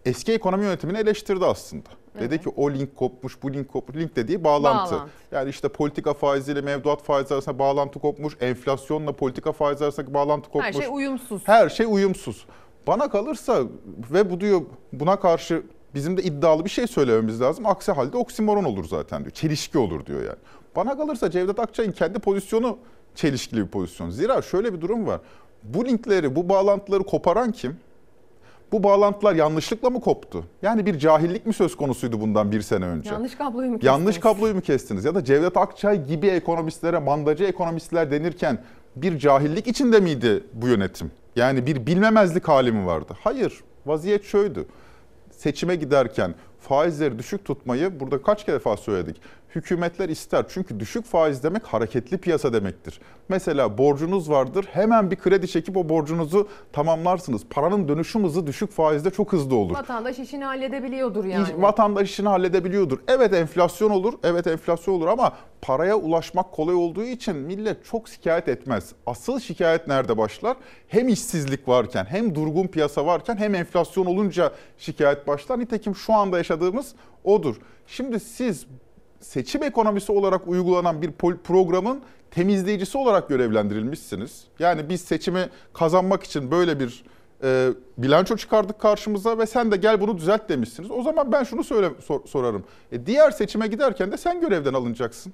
eski 0.06 0.34
ekonomi 0.34 0.64
yönetimini 0.64 0.98
eleştirdi 0.98 1.46
aslında. 1.46 1.90
Dedi 2.20 2.42
ki 2.42 2.50
o 2.50 2.72
link 2.72 2.96
kopmuş, 2.96 3.44
bu 3.44 3.54
link 3.54 3.70
kopmuş. 3.70 3.98
Link 3.98 4.16
dediği 4.16 4.44
bağlantı. 4.44 4.96
Bağlantı. 4.96 5.12
Yani 5.32 5.50
işte 5.50 5.70
politika 5.70 6.14
faiziyle 6.14 6.62
mevduat 6.62 7.04
faizi 7.04 7.34
arasında 7.34 7.60
bağlantı 7.60 8.00
kopmuş. 8.00 8.38
Enflasyonla 8.42 9.12
politika 9.12 9.52
faizi 9.52 9.84
arasındaki 9.84 10.14
bağlantı 10.14 10.50
kopmuş. 10.50 10.66
Her 10.66 10.74
şey 10.74 10.88
uyumsuz. 10.92 11.42
Her 11.46 11.70
şey 11.70 11.86
uyumsuz. 11.90 12.46
Bana 12.88 13.10
kalırsa 13.10 13.64
ve 14.14 14.32
bu 14.32 14.42
diyor 14.42 14.62
buna 14.94 15.20
karşı 15.20 15.64
bizim 15.96 16.18
de 16.18 16.24
iddialı 16.24 16.66
bir 16.66 16.70
şey 16.70 16.88
söylememiz 16.88 17.42
lazım. 17.42 17.66
Aksi 17.66 17.92
halde 17.92 18.18
oksimoron 18.18 18.64
olur 18.64 18.86
zaten 18.86 19.22
diyor. 19.22 19.32
Çelişki 19.32 19.78
olur 19.78 20.06
diyor 20.06 20.20
yani. 20.24 20.40
Bana 20.76 20.98
kalırsa 20.98 21.32
Cevdet 21.32 21.60
Akçay'ın 21.60 21.92
kendi 21.92 22.20
pozisyonu 22.20 22.78
çelişkili 23.16 23.62
bir 23.62 23.68
pozisyon. 23.68 24.10
Zira 24.10 24.42
şöyle 24.42 24.74
bir 24.74 24.82
durum 24.82 25.08
var. 25.08 25.22
Bu 25.64 25.86
linkleri, 25.86 26.36
bu 26.36 26.50
bağlantıları 26.50 27.04
koparan 27.04 27.52
kim? 27.52 27.78
Bu 28.72 28.84
bağlantılar 28.84 29.36
yanlışlıkla 29.36 29.90
mı 29.90 30.02
koptu? 30.02 30.44
Yani 30.62 30.86
bir 30.86 31.00
cahillik 31.00 31.46
mi 31.46 31.54
söz 31.54 31.76
konusuydu 31.78 32.22
bundan 32.22 32.52
bir 32.52 32.62
sene 32.62 32.86
önce? 32.86 33.10
Yanlış 33.10 33.36
kabloyu 33.36 33.70
mu 33.72 33.80
Yanlış 33.82 34.16
kestiniz? 34.16 34.36
kabloyu 34.36 34.56
mu 34.56 34.62
kestiniz? 34.62 35.06
Ya 35.06 35.16
da 35.16 35.24
Cevdet 35.24 35.58
Akçay 35.58 36.06
gibi 36.08 36.28
ekonomistlere, 36.28 37.00
mandacı 37.00 37.44
ekonomistler 37.44 38.12
denirken 38.12 38.58
bir 38.96 39.20
cahillik 39.20 39.68
içinde 39.68 40.00
miydi 40.00 40.44
bu 40.54 40.68
yönetim? 40.68 41.12
Yani 41.36 41.66
bir 41.66 41.86
bilmemezlik 41.86 42.48
hali 42.48 42.72
mi 42.72 42.86
vardı? 42.86 43.14
Hayır. 43.24 43.60
Vaziyet 43.86 44.24
şuydu. 44.24 44.66
Seçime 45.32 45.76
giderken 45.76 46.36
faizleri 46.60 47.20
düşük 47.20 47.46
tutmayı 47.46 48.00
burada 48.00 48.22
kaç 48.22 48.46
kere 48.46 48.56
defa 48.56 48.78
söyledik. 48.78 49.22
Hükümetler 49.56 50.10
ister. 50.10 50.46
Çünkü 50.50 50.80
düşük 50.80 51.06
faiz 51.06 51.44
demek 51.44 51.64
hareketli 51.66 52.18
piyasa 52.18 52.54
demektir. 52.54 53.00
Mesela 53.30 53.78
borcunuz 53.78 54.30
vardır. 54.30 54.66
Hemen 54.72 55.12
bir 55.12 55.16
kredi 55.16 55.48
çekip 55.48 55.78
o 55.78 55.90
borcunuzu 55.90 56.48
tamamlarsınız. 56.74 57.42
Paranın 57.50 57.88
dönüşüm 57.88 58.24
hızı 58.24 58.48
düşük 58.48 58.72
faizde 58.72 59.12
çok 59.12 59.34
hızlı 59.34 59.56
olur. 59.56 59.74
Vatandaş 59.74 60.20
işini 60.20 60.44
halledebiliyordur 60.46 61.26
yani. 61.26 61.44
İş- 61.44 61.62
Vatandaş 61.62 62.10
işini 62.10 62.28
halledebiliyordur. 62.28 63.00
Evet 63.08 63.34
enflasyon 63.34 63.90
olur, 63.90 64.14
evet 64.24 64.48
enflasyon 64.48 64.94
olur 64.94 65.08
ama 65.08 65.34
paraya 65.62 65.96
ulaşmak 65.96 66.52
kolay 66.52 66.76
olduğu 66.76 67.04
için 67.04 67.36
millet 67.36 67.86
çok 67.86 68.10
şikayet 68.10 68.48
etmez. 68.48 68.92
Asıl 69.06 69.40
şikayet 69.40 69.88
nerede 69.88 70.18
başlar? 70.18 70.58
Hem 70.88 71.08
işsizlik 71.08 71.68
varken, 71.68 72.06
hem 72.06 72.36
durgun 72.36 72.68
piyasa 72.68 73.06
varken, 73.06 73.38
hem 73.38 73.56
enflasyon 73.56 74.06
olunca 74.06 74.52
şikayet 74.78 75.28
başlar. 75.28 75.60
Nitekim 75.60 75.96
şu 75.96 76.14
anda 76.14 76.38
yaşadığımız 76.38 76.96
odur. 77.24 77.56
Şimdi 77.88 78.20
siz 78.20 78.66
seçim 79.22 79.64
ekonomisi 79.64 80.12
olarak 80.12 80.48
uygulanan 80.48 81.02
bir 81.02 81.12
programın 81.44 82.02
temizleyicisi 82.32 82.98
olarak 82.98 83.30
görevlendirilmişsiniz. 83.30 84.44
Yani 84.60 84.90
biz 84.90 85.02
seçimi 85.02 85.50
kazanmak 85.74 86.24
için 86.24 86.52
böyle 86.52 86.80
bir 86.80 87.04
e, 87.44 87.70
bilanço 87.98 88.38
çıkardık 88.38 88.80
karşımıza 88.80 89.38
ve 89.38 89.46
sen 89.46 89.72
de 89.72 89.78
gel 89.78 90.02
bunu 90.02 90.18
düzelt 90.18 90.50
demişsiniz. 90.50 90.92
O 90.92 91.02
zaman 91.02 91.32
ben 91.32 91.44
şunu 91.44 91.64
söyle 91.64 91.90
sor- 92.00 92.26
sorarım. 92.26 92.64
E, 92.92 93.06
diğer 93.06 93.32
seçime 93.32 93.68
giderken 93.68 94.12
de 94.12 94.18
sen 94.18 94.42
görevden 94.42 94.74
alınacaksın. 94.74 95.34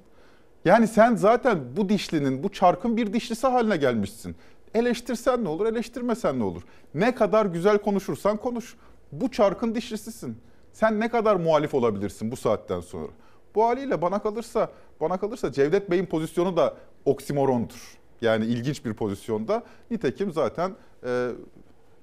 Yani 0.64 0.88
sen 0.88 1.16
zaten 1.16 1.58
bu 1.76 1.88
dişlinin, 1.88 2.42
bu 2.42 2.48
çarkın 2.48 2.96
bir 2.96 3.12
dişlisi 3.12 3.46
haline 3.46 3.76
gelmişsin. 3.76 4.36
Eleştirsen 4.74 5.44
ne 5.44 5.48
olur, 5.48 5.66
eleştirmesen 5.66 6.38
ne 6.38 6.44
olur? 6.44 6.62
Ne 6.94 7.14
kadar 7.14 7.46
güzel 7.46 7.78
konuşursan 7.78 8.36
konuş. 8.36 8.76
Bu 9.12 9.30
çarkın 9.30 9.74
dişlisisin. 9.74 10.38
Sen 10.72 11.00
ne 11.00 11.08
kadar 11.08 11.36
muhalif 11.36 11.74
olabilirsin 11.74 12.30
bu 12.32 12.36
saatten 12.36 12.80
sonra? 12.80 13.08
Bu 13.54 13.64
haliyle 13.64 14.02
bana 14.02 14.18
kalırsa, 14.22 14.70
bana 15.00 15.20
kalırsa 15.20 15.52
Cevdet 15.52 15.90
Bey'in 15.90 16.06
pozisyonu 16.06 16.56
da 16.56 16.76
oksimorondur. 17.04 17.98
Yani 18.20 18.44
ilginç 18.44 18.84
bir 18.84 18.94
pozisyonda. 18.94 19.62
Nitekim 19.90 20.32
zaten 20.32 20.72
e, 21.06 21.30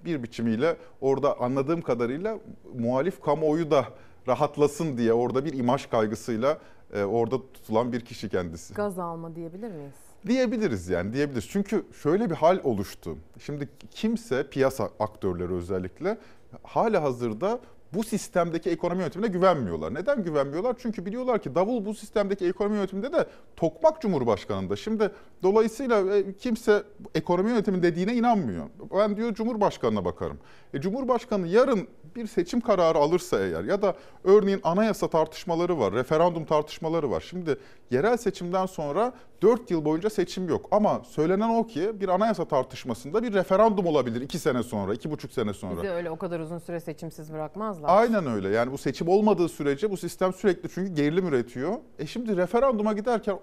bir 0.06 0.24
biçimiyle 0.24 0.78
orada 1.02 1.40
anladığım 1.40 1.82
kadarıyla 1.82 2.40
muhalif 2.80 3.22
kamuoyu 3.22 3.72
da 3.72 3.86
rahatlasın 4.28 4.98
diye 4.98 5.14
orada 5.14 5.46
bir 5.46 5.54
imaj 5.54 5.86
kaygısıyla 5.86 6.58
e, 6.94 7.04
orada 7.04 7.38
tutulan 7.54 7.92
bir 7.92 8.02
kişi 8.02 8.30
kendisi. 8.30 8.74
Gaz 8.74 9.00
alma 9.00 9.36
diyebilir 9.36 9.72
miyiz? 9.72 9.94
Diyebiliriz 10.28 10.90
yani 10.90 11.14
diyebiliriz. 11.14 11.48
Çünkü 11.50 11.86
şöyle 12.04 12.30
bir 12.30 12.36
hal 12.36 12.60
oluştu. 12.64 13.18
Şimdi 13.40 13.70
kimse 13.92 14.50
piyasa 14.50 14.90
aktörleri 15.00 15.54
özellikle 15.54 16.18
hala 16.64 17.04
hazırda 17.04 17.60
bu 17.96 18.04
sistemdeki 18.04 18.70
ekonomi 18.70 19.00
yönetimine 19.00 19.28
güvenmiyorlar. 19.28 19.94
Neden 19.94 20.24
güvenmiyorlar? 20.24 20.76
Çünkü 20.80 21.06
biliyorlar 21.06 21.42
ki 21.42 21.56
davul 21.56 21.86
bu 21.86 21.94
sistemdeki 21.94 22.48
ekonomi 22.48 22.76
yönetiminde 22.76 23.14
de 23.14 23.26
Tokmak 23.56 24.02
Cumhurbaşkanı'nda. 24.02 24.76
Şimdi 24.76 25.12
dolayısıyla 25.44 26.18
e, 26.18 26.34
kimse 26.34 26.84
ekonomi 27.16 27.50
yönetimi 27.50 27.84
dediğine 27.84 28.16
inanmıyor. 28.16 28.66
Ben 28.98 29.18
diyor 29.18 29.34
Cumhurbaşkanı'na 29.34 30.06
bakarım. 30.06 30.38
E, 30.74 30.82
Cumhurbaşkanı 30.82 31.48
yarın 31.48 31.88
bir 32.16 32.28
seçim 32.28 32.62
kararı 32.62 32.98
alırsa 32.98 33.40
eğer 33.40 33.64
ya 33.64 33.82
da 33.82 33.96
örneğin 34.24 34.60
anayasa 34.64 35.08
tartışmaları 35.08 35.80
var, 35.80 35.94
referandum 35.94 36.46
tartışmaları 36.46 37.12
var. 37.12 37.26
Şimdi 37.30 37.58
yerel 37.92 38.18
seçimden 38.18 38.66
sonra 38.66 39.14
4 39.42 39.72
yıl 39.72 39.86
boyunca 39.86 40.10
seçim 40.10 40.50
yok. 40.50 40.68
Ama 40.72 41.02
söylenen 41.04 41.50
o 41.50 41.68
ki 41.68 41.92
bir 42.02 42.10
anayasa 42.10 42.46
tartışmasında 42.46 43.24
bir 43.24 43.34
referandum 43.34 43.86
olabilir 43.86 44.22
2 44.22 44.40
sene 44.40 44.64
sonra, 44.64 44.94
2,5 44.94 45.32
sene 45.32 45.54
sonra. 45.54 45.84
Bizi 45.84 45.90
öyle 45.94 46.10
o 46.10 46.18
kadar 46.18 46.40
uzun 46.40 46.58
süre 46.58 46.80
seçimsiz 46.80 47.34
bırakmazlar. 47.34 47.90
Aynen 48.00 48.28
öyle. 48.28 48.50
Yani 48.50 48.72
bu 48.72 48.78
seçim 48.78 49.08
olmadığı 49.08 49.50
sürece 49.50 49.92
bu 49.92 49.98
sistem 49.98 50.34
sürekli 50.34 50.70
çünkü 50.70 50.94
gerilim 50.94 51.28
üretiyor. 51.28 51.78
E 52.00 52.08
şimdi 52.08 52.38
referanduma 52.38 52.94
giderken 52.94 53.40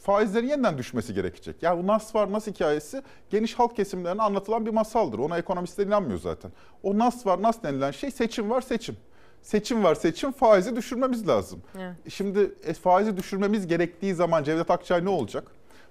faizlerin 0.00 0.48
yeniden 0.48 0.78
düşmesi 0.78 1.14
gerekecek. 1.14 1.62
Yani 1.62 1.82
bu 1.82 1.86
nas 1.86 2.14
var 2.14 2.32
nas 2.32 2.46
hikayesi 2.46 3.02
geniş 3.30 3.54
halk 3.54 3.76
kesimlerine 3.76 4.22
anlatılan 4.22 4.66
bir 4.66 4.70
masaldır. 4.70 5.18
Ona 5.18 5.38
ekonomistler 5.38 5.86
inanmıyor 5.86 6.18
zaten. 6.18 6.50
O 6.82 6.98
nas 6.98 7.26
var 7.26 7.42
nas 7.42 7.62
denilen 7.62 7.90
şey 7.90 8.10
seçim 8.10 8.50
var 8.50 8.60
seçim. 8.60 8.96
Seçim 9.46 9.84
var 9.84 9.94
seçim 9.94 10.32
faizi 10.32 10.76
düşürmemiz 10.76 11.28
lazım. 11.28 11.62
Evet. 11.78 11.94
Şimdi 12.08 12.54
e, 12.64 12.74
faizi 12.74 13.16
düşürmemiz 13.16 13.66
gerektiği 13.66 14.14
zaman 14.14 14.42
Cevdet 14.44 14.70
Akçay 14.70 15.04
ne 15.04 15.08
olacak? 15.08 15.44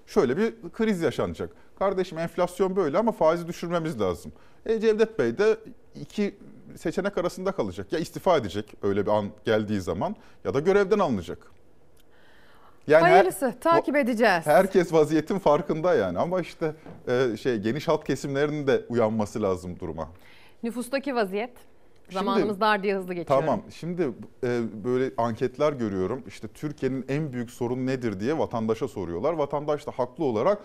Şöyle 0.06 0.36
bir 0.36 0.54
kriz 0.72 1.00
yaşanacak. 1.02 1.50
Kardeşim 1.78 2.18
enflasyon 2.18 2.76
böyle 2.76 2.98
ama 2.98 3.12
faizi 3.12 3.48
düşürmemiz 3.48 4.00
lazım. 4.00 4.32
E, 4.66 4.80
Cevdet 4.80 5.18
Bey 5.18 5.38
de 5.38 5.56
iki 6.00 6.34
seçenek 6.76 7.18
arasında 7.18 7.52
kalacak. 7.52 7.92
Ya 7.92 7.98
istifa 7.98 8.36
edecek 8.36 8.74
öyle 8.82 9.06
bir 9.06 9.10
an 9.10 9.26
geldiği 9.44 9.80
zaman 9.80 10.16
ya 10.44 10.54
da 10.54 10.60
görevden 10.60 10.98
alınacak. 10.98 11.38
her- 12.88 13.00
Hayırlısı 13.00 13.54
takip 13.60 13.96
edeceğiz. 13.96 14.46
Herkes 14.46 14.92
vaziyetin 14.92 15.38
farkında 15.38 15.94
yani 15.94 16.18
ama 16.18 16.40
işte 16.40 16.74
e, 17.08 17.36
şey 17.36 17.56
geniş 17.58 17.88
halk 17.88 18.06
kesimlerinin 18.06 18.66
de 18.66 18.84
uyanması 18.88 19.42
lazım 19.42 19.80
duruma. 19.80 20.08
Nüfustaki 20.62 21.14
vaziyet. 21.14 21.50
Şimdi- 22.08 22.14
Zamanımız 22.18 22.60
dar 22.60 22.82
diye 22.82 22.96
hızlı 22.96 23.14
geçiyor. 23.14 23.40
Tamam. 23.40 23.62
Şimdi 23.74 24.02
e, 24.44 24.60
böyle 24.84 25.10
anketler 25.18 25.72
görüyorum. 25.72 26.22
İşte 26.26 26.48
Türkiye'nin 26.48 27.04
en 27.08 27.32
büyük 27.32 27.50
sorunu 27.50 27.86
nedir 27.86 28.20
diye 28.20 28.38
vatandaşa 28.38 28.88
soruyorlar. 28.88 29.32
Vatandaş 29.32 29.86
da 29.86 29.90
haklı 29.90 30.24
olarak 30.24 30.62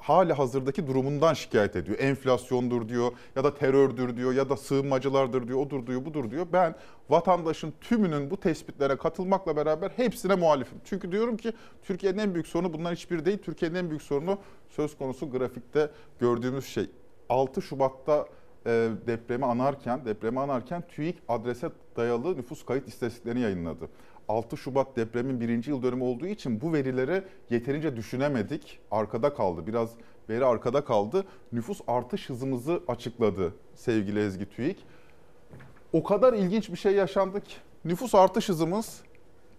hali 0.00 0.32
hazırdaki 0.32 0.86
durumundan 0.86 1.34
şikayet 1.34 1.76
ediyor. 1.76 1.98
Enflasyondur 1.98 2.88
diyor 2.88 3.12
ya 3.36 3.44
da 3.44 3.54
terördür 3.54 4.16
diyor 4.16 4.32
ya 4.32 4.48
da 4.48 4.56
sığınmacılardır 4.56 5.48
diyor, 5.48 5.58
odur 5.58 5.86
diyor, 5.86 6.04
budur 6.04 6.30
diyor. 6.30 6.46
Ben 6.52 6.74
vatandaşın 7.10 7.72
tümünün 7.80 8.30
bu 8.30 8.36
tespitlere 8.36 8.96
katılmakla 8.96 9.56
beraber 9.56 9.90
hepsine 9.96 10.34
muhalifim. 10.34 10.78
Çünkü 10.84 11.12
diyorum 11.12 11.36
ki 11.36 11.52
Türkiye'nin 11.82 12.18
en 12.18 12.34
büyük 12.34 12.46
sorunu 12.46 12.72
bundan 12.72 12.92
hiçbiri 12.92 13.24
değil. 13.24 13.38
Türkiye'nin 13.38 13.76
en 13.76 13.90
büyük 13.90 14.02
sorunu 14.02 14.38
söz 14.68 14.98
konusu 14.98 15.30
grafikte 15.30 15.90
gördüğümüz 16.20 16.64
şey. 16.66 16.90
6 17.28 17.62
Şubat'ta 17.62 18.26
e, 18.66 18.90
depremi 19.06 19.44
anarken, 19.44 20.04
depremi 20.04 20.40
anarken 20.40 20.82
TÜİK 20.88 21.18
adrese 21.28 21.70
dayalı 21.96 22.36
nüfus 22.36 22.64
kayıt 22.64 22.88
istatistiklerini 22.88 23.40
yayınladı. 23.40 23.88
6 24.28 24.56
Şubat 24.56 24.96
depremin 24.96 25.40
birinci 25.40 25.70
yıl 25.70 25.82
dönümü 25.82 26.04
olduğu 26.04 26.26
için 26.26 26.60
bu 26.60 26.72
verileri 26.72 27.22
yeterince 27.50 27.96
düşünemedik. 27.96 28.78
Arkada 28.90 29.34
kaldı. 29.34 29.66
Biraz 29.66 29.90
veri 30.28 30.44
arkada 30.44 30.84
kaldı. 30.84 31.24
Nüfus 31.52 31.80
artış 31.86 32.28
hızımızı 32.28 32.82
açıkladı 32.88 33.54
sevgili 33.74 34.20
Ezgi 34.20 34.46
TÜİK. 34.50 34.78
O 35.92 36.02
kadar 36.02 36.32
ilginç 36.32 36.70
bir 36.70 36.76
şey 36.76 36.94
yaşandı. 36.94 37.42
Nüfus 37.84 38.14
artış 38.14 38.48
hızımız 38.48 39.02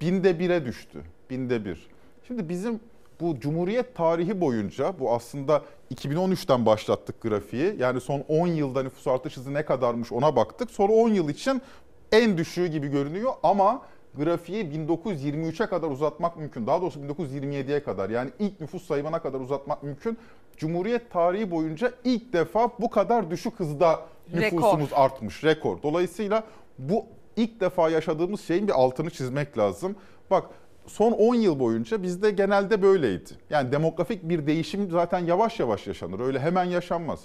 binde 0.02 0.40
bire 0.40 0.66
düştü. 0.66 1.04
Binde 1.30 1.66
bir. 1.66 1.88
Şimdi 2.28 2.50
bizim 2.50 2.80
bu 3.20 3.40
Cumhuriyet 3.40 3.96
tarihi 3.96 4.41
boyunca 4.41 5.00
bu 5.00 5.14
aslında 5.14 5.62
2013'ten 5.96 6.66
başlattık 6.66 7.22
grafiği. 7.22 7.76
Yani 7.80 8.02
son 8.02 8.24
10 8.28 8.48
yılda 8.48 8.84
nüfus 8.84 9.08
artış 9.08 9.38
hızı 9.38 9.54
ne 9.54 9.66
kadarmış 9.66 10.12
ona 10.12 10.36
baktık. 10.36 10.72
Sonra 10.72 10.94
10 10.94 11.10
yıl 11.10 11.30
için 11.30 11.62
en 12.12 12.38
düşüğü 12.38 12.68
gibi 12.68 12.88
görünüyor 12.88 13.34
ama 13.44 13.82
grafiği 14.18 14.66
1923'e 14.66 15.68
kadar 15.68 15.88
uzatmak 15.88 16.38
mümkün. 16.38 16.68
Daha 16.68 16.82
doğrusu 16.82 17.00
1927'ye 17.00 17.84
kadar 17.84 18.10
yani 18.10 18.30
ilk 18.40 18.62
nüfus 18.62 18.86
sayımına 18.86 19.22
kadar 19.22 19.40
uzatmak 19.40 19.84
mümkün. 19.84 20.18
Cumhuriyet 20.58 21.12
tarihi 21.12 21.52
boyunca 21.52 21.91
ilk 22.04 22.34
defa 22.34 22.70
bu 22.80 22.90
kadar 22.90 23.32
düşük 23.32 23.60
hızda 23.60 24.00
nüfusumuz 24.34 24.91
Rekor. 24.91 25.04
artmış. 25.04 25.44
Rekor. 25.44 25.84
Dolayısıyla 25.84 26.44
bu 26.78 27.06
ilk 27.36 27.62
defa 27.62 27.90
yaşadığımız 27.90 28.41
şeyin 28.41 28.68
bir 28.68 28.74
altını 28.74 29.10
çizmek 29.10 29.58
lazım. 29.58 29.96
Bak 30.32 30.46
son 30.90 31.11
10 31.11 31.36
yıl 31.36 31.60
boyunca 31.60 32.03
bizde 32.03 32.32
genelde 32.32 32.82
böyleydi. 32.82 33.30
Yani 33.49 33.72
demografik 33.72 34.30
bir 34.30 34.48
değişim 34.48 34.91
zaten 34.91 35.20
yavaş 35.20 35.60
yavaş 35.60 35.88
yaşanır. 35.88 36.20
Öyle 36.20 36.40
hemen 36.40 36.64
yaşanmaz. 36.66 37.20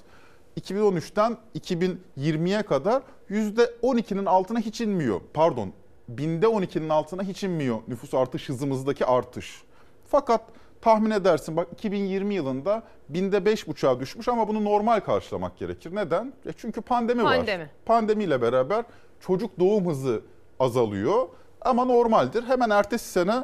2013'ten 0.61 1.37
2020'ye 1.59 2.63
kadar 2.63 3.03
%12'nin 3.31 4.27
altına 4.27 4.59
hiç 4.59 4.81
inmiyor. 4.81 5.21
Pardon 5.35 5.73
binde 6.09 6.47
12'nin 6.47 6.89
altına 6.89 7.23
hiç 7.23 7.45
inmiyor 7.45 7.79
nüfus 7.89 8.15
artış 8.15 8.49
hızımızdaki 8.49 9.07
artış. 9.07 9.63
Fakat 10.09 10.41
tahmin 10.81 11.11
edersin 11.11 11.57
bak 11.57 11.69
2020 11.73 12.35
yılında 12.35 12.83
binde 13.09 13.37
5,5'a 13.37 14.01
düşmüş 14.01 14.29
ama 14.29 14.49
bunu 14.49 14.65
normal 14.65 15.01
karşılamak 15.01 15.59
gerekir. 15.59 15.95
Neden? 15.95 16.33
E 16.47 16.53
çünkü 16.57 16.81
pandemi, 16.81 17.25
var. 17.25 17.37
Pandemi. 17.37 17.71
Pandemiyle 17.87 18.43
beraber 18.43 18.85
çocuk 19.21 19.59
doğum 19.61 19.87
hızı 19.87 20.23
azalıyor 20.61 21.29
ama 21.65 21.85
normaldir. 21.85 22.43
Hemen 22.43 22.71
ertesi 22.71 23.09
sene 23.09 23.35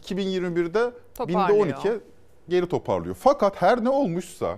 2021'de 0.00 0.64
binde 0.64 0.92
Toparlıyor. 1.14 1.66
12'ye 1.66 2.00
geri 2.48 2.68
toparlıyor. 2.68 3.16
Fakat 3.20 3.62
her 3.62 3.84
ne 3.84 3.88
olmuşsa 3.88 4.56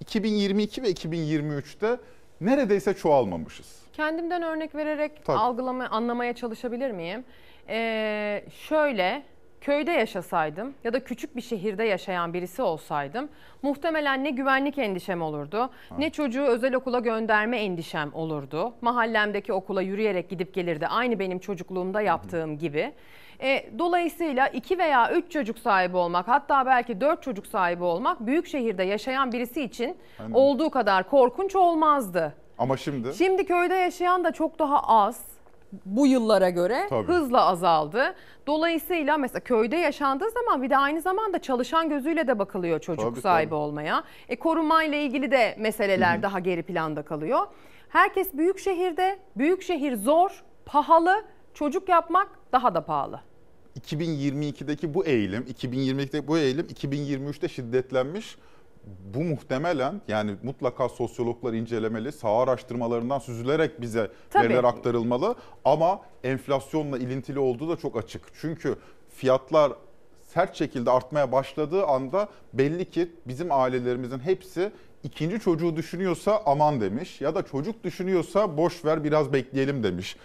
2022 0.00 0.82
ve 0.82 0.90
2023'te 0.90 1.96
neredeyse 2.40 2.94
çoğalmamışız. 2.94 3.78
Kendimden 3.92 4.42
örnek 4.42 4.74
vererek 4.74 5.24
Tabii. 5.24 5.38
algılama, 5.38 5.86
anlamaya 5.86 6.32
çalışabilir 6.32 6.90
miyim? 6.90 7.24
Ee, 7.68 8.44
şöyle, 8.68 9.22
köyde 9.60 9.90
yaşasaydım 9.92 10.74
ya 10.84 10.92
da 10.92 11.04
küçük 11.04 11.36
bir 11.36 11.40
şehirde 11.40 11.84
yaşayan 11.84 12.34
birisi 12.34 12.62
olsaydım 12.62 13.28
muhtemelen 13.62 14.24
ne 14.24 14.30
güvenlik 14.30 14.78
endişem 14.78 15.22
olurdu, 15.22 15.70
ne 15.98 16.10
çocuğu 16.10 16.42
özel 16.42 16.74
okula 16.74 17.00
gönderme 17.00 17.58
endişem 17.58 18.14
olurdu. 18.14 18.72
Mahallemdeki 18.80 19.52
okula 19.52 19.82
yürüyerek 19.82 20.30
gidip 20.30 20.54
gelirdi 20.54 20.86
aynı 20.86 21.18
benim 21.18 21.38
çocukluğumda 21.38 22.00
yaptığım 22.00 22.58
gibi. 22.58 22.92
E, 23.42 23.64
dolayısıyla 23.78 24.48
iki 24.48 24.78
veya 24.78 25.12
üç 25.12 25.32
çocuk 25.32 25.58
sahibi 25.58 25.96
olmak 25.96 26.28
hatta 26.28 26.66
belki 26.66 27.00
dört 27.00 27.22
çocuk 27.22 27.46
sahibi 27.46 27.84
olmak 27.84 28.26
büyük 28.26 28.46
şehirde 28.46 28.82
yaşayan 28.82 29.32
birisi 29.32 29.62
için 29.62 29.96
Aynen. 30.20 30.32
olduğu 30.32 30.70
kadar 30.70 31.08
korkunç 31.10 31.56
olmazdı. 31.56 32.34
Ama 32.58 32.76
şimdi 32.76 33.14
Şimdi 33.14 33.46
köyde 33.46 33.74
yaşayan 33.74 34.24
da 34.24 34.32
çok 34.32 34.58
daha 34.58 34.80
az 34.80 35.24
bu 35.84 36.06
yıllara 36.06 36.50
göre 36.50 36.86
Tabii. 36.88 37.06
hızla 37.06 37.46
azaldı. 37.46 38.14
Dolayısıyla 38.46 39.18
mesela 39.18 39.40
köyde 39.40 39.76
yaşandığı 39.76 40.30
zaman 40.30 40.62
bir 40.62 40.70
de 40.70 40.76
aynı 40.76 41.00
zamanda 41.00 41.38
çalışan 41.38 41.88
gözüyle 41.88 42.26
de 42.28 42.38
bakılıyor 42.38 42.80
çocuk 42.80 43.10
Tabii, 43.10 43.20
sahibi 43.20 43.48
tabii. 43.50 43.54
olmaya. 43.54 44.04
E 44.28 44.36
korumayla 44.36 44.98
ilgili 44.98 45.30
de 45.30 45.56
meseleler 45.58 46.22
daha 46.22 46.38
geri 46.38 46.62
planda 46.62 47.02
kalıyor. 47.02 47.40
Herkes 47.88 48.34
büyük 48.34 48.58
şehirde, 48.58 49.18
büyük 49.36 49.62
şehir 49.62 49.96
zor, 49.96 50.44
pahalı, 50.66 51.24
çocuk 51.54 51.88
yapmak 51.88 52.28
daha 52.52 52.74
da 52.74 52.80
pahalı. 52.84 53.20
2022'deki 53.80 54.94
bu 54.94 55.04
eğilim, 55.04 55.42
2022'deki 55.42 56.28
bu 56.28 56.38
eğilim 56.38 56.66
2023'te 56.66 57.48
şiddetlenmiş. 57.48 58.36
Bu 59.14 59.24
muhtemelen 59.24 60.00
yani 60.08 60.34
mutlaka 60.42 60.88
sosyologlar 60.88 61.52
incelemeli, 61.52 62.12
saha 62.12 62.42
araştırmalarından 62.42 63.18
süzülerek 63.18 63.80
bize 63.80 64.10
Tabii. 64.30 64.44
veriler 64.44 64.64
aktarılmalı. 64.64 65.34
Ama 65.64 66.00
enflasyonla 66.24 66.98
ilintili 66.98 67.38
olduğu 67.38 67.68
da 67.68 67.76
çok 67.76 67.96
açık. 67.96 68.22
Çünkü 68.40 68.76
fiyatlar 69.08 69.72
sert 70.22 70.56
şekilde 70.56 70.90
artmaya 70.90 71.32
başladığı 71.32 71.86
anda 71.86 72.28
belli 72.52 72.90
ki 72.90 73.12
bizim 73.26 73.52
ailelerimizin 73.52 74.18
hepsi 74.18 74.72
ikinci 75.04 75.40
çocuğu 75.40 75.76
düşünüyorsa 75.76 76.42
aman 76.46 76.80
demiş 76.80 77.20
ya 77.20 77.34
da 77.34 77.42
çocuk 77.42 77.84
düşünüyorsa 77.84 78.56
boş 78.56 78.84
ver 78.84 79.04
biraz 79.04 79.32
bekleyelim 79.32 79.82
demiş. 79.82 80.16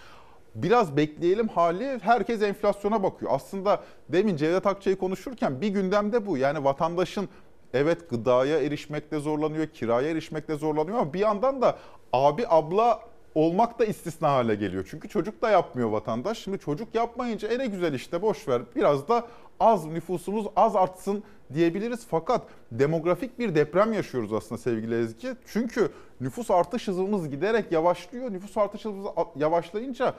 Biraz 0.54 0.96
bekleyelim 0.96 1.48
hali 1.48 1.98
herkes 2.02 2.42
enflasyona 2.42 3.02
bakıyor. 3.02 3.30
Aslında 3.34 3.82
demin 4.08 4.36
Cevdet 4.36 4.66
Akçay'ı 4.66 4.96
konuşurken 4.96 5.60
bir 5.60 5.68
gündemde 5.68 6.26
bu. 6.26 6.38
Yani 6.38 6.64
vatandaşın 6.64 7.28
evet 7.74 8.10
gıdaya 8.10 8.60
erişmekte 8.60 9.18
zorlanıyor, 9.18 9.66
kiraya 9.66 10.10
erişmekte 10.10 10.56
zorlanıyor 10.56 10.98
ama 10.98 11.12
bir 11.12 11.18
yandan 11.18 11.62
da 11.62 11.78
abi 12.12 12.44
abla 12.48 13.00
olmak 13.34 13.78
da 13.78 13.84
istisna 13.84 14.28
hale 14.28 14.54
geliyor. 14.54 14.86
Çünkü 14.90 15.08
çocuk 15.08 15.42
da 15.42 15.50
yapmıyor 15.50 15.90
vatandaş. 15.90 16.38
Şimdi 16.38 16.58
çocuk 16.58 16.94
yapmayınca 16.94 17.48
e 17.48 17.58
ne 17.58 17.66
güzel 17.66 17.94
işte 17.94 18.22
boş 18.22 18.48
ver. 18.48 18.62
Biraz 18.76 19.08
da 19.08 19.26
az 19.60 19.86
nüfusumuz 19.86 20.46
az 20.56 20.76
artsın 20.76 21.22
diyebiliriz. 21.54 22.06
Fakat 22.10 22.42
demografik 22.72 23.38
bir 23.38 23.54
deprem 23.54 23.92
yaşıyoruz 23.92 24.32
aslında 24.32 24.60
sevgili 24.60 25.00
Ezgi. 25.00 25.28
Çünkü 25.46 25.90
nüfus 26.20 26.50
artış 26.50 26.88
hızımız 26.88 27.30
giderek 27.30 27.72
yavaşlıyor. 27.72 28.32
Nüfus 28.32 28.56
artış 28.56 28.84
hızımız 28.84 29.06
yavaşlayınca 29.36 30.14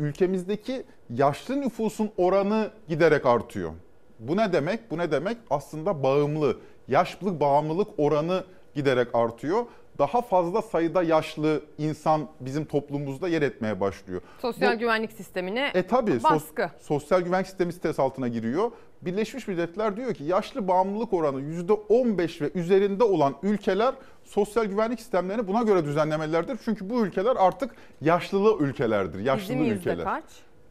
ülkemizdeki 0.00 0.82
yaşlı 1.10 1.60
nüfusun 1.60 2.10
oranı 2.16 2.70
giderek 2.88 3.26
artıyor. 3.26 3.72
Bu 4.18 4.36
ne 4.36 4.52
demek? 4.52 4.90
Bu 4.90 4.98
ne 4.98 5.12
demek? 5.12 5.36
Aslında 5.50 6.02
bağımlı, 6.02 6.56
yaşlılık 6.94 7.40
bağımlılık 7.40 7.88
oranı 7.98 8.44
giderek 8.74 9.08
artıyor. 9.14 9.64
Daha 9.98 10.22
fazla 10.22 10.62
sayıda 10.62 11.02
yaşlı 11.02 11.62
insan 11.78 12.28
bizim 12.40 12.64
toplumumuzda 12.64 13.28
yer 13.28 13.42
etmeye 13.42 13.80
başlıyor. 13.80 14.20
Sosyal 14.42 14.74
Bu- 14.74 14.78
güvenlik 14.78 15.12
sistemine 15.12 15.70
e 15.74 15.82
tabii 15.86 16.10
sos- 16.10 16.22
baskı. 16.24 16.70
sosyal 16.80 17.20
güvenlik 17.20 17.46
sistemi 17.46 17.72
stres 17.72 17.98
altına 18.00 18.28
giriyor. 18.28 18.70
Birleşmiş 19.02 19.48
Milletler 19.48 19.96
diyor 19.96 20.14
ki 20.14 20.24
yaşlı 20.24 20.68
bağımlılık 20.68 21.12
oranı 21.12 21.40
%15 21.40 22.40
ve 22.40 22.50
üzerinde 22.54 23.04
olan 23.04 23.34
ülkeler 23.42 23.94
sosyal 24.24 24.64
güvenlik 24.64 25.00
sistemlerini 25.00 25.48
buna 25.48 25.62
göre 25.62 25.84
düzenlemelilerdir. 25.84 26.58
Çünkü 26.64 26.90
bu 26.90 27.06
ülkeler 27.06 27.36
artık 27.38 27.70
yaşlılı 28.00 28.64
ülkelerdir, 28.64 29.18
yaşlılı 29.20 29.50
Bizim 29.54 29.64
yüzde 29.64 29.78
ülkeler. 29.90 30.04
kaç? 30.04 30.24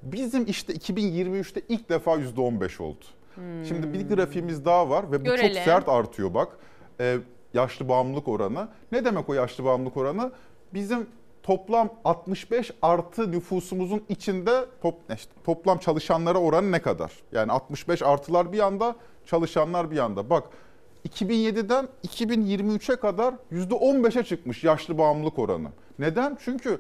Bizim 0.03 0.45
işte 0.47 0.73
2023'te 0.73 1.61
ilk 1.69 1.89
defa 1.89 2.17
%15 2.17 2.81
oldu. 2.83 3.05
Hmm. 3.39 3.65
Şimdi 3.65 3.93
bir 3.93 4.15
grafiğimiz 4.15 4.65
daha 4.65 4.89
var 4.89 5.11
ve 5.11 5.21
bu 5.21 5.23
Görelim. 5.23 5.53
çok 5.53 5.63
sert 5.63 5.89
artıyor 5.89 6.33
bak. 6.33 6.57
Ee, 6.99 7.17
yaşlı 7.53 7.89
bağımlılık 7.89 8.27
oranı. 8.27 8.67
Ne 8.91 9.05
demek 9.05 9.29
o 9.29 9.33
yaşlı 9.33 9.63
bağımlılık 9.63 9.97
oranı? 9.97 10.31
Bizim 10.73 11.07
toplam 11.43 11.89
65 12.05 12.71
artı 12.81 13.31
nüfusumuzun 13.31 14.03
içinde 14.09 14.65
top, 14.81 14.95
işte 15.15 15.31
toplam 15.43 15.77
çalışanlara 15.77 16.37
oranı 16.37 16.71
ne 16.71 16.81
kadar? 16.81 17.11
Yani 17.31 17.51
65 17.51 18.01
artılar 18.01 18.51
bir 18.51 18.57
yanda, 18.57 18.95
çalışanlar 19.25 19.91
bir 19.91 19.95
yanda. 19.95 20.29
Bak 20.29 20.43
2007'den 21.09 21.87
2023'e 22.07 22.95
kadar 22.95 23.33
%15'e 23.51 24.23
çıkmış 24.23 24.63
yaşlı 24.63 24.97
bağımlılık 24.97 25.39
oranı. 25.39 25.69
Neden? 25.99 26.37
Çünkü 26.45 26.79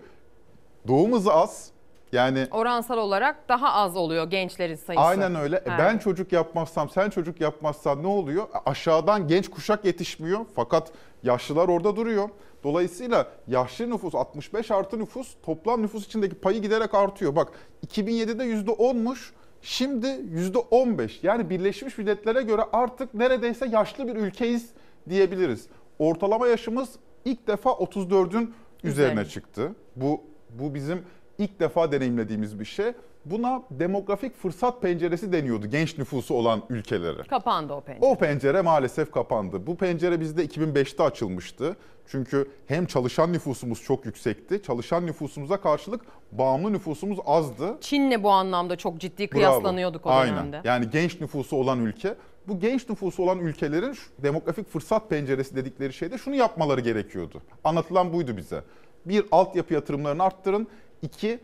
doğum 0.87 1.13
hızı 1.13 1.33
az. 1.33 1.71
Yani 2.11 2.47
Oransal 2.51 2.97
olarak 2.97 3.49
daha 3.49 3.73
az 3.73 3.95
oluyor 3.97 4.29
gençlerin 4.29 4.75
sayısı. 4.75 5.03
Aynen 5.03 5.35
öyle. 5.35 5.55
E, 5.55 5.61
Evet. 5.65 5.79
Ben 5.79 5.97
çocuk 5.97 6.31
yapmazsam, 6.31 6.89
sen 6.89 7.09
çocuk 7.09 7.41
yapmazsan 7.41 8.03
ne 8.03 8.07
oluyor? 8.07 8.47
Aşağıdan 8.65 9.27
genç 9.27 9.49
kuşak 9.49 9.85
yetişmiyor 9.85 10.39
fakat 10.55 10.91
yaşlılar 11.23 11.67
orada 11.67 11.95
duruyor. 11.95 12.29
Dolayısıyla 12.63 13.27
yaşlı 13.47 13.89
nüfus 13.89 14.15
65 14.15 14.71
artı 14.71 14.99
nüfus 14.99 15.35
toplam 15.45 15.81
nüfus 15.81 16.05
içindeki 16.05 16.35
payı 16.35 16.61
giderek 16.61 16.93
artıyor. 16.93 17.35
Bak 17.35 17.47
2007'de 17.87 18.43
%10'muş. 18.43 19.31
Şimdi 19.61 20.07
%15 20.07 21.19
yani 21.23 21.49
Birleşmiş 21.49 21.97
Milletler'e 21.97 22.41
göre 22.41 22.61
artık 22.73 23.13
neredeyse 23.13 23.67
yaşlı 23.67 24.07
bir 24.07 24.15
ülkeyiz 24.15 24.69
diyebiliriz. 25.09 25.67
Ortalama 25.99 26.47
yaşımız 26.47 26.89
ilk 27.25 27.47
defa 27.47 27.69
34'ün 27.69 28.53
üzerine 28.83 29.11
Üzerine. 29.11 29.25
çıktı. 29.25 29.75
Bu 29.95 30.21
bu 30.49 30.73
bizim 30.73 31.03
ilk 31.39 31.59
defa 31.59 31.91
deneyimlediğimiz 31.91 32.59
bir 32.59 32.65
şey. 32.65 32.93
Buna 33.25 33.63
demografik 33.71 34.35
fırsat 34.35 34.81
penceresi 34.81 35.31
deniyordu 35.31 35.67
genç 35.67 35.97
nüfusu 35.97 36.33
olan 36.33 36.63
ülkelere. 36.69 37.23
Kapandı 37.23 37.73
o 37.73 37.81
pencere. 37.81 38.05
O 38.05 38.15
pencere 38.15 38.61
maalesef 38.61 39.11
kapandı. 39.11 39.67
Bu 39.67 39.75
pencere 39.75 40.19
bizde 40.19 40.45
2005'te 40.45 41.03
açılmıştı. 41.03 41.75
Çünkü 42.07 42.51
hem 42.67 42.85
çalışan 42.85 43.33
nüfusumuz 43.33 43.83
çok 43.83 44.05
yüksekti. 44.05 44.63
Çalışan 44.63 45.05
nüfusumuza 45.05 45.61
karşılık 45.61 46.01
bağımlı 46.31 46.73
nüfusumuz 46.73 47.19
azdı. 47.25 47.77
Çin'le 47.81 48.23
bu 48.23 48.29
anlamda 48.29 48.75
çok 48.75 48.99
ciddi 48.99 49.23
Bravo. 49.23 49.31
kıyaslanıyorduk 49.31 50.05
o 50.05 50.09
Aynen. 50.09 50.33
dönemde. 50.35 50.61
Yani 50.63 50.89
genç 50.89 51.21
nüfusu 51.21 51.55
olan 51.57 51.85
ülke. 51.85 52.15
Bu 52.47 52.59
genç 52.59 52.89
nüfusu 52.89 53.23
olan 53.23 53.39
ülkelerin 53.39 53.97
demografik 54.17 54.69
fırsat 54.69 55.09
penceresi 55.09 55.55
dedikleri 55.55 55.93
şeyde 55.93 56.17
şunu 56.17 56.35
yapmaları 56.35 56.81
gerekiyordu. 56.81 57.41
Anlatılan 57.63 58.13
buydu 58.13 58.37
bize. 58.37 58.63
Bir, 59.05 59.25
altyapı 59.31 59.73
yatırımlarını 59.73 60.23
arttırın. 60.23 60.67
İki, 61.01 61.39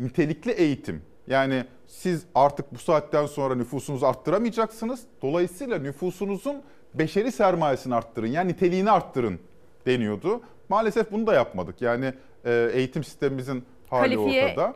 nitelikli 0.00 0.50
eğitim. 0.50 1.02
Yani 1.26 1.64
siz 1.86 2.24
artık 2.34 2.74
bu 2.74 2.78
saatten 2.78 3.26
sonra 3.26 3.54
nüfusunuzu 3.54 4.06
arttıramayacaksınız. 4.06 5.00
Dolayısıyla 5.22 5.78
nüfusunuzun 5.78 6.62
beşeri 6.94 7.32
sermayesini 7.32 7.94
arttırın. 7.94 8.26
Yani 8.26 8.52
niteliğini 8.52 8.90
arttırın 8.90 9.40
deniyordu. 9.86 10.40
Maalesef 10.68 11.12
bunu 11.12 11.26
da 11.26 11.34
yapmadık. 11.34 11.82
Yani 11.82 12.12
e, 12.44 12.70
eğitim 12.72 13.04
sistemimizin 13.04 13.64
hali 13.90 14.14
Kalifiye 14.14 14.44
ortada. 14.44 14.74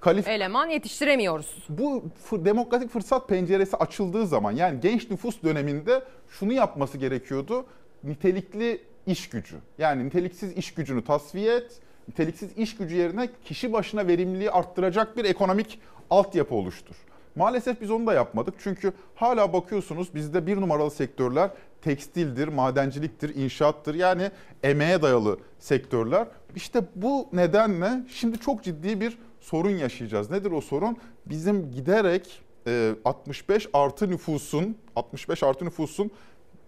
Kalif 0.00 0.28
Eleman 0.28 0.68
yetiştiremiyoruz. 0.68 1.66
bu 1.68 2.04
demokratik 2.32 2.90
fırsat 2.90 3.28
penceresi 3.28 3.76
açıldığı 3.76 4.26
zaman 4.26 4.52
yani 4.52 4.80
genç 4.80 5.10
nüfus 5.10 5.42
döneminde 5.42 6.02
şunu 6.28 6.52
yapması 6.52 6.98
gerekiyordu. 6.98 7.66
Nitelikli 8.04 8.80
iş 9.06 9.28
gücü. 9.28 9.56
Yani 9.78 10.04
niteliksiz 10.04 10.52
iş 10.52 10.74
gücünü 10.74 11.04
tasfiye 11.04 11.56
et. 11.56 11.80
Niteliksiz 12.08 12.50
iş 12.56 12.76
gücü 12.76 12.96
yerine 12.96 13.28
kişi 13.44 13.72
başına 13.72 14.06
verimliliği 14.06 14.50
arttıracak 14.50 15.16
bir 15.16 15.24
ekonomik 15.24 15.80
altyapı 16.10 16.54
oluştur. 16.54 16.96
Maalesef 17.36 17.80
biz 17.80 17.90
onu 17.90 18.06
da 18.06 18.14
yapmadık. 18.14 18.54
Çünkü 18.58 18.92
hala 19.14 19.52
bakıyorsunuz 19.52 20.14
bizde 20.14 20.46
bir 20.46 20.56
numaralı 20.56 20.90
sektörler 20.90 21.50
tekstildir, 21.82 22.48
madenciliktir, 22.48 23.34
inşaattır. 23.34 23.94
Yani 23.94 24.30
emeğe 24.62 25.02
dayalı 25.02 25.38
sektörler. 25.58 26.26
İşte 26.56 26.80
bu 26.94 27.28
nedenle 27.32 27.90
şimdi 28.08 28.38
çok 28.38 28.64
ciddi 28.64 29.00
bir 29.00 29.18
sorun 29.40 29.70
yaşayacağız. 29.70 30.30
Nedir 30.30 30.50
o 30.50 30.60
sorun? 30.60 30.96
Bizim 31.26 31.70
giderek 31.70 32.42
e, 32.66 32.94
65 33.04 33.68
artı 33.72 34.10
nüfusun 34.10 34.76
65 34.96 35.42
artı 35.42 35.64
nüfusun 35.64 36.10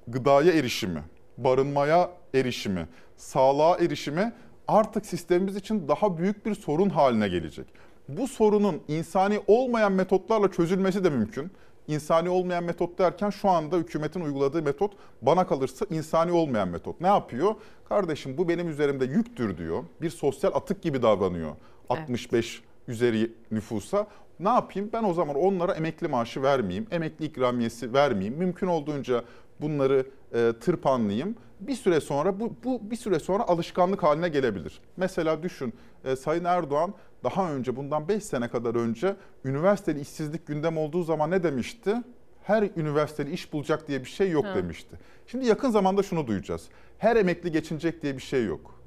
gıdaya 0.08 0.52
erişimi, 0.52 1.02
barınmaya 1.38 2.10
erişimi, 2.34 2.88
sağlığa 3.16 3.78
erişimi 3.78 4.32
artık 4.70 5.06
sistemimiz 5.06 5.56
için 5.56 5.88
daha 5.88 6.18
büyük 6.18 6.46
bir 6.46 6.54
sorun 6.54 6.88
haline 6.88 7.28
gelecek. 7.28 7.66
Bu 8.08 8.28
sorunun 8.28 8.80
insani 8.88 9.40
olmayan 9.46 9.92
metotlarla 9.92 10.50
çözülmesi 10.50 11.04
de 11.04 11.10
mümkün. 11.10 11.50
İnsani 11.88 12.28
olmayan 12.28 12.64
metot 12.64 12.98
derken 12.98 13.30
şu 13.30 13.48
anda 13.48 13.76
hükümetin 13.76 14.20
uyguladığı 14.20 14.62
metot 14.62 14.92
bana 15.22 15.46
kalırsa 15.46 15.86
insani 15.90 16.32
olmayan 16.32 16.68
metot. 16.68 17.00
Ne 17.00 17.06
yapıyor? 17.06 17.54
Kardeşim 17.88 18.38
bu 18.38 18.48
benim 18.48 18.68
üzerimde 18.68 19.04
yüktür 19.04 19.58
diyor. 19.58 19.84
Bir 20.02 20.10
sosyal 20.10 20.54
atık 20.54 20.82
gibi 20.82 21.02
davranıyor. 21.02 21.52
65 21.88 22.62
üzeri 22.88 23.32
nüfusa. 23.50 24.06
Ne 24.40 24.48
yapayım? 24.48 24.90
Ben 24.92 25.04
o 25.04 25.14
zaman 25.14 25.36
onlara 25.36 25.72
emekli 25.74 26.08
maaşı 26.08 26.42
vermeyeyim, 26.42 26.86
emekli 26.90 27.24
ikramiyesi 27.24 27.92
vermeyeyim. 27.92 28.38
Mümkün 28.38 28.66
olduğunca 28.66 29.24
bunları 29.60 30.06
e, 30.34 30.52
tırpanlayayım. 30.60 31.36
Bir 31.60 31.74
süre 31.74 32.00
sonra 32.00 32.40
bu, 32.40 32.52
bu 32.64 32.90
bir 32.90 32.96
süre 32.96 33.18
sonra 33.18 33.42
alışkanlık 33.42 34.02
haline 34.02 34.28
gelebilir. 34.28 34.80
Mesela 34.96 35.42
düşün 35.42 35.72
e, 36.04 36.16
Sayın 36.16 36.44
Erdoğan 36.44 36.94
daha 37.24 37.52
önce 37.52 37.76
bundan 37.76 38.08
5 38.08 38.24
sene 38.24 38.48
kadar 38.48 38.74
önce 38.74 39.16
üniversiteli 39.44 40.00
işsizlik 40.00 40.46
gündem 40.46 40.78
olduğu 40.78 41.02
zaman 41.02 41.30
ne 41.30 41.42
demişti? 41.42 41.94
Her 42.42 42.68
üniversiteli 42.76 43.30
iş 43.32 43.52
bulacak 43.52 43.88
diye 43.88 44.00
bir 44.00 44.08
şey 44.08 44.30
yok 44.30 44.44
Ha. 44.44 44.54
demişti. 44.54 44.96
Şimdi 45.26 45.46
yakın 45.46 45.70
zamanda 45.70 46.02
şunu 46.02 46.26
duyacağız. 46.26 46.68
Her 46.98 47.16
emekli 47.16 47.52
geçinecek 47.52 48.02
diye 48.02 48.16
bir 48.16 48.22
şey 48.22 48.44
yok. 48.44 48.80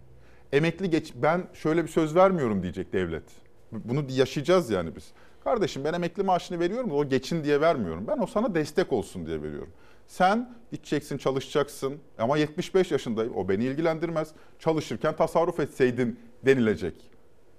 Emekli 0.52 0.90
geç 0.90 1.14
ben 1.16 1.44
şöyle 1.54 1.84
bir 1.84 1.88
söz 1.90 2.16
vermiyorum 2.16 2.64
diyecek 2.64 2.94
devlet. 2.94 3.24
Bunu 3.72 4.06
yaşayacağız 4.10 4.70
yani 4.70 4.96
biz. 4.96 5.12
Kardeşim 5.44 5.84
ben 5.84 5.94
emekli 5.94 6.24
maaşını 6.24 6.60
veriyorum 6.60 6.92
o 6.92 7.06
geçin 7.10 7.44
diye 7.44 7.62
vermiyorum. 7.62 8.08
Ben 8.08 8.18
o 8.18 8.28
sana 8.28 8.56
destek 8.56 8.94
olsun 8.94 9.26
diye 9.26 9.42
veriyorum. 9.44 9.70
Sen 10.08 10.56
gideceksin 10.72 11.18
çalışacaksın 11.18 12.00
ama 12.18 12.38
75 12.38 12.92
yaşındayım 12.92 13.36
o 13.36 13.50
beni 13.50 13.64
ilgilendirmez. 13.64 14.32
Çalışırken 14.60 15.16
tasarruf 15.16 15.60
etseydin 15.60 16.20
denilecek. 16.46 16.96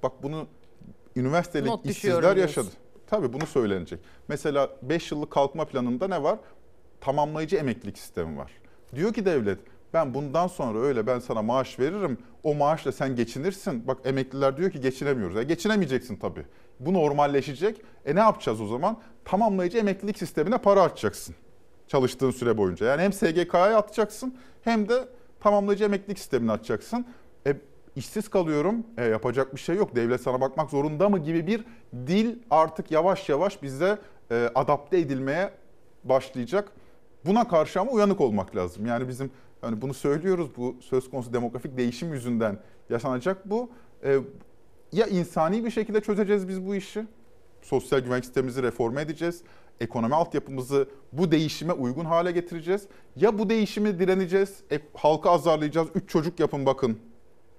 Bak 0.02 0.12
bunu 0.22 0.46
üniversiteli 1.16 1.66
Not 1.66 1.86
işsizler 1.86 2.36
yaşadı. 2.36 2.68
Tabii 3.06 3.32
bunu 3.32 3.46
söylenecek. 3.46 4.00
Mesela 4.28 4.70
5 4.82 5.12
yıllık 5.12 5.30
kalkma 5.30 5.64
planında 5.64 6.08
ne 6.08 6.22
var? 6.22 6.38
Tamamlayıcı 7.00 7.56
emeklilik 7.56 7.98
sistemi 7.98 8.38
var. 8.38 8.52
Diyor 8.94 9.12
ki 9.12 9.24
devlet 9.24 9.58
ben 9.94 10.14
bundan 10.14 10.46
sonra 10.46 10.78
öyle 10.78 11.06
ben 11.06 11.18
sana 11.18 11.42
maaş 11.42 11.78
veririm. 11.78 12.18
O 12.42 12.54
maaşla 12.54 12.92
sen 12.92 13.16
geçinirsin. 13.16 13.86
Bak 13.86 13.98
emekliler 14.04 14.56
diyor 14.56 14.70
ki 14.70 14.80
geçinemiyoruz. 14.80 15.36
Ya 15.36 15.42
geçinemeyeceksin 15.42 16.16
tabii. 16.16 16.46
Bu 16.80 16.94
normalleşecek. 16.94 17.80
E 18.06 18.14
ne 18.14 18.20
yapacağız 18.20 18.60
o 18.60 18.66
zaman? 18.66 19.00
Tamamlayıcı 19.24 19.78
emeklilik 19.78 20.18
sistemine 20.18 20.58
para 20.58 20.82
açacaksın. 20.82 21.34
Çalıştığın 21.88 22.30
süre 22.30 22.58
boyunca. 22.58 22.86
Yani 22.86 23.02
hem 23.02 23.12
SGK'ya 23.12 23.78
atacaksın 23.78 24.34
hem 24.62 24.88
de 24.88 25.08
tamamlayıcı 25.40 25.84
emeklilik 25.84 26.18
sistemini 26.18 26.52
açacaksın. 26.52 27.06
E 27.46 27.56
işsiz 27.96 28.28
kalıyorum. 28.28 28.86
E, 28.98 29.04
yapacak 29.04 29.54
bir 29.54 29.60
şey 29.60 29.76
yok. 29.76 29.96
Devlet 29.96 30.20
sana 30.20 30.40
bakmak 30.40 30.70
zorunda 30.70 31.08
mı 31.08 31.18
gibi 31.18 31.46
bir 31.46 31.64
dil 32.06 32.36
artık 32.50 32.90
yavaş 32.90 33.28
yavaş 33.28 33.62
bize 33.62 33.98
e, 34.30 34.50
adapte 34.54 34.98
edilmeye 34.98 35.50
başlayacak. 36.04 36.68
Buna 37.24 37.48
karşı 37.48 37.80
ama 37.80 37.92
uyanık 37.92 38.20
olmak 38.20 38.56
lazım. 38.56 38.86
Yani 38.86 39.08
bizim 39.08 39.30
hani 39.60 39.82
bunu 39.82 39.94
söylüyoruz 39.94 40.48
bu 40.56 40.76
söz 40.80 41.10
konusu 41.10 41.32
demografik 41.32 41.76
değişim 41.76 42.12
yüzünden 42.12 42.58
yaşanacak 42.90 43.50
bu. 43.50 43.70
E, 44.04 44.18
ya 44.92 45.06
insani 45.06 45.64
bir 45.64 45.70
şekilde 45.70 46.00
çözeceğiz 46.00 46.48
biz 46.48 46.66
bu 46.66 46.74
işi. 46.74 47.06
Sosyal 47.62 48.00
güvenlik 48.00 48.24
sistemimizi 48.24 48.62
reforme 48.62 49.02
edeceğiz. 49.02 49.42
Ekonomi 49.80 50.14
altyapımızı 50.14 50.88
bu 51.12 51.30
değişime 51.30 51.72
uygun 51.72 52.04
hale 52.04 52.32
getireceğiz. 52.32 52.88
Ya 53.16 53.38
bu 53.38 53.50
değişimi 53.50 53.98
direneceğiz, 53.98 54.60
e, 54.72 54.80
halkı 54.94 55.30
azarlayacağız, 55.30 55.88
üç 55.94 56.08
çocuk 56.10 56.40
yapın 56.40 56.66
bakın 56.66 56.98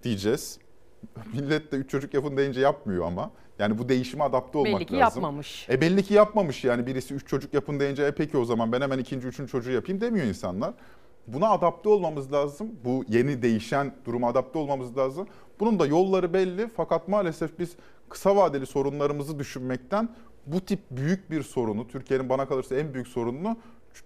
diyeceğiz. 0.03 0.59
Millet 1.33 1.71
de 1.71 1.75
üç 1.75 1.89
çocuk 1.89 2.13
yapın 2.13 2.37
deyince 2.37 2.61
yapmıyor 2.61 3.05
ama. 3.05 3.31
Yani 3.59 3.77
bu 3.77 3.89
değişime 3.89 4.23
adapte 4.23 4.57
olmak 4.57 4.79
Belli 4.79 4.85
ki 4.85 4.93
lazım. 4.97 5.23
yapmamış. 5.23 5.69
E 5.69 5.81
belli 5.81 6.03
ki 6.03 6.13
yapmamış 6.13 6.63
yani 6.63 6.85
birisi 6.87 7.13
üç 7.13 7.27
çocuk 7.27 7.53
yapın 7.53 7.79
deyince 7.79 8.03
e 8.03 8.11
peki 8.11 8.37
o 8.37 8.45
zaman 8.45 8.71
ben 8.71 8.81
hemen 8.81 8.99
ikinci 8.99 9.27
üçüncü 9.27 9.51
çocuğu 9.51 9.71
yapayım 9.71 10.01
demiyor 10.01 10.25
insanlar. 10.25 10.73
Buna 11.27 11.49
adapte 11.49 11.89
olmamız 11.89 12.33
lazım. 12.33 12.71
Bu 12.85 13.03
yeni 13.07 13.41
değişen 13.41 13.93
duruma 14.05 14.27
adapte 14.27 14.59
olmamız 14.59 14.97
lazım. 14.97 15.27
Bunun 15.59 15.79
da 15.79 15.85
yolları 15.85 16.33
belli 16.33 16.69
fakat 16.75 17.07
maalesef 17.07 17.59
biz 17.59 17.75
kısa 18.09 18.35
vadeli 18.35 18.65
sorunlarımızı 18.65 19.39
düşünmekten 19.39 20.09
bu 20.45 20.61
tip 20.65 20.79
büyük 20.91 21.31
bir 21.31 21.43
sorunu, 21.43 21.87
Türkiye'nin 21.87 22.29
bana 22.29 22.47
kalırsa 22.47 22.75
en 22.75 22.93
büyük 22.93 23.07
sorununu 23.07 23.57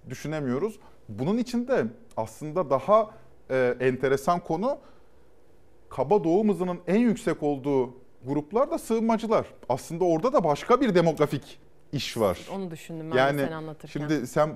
düşünemiyoruz. 0.10 0.80
Bunun 1.10 1.38
için 1.38 1.68
de 1.68 1.86
aslında 2.18 2.70
daha 2.70 3.12
e, 3.50 3.76
enteresan 3.80 4.40
konu 4.40 4.78
kaba 5.90 6.24
doğum 6.24 6.50
hızının 6.50 6.80
en 6.88 7.00
yüksek 7.00 7.44
olduğu 7.44 7.94
gruplar 8.26 8.72
da 8.72 8.78
sığınmacılar. 8.78 9.46
Aslında 9.70 10.04
orada 10.04 10.34
da 10.34 10.44
başka 10.44 10.82
bir 10.82 10.96
demografik 10.96 11.60
iş 11.92 12.18
var. 12.18 12.40
Onu 12.56 12.72
düşündüm 12.72 13.12
ben 13.12 13.18
Yani 13.18 13.42
sen 13.42 13.52
anlatırken. 13.52 14.08
şimdi 14.08 14.28
sen 14.28 14.56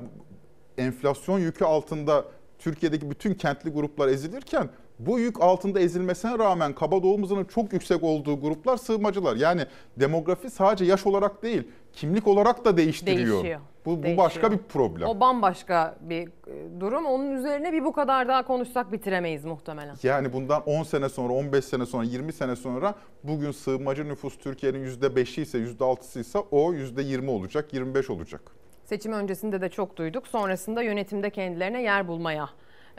enflasyon 0.78 1.40
yükü 1.40 1.66
altında 1.66 2.26
Türkiye'deki 2.60 3.10
bütün 3.12 3.34
kentli 3.34 3.70
gruplar 3.70 4.08
ezilirken 4.08 4.70
bu 5.00 5.20
yük 5.20 5.42
altında 5.42 5.80
ezilmesine 5.80 6.38
rağmen 6.40 6.74
kaba 6.74 7.04
doğum 7.04 7.24
hızının 7.24 7.46
çok 7.46 7.74
yüksek 7.74 8.04
olduğu 8.04 8.42
gruplar 8.42 8.78
sığınmacılar. 8.78 9.36
Yani 9.36 9.66
demografi 10.00 10.50
sadece 10.50 10.86
yaş 10.86 11.06
olarak 11.06 11.44
değil, 11.44 11.64
kimlik 11.94 12.28
olarak 12.28 12.66
da 12.66 12.78
değiştiriyor. 12.78 13.44
Değişiyor. 13.44 13.60
Bu, 13.86 13.92
bu 13.92 14.04
Değişiyor. 14.04 14.26
başka 14.26 14.52
bir 14.52 14.58
problem. 14.58 15.08
O 15.08 15.20
bambaşka 15.20 15.96
bir 16.02 16.28
e, 16.28 16.80
durum. 16.80 17.06
Onun 17.06 17.32
üzerine 17.32 17.74
bir 17.74 17.84
bu 17.84 17.94
kadar 17.94 18.28
daha 18.28 18.46
konuşsak 18.46 18.92
bitiremeyiz 18.92 19.46
muhtemelen. 19.46 19.96
Yani 20.04 20.34
bundan 20.34 20.64
10 20.64 20.84
sene 20.84 21.10
sonra, 21.10 21.34
15 21.34 21.66
sene 21.66 21.86
sonra, 21.86 22.04
20 22.04 22.34
sene 22.34 22.56
sonra 22.56 22.96
bugün 23.24 23.52
sığınmacı 23.52 24.08
nüfus 24.08 24.38
Türkiye'nin 24.38 24.86
%5'i 24.88 25.42
ise, 25.42 25.58
%6'sı 25.58 26.20
ise 26.20 26.40
o 26.40 26.74
%20 26.74 27.30
olacak, 27.30 27.74
25 27.74 28.10
olacak. 28.10 28.42
Seçim 28.86 29.14
öncesinde 29.14 29.62
de 29.62 29.70
çok 29.70 29.98
duyduk. 29.98 30.28
Sonrasında 30.28 30.82
yönetimde 30.82 31.30
kendilerine 31.30 31.82
yer 31.82 32.08
bulmaya 32.08 32.50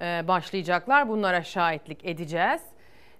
başlayacaklar. 0.00 1.08
Bunlara 1.08 1.42
şahitlik 1.42 2.04
edeceğiz. 2.04 2.60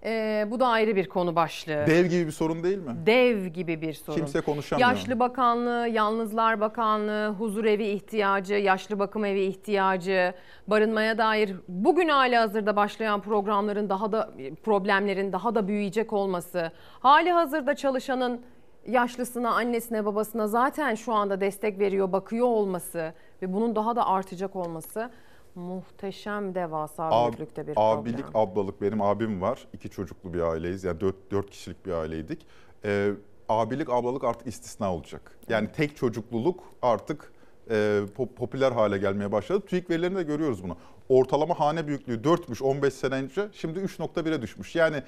E, 0.05 0.47
bu 0.51 0.61
da 0.61 0.67
ayrı 0.67 0.97
bir 0.97 1.09
konu 1.09 1.37
başlığı. 1.37 1.87
Dev 1.87 2.07
gibi 2.07 2.27
bir 2.27 2.33
sorun 2.33 2.63
değil 2.63 2.79
mi? 2.79 2.95
Dev 3.07 3.47
gibi 3.47 3.81
bir 3.81 3.93
sorun. 3.93 4.17
Kimse 4.17 4.41
konuşamıyor. 4.41 4.89
Yaşlı 4.89 5.21
Bakanlığı, 5.21 5.89
Yalnızlar 5.89 6.61
Bakanlığı, 6.61 7.35
huzur 7.39 7.65
evi 7.65 7.87
ihtiyacı, 7.87 8.55
yaşlı 8.55 8.99
bakım 8.99 9.25
evi 9.25 9.41
ihtiyacı, 9.41 10.35
barınmaya 10.67 11.19
dair 11.19 11.57
bugün 11.69 12.09
hali 12.09 12.37
hazırda 12.37 12.77
başlayan 12.77 13.21
programların 13.21 13.89
daha 13.89 14.13
da 14.13 14.31
problemlerin 14.65 15.33
daha 15.33 15.55
da 15.55 15.69
büyüyecek 15.69 16.13
olması, 16.13 16.73
hali 17.01 17.31
hazırda 17.31 17.75
çalışanın 17.75 18.41
yaşlısına, 18.87 19.51
annesine, 19.51 20.05
babasına 20.05 20.49
zaten 20.49 20.95
şu 20.95 21.13
anda 21.13 21.41
destek 21.41 21.79
veriyor, 21.79 22.13
bakıyor 22.13 22.47
olması 22.47 23.13
ve 23.43 23.53
bunun 23.53 23.77
daha 23.77 23.97
da 23.97 24.07
artacak 24.07 24.57
olması 24.57 25.11
muhteşem 25.55 26.55
devasa 26.55 27.03
Ab- 27.03 27.27
büyüklükte 27.29 27.67
bir 27.67 27.73
abilik, 27.77 28.17
problem. 28.27 28.31
ablalık 28.43 28.83
benim 28.83 29.03
abim 29.03 29.41
var. 29.43 29.67
İki 29.73 29.91
çocuklu 29.91 30.35
bir 30.35 30.41
aileyiz. 30.41 30.85
Yani 30.85 31.01
dört, 31.01 31.31
dört 31.31 31.51
kişilik 31.51 31.87
bir 31.87 31.93
aileydik. 31.93 32.47
Ee, 32.85 33.11
abilik, 33.49 33.91
ablalık 33.91 34.25
artık 34.25 34.47
istisna 34.47 34.95
olacak. 34.95 35.39
Yani 35.49 35.69
tek 35.73 35.97
çocukluluk 35.97 36.61
artık 36.83 37.33
e, 37.71 37.75
pop- 38.17 38.35
popüler 38.35 38.73
hale 38.73 38.99
gelmeye 38.99 39.33
başladı. 39.33 39.67
TÜİK 39.67 39.91
verilerinde 39.91 40.19
de 40.19 40.23
görüyoruz 40.23 40.63
bunu. 40.63 40.77
Ortalama 41.09 41.61
hane 41.61 41.87
büyüklüğü 41.87 42.21
4'müş 42.23 42.63
15 42.63 42.95
sene 42.95 43.15
önce. 43.15 43.49
Şimdi 43.53 43.79
3.1'e 43.79 44.43
düşmüş. 44.43 44.75
Yani 44.77 45.03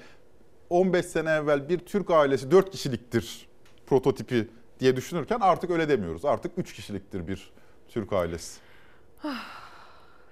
15 0.69 1.05
sene 1.05 1.29
evvel 1.29 1.69
bir 1.69 1.79
Türk 1.79 2.11
ailesi 2.11 2.51
4 2.51 2.71
kişiliktir 2.71 3.47
prototipi 3.85 4.47
diye 4.79 4.95
düşünürken 4.95 5.39
artık 5.41 5.69
öyle 5.69 5.89
demiyoruz. 5.89 6.25
Artık 6.25 6.51
3 6.57 6.73
kişiliktir 6.73 7.27
bir 7.27 7.51
Türk 7.87 8.13
ailesi. 8.13 8.59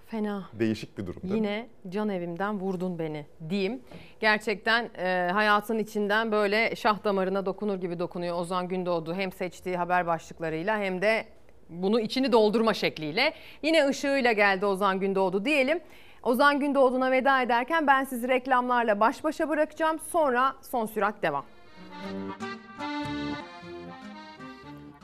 Fena. 0.07 0.49
Değişik 0.53 0.98
bir 0.98 1.07
durum 1.07 1.22
değil 1.23 1.34
mi? 1.34 1.38
Yine 1.38 1.68
can 1.90 2.10
evimden 2.10 2.60
vurdun 2.60 2.99
beni 2.99 3.26
diyeyim. 3.49 3.82
Gerçekten 4.19 4.90
e, 4.98 5.30
hayatın 5.34 5.80
içinden 5.80 6.32
böyle 6.32 6.76
şah 6.76 7.03
damarına 7.03 7.45
dokunur 7.45 7.76
gibi 7.76 7.99
dokunuyor 7.99 8.40
Ozan 8.40 8.68
Gündoğdu. 8.68 9.14
Hem 9.15 9.32
seçtiği 9.32 9.77
haber 9.77 10.07
başlıklarıyla 10.07 10.80
hem 10.80 11.02
de 11.02 11.26
bunu 11.69 11.99
içini 11.99 12.32
doldurma 12.32 12.73
şekliyle. 12.73 13.34
Yine 13.64 13.88
ışığıyla 13.88 14.32
geldi 14.32 14.65
Ozan 14.65 14.99
Gündoğdu 14.99 15.45
diyelim. 15.45 15.80
Ozan 16.23 16.60
Gündoğdu'na 16.60 17.11
veda 17.11 17.41
ederken 17.41 17.88
ben 17.88 18.03
sizi 18.03 18.27
reklamlarla 18.27 18.99
baş 18.99 19.23
başa 19.23 19.49
bırakacağım. 19.49 19.99
Sonra 19.99 20.56
son 20.61 20.86
sürat 20.86 21.23
devam. 21.23 21.45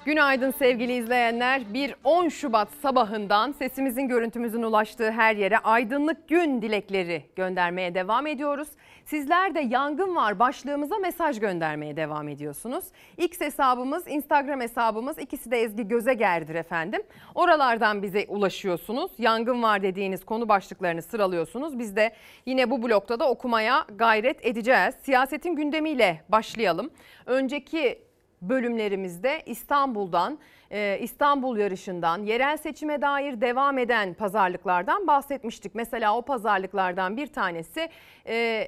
Günaydın 0.06 0.52
sevgili 0.52 0.94
izleyenler. 0.94 1.73
Bir 1.73 1.95
10 2.03 2.30
Şubat 2.30 2.68
sabahından 2.82 3.52
sesimizin 3.52 4.07
görüntümüzün 4.07 4.64
ulaştığı 4.64 5.11
her 5.11 5.36
yere 5.36 5.57
aydınlık 5.57 6.30
gün 6.30 6.61
dilekleri 6.61 7.23
göndermeye 7.36 7.95
devam 7.95 8.28
ediyoruz. 8.28 8.68
Sizler 9.06 9.56
de 9.56 9.60
yangın 9.60 10.15
var 10.15 10.40
başlığımıza 10.40 10.98
mesaj 10.98 11.40
göndermeye 11.40 11.98
devam 11.98 12.28
ediyorsunuz. 12.28 12.86
X 13.18 13.41
hesabımız, 13.41 14.07
Instagram 14.07 14.61
hesabımız 14.61 15.18
ikisi 15.19 15.52
de 15.52 15.61
Ezgi 15.61 15.88
Gözeger'dir 15.88 16.56
efendim. 16.56 17.02
Oralardan 17.36 18.03
bize 18.03 18.26
ulaşıyorsunuz. 18.28 19.11
Yangın 19.18 19.64
var 19.64 19.84
dediğiniz 19.84 20.26
konu 20.26 20.49
başlıklarını 20.49 21.02
sıralıyorsunuz. 21.02 21.80
Biz 21.80 21.95
de 21.95 22.11
yine 22.45 22.72
bu 22.72 22.84
blokta 22.84 23.19
da 23.19 23.30
okumaya 23.30 23.86
gayret 23.95 24.45
edeceğiz. 24.45 24.95
Siyasetin 25.02 25.56
gündemiyle 25.56 26.22
başlayalım. 26.30 26.90
Önceki 27.26 28.10
bölümlerimizde 28.41 29.41
İstanbul'dan, 29.45 30.39
e, 30.72 30.99
İstanbul 31.01 31.57
yarışından, 31.57 32.23
yerel 32.23 32.57
seçime 32.57 33.01
dair 33.01 33.41
devam 33.41 33.77
eden 33.77 34.13
pazarlıklardan 34.13 35.07
bahsetmiştik. 35.07 35.76
Mesela 35.76 36.18
o 36.18 36.22
pazarlıklardan 36.22 37.18
bir 37.18 37.27
tanesi 37.27 37.89
e, 38.27 38.68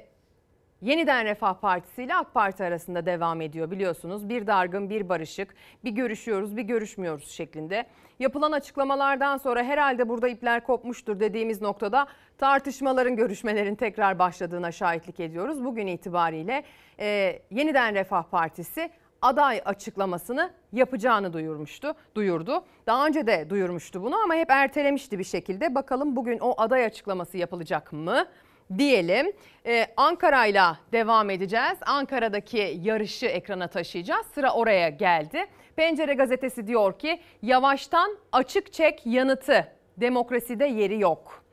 Yeniden 0.84 1.24
Refah 1.24 1.54
Partisi 1.54 2.02
ile 2.02 2.14
AK 2.14 2.34
Parti 2.34 2.64
arasında 2.64 3.06
devam 3.06 3.40
ediyor 3.40 3.70
biliyorsunuz. 3.70 4.28
Bir 4.28 4.46
dargın, 4.46 4.90
bir 4.90 5.08
barışık, 5.08 5.54
bir 5.84 5.90
görüşüyoruz, 5.90 6.56
bir 6.56 6.62
görüşmüyoruz 6.62 7.30
şeklinde. 7.30 7.86
Yapılan 8.18 8.52
açıklamalardan 8.52 9.36
sonra 9.36 9.62
herhalde 9.62 10.08
burada 10.08 10.28
ipler 10.28 10.64
kopmuştur 10.64 11.20
dediğimiz 11.20 11.62
noktada 11.62 12.06
tartışmaların, 12.38 13.16
görüşmelerin 13.16 13.74
tekrar 13.74 14.18
başladığına 14.18 14.72
şahitlik 14.72 15.20
ediyoruz. 15.20 15.64
Bugün 15.64 15.86
itibariyle 15.86 16.64
e, 17.00 17.38
Yeniden 17.50 17.94
Refah 17.94 18.22
Partisi 18.22 18.90
aday 19.22 19.62
açıklamasını 19.64 20.50
yapacağını 20.72 21.32
duyurmuştu, 21.32 21.94
duyurdu. 22.14 22.64
Daha 22.86 23.06
önce 23.06 23.26
de 23.26 23.50
duyurmuştu 23.50 24.02
bunu 24.02 24.16
ama 24.16 24.34
hep 24.34 24.50
ertelemişti 24.50 25.18
bir 25.18 25.24
şekilde. 25.24 25.74
Bakalım 25.74 26.16
bugün 26.16 26.38
o 26.38 26.54
aday 26.56 26.84
açıklaması 26.84 27.38
yapılacak 27.38 27.92
mı? 27.92 28.26
diyelim. 28.78 29.32
Ee, 29.66 29.86
Ankara'yla 29.96 30.78
devam 30.92 31.30
edeceğiz. 31.30 31.78
Ankara'daki 31.86 32.80
yarışı 32.82 33.26
ekrana 33.26 33.68
taşıyacağız. 33.68 34.26
Sıra 34.26 34.52
oraya 34.52 34.88
geldi. 34.88 35.46
Pencere 35.76 36.14
gazetesi 36.14 36.66
diyor 36.66 36.98
ki 36.98 37.20
yavaştan 37.42 38.18
açık 38.32 38.72
çek 38.72 39.06
yanıtı. 39.06 39.68
Demokraside 39.96 40.66
yeri 40.66 41.00
yok. 41.00 41.43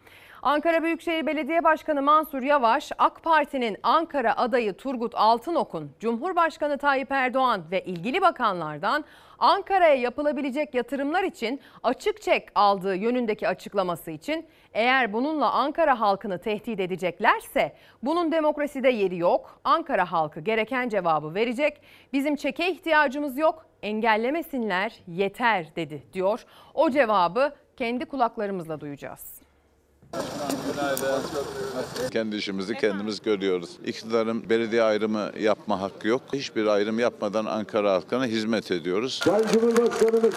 Ankara 0.44 0.84
Büyükşehir 0.84 1.26
Belediye 1.26 1.64
Başkanı 1.64 2.02
Mansur 2.02 2.42
Yavaş, 2.44 2.92
AK 2.98 3.24
Parti'nin 3.24 3.78
Ankara 3.84 4.38
adayı 4.38 4.74
Turgut 4.74 5.16
Altınok'un 5.16 5.92
Cumhurbaşkanı 6.00 6.78
Tayyip 6.78 7.12
Erdoğan 7.12 7.64
ve 7.72 7.86
ilgili 7.86 8.22
bakanlardan 8.22 9.06
Ankara'ya 9.40 9.96
yapılabilecek 9.96 10.74
yatırımlar 10.74 11.24
için 11.24 11.62
açık 11.84 12.22
çek 12.22 12.48
aldığı 12.56 12.96
yönündeki 12.96 13.48
açıklaması 13.48 14.12
için 14.12 14.46
eğer 14.74 15.14
bununla 15.14 15.52
Ankara 15.52 16.00
halkını 16.00 16.40
tehdit 16.40 16.80
edeceklerse 16.80 17.76
bunun 18.04 18.32
demokraside 18.32 18.90
yeri 18.90 19.18
yok. 19.18 19.60
Ankara 19.64 20.12
halkı 20.12 20.40
gereken 20.40 20.90
cevabı 20.90 21.36
verecek. 21.36 21.82
Bizim 22.14 22.36
çeke 22.36 22.72
ihtiyacımız 22.72 23.38
yok. 23.38 23.66
Engellemesinler 23.82 24.94
yeter 25.08 25.76
dedi 25.76 26.04
diyor. 26.14 26.46
O 26.74 26.90
cevabı 26.90 27.56
kendi 27.78 28.06
kulaklarımızla 28.06 28.82
duyacağız. 28.82 29.41
Kendi 32.12 32.36
işimizi 32.36 32.74
kendimiz 32.74 33.22
görüyoruz. 33.22 33.70
İktidarın 33.86 34.50
belediye 34.50 34.84
ayrımı 34.84 35.32
yapma 35.40 35.82
hakkı 35.82 36.08
yok. 36.08 36.22
Hiçbir 36.34 36.66
ayrım 36.66 37.00
yapmadan 37.00 37.46
Ankara 37.46 37.94
halkına 37.94 38.26
hizmet 38.26 38.72
ediyoruz. 38.72 39.20
Sayın 39.26 39.48
Cumhurbaşkanımız 39.54 40.34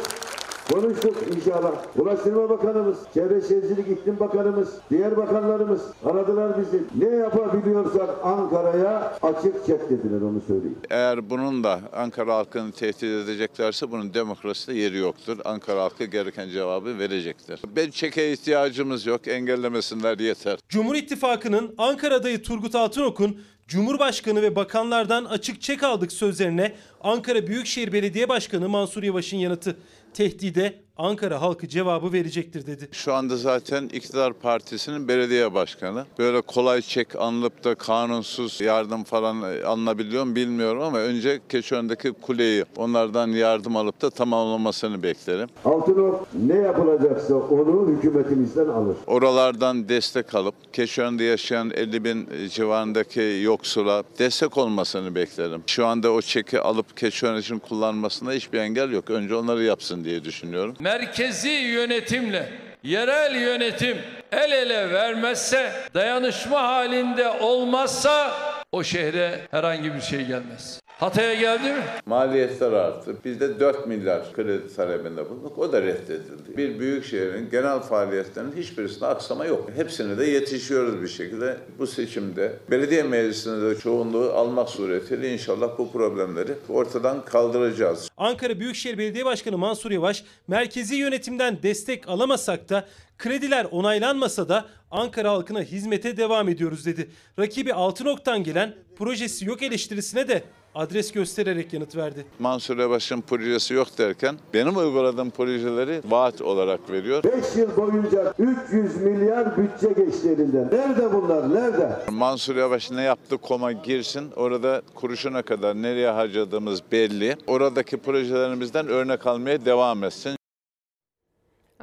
konuştuk 0.73 1.17
inşallah. 1.37 1.73
Ulaştırma 1.97 2.51
Bakanımız, 2.51 2.99
Çevre 3.15 3.41
Şehircilik 3.41 3.89
İklim 3.89 4.21
Bakanımız, 4.21 4.69
diğer 4.91 5.17
bakanlarımız 5.17 5.81
aradılar 6.05 6.53
bizi. 6.61 6.83
Ne 6.99 7.17
yapabiliyorsak 7.17 8.11
Ankara'ya 8.23 9.19
açık 9.23 9.67
çek 9.67 9.91
dediler 9.91 10.21
onu 10.21 10.41
söyleyeyim. 10.47 10.79
Eğer 10.91 11.31
bunun 11.31 11.65
da 11.65 11.81
Ankara 11.93 12.37
halkını 12.37 12.73
tehdit 12.73 13.03
edeceklerse 13.03 13.91
bunun 13.91 14.15
demokraside 14.15 14.75
yeri 14.75 14.99
yoktur. 14.99 15.39
Ankara 15.45 15.83
halkı 15.83 16.05
gereken 16.05 16.49
cevabı 16.49 16.99
verecektir. 16.99 17.61
Ben 17.77 17.91
çeke 17.91 18.33
ihtiyacımız 18.33 19.07
yok. 19.07 19.29
Engellemesinler 19.29 20.19
yeter. 20.19 20.59
Cumhur 20.69 20.95
İttifakı'nın 20.95 21.75
Ankara 21.79 22.15
adayı 22.15 22.43
Turgut 22.43 22.75
Altınok'un 22.75 23.37
Cumhurbaşkanı 23.69 24.43
ve 24.43 24.57
bakanlardan 24.57 25.25
açık 25.25 25.63
çek 25.63 25.83
aldık 25.83 26.13
sözlerine 26.13 26.73
Ankara 27.01 27.47
Büyükşehir 27.47 27.93
Belediye 27.93 28.29
Başkanı 28.29 28.69
Mansur 28.69 29.03
Yavaş'ın 29.03 29.37
yanıtı 29.37 29.77
tehdide 30.15 30.84
Ankara 30.99 31.41
halkı 31.41 31.69
cevabı 31.69 32.13
verecektir 32.13 32.67
dedi. 32.67 32.89
Şu 32.93 33.15
anda 33.15 33.37
zaten 33.37 33.85
iktidar 33.93 34.33
partisinin 34.33 35.09
belediye 35.09 35.55
başkanı. 35.55 36.05
Böyle 36.19 36.41
kolay 36.41 36.81
çek 36.81 37.17
alınıp 37.17 37.65
da 37.65 37.75
kanunsuz 37.75 38.61
yardım 38.61 39.05
falan 39.05 39.43
alınabiliyor 39.67 40.25
mu 40.25 40.35
bilmiyorum 40.35 40.83
ama 40.83 40.99
önce 40.99 41.41
Keçiören'deki 41.49 42.13
kuleyi 42.13 42.65
onlardan 42.77 43.29
yardım 43.29 43.77
alıp 43.77 44.03
da 44.03 44.11
tamamlamasını 44.11 45.03
beklerim. 45.03 45.49
Altınok 45.65 46.27
ne 46.47 46.55
yapılacaksa 46.55 47.35
onu 47.35 47.89
hükümetimizden 47.89 48.69
alır. 48.69 48.97
Oralardan 49.07 49.89
destek 49.89 50.35
alıp 50.35 50.55
Keçiören'de 50.73 51.25
yaşayan 51.25 51.71
50 51.71 52.05
bin 52.05 52.29
civarındaki 52.49 53.41
yoksula 53.43 54.03
destek 54.19 54.57
olmasını 54.59 55.15
beklerim. 55.15 55.63
Şu 55.67 55.87
anda 55.87 56.11
o 56.11 56.21
çeki 56.21 56.61
alıp 56.61 56.97
Keçiören 56.97 57.41
için 57.41 57.59
kullanmasına 57.59 58.33
hiçbir 58.33 58.59
engel 58.59 58.91
yok. 58.91 59.11
Önce 59.11 59.35
onları 59.35 59.63
yapsın 59.65 60.05
diye 60.05 60.25
düşünüyorum. 60.25 60.75
Merkezi 60.85 61.51
yönetimle 61.51 62.49
yerel 62.83 63.35
yönetim 63.35 63.99
el 64.33 64.53
ele 64.53 64.91
vermezse, 64.91 65.73
dayanışma 65.95 66.63
halinde 66.63 67.29
olmazsa 67.29 68.31
o 68.75 68.85
şehre 68.85 69.41
herhangi 69.51 69.95
bir 69.95 70.01
şey 70.01 70.27
gelmez. 70.27 70.81
Hatay'a 70.87 71.35
geldi 71.35 71.73
mi? 71.73 71.83
Maliyetler 72.07 72.73
arttı. 72.73 73.17
Biz 73.25 73.41
de 73.41 73.61
4 73.61 73.87
milyar 73.87 74.33
kredi 74.33 74.75
talebinde 74.77 75.31
bulunduk. 75.31 75.59
O 75.59 75.73
da 75.73 75.83
reddedildi. 75.83 76.57
Bir 76.57 76.79
büyük 76.79 77.05
şehrin 77.05 77.51
genel 77.51 77.81
faaliyetlerinin 77.81 78.57
hiçbirisinde 78.57 79.07
aksama 79.07 79.45
yok. 79.45 79.71
Hepsine 79.77 80.19
de 80.19 80.25
yetişiyoruz 80.25 81.03
bir 81.03 81.09
şekilde. 81.09 81.57
Bu 81.79 81.87
seçimde 81.87 82.53
belediye 82.71 83.03
meclisinde 83.03 83.71
de 83.71 83.79
çoğunluğu 83.79 84.33
almak 84.33 84.69
suretiyle 84.69 85.33
inşallah 85.33 85.79
bu 85.79 85.93
problemleri 85.93 86.53
ortadan 86.69 87.25
kaldıracağız. 87.25 88.09
Ankara 88.17 88.61
Büyükşehir 88.61 88.99
Belediye 88.99 89.25
Başkanı 89.25 89.59
Mansur 89.59 89.91
Yavaş, 89.91 90.25
merkezi 90.49 90.95
yönetimden 90.95 91.63
destek 91.63 92.09
alamasak 92.09 92.69
da 92.69 92.87
krediler 93.19 93.67
onaylanmasa 93.71 94.49
da 94.49 94.65
Ankara 94.91 95.31
halkına 95.33 95.61
hizmete 95.61 96.17
devam 96.17 96.49
ediyoruz 96.49 96.87
dedi. 96.87 97.11
Rakibi 97.39 97.75
Altınok'tan 97.75 98.45
gelen 98.45 98.75
projesi 98.97 99.45
yok 99.47 99.63
eleştirisine 99.63 100.29
de 100.29 100.43
adres 100.75 101.13
göstererek 101.13 101.73
yanıt 101.73 101.97
verdi. 101.97 102.27
Mansur 102.39 102.79
Yavaş'ın 102.79 103.21
projesi 103.21 103.75
yok 103.75 103.99
derken 103.99 104.37
benim 104.55 104.77
uyguladığım 104.77 105.31
projeleri 105.31 106.03
vaat 106.05 106.43
olarak 106.43 106.91
veriyor. 106.91 107.25
5 107.25 107.57
yıl 107.57 107.77
boyunca 107.77 108.35
300 108.39 108.97
milyar 108.97 109.57
bütçe 109.57 109.89
geçti 109.89 110.29
elinden. 110.29 110.69
Nerede 110.73 111.13
bunlar? 111.13 111.55
Nerede? 111.55 111.97
Mansur 112.11 112.57
Yavaş 112.57 112.91
ne 112.91 113.03
yaptı 113.03 113.39
koma 113.39 113.73
girsin. 113.73 114.31
Orada 114.37 114.83
kuruşuna 114.95 115.43
kadar 115.43 115.75
nereye 115.83 116.09
harcadığımız 116.09 116.83
belli. 116.93 117.37
Oradaki 117.47 117.97
projelerimizden 117.97 118.89
örnek 118.89 119.27
almaya 119.27 119.65
devam 119.65 120.05
etsin. 120.05 120.37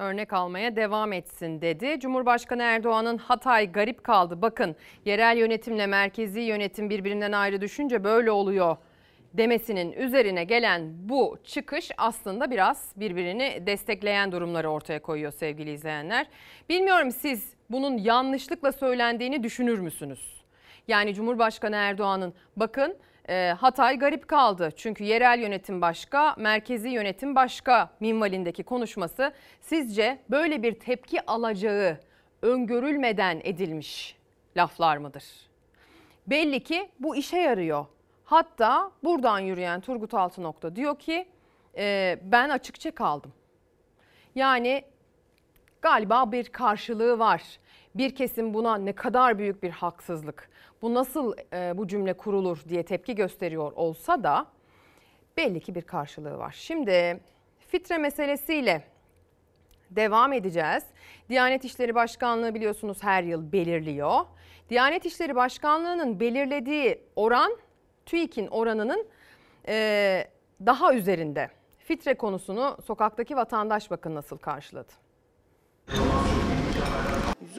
Örnek 0.01 0.33
almaya 0.33 0.75
devam 0.75 1.13
etsin 1.13 1.61
dedi. 1.61 1.99
Cumhurbaşkanı 1.99 2.63
Erdoğan'ın 2.63 3.17
Hatay 3.17 3.71
garip 3.71 4.03
kaldı. 4.03 4.41
Bakın 4.41 4.75
yerel 5.05 5.37
yönetimle 5.37 5.87
merkezi 5.87 6.39
yönetim 6.39 6.89
birbirinden 6.89 7.31
ayrı 7.31 7.61
düşünce 7.61 8.03
böyle 8.03 8.31
oluyor 8.31 8.77
demesinin 9.33 9.91
üzerine 9.91 10.43
gelen 10.43 11.09
bu 11.09 11.37
çıkış 11.43 11.91
aslında 11.97 12.51
biraz 12.51 12.93
birbirini 12.95 13.63
destekleyen 13.65 14.31
durumları 14.31 14.69
ortaya 14.69 15.01
koyuyor 15.01 15.31
sevgili 15.31 15.71
izleyenler. 15.71 16.27
Bilmiyorum 16.69 17.11
siz 17.11 17.53
bunun 17.69 17.97
yanlışlıkla 17.97 18.71
söylendiğini 18.71 19.43
düşünür 19.43 19.79
müsünüz? 19.79 20.43
Yani 20.87 21.13
Cumhurbaşkanı 21.13 21.75
Erdoğan'ın 21.75 22.33
bakın 22.55 22.95
e, 23.31 23.55
Hatay 23.59 23.99
garip 23.99 24.27
kaldı. 24.27 24.69
Çünkü 24.75 25.03
yerel 25.03 25.39
yönetim 25.39 25.81
başka, 25.81 26.35
merkezi 26.37 26.89
yönetim 26.89 27.35
başka 27.35 27.89
minvalindeki 27.99 28.63
konuşması 28.63 29.33
sizce 29.61 30.19
böyle 30.29 30.63
bir 30.63 30.79
tepki 30.79 31.25
alacağı 31.25 31.97
öngörülmeden 32.41 33.41
edilmiş 33.43 34.17
laflar 34.57 34.97
mıdır? 34.97 35.23
Belli 36.27 36.63
ki 36.63 36.89
bu 36.99 37.15
işe 37.15 37.37
yarıyor. 37.37 37.85
Hatta 38.25 38.91
buradan 39.03 39.39
yürüyen 39.39 39.81
Turgut 39.81 40.13
Altınok 40.13 40.75
diyor 40.75 40.99
ki 40.99 41.27
e, 41.77 42.19
ben 42.23 42.49
açıkça 42.49 42.91
kaldım. 42.91 43.33
Yani 44.35 44.83
galiba 45.81 46.31
bir 46.31 46.45
karşılığı 46.45 47.19
var. 47.19 47.41
Bir 47.95 48.15
kesim 48.15 48.53
buna 48.53 48.77
ne 48.77 48.93
kadar 48.93 49.37
büyük 49.37 49.63
bir 49.63 49.69
haksızlık, 49.69 50.49
bu 50.81 50.93
nasıl 50.93 51.33
e, 51.53 51.77
bu 51.77 51.87
cümle 51.87 52.13
kurulur 52.13 52.63
diye 52.69 52.83
tepki 52.83 53.15
gösteriyor 53.15 53.71
olsa 53.75 54.23
da 54.23 54.45
belli 55.37 55.59
ki 55.59 55.75
bir 55.75 55.81
karşılığı 55.81 56.37
var. 56.37 56.55
Şimdi 56.57 57.19
fitre 57.67 57.97
meselesiyle 57.97 58.83
devam 59.89 60.33
edeceğiz. 60.33 60.83
Diyanet 61.29 61.65
İşleri 61.65 61.95
Başkanlığı 61.95 62.53
biliyorsunuz 62.53 63.03
her 63.03 63.23
yıl 63.23 63.51
belirliyor. 63.51 64.19
Diyanet 64.69 65.05
İşleri 65.05 65.35
Başkanlığı'nın 65.35 66.19
belirlediği 66.19 67.01
oran 67.15 67.57
TÜİK'in 68.05 68.47
oranının 68.47 69.07
e, 69.67 70.27
daha 70.65 70.93
üzerinde. 70.93 71.49
Fitre 71.79 72.13
konusunu 72.13 72.77
sokaktaki 72.85 73.35
vatandaş 73.35 73.91
bakın 73.91 74.15
nasıl 74.15 74.37
karşıladı. 74.37 74.91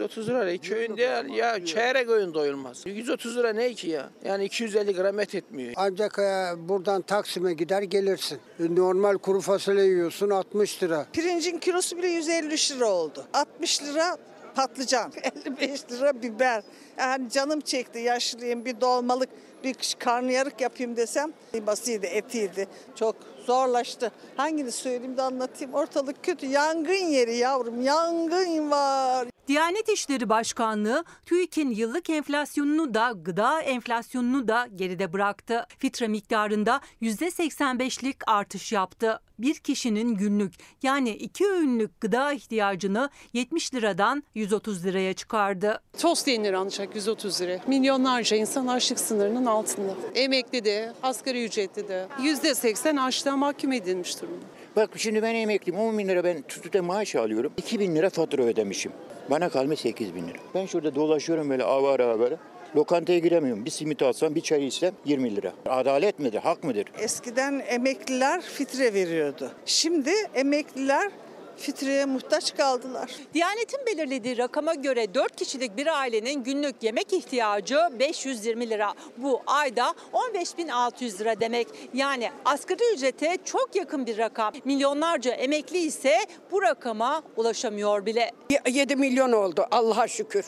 130 0.03 0.29
lira 0.29 0.45
ne? 0.45 0.59
Köyün 0.59 0.97
değer 0.97 1.25
ya 1.25 1.65
çeyrek 1.67 2.09
öğün 2.09 2.35
doyulmaz. 2.35 2.83
130 2.87 3.37
lira 3.37 3.53
ne 3.53 3.75
ki 3.75 3.89
ya? 3.89 4.11
Yani 4.25 4.45
250 4.45 4.95
gram 4.95 5.21
et 5.21 5.35
etmiyor. 5.35 5.73
Ancak 5.77 6.19
e, 6.19 6.53
buradan 6.69 7.03
Taksim'e 7.03 7.53
gider 7.53 7.83
gelirsin. 7.83 8.39
E, 8.61 8.75
Normal 8.75 9.19
kuru 9.19 9.41
fasulye 9.41 9.85
yiyorsun 9.85 10.31
60 10.31 10.83
lira. 10.83 11.07
Pirincin 11.13 11.59
kilosu 11.59 11.99
bile 11.99 12.07
153 12.07 12.73
lira 12.73 12.87
oldu. 12.87 13.25
60 13.33 13.83
lira 13.83 14.17
patlıcan, 14.55 15.13
55 15.47 15.91
lira 15.91 16.23
biber. 16.23 16.63
Yani 16.99 17.31
canım 17.31 17.61
çekti 17.61 17.99
yaşlıyım 17.99 18.65
bir 18.65 18.81
dolmalık 18.81 19.29
bir 19.65 19.97
karnıyarık 19.99 20.61
yapayım 20.61 20.97
desem 20.97 21.33
basıydı 21.67 22.07
etiydi. 22.07 22.69
Çok 22.97 23.17
zorlaştı. 23.47 24.13
Hangini 24.37 24.73
söyleyeyim 24.73 25.17
de 25.17 25.23
anlatayım. 25.23 25.75
Ortalık 25.75 26.25
kötü. 26.25 26.47
Yangın 26.47 26.93
yeri 26.93 27.37
yavrum. 27.37 27.83
Yangın 27.83 28.71
var. 28.71 29.29
Diyanet 29.49 29.89
İşleri 29.89 30.29
Başkanlığı 30.29 31.05
TÜİK'in 31.27 31.71
yıllık 31.71 32.11
enflasyonunu 32.11 32.95
da 32.95 33.13
gıda 33.23 33.61
enflasyonunu 33.61 34.49
da 34.49 34.69
geride 34.75 35.13
bıraktı. 35.13 35.67
Fitre 35.79 36.09
miktarında 36.09 36.81
%85'lik 37.03 38.17
artış 38.27 38.73
yaptı. 38.73 39.21
Bir 39.39 39.55
kişinin 39.55 40.15
günlük 40.15 40.55
yani 40.83 41.11
iki 41.11 41.47
öğünlük 41.47 42.01
gıda 42.01 42.33
ihtiyacını 42.33 43.11
70 43.33 43.75
liradan 43.75 44.23
130 44.35 44.85
liraya 44.85 45.15
çıkardı. 45.15 45.83
Tost 45.99 46.29
yenir 46.29 46.53
ancak 46.53 46.95
130 46.95 47.41
lira. 47.41 47.61
Milyonlarca 47.67 48.37
insan 48.37 48.67
açlık 48.67 49.01
sınırının 49.01 49.47
altında. 49.53 49.95
Emekli 50.15 50.65
de, 50.65 50.93
asgari 51.03 51.45
ücretli 51.45 51.89
de. 51.89 52.07
%80 52.23 53.01
açlığa 53.01 53.37
mahkum 53.37 53.73
edilmiş 53.73 54.23
durumda. 54.23 54.45
Bak 54.77 54.91
şimdi 54.97 55.23
ben 55.23 55.35
emekliyim 55.35 55.81
10 55.81 55.99
bin 55.99 56.09
lira 56.09 56.25
ben 56.25 56.43
tutuda 56.43 56.83
maaş 56.83 57.15
alıyorum. 57.17 57.53
2 57.57 57.81
bin 57.81 57.97
lira 57.97 58.11
fatura 58.11 58.43
ödemişim. 58.43 58.93
Bana 59.31 59.49
kalmış 59.49 59.81
8 59.81 60.15
bin 60.15 60.29
lira. 60.29 60.39
Ben 60.55 60.67
şurada 60.67 60.95
dolaşıyorum 60.95 61.51
böyle 61.51 61.65
avara 61.65 62.07
avara. 62.07 62.37
Lokantaya 62.77 63.19
giremiyorum. 63.19 63.65
Bir 63.65 63.71
simit 63.71 64.03
alsam 64.03 64.35
bir 64.35 64.41
çay 64.41 64.67
içsem 64.67 64.93
20 65.05 65.37
lira. 65.37 65.53
Adalet 65.67 66.19
midir, 66.19 66.39
hak 66.39 66.65
mıdır? 66.65 66.85
Eskiden 66.99 67.63
emekliler 67.69 68.41
fitre 68.41 68.95
veriyordu. 68.95 69.51
Şimdi 69.67 70.11
emekliler 70.35 71.11
fitreye 71.57 72.05
muhtaç 72.05 72.57
kaldılar. 72.57 73.11
Diyanet'in 73.35 73.87
belirlediği 73.87 74.39
rakama 74.39 74.75
göre 74.75 75.15
4 75.15 75.37
kişilik 75.37 75.77
bir 75.77 75.87
ailenin 75.87 76.45
günlük 76.45 76.83
yemek 76.83 77.13
ihtiyacı 77.13 77.79
520 77.99 78.71
lira. 78.71 78.95
Bu 79.17 79.43
ayda 79.47 79.95
15.600 80.13 81.19
lira 81.19 81.41
demek. 81.41 81.69
Yani 81.95 82.31
asgari 82.45 82.95
ücrete 82.95 83.39
çok 83.45 83.77
yakın 83.77 84.07
bir 84.07 84.19
rakam. 84.19 84.53
Milyonlarca 84.65 85.33
emekli 85.33 85.79
ise 85.79 86.19
bu 86.51 86.63
rakama 86.63 87.23
ulaşamıyor 87.37 88.07
bile. 88.07 88.31
7 88.69 88.97
milyon 88.97 89.33
oldu 89.33 89.67
Allah'a 89.71 90.09
şükür. 90.09 90.45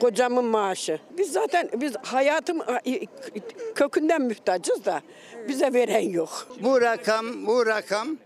Kocamın 0.00 0.44
maaşı. 0.44 1.00
Biz 1.18 1.32
zaten 1.32 1.70
biz 1.74 1.92
hayatım 2.02 2.58
kökünden 3.74 4.22
muhtacız 4.22 4.84
da 4.84 5.02
bize 5.48 5.72
veren 5.72 6.08
yok. 6.10 6.48
Bu 6.60 6.80
rakam, 6.80 7.46
bu 7.46 7.66
rakam 7.66 8.16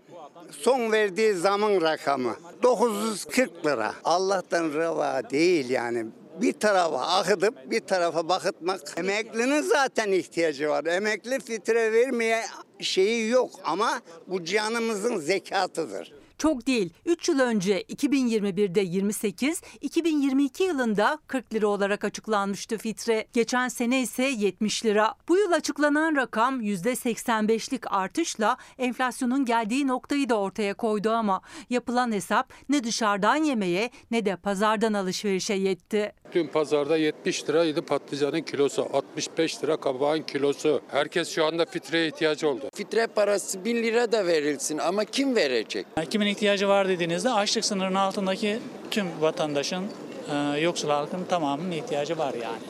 son 0.51 0.91
verdiği 0.91 1.33
zamın 1.33 1.81
rakamı 1.81 2.35
940 2.63 3.65
lira. 3.65 3.93
Allah'tan 4.03 4.73
reva 4.73 5.29
değil 5.29 5.69
yani. 5.69 6.05
Bir 6.41 6.53
tarafa 6.53 6.99
akıtıp 6.99 7.71
bir 7.71 7.79
tarafa 7.79 8.29
bakıtmak. 8.29 8.81
Emeklinin 8.97 9.61
zaten 9.61 10.11
ihtiyacı 10.11 10.69
var. 10.69 10.85
Emekli 10.85 11.39
fitre 11.39 11.93
vermeye 11.93 12.43
şeyi 12.79 13.29
yok 13.29 13.51
ama 13.63 14.01
bu 14.27 14.43
canımızın 14.43 15.17
zekatıdır. 15.17 16.20
Çok 16.41 16.67
değil. 16.67 16.93
3 17.05 17.29
yıl 17.29 17.39
önce 17.39 17.81
2021'de 17.81 18.81
28, 18.81 19.61
2022 19.81 20.63
yılında 20.63 21.19
40 21.27 21.53
lira 21.53 21.67
olarak 21.67 22.03
açıklanmıştı 22.03 22.77
fitre. 22.77 23.27
Geçen 23.33 23.67
sene 23.67 24.01
ise 24.01 24.23
70 24.23 24.85
lira. 24.85 25.13
Bu 25.27 25.37
yıl 25.37 25.51
açıklanan 25.51 26.15
rakam 26.15 26.61
%85'lik 26.61 27.93
artışla 27.93 28.57
enflasyonun 28.77 29.45
geldiği 29.45 29.87
noktayı 29.87 30.29
da 30.29 30.39
ortaya 30.39 30.73
koydu 30.73 31.09
ama 31.09 31.41
yapılan 31.69 32.11
hesap 32.11 32.53
ne 32.69 32.83
dışarıdan 32.83 33.35
yemeye 33.35 33.89
ne 34.11 34.25
de 34.25 34.35
pazardan 34.35 34.93
alışverişe 34.93 35.53
yetti. 35.53 36.13
Dün 36.33 36.47
pazarda 36.47 36.97
70 36.97 37.49
liraydı 37.49 37.81
patlıcanın 37.81 38.41
kilosu, 38.41 38.87
65 38.93 39.63
lira 39.63 39.77
kabağın 39.77 40.21
kilosu. 40.21 40.81
Herkes 40.87 41.35
şu 41.35 41.45
anda 41.45 41.65
fitreye 41.65 42.07
ihtiyacı 42.07 42.49
oldu. 42.49 42.69
Fitre 42.73 43.07
parası 43.07 43.65
1000 43.65 43.75
lira 43.83 44.11
da 44.11 44.27
verilsin 44.27 44.77
ama 44.77 45.05
kim 45.05 45.35
verecek? 45.35 45.85
Kimin 46.09 46.27
ihtiyacı 46.27 46.67
var 46.67 46.87
dediğinizde 46.87 47.29
açlık 47.29 47.65
sınırının 47.65 47.95
altındaki 47.95 48.59
tüm 48.91 49.07
vatandaşın, 49.21 49.85
e, 50.31 50.59
yoksul 50.59 50.89
halkın 50.89 51.23
tamamının 51.23 51.71
ihtiyacı 51.71 52.17
var 52.17 52.33
yani. 52.33 52.61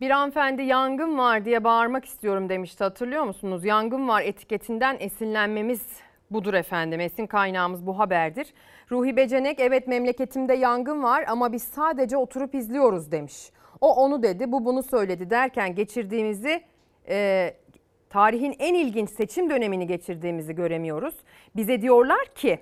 Bir 0.00 0.10
hanımefendi 0.10 0.62
yangın 0.62 1.18
var 1.18 1.44
diye 1.44 1.64
bağırmak 1.64 2.04
istiyorum 2.04 2.48
demişti 2.48 2.84
hatırlıyor 2.84 3.22
musunuz? 3.24 3.64
Yangın 3.64 4.08
var 4.08 4.22
etiketinden 4.22 4.96
esinlenmemiz 5.00 5.80
budur 6.30 6.54
efendim. 6.54 7.00
Esin 7.00 7.26
kaynağımız 7.26 7.86
bu 7.86 7.98
haberdir. 7.98 8.54
Ruhi 8.90 9.16
Becenek 9.16 9.60
evet 9.60 9.88
memleketimde 9.88 10.54
yangın 10.54 11.02
var 11.02 11.24
ama 11.28 11.52
biz 11.52 11.62
sadece 11.62 12.16
oturup 12.16 12.54
izliyoruz 12.54 13.12
demiş. 13.12 13.50
O 13.80 13.94
onu 13.94 14.22
dedi 14.22 14.52
bu 14.52 14.64
bunu 14.64 14.82
söyledi 14.82 15.30
derken 15.30 15.74
geçirdiğimizi 15.74 16.62
e, 17.08 17.54
tarihin 18.10 18.56
en 18.58 18.74
ilginç 18.74 19.10
seçim 19.10 19.50
dönemini 19.50 19.86
geçirdiğimizi 19.86 20.54
göremiyoruz. 20.54 21.14
Bize 21.56 21.82
diyorlar 21.82 22.24
ki 22.34 22.58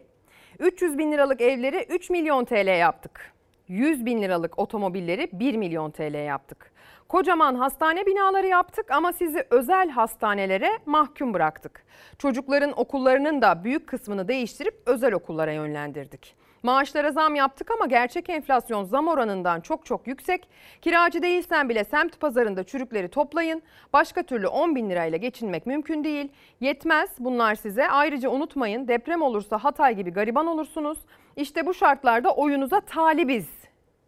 300 0.59 0.99
bin 0.99 1.13
liralık 1.13 1.41
evleri 1.41 1.87
3 1.89 2.11
milyon 2.11 2.45
TL 2.45 2.79
yaptık. 2.79 3.33
100 3.69 4.07
bin 4.07 4.23
liralık 4.23 4.59
otomobilleri 4.59 5.29
1 5.33 5.57
milyon 5.57 5.91
TL 5.91 6.27
yaptık. 6.27 6.74
Kocaman 7.15 7.55
hastane 7.55 8.07
binaları 8.07 8.47
yaptık 8.47 8.91
ama 8.91 9.13
sizi 9.13 9.47
özel 9.51 9.91
hastanelere 9.91 10.79
mahkum 10.87 11.35
bıraktık. 11.35 11.85
Çocukların 12.19 12.81
okullarının 12.81 13.43
da 13.43 13.65
büyük 13.65 13.87
kısmını 13.87 14.29
değiştirip 14.29 14.83
özel 14.87 15.15
okullara 15.15 15.53
yönlendirdik. 15.53 16.35
Maaşlara 16.63 17.13
zam 17.13 17.35
yaptık 17.35 17.71
ama 17.71 17.87
gerçek 17.87 18.31
enflasyon 18.31 18.85
zam 18.85 19.09
oranından 19.09 19.61
çok 19.61 19.87
çok 19.87 20.07
yüksek. 20.07 20.49
Kiracı 20.83 21.23
değilsen 21.23 21.69
bile 21.69 21.85
semt 21.85 22.21
pazarında 22.21 22.65
çürükleri 22.65 23.09
toplayın. 23.09 23.63
Başka 23.93 24.23
türlü 24.23 24.47
10 24.47 24.75
bin 24.75 24.91
lirayla 24.91 25.19
geçinmek 25.19 25.67
mümkün 25.67 26.05
değil. 26.05 26.29
Yetmez 26.61 27.11
bunlar 27.19 27.55
size. 27.55 27.89
Ayrıca 27.89 28.29
unutmayın 28.31 28.89
deprem 28.89 29.23
olursa 29.23 29.59
Hatay 29.59 29.97
gibi 29.97 30.11
gariban 30.11 30.47
olursunuz. 30.47 30.99
İşte 31.37 31.67
bu 31.67 31.75
şartlarda 31.75 32.35
oyunuza 32.35 32.81
talibiz 32.81 33.49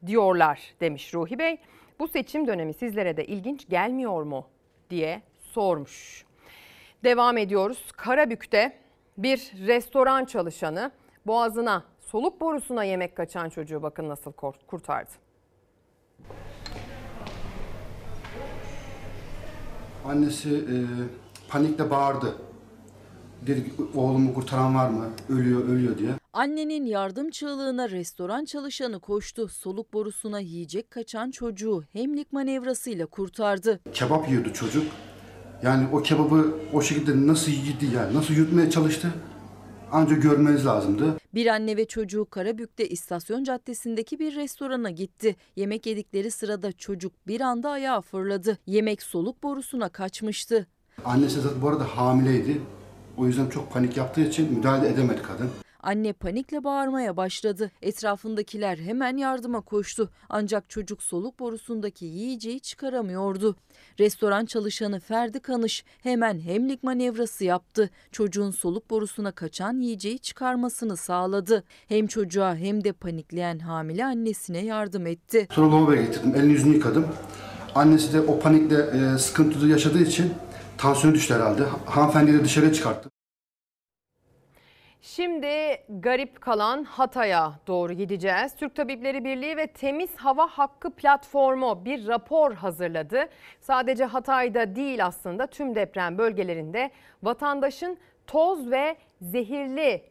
diyorlar 0.07 0.75
demiş 0.81 1.15
Ruhi 1.15 1.39
Bey. 1.39 1.59
Bu 1.99 2.09
seçim 2.09 2.47
dönemi 2.47 2.75
sizlere 2.75 3.17
de 3.17 3.25
ilginç 3.25 3.69
gelmiyor 3.69 4.23
mu 4.23 4.47
diye 4.91 5.23
sormuş. 5.39 6.25
Devam 7.05 7.39
ediyoruz. 7.39 7.93
Karabük'te 7.97 8.79
bir 9.19 9.53
restoran 9.67 10.25
çalışanı 10.25 10.91
boğazına 11.27 11.85
soluk 12.01 12.41
borusuna 12.41 12.85
yemek 12.85 13.17
kaçan 13.17 13.49
çocuğu 13.49 13.83
bakın 13.83 14.09
nasıl 14.09 14.33
kurtardı. 14.67 15.11
Annesi 20.05 20.55
e, 20.57 20.77
panikle 21.49 21.91
bağırdı. 21.91 22.37
Dedi 23.47 23.65
oğlumu 23.95 24.35
kurtaran 24.35 24.75
var 24.75 24.89
mı? 24.91 25.07
Ölüyor, 25.29 25.69
ölüyor 25.69 25.99
diye. 25.99 26.11
Annenin 26.33 26.85
yardım 26.85 27.31
çığlığına 27.31 27.91
restoran 27.91 28.45
çalışanı 28.45 29.01
koştu. 29.01 29.49
Soluk 29.49 29.93
borusuna 29.93 30.41
yiyecek 30.41 30.91
kaçan 30.91 31.31
çocuğu 31.31 31.85
hemlik 31.93 32.33
manevrasıyla 32.33 33.07
kurtardı. 33.07 33.81
Kebap 33.93 34.29
yiyordu 34.29 34.53
çocuk. 34.53 34.85
Yani 35.63 35.87
o 35.93 36.03
kebabı 36.03 36.55
o 36.73 36.83
şekilde 36.83 37.27
nasıl 37.27 37.53
yedi 37.53 37.95
yani 37.95 38.15
nasıl 38.15 38.35
yutmaya 38.35 38.71
çalıştı? 38.71 39.09
Ancak 39.93 40.23
görmeniz 40.23 40.67
lazımdı. 40.67 41.05
Bir 41.35 41.47
anne 41.47 41.77
ve 41.77 41.85
çocuğu 41.85 42.27
Karabük'te 42.31 42.89
istasyon 42.89 43.45
caddesindeki 43.45 44.19
bir 44.19 44.37
restorana 44.37 44.91
gitti. 44.91 45.37
Yemek 45.57 45.87
yedikleri 45.87 46.31
sırada 46.31 46.73
çocuk 46.73 47.13
bir 47.27 47.41
anda 47.41 47.71
ayağa 47.71 48.01
fırladı. 48.01 48.59
Yemek 48.67 49.03
soluk 49.03 49.43
borusuna 49.43 49.89
kaçmıştı. 49.89 50.67
Annesi 51.05 51.41
zaten 51.41 51.63
bu 51.63 51.69
arada 51.69 51.85
hamileydi. 51.85 52.61
O 53.17 53.27
yüzden 53.27 53.49
çok 53.49 53.73
panik 53.73 53.97
yaptığı 53.97 54.21
için 54.21 54.53
müdahale 54.53 54.89
edemedi 54.89 55.23
kadın. 55.23 55.51
Anne 55.83 56.13
panikle 56.13 56.65
bağırmaya 56.65 57.17
başladı. 57.17 57.71
Etrafındakiler 57.83 58.77
hemen 58.79 59.17
yardıma 59.17 59.61
koştu. 59.61 60.11
Ancak 60.29 60.71
çocuk 60.71 61.03
soluk 61.03 61.39
borusundaki 61.39 62.05
yiyeceği 62.05 62.61
çıkaramıyordu. 62.61 63.57
Restoran 64.01 64.45
çalışanı 64.47 65.01
Ferdi 65.01 65.41
Kanış 65.41 65.85
hemen 66.03 66.41
hemlik 66.41 66.83
manevrası 66.83 67.45
yaptı. 67.45 67.91
Çocuğun 68.13 68.51
soluk 68.51 68.91
borusuna 68.91 69.33
kaçan 69.33 69.81
yiyeceği 69.81 70.19
çıkarmasını 70.19 70.97
sağladı. 70.97 71.65
Hem 71.89 72.07
çocuğa 72.07 72.57
hem 72.57 72.85
de 72.85 72.93
panikleyen 72.93 73.59
hamile 73.59 74.05
annesine 74.05 74.65
yardım 74.65 75.07
etti. 75.07 75.49
Sonra 75.53 75.73
lavaboya 75.73 76.03
getirdim. 76.03 76.35
Elini 76.35 76.53
yüzünü 76.53 76.75
yıkadım. 76.75 77.07
Annesi 77.75 78.13
de 78.13 78.21
o 78.21 78.39
panikle 78.39 78.77
e, 78.77 79.19
sıkıntıda 79.19 79.67
yaşadığı 79.67 80.03
için 80.03 80.33
tansiyonu 80.79 81.15
düştü 81.15 81.35
herhalde. 81.35 81.63
Hanımefendiyi 81.87 82.39
de 82.39 82.45
dışarıya 82.45 82.73
çıkarttım. 82.73 83.13
Şimdi 85.03 85.49
garip 85.89 86.41
kalan 86.41 86.85
Hatay'a 86.85 87.53
doğru 87.67 87.93
gideceğiz. 87.93 88.57
Türk 88.57 88.75
Tabipleri 88.75 89.25
Birliği 89.25 89.57
ve 89.57 89.67
Temiz 89.67 90.17
Hava 90.17 90.47
Hakkı 90.47 90.91
Platformu 90.91 91.85
bir 91.85 92.07
rapor 92.07 92.55
hazırladı. 92.55 93.29
Sadece 93.61 94.05
Hatay'da 94.05 94.77
değil 94.77 95.07
aslında 95.07 95.47
tüm 95.47 95.75
deprem 95.75 96.19
bölgelerinde 96.19 96.91
vatandaşın 97.23 97.99
toz 98.27 98.71
ve 98.71 98.97
zehirli 99.23 100.03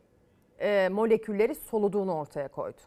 e, 0.60 0.90
molekülleri 0.92 1.56
soluduğunu 1.56 2.14
ortaya 2.14 2.48
koydu. 2.48 2.82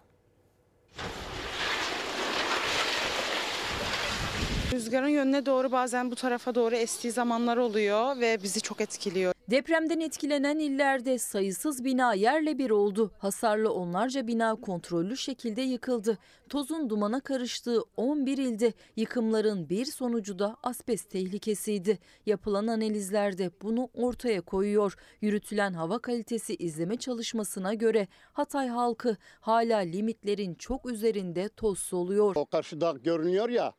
Rüzgarın 4.73 5.09
yönüne 5.09 5.47
doğru 5.47 5.73
bazen 5.73 6.11
bu 6.11 6.15
tarafa 6.15 6.55
doğru 6.55 6.75
estiği 6.75 7.13
zamanlar 7.13 7.57
oluyor 7.57 8.21
ve 8.21 8.43
bizi 8.43 8.61
çok 8.61 8.81
etkiliyor. 8.81 9.35
Depremden 9.51 10.01
etkilenen 10.01 10.59
illerde 10.59 11.19
sayısız 11.19 11.85
bina 11.85 12.15
yerle 12.15 12.59
bir 12.59 12.71
oldu. 12.71 13.11
Hasarlı 13.19 13.73
onlarca 13.73 14.27
bina 14.27 14.55
kontrollü 14.55 15.17
şekilde 15.17 15.63
yıkıldı. 15.63 16.19
Tozun 16.49 16.91
dumana 16.91 17.21
karıştığı 17.21 17.81
11 17.97 18.39
ilde 18.39 18.73
yıkımların 18.97 19.69
bir 19.69 19.85
sonucu 19.85 20.39
da 20.39 20.57
asbest 20.63 21.11
tehlikesiydi. 21.11 21.99
Yapılan 22.27 22.67
analizlerde 22.67 23.51
bunu 23.63 23.89
ortaya 23.95 24.41
koyuyor. 24.41 24.97
Yürütülen 25.21 25.73
hava 25.73 25.99
kalitesi 25.99 26.55
izleme 26.55 26.97
çalışmasına 26.97 27.75
göre 27.75 28.09
Hatay 28.33 28.69
halkı 28.69 29.17
hala 29.41 29.79
limitlerin 29.79 30.55
çok 30.55 30.91
üzerinde 30.91 31.49
toz 31.49 31.79
soluyor. 31.79 32.37
O 32.37 32.47
karşıda 32.47 32.95
görünüyor 33.05 33.49
ya, 33.49 33.73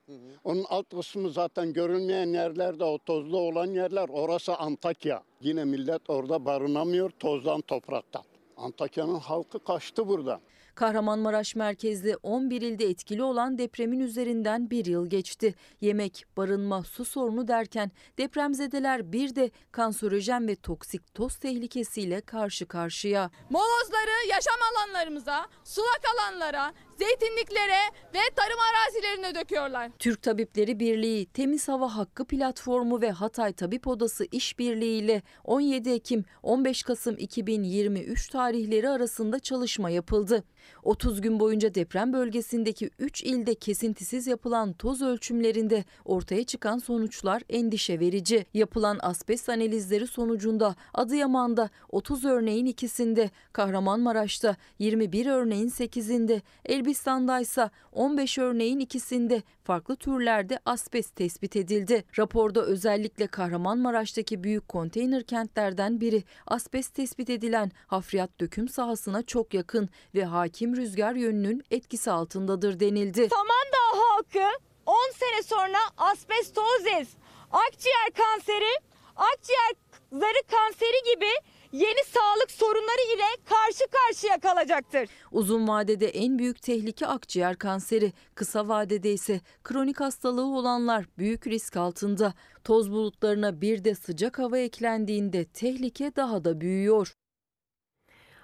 onun 0.43 0.65
alt 0.80 0.89
kısmı 0.89 1.30
zaten 1.30 1.73
görünmeyen 1.73 2.34
yerlerde 2.34 2.84
o 2.84 2.97
tozlu 2.97 3.38
olan 3.38 3.65
yerler 3.65 4.10
orası 4.10 4.56
Antakya. 4.56 5.23
Yine 5.41 5.65
millet 5.65 6.10
orada 6.10 6.45
barınamıyor 6.45 7.10
tozdan 7.10 7.61
topraktan. 7.61 8.23
Antakya'nın 8.57 9.19
halkı 9.19 9.64
kaçtı 9.64 10.07
burada. 10.07 10.39
Kahramanmaraş 10.76 11.56
merkezli 11.56 12.15
11 12.23 12.61
ilde 12.61 12.85
etkili 12.85 13.23
olan 13.23 13.57
depremin 13.57 13.99
üzerinden 13.99 14.69
bir 14.69 14.85
yıl 14.85 15.10
geçti. 15.10 15.56
Yemek, 15.81 16.26
barınma, 16.38 16.84
su 16.84 17.06
sorunu 17.06 17.47
derken 17.47 17.91
depremzedeler 18.18 19.11
bir 19.11 19.35
de 19.35 19.51
kanserojen 19.72 20.47
ve 20.47 20.56
toksik 20.56 21.14
toz 21.14 21.38
tehlikesiyle 21.38 22.22
karşı 22.22 22.68
karşıya. 22.68 23.31
Molozları 23.49 24.27
yaşam 24.30 24.57
alanlarımıza, 24.72 25.47
sulak 25.64 26.01
alanlara, 26.14 26.73
zeytinliklere 26.99 27.80
ve 28.13 28.19
tarım 28.35 28.59
arazilerine 28.69 29.35
döküyorlar. 29.35 29.91
Türk 29.99 30.21
Tabipleri 30.21 30.80
Birliği, 30.80 31.26
Temiz 31.26 31.67
Hava 31.67 31.95
Hakkı 31.95 32.26
Platformu 32.26 33.01
ve 33.01 33.11
Hatay 33.11 33.53
Tabip 33.53 33.88
Odası 33.88 34.26
işbirliğiyle 34.31 35.21
17 35.43 35.89
Ekim 35.89 36.26
15 36.43 36.84
Kasım 36.84 37.15
2023 37.17 38.30
tarihleri 38.30 38.89
arasında 38.89 39.39
çalışma 39.39 39.89
yapıldı. 39.89 40.43
30 40.84 41.21
gün 41.21 41.39
boyunca 41.39 41.76
deprem 41.76 42.13
bölgesindeki 42.13 42.89
3 42.99 43.23
ilde 43.23 43.55
kesintisiz 43.55 44.27
yapılan 44.27 44.73
toz 44.73 45.01
ölçümlerinde 45.01 45.85
ortaya 46.05 46.43
çıkan 46.43 46.77
sonuçlar 46.77 47.41
endişe 47.49 47.99
verici. 47.99 48.45
Yapılan 48.53 48.99
asbest 49.01 49.49
analizleri 49.49 50.07
sonucunda 50.07 50.76
Adıyaman'da 50.93 51.69
30 51.89 52.26
örneğin 52.26 52.65
ikisinde, 52.65 53.30
Kahramanmaraş'ta 53.53 54.55
21 54.80 55.26
örneğin 55.26 55.69
8'inde, 55.69 56.41
Elbistan'da 56.65 56.88
ise 56.89 57.69
15 57.91 58.37
örneğin 58.37 58.79
ikisinde 58.79 59.43
farklı 59.63 59.95
türlerde 59.95 60.59
asbest 60.65 61.15
tespit 61.15 61.55
edildi. 61.55 62.03
Raporda 62.19 62.61
özellikle 62.61 63.27
Kahramanmaraş'taki 63.27 64.43
büyük 64.43 64.67
konteyner 64.67 65.23
kentlerden 65.23 66.01
biri 66.01 66.23
asbest 66.47 66.93
tespit 66.93 67.29
edilen 67.29 67.71
hafriyat 67.87 68.39
döküm 68.39 68.67
sahasına 68.67 69.23
çok 69.23 69.53
yakın 69.53 69.89
ve 70.15 70.25
hakim 70.25 70.75
rüzgar 70.75 71.13
yönünün 71.13 71.63
etkisi 71.71 72.11
altındadır 72.11 72.79
denildi. 72.79 73.29
Samandağ 73.29 74.07
halkı 74.07 74.59
10 74.85 74.95
sene 75.13 75.43
sonra 75.43 75.77
asbestozis, 75.97 77.09
akciğer 77.51 78.09
kanseri, 78.17 78.79
akciğer 79.15 79.73
zarı 80.11 80.47
kanseri 80.51 81.15
gibi 81.15 81.31
yeni 81.71 82.03
sağlık 82.05 82.51
sorunları 82.51 83.15
ile 83.15 83.43
karşı 83.45 83.83
karşıya 83.91 84.39
kalacaktır. 84.39 85.09
Uzun 85.31 85.67
vadede 85.67 86.07
en 86.07 86.39
büyük 86.39 86.61
tehlike 86.61 87.07
akciğer 87.07 87.55
kanseri, 87.55 88.13
kısa 88.35 88.67
vadede 88.67 89.11
ise 89.11 89.41
kronik 89.63 89.99
hastalığı 89.99 90.45
olanlar 90.57 91.05
büyük 91.17 91.47
risk 91.47 91.77
altında. 91.77 92.33
Toz 92.63 92.91
bulutlarına 92.91 93.61
bir 93.61 93.83
de 93.83 93.95
sıcak 93.95 94.39
hava 94.39 94.57
eklendiğinde 94.57 95.45
tehlike 95.45 96.15
daha 96.15 96.43
da 96.43 96.61
büyüyor. 96.61 97.13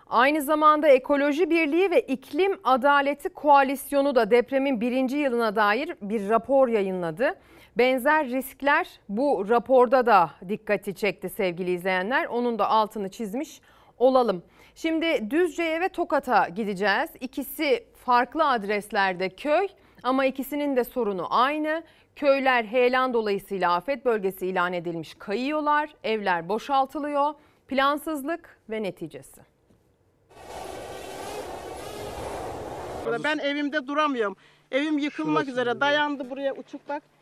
Aynı 0.07 0.41
zamanda 0.41 0.87
Ekoloji 0.87 1.49
Birliği 1.49 1.91
ve 1.91 2.01
İklim 2.01 2.59
Adaleti 2.63 3.29
Koalisyonu 3.29 4.15
da 4.15 4.31
depremin 4.31 4.81
birinci 4.81 5.17
yılına 5.17 5.55
dair 5.55 5.95
bir 6.01 6.29
rapor 6.29 6.67
yayınladı. 6.67 7.35
Benzer 7.77 8.27
riskler 8.27 8.87
bu 9.09 9.49
raporda 9.49 10.05
da 10.05 10.31
dikkati 10.49 10.95
çekti 10.95 11.29
sevgili 11.29 11.71
izleyenler. 11.71 12.25
Onun 12.25 12.59
da 12.59 12.69
altını 12.69 13.09
çizmiş 13.09 13.61
olalım. 13.97 14.43
Şimdi 14.75 15.31
Düzce'ye 15.31 15.81
ve 15.81 15.89
Tokat'a 15.89 16.47
gideceğiz. 16.49 17.09
İkisi 17.19 17.83
farklı 18.05 18.49
adreslerde 18.49 19.29
köy 19.29 19.67
ama 20.03 20.25
ikisinin 20.25 20.75
de 20.75 20.83
sorunu 20.83 21.27
aynı. 21.29 21.83
Köyler 22.15 22.63
heyelan 22.63 23.13
dolayısıyla 23.13 23.73
afet 23.73 24.05
bölgesi 24.05 24.47
ilan 24.47 24.73
edilmiş 24.73 25.13
kayıyorlar, 25.13 25.89
evler 26.03 26.49
boşaltılıyor. 26.49 27.33
Plansızlık 27.67 28.59
ve 28.69 28.83
neticesi. 28.83 29.41
Ben 33.23 33.37
evimde 33.37 33.87
duramıyorum. 33.87 34.37
Evim 34.71 34.97
yıkılmak 34.97 35.47
üzere 35.47 35.79
dayandı 35.79 36.29
buraya 36.29 36.53
uçuklak. 36.53 37.14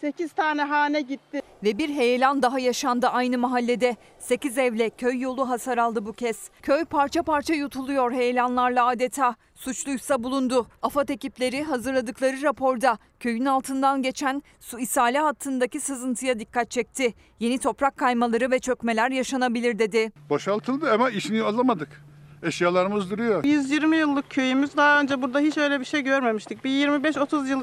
8 0.00 0.32
tane 0.32 0.62
hane 0.62 1.00
gitti. 1.00 1.42
Ve 1.64 1.78
bir 1.78 1.88
heyelan 1.88 2.42
daha 2.42 2.58
yaşandı 2.58 3.06
aynı 3.06 3.38
mahallede. 3.38 3.96
8 4.18 4.58
evle 4.58 4.90
köy 4.90 5.20
yolu 5.20 5.48
hasar 5.48 5.78
aldı 5.78 6.06
bu 6.06 6.12
kez. 6.12 6.50
Köy 6.62 6.84
parça 6.84 7.22
parça 7.22 7.54
yutuluyor 7.54 8.12
heyelanlarla 8.12 8.86
adeta. 8.86 9.36
Suçluysa 9.54 10.22
bulundu. 10.22 10.66
AFAD 10.82 11.08
ekipleri 11.08 11.62
hazırladıkları 11.62 12.42
raporda 12.42 12.98
köyün 13.20 13.44
altından 13.44 14.02
geçen 14.02 14.42
su 14.60 14.78
isale 14.78 15.18
hattındaki 15.18 15.80
sızıntıya 15.80 16.38
dikkat 16.38 16.70
çekti. 16.70 17.14
Yeni 17.40 17.58
toprak 17.58 17.96
kaymaları 17.96 18.50
ve 18.50 18.58
çökmeler 18.58 19.10
yaşanabilir 19.10 19.78
dedi. 19.78 20.12
Boşaltıldı 20.30 20.92
ama 20.92 21.10
işini 21.10 21.42
alamadık. 21.42 22.04
Eşyalarımız 22.42 23.10
duruyor. 23.10 23.44
120 23.44 23.96
yıllık 23.96 24.30
köyümüz. 24.30 24.76
Daha 24.76 25.00
önce 25.00 25.22
burada 25.22 25.40
hiç 25.40 25.58
öyle 25.58 25.80
bir 25.80 25.84
şey 25.84 26.02
görmemiştik. 26.02 26.64
Bir 26.64 26.70
25-30 26.70 27.48
yıl 27.48 27.62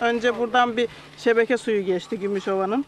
önce 0.00 0.38
buradan 0.38 0.76
bir 0.76 0.88
şebeke 1.18 1.56
suyu 1.56 1.84
geçti 1.84 2.18
Gümüşova'nın. 2.18 2.84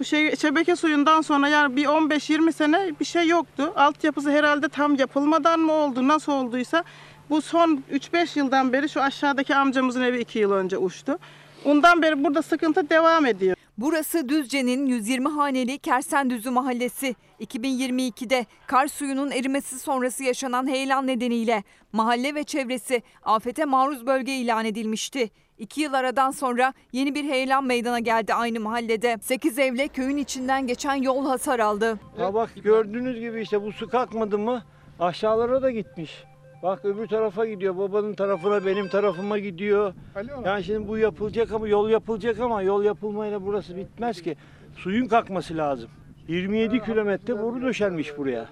Bu 0.00 0.04
şey, 0.04 0.36
şebeke 0.36 0.76
suyundan 0.76 1.20
sonra 1.20 1.48
yani 1.48 1.76
bir 1.76 1.84
15-20 1.84 2.52
sene 2.52 2.90
bir 3.00 3.04
şey 3.04 3.28
yoktu. 3.28 3.72
Altyapısı 3.76 4.30
herhalde 4.30 4.68
tam 4.68 4.94
yapılmadan 4.94 5.60
mı 5.60 5.72
oldu, 5.72 6.08
nasıl 6.08 6.32
olduysa 6.32 6.84
bu 7.30 7.42
son 7.42 7.82
3-5 7.92 8.38
yıldan 8.38 8.72
beri 8.72 8.88
şu 8.88 9.02
aşağıdaki 9.02 9.54
amcamızın 9.54 10.02
evi 10.02 10.20
2 10.20 10.38
yıl 10.38 10.52
önce 10.52 10.78
uçtu. 10.78 11.18
Ondan 11.64 12.02
beri 12.02 12.24
burada 12.24 12.42
sıkıntı 12.42 12.90
devam 12.90 13.26
ediyor. 13.26 13.56
Burası 13.78 14.28
Düzce'nin 14.28 14.86
120 14.86 15.28
haneli 15.28 15.78
Kersendüzü 15.78 16.50
mahallesi. 16.50 17.14
2022'de 17.40 18.46
kar 18.66 18.86
suyunun 18.86 19.30
erimesi 19.30 19.78
sonrası 19.78 20.24
yaşanan 20.24 20.68
heyelan 20.68 21.06
nedeniyle 21.06 21.62
mahalle 21.92 22.34
ve 22.34 22.44
çevresi 22.44 23.02
afete 23.22 23.64
maruz 23.64 24.06
bölge 24.06 24.34
ilan 24.34 24.64
edilmişti. 24.64 25.30
İki 25.62 25.80
yıl 25.80 25.92
aradan 25.92 26.30
sonra 26.30 26.72
yeni 26.92 27.14
bir 27.14 27.24
heyelan 27.24 27.64
meydana 27.64 27.98
geldi 27.98 28.34
aynı 28.34 28.60
mahallede. 28.60 29.18
8 29.20 29.58
evle 29.58 29.88
köyün 29.88 30.16
içinden 30.16 30.66
geçen 30.66 30.94
yol 30.94 31.26
hasar 31.26 31.58
aldı. 31.58 31.98
Ha 32.16 32.34
bak 32.34 32.50
gördüğünüz 32.64 33.20
gibi 33.20 33.40
işte 33.40 33.62
bu 33.62 33.72
su 33.72 33.88
kalkmadı 33.88 34.38
mı 34.38 34.62
aşağılara 35.00 35.62
da 35.62 35.70
gitmiş. 35.70 36.24
Bak 36.62 36.84
öbür 36.84 37.06
tarafa 37.06 37.46
gidiyor. 37.46 37.76
Babanın 37.78 38.14
tarafına 38.14 38.66
benim 38.66 38.88
tarafıma 38.88 39.38
gidiyor. 39.38 39.94
Yani 40.44 40.64
şimdi 40.64 40.88
bu 40.88 40.98
yapılacak 40.98 41.52
ama 41.52 41.68
yol 41.68 41.90
yapılacak 41.90 42.40
ama 42.40 42.62
yol 42.62 42.84
yapılmayla 42.84 43.46
burası 43.46 43.76
bitmez 43.76 44.22
ki. 44.22 44.36
Suyun 44.76 45.06
kalkması 45.06 45.56
lazım. 45.56 45.90
27 46.28 46.84
kilometre 46.84 47.42
boru 47.42 47.62
döşenmiş 47.62 48.18
buraya. 48.18 48.48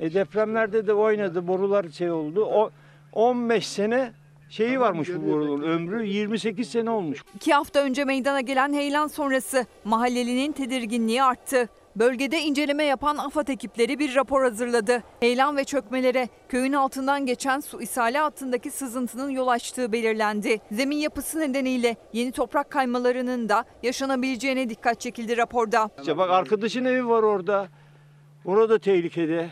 E 0.00 0.14
depremlerde 0.14 0.86
de 0.86 0.94
oynadı, 0.94 1.48
borular 1.48 1.88
şey 1.88 2.10
oldu. 2.10 2.44
O 2.44 2.70
15 3.12 3.68
sene 3.68 4.12
şeyi 4.48 4.80
varmış 4.80 5.08
bu 5.08 5.32
borunun 5.32 5.62
ömrü 5.62 6.06
28 6.06 6.68
sene 6.70 6.90
olmuş. 6.90 7.22
İki 7.36 7.54
hafta 7.54 7.80
önce 7.80 8.04
meydana 8.04 8.40
gelen 8.40 8.72
heyelan 8.72 9.06
sonrası 9.06 9.66
mahallelinin 9.84 10.52
tedirginliği 10.52 11.22
arttı. 11.22 11.68
Bölgede 11.96 12.40
inceleme 12.40 12.84
yapan 12.84 13.16
AFAD 13.16 13.48
ekipleri 13.48 13.98
bir 13.98 14.14
rapor 14.14 14.42
hazırladı. 14.42 15.02
Heyelan 15.20 15.56
ve 15.56 15.64
çökmelere 15.64 16.28
köyün 16.48 16.72
altından 16.72 17.26
geçen 17.26 17.60
su 17.60 17.82
ishali 17.82 18.18
hattındaki 18.18 18.70
sızıntının 18.70 19.30
yol 19.30 19.48
açtığı 19.48 19.92
belirlendi. 19.92 20.60
Zemin 20.72 20.96
yapısı 20.96 21.40
nedeniyle 21.40 21.96
yeni 22.12 22.32
toprak 22.32 22.70
kaymalarının 22.70 23.48
da 23.48 23.64
yaşanabileceğine 23.82 24.68
dikkat 24.68 25.00
çekildi 25.00 25.36
raporda. 25.36 25.90
İşte 26.00 26.16
bak 26.16 26.30
arkadaşın 26.30 26.84
evi 26.84 27.08
var 27.08 27.22
orada. 27.22 27.68
Orada 28.44 28.78
tehlikede. 28.78 29.50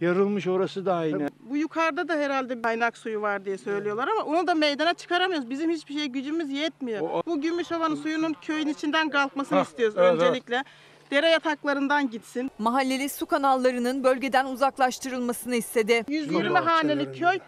Yarılmış 0.00 0.46
orası 0.46 0.86
da 0.86 0.94
aynı. 0.94 1.28
Bu 1.40 1.56
yukarıda 1.56 2.08
da 2.08 2.14
herhalde 2.14 2.62
kaynak 2.62 2.96
suyu 2.96 3.22
var 3.22 3.44
diye 3.44 3.58
söylüyorlar 3.58 4.08
ama 4.08 4.22
onu 4.22 4.46
da 4.46 4.54
meydana 4.54 4.94
çıkaramıyoruz. 4.94 5.50
Bizim 5.50 5.70
hiçbir 5.70 5.94
şey 5.94 6.06
gücümüz 6.06 6.50
yetmiyor. 6.50 7.00
Bu 7.26 7.40
Gümüşova'nın 7.40 7.94
suyunun 7.94 8.36
köyün 8.42 8.68
içinden 8.68 9.10
kalkmasını 9.10 9.58
Hah, 9.58 9.64
istiyoruz 9.64 9.94
evet, 9.98 10.12
evet. 10.12 10.22
öncelikle. 10.22 10.64
Dere 11.10 11.28
yataklarından 11.28 12.10
gitsin. 12.10 12.50
Mahalleli 12.58 13.08
su 13.08 13.26
kanallarının 13.26 14.04
bölgeden 14.04 14.46
uzaklaştırılmasını 14.46 15.56
istedi. 15.56 16.04
120 16.08 16.58
haneli 16.58 17.12
köy 17.12 17.38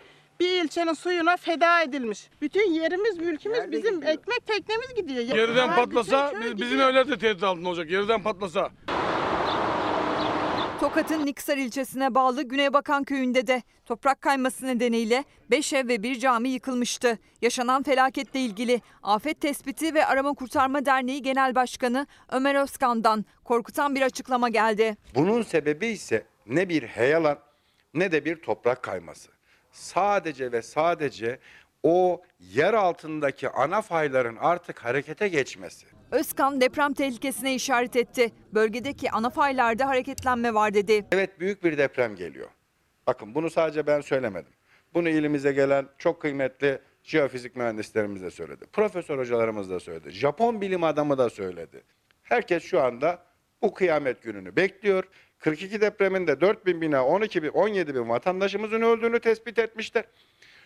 bir 0.41 0.65
ilçenin 0.65 0.93
suyuna 0.93 1.37
feda 1.37 1.83
edilmiş. 1.83 2.31
Bütün 2.41 2.73
yerimiz, 2.73 3.19
mülkümüz 3.19 3.73
bizim 3.73 4.03
ekmek 4.03 4.47
teknemiz 4.47 4.95
gidiyor. 4.97 5.37
Yerden 5.39 5.69
Her 5.69 5.77
patlasa 5.77 6.33
bizim 6.41 6.57
gidiyor. 6.57 6.91
evler 6.91 7.09
de 7.09 7.19
tehdit 7.19 7.43
altında 7.43 7.69
olacak. 7.69 7.91
Yerden 7.91 8.23
patlasa. 8.23 8.71
Tokat'ın 10.83 11.27
Niksar 11.27 11.57
ilçesine 11.57 12.15
bağlı 12.15 12.43
Güneybakan 12.43 13.05
köyünde 13.05 13.47
de 13.47 13.63
toprak 13.87 14.21
kayması 14.21 14.67
nedeniyle 14.67 15.25
5 15.51 15.73
ev 15.73 15.89
ve 15.89 16.03
bir 16.03 16.19
cami 16.19 16.49
yıkılmıştı. 16.49 17.19
Yaşanan 17.43 17.83
felaketle 17.83 18.41
ilgili 18.41 18.81
Afet 19.03 19.41
Tespiti 19.41 19.95
ve 19.95 20.07
Arama 20.07 20.35
Kurtarma 20.35 20.87
Derneği 20.87 21.23
Genel 21.23 21.55
Başkanı 21.55 22.07
Ömer 22.33 22.55
Özkan'dan 22.55 23.25
korkutan 23.45 23.95
bir 23.95 24.03
açıklama 24.03 24.49
geldi. 24.49 24.97
Bunun 25.15 25.43
sebebi 25.43 25.87
ise 25.87 26.27
ne 26.47 26.69
bir 26.69 26.83
heyelan 26.83 27.39
ne 27.95 28.13
de 28.13 28.25
bir 28.25 28.43
toprak 28.43 28.83
kayması. 28.83 29.31
Sadece 29.73 30.53
ve 30.53 30.63
sadece 30.63 31.39
o 31.83 32.23
yer 32.41 32.75
altındaki 32.75 33.51
ana 33.51 33.83
fayların 33.83 34.37
artık 34.37 34.85
harekete 34.85 35.29
geçmesi. 35.29 35.87
Özkan 36.13 36.61
deprem 36.61 36.95
tehlikesine 36.95 37.55
işaret 37.55 37.97
etti. 37.97 38.33
Bölgedeki 38.55 39.11
ana 39.11 39.31
faylarda 39.31 39.89
hareketlenme 39.89 40.55
var 40.55 40.75
dedi. 40.75 41.05
Evet 41.13 41.41
büyük 41.41 41.65
bir 41.65 41.79
deprem 41.79 42.17
geliyor. 42.17 42.49
Bakın 43.07 43.35
bunu 43.35 43.51
sadece 43.51 43.87
ben 43.87 44.01
söylemedim. 44.01 44.53
Bunu 44.95 45.09
ilimize 45.09 45.53
gelen 45.53 45.87
çok 45.99 46.23
kıymetli 46.23 46.79
jeofizik 47.03 47.57
mühendislerimiz 47.57 48.23
de 48.23 48.31
söyledi. 48.31 48.65
Profesör 48.73 49.19
hocalarımız 49.19 49.71
da 49.71 49.81
söyledi. 49.81 50.11
Japon 50.11 50.61
bilim 50.61 50.85
adamı 50.85 51.19
da 51.19 51.31
söyledi. 51.31 51.83
Herkes 52.23 52.63
şu 52.63 52.81
anda 52.81 53.23
bu 53.63 53.75
kıyamet 53.75 54.23
gününü 54.23 54.57
bekliyor. 54.57 55.05
42 55.39 55.81
depreminde 55.81 56.41
4 56.41 56.67
bin 56.67 56.81
bina 56.81 57.07
12 57.07 57.43
bin 57.43 57.49
17 57.49 57.95
bin 57.95 58.09
vatandaşımızın 58.09 58.83
öldüğünü 58.83 59.21
tespit 59.21 59.59
etmişler. 59.59 60.05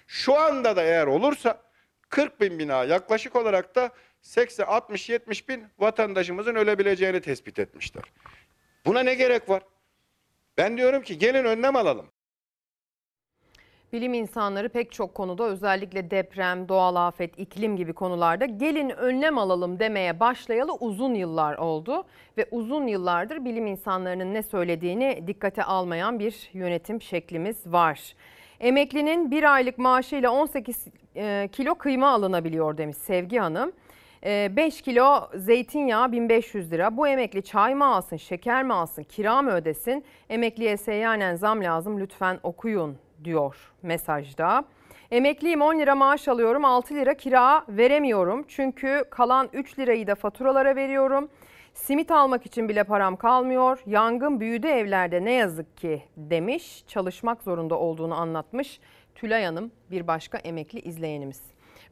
Şu 0.06 0.35
anda 0.35 0.77
da 0.77 0.82
eğer 0.82 1.06
olursa 1.06 1.66
40 2.09 2.41
bin 2.41 2.59
bina 2.59 2.85
yaklaşık 2.85 3.37
olarak 3.37 3.74
da 3.74 3.91
80, 4.20 4.65
60, 4.65 5.09
70 5.09 5.49
bin 5.49 5.65
vatandaşımızın 5.78 6.55
ölebileceğini 6.55 7.20
tespit 7.20 7.59
etmişler. 7.59 8.05
Buna 8.87 9.01
ne 9.01 9.15
gerek 9.15 9.49
var? 9.49 9.62
Ben 10.57 10.77
diyorum 10.77 11.03
ki 11.03 11.19
gelin 11.19 11.45
önlem 11.45 11.77
alalım. 11.77 12.07
Bilim 13.93 14.15
insanları 14.15 14.69
pek 14.69 14.93
çok 14.93 15.15
konuda 15.15 15.45
özellikle 15.45 16.11
deprem, 16.11 16.69
doğal 16.69 16.97
afet, 16.97 17.39
iklim 17.39 17.77
gibi 17.77 17.93
konularda 17.93 18.47
gelin 18.47 18.91
önlem 18.91 19.39
alalım 19.39 19.78
demeye 19.78 20.20
başlayalı 20.20 20.74
uzun 20.74 21.15
yıllar 21.15 21.57
oldu 21.57 22.05
ve 22.39 22.47
uzun 22.51 22.87
yıllardır 22.87 23.45
bilim 23.45 23.66
insanlarının 23.66 24.35
ne 24.35 24.43
söylediğini 24.43 25.24
dikkate 25.27 25.65
almayan 25.65 26.19
bir 26.19 26.51
yönetim 26.53 27.03
şeklimiz 27.03 27.66
var. 27.66 28.15
Emeklinin 28.61 29.31
bir 29.31 29.55
aylık 29.55 29.78
maaşıyla 29.78 30.31
18 30.31 30.85
e, 31.17 31.49
kilo 31.53 31.75
kıyma 31.75 32.11
alınabiliyor 32.11 32.79
demiş 32.79 32.97
Sevgi 32.97 33.39
Hanım. 33.39 33.73
5 34.27 34.83
kilo 34.83 35.29
zeytinyağı 35.35 36.13
1500 36.13 36.73
lira. 36.73 36.97
Bu 36.97 37.09
emekli 37.09 37.43
çay 37.43 37.75
mı 37.75 37.87
alsın, 37.87 38.17
şeker 38.17 38.63
mi 38.63 38.73
alsın, 38.75 39.03
kira 39.03 39.43
mı 39.43 39.51
ödesin? 39.51 40.05
Emekliye 40.31 40.77
seyyanen 40.77 41.37
zam 41.37 41.63
lazım 41.65 42.01
lütfen 42.01 42.39
okuyun 42.43 42.99
diyor 43.25 43.73
mesajda. 43.83 44.65
Emekliyim 45.11 45.63
10 45.63 45.79
lira 45.79 45.95
maaş 45.95 46.29
alıyorum 46.29 46.65
6 46.65 46.95
lira 46.95 47.15
kira 47.15 47.65
veremiyorum. 47.69 48.45
Çünkü 48.49 49.05
kalan 49.11 49.49
3 49.53 49.79
lirayı 49.79 50.07
da 50.07 50.15
faturalara 50.15 50.77
veriyorum. 50.77 51.29
Simit 51.75 52.11
almak 52.11 52.47
için 52.47 52.69
bile 52.69 52.85
param 52.85 53.17
kalmıyor. 53.17 53.83
Yangın 53.87 54.41
büyüdü 54.41 54.67
evlerde 54.67 55.25
ne 55.25 55.33
yazık 55.33 55.77
ki 55.77 56.03
demiş. 56.17 56.85
Çalışmak 56.87 57.43
zorunda 57.43 57.79
olduğunu 57.79 58.15
anlatmış 58.15 58.81
Tülay 59.17 59.45
Hanım 59.45 59.73
bir 59.91 60.07
başka 60.07 60.39
emekli 60.39 60.81
izleyenimiz. 60.81 61.41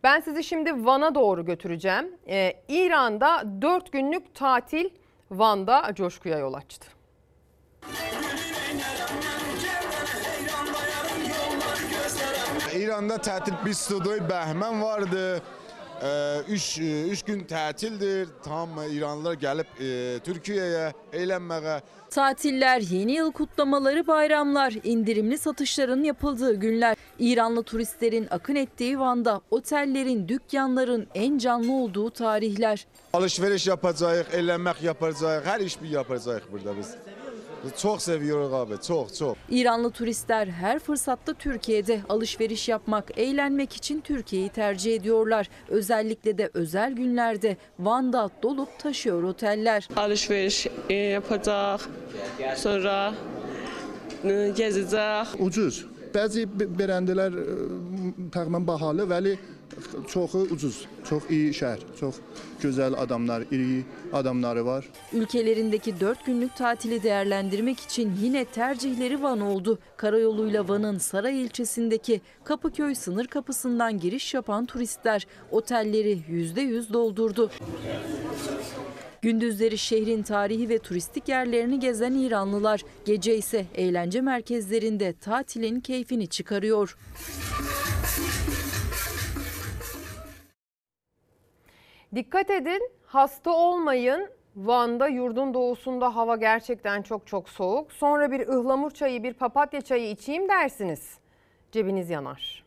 Ben 0.03 0.21
sizi 0.21 0.45
şimdi 0.45 0.87
Van'a 0.87 1.15
doğru 1.15 1.45
götüreceğim. 1.45 2.17
Ee, 2.29 2.53
İran'da 2.69 3.45
4 3.63 3.93
günlük 3.93 4.35
tatil 4.35 4.91
Van'da 5.31 5.95
coşkuya 5.95 6.39
yol 6.39 6.55
açtı. 6.55 6.87
İran'da 12.75 13.17
tətil 13.17 13.55
bir 13.67 13.73
studiyo 13.73 14.17
Bəhmən 14.29 14.83
vardı. 14.83 15.43
3 16.49 16.79
3 16.79 17.23
gün 17.23 17.41
tətildir. 17.45 18.29
Tam 18.45 18.71
İranlılar 18.91 19.35
gəlib 19.35 19.71
e, 19.81 20.19
Türkiyəyə 20.25 20.93
eğlənməyə. 21.13 21.81
Tatiller, 22.11 22.81
yeni 22.81 23.13
yıl 23.13 23.33
kutlamaları, 23.33 24.07
bayramlar, 24.07 24.75
indirimli 24.85 25.39
satışların 25.39 26.05
yapıldığı 26.05 26.55
günler. 26.55 26.97
İranlı 27.19 27.63
turistlerin 27.63 28.29
akın 28.31 28.55
ettiği 28.55 28.99
Van'da 28.99 29.41
otellerin, 29.51 30.29
dükkanların 30.29 31.07
en 31.15 31.39
canlı 31.39 31.73
olduğu 31.73 32.11
tarihler. 32.11 32.87
Alışveriş 33.13 33.67
yapacağıq, 33.67 34.25
eğlənmək 34.33 34.85
yapacağıq, 34.85 35.45
hər 35.45 35.65
iş 35.65 35.83
bir 35.83 35.89
yapacağıq 35.89 36.43
burada 36.53 36.77
biz. 36.77 36.95
Çox 37.79 38.03
seviyoruz 38.03 38.53
abi, 38.53 38.75
çox, 38.87 39.19
çox. 39.19 39.37
İranlı 39.51 39.91
turistler 39.91 40.47
her 40.47 40.79
fırsatta 40.79 41.35
Türkiye'de 41.35 42.01
alışveriş 42.09 42.69
yapmak, 42.69 43.19
eğlenmek 43.19 43.73
için 43.77 44.01
Türkiye'yi 44.01 44.49
tercih 44.49 44.95
ediyorlar. 44.95 45.49
Özellikle 45.69 46.39
de 46.39 46.51
özel 46.55 46.93
günlerde 46.93 47.57
Van'da 47.79 48.31
dolup 48.43 48.79
taşıyor 48.79 49.23
oteller. 49.23 49.89
Alışveriş 49.97 50.67
e, 50.89 50.95
yapacaq, 50.95 51.79
sonra 52.57 53.15
e, 54.25 54.29
gezəcək. 54.29 55.27
Ucuz. 55.39 55.85
Bəzi 56.15 56.45
berəndələr 56.79 57.35
ə, 57.35 57.45
təxminən 58.31 58.67
bahalı, 58.67 59.03
vəli 59.11 59.33
çoxu 60.09 60.39
ucuz. 60.39 60.87
Çox 61.09 61.23
iyi 61.31 61.53
şəhər, 61.53 61.79
çox 62.01 62.15
gözəl 62.63 62.97
adamlar, 62.97 63.43
iri 63.51 63.85
adamları 64.13 64.67
var. 64.67 64.89
Ülkelerindeki 65.13 66.01
4 66.01 66.27
günlük 66.27 66.57
tatili 66.57 67.03
değerlendirmek 67.03 67.81
için 67.81 68.13
yine 68.23 68.45
tercihleri 68.45 69.23
Van 69.23 69.41
oldu. 69.41 69.79
Karayoluyla 69.97 70.69
Van'ın 70.69 70.99
Saray 70.99 71.43
ilçesindeki 71.43 72.21
Kapıköy 72.45 72.95
sınır 72.95 73.27
kapısından 73.27 73.99
giriş 73.99 74.35
yapan 74.35 74.67
turistler 74.67 75.27
otelleri 75.51 76.19
%100 76.31 76.93
doldurdu. 76.93 77.51
Gündüzleri 79.23 79.79
şehrin 79.79 80.23
tarihi 80.23 80.69
ve 80.69 80.79
turistik 80.79 81.29
yerlerini 81.29 81.81
gezen 81.81 82.13
İranlılar, 82.15 82.81
gece 83.05 83.37
ise 83.37 83.67
eğlence 83.75 84.21
merkezlerinde 84.21 85.13
tatilin 85.21 85.81
keyfini 85.81 86.27
çıkarıyor. 86.27 86.97
Dikkat 92.15 92.51
edin 92.51 92.91
hasta 93.07 93.51
olmayın. 93.51 94.29
Van'da 94.57 95.09
yurdun 95.09 95.55
doğusunda 95.55 96.17
hava 96.17 96.37
gerçekten 96.37 97.03
çok 97.03 97.27
çok 97.27 97.49
soğuk. 97.49 97.93
Sonra 97.93 98.31
bir 98.31 98.49
ıhlamur 98.49 98.91
çayı, 98.91 99.23
bir 99.23 99.35
papatya 99.35 99.81
çayı 99.81 100.11
içeyim 100.11 100.49
dersiniz. 100.49 101.19
Cebiniz 101.73 102.11
yanar. 102.11 102.65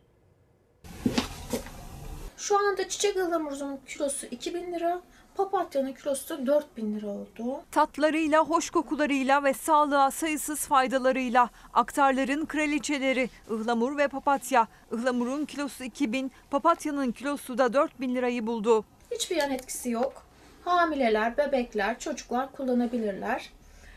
Şu 2.36 2.58
anda 2.58 2.88
çiçek 2.88 3.16
ıhlamurunun 3.16 3.80
kilosu 3.86 4.26
2000 4.26 4.72
lira, 4.72 5.00
papatyanın 5.36 5.92
kilosu 5.92 6.28
da 6.28 6.46
4000 6.46 6.94
lira 6.94 7.06
oldu. 7.06 7.60
Tatlarıyla, 7.70 8.44
hoş 8.44 8.70
kokularıyla 8.70 9.44
ve 9.44 9.54
sağlığa 9.54 10.10
sayısız 10.10 10.66
faydalarıyla 10.66 11.50
aktarların 11.74 12.46
kraliçeleri 12.46 13.30
ıhlamur 13.50 13.98
ve 13.98 14.08
papatya. 14.08 14.68
Ihlamurun 14.92 15.44
kilosu 15.44 15.84
2000, 15.84 16.32
papatyanın 16.50 17.12
kilosu 17.12 17.58
da 17.58 17.72
4000 17.72 18.14
lirayı 18.14 18.46
buldu. 18.46 18.84
Hiçbir 19.10 19.36
yan 19.36 19.50
etkisi 19.50 19.90
yok. 19.90 20.22
Hamileler, 20.64 21.36
bebekler, 21.36 21.98
çocuklar 21.98 22.52
kullanabilirler. 22.52 23.50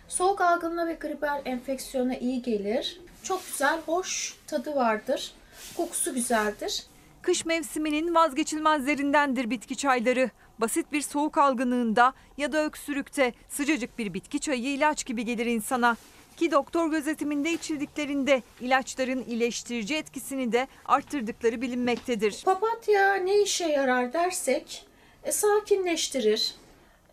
Soğuk 0.08 0.42
algınlığı 0.42 0.88
ve 0.88 0.94
gribal 0.94 1.42
enfeksiyona 1.46 2.16
iyi 2.16 2.42
gelir. 2.42 3.02
Çok 3.24 3.46
güzel, 3.46 3.80
hoş 3.86 4.36
tadı 4.48 4.76
vardır. 4.76 5.32
Kokusu 5.78 6.14
güzeldir. 6.14 6.86
Kış 7.22 7.46
mevsiminin 7.46 8.16
vazgeçilmezlerindendir 8.16 9.50
bitki 9.50 9.78
çayları. 9.78 10.30
Basit 10.60 10.92
bir 10.92 11.02
soğuk 11.02 11.38
algınlığında 11.38 12.14
ya 12.38 12.52
da 12.52 12.66
öksürükte 12.66 13.34
sıcacık 13.50 13.98
bir 13.98 14.14
bitki 14.14 14.40
çayı 14.40 14.64
ilaç 14.64 15.06
gibi 15.06 15.26
gelir 15.26 15.46
insana. 15.46 15.98
Ki 16.38 16.52
doktor 16.52 16.92
gözetiminde 16.92 17.52
içildiklerinde 17.52 18.44
ilaçların 18.62 19.24
iyileştirici 19.28 19.96
etkisini 19.96 20.52
de 20.52 20.68
arttırdıkları 20.86 21.62
bilinmektedir. 21.62 22.42
Papatya 22.46 23.16
ne 23.16 23.42
işe 23.42 23.66
yarar 23.66 24.14
dersek, 24.14 24.86
e, 25.23 25.31
sakinleştirir, 25.31 26.56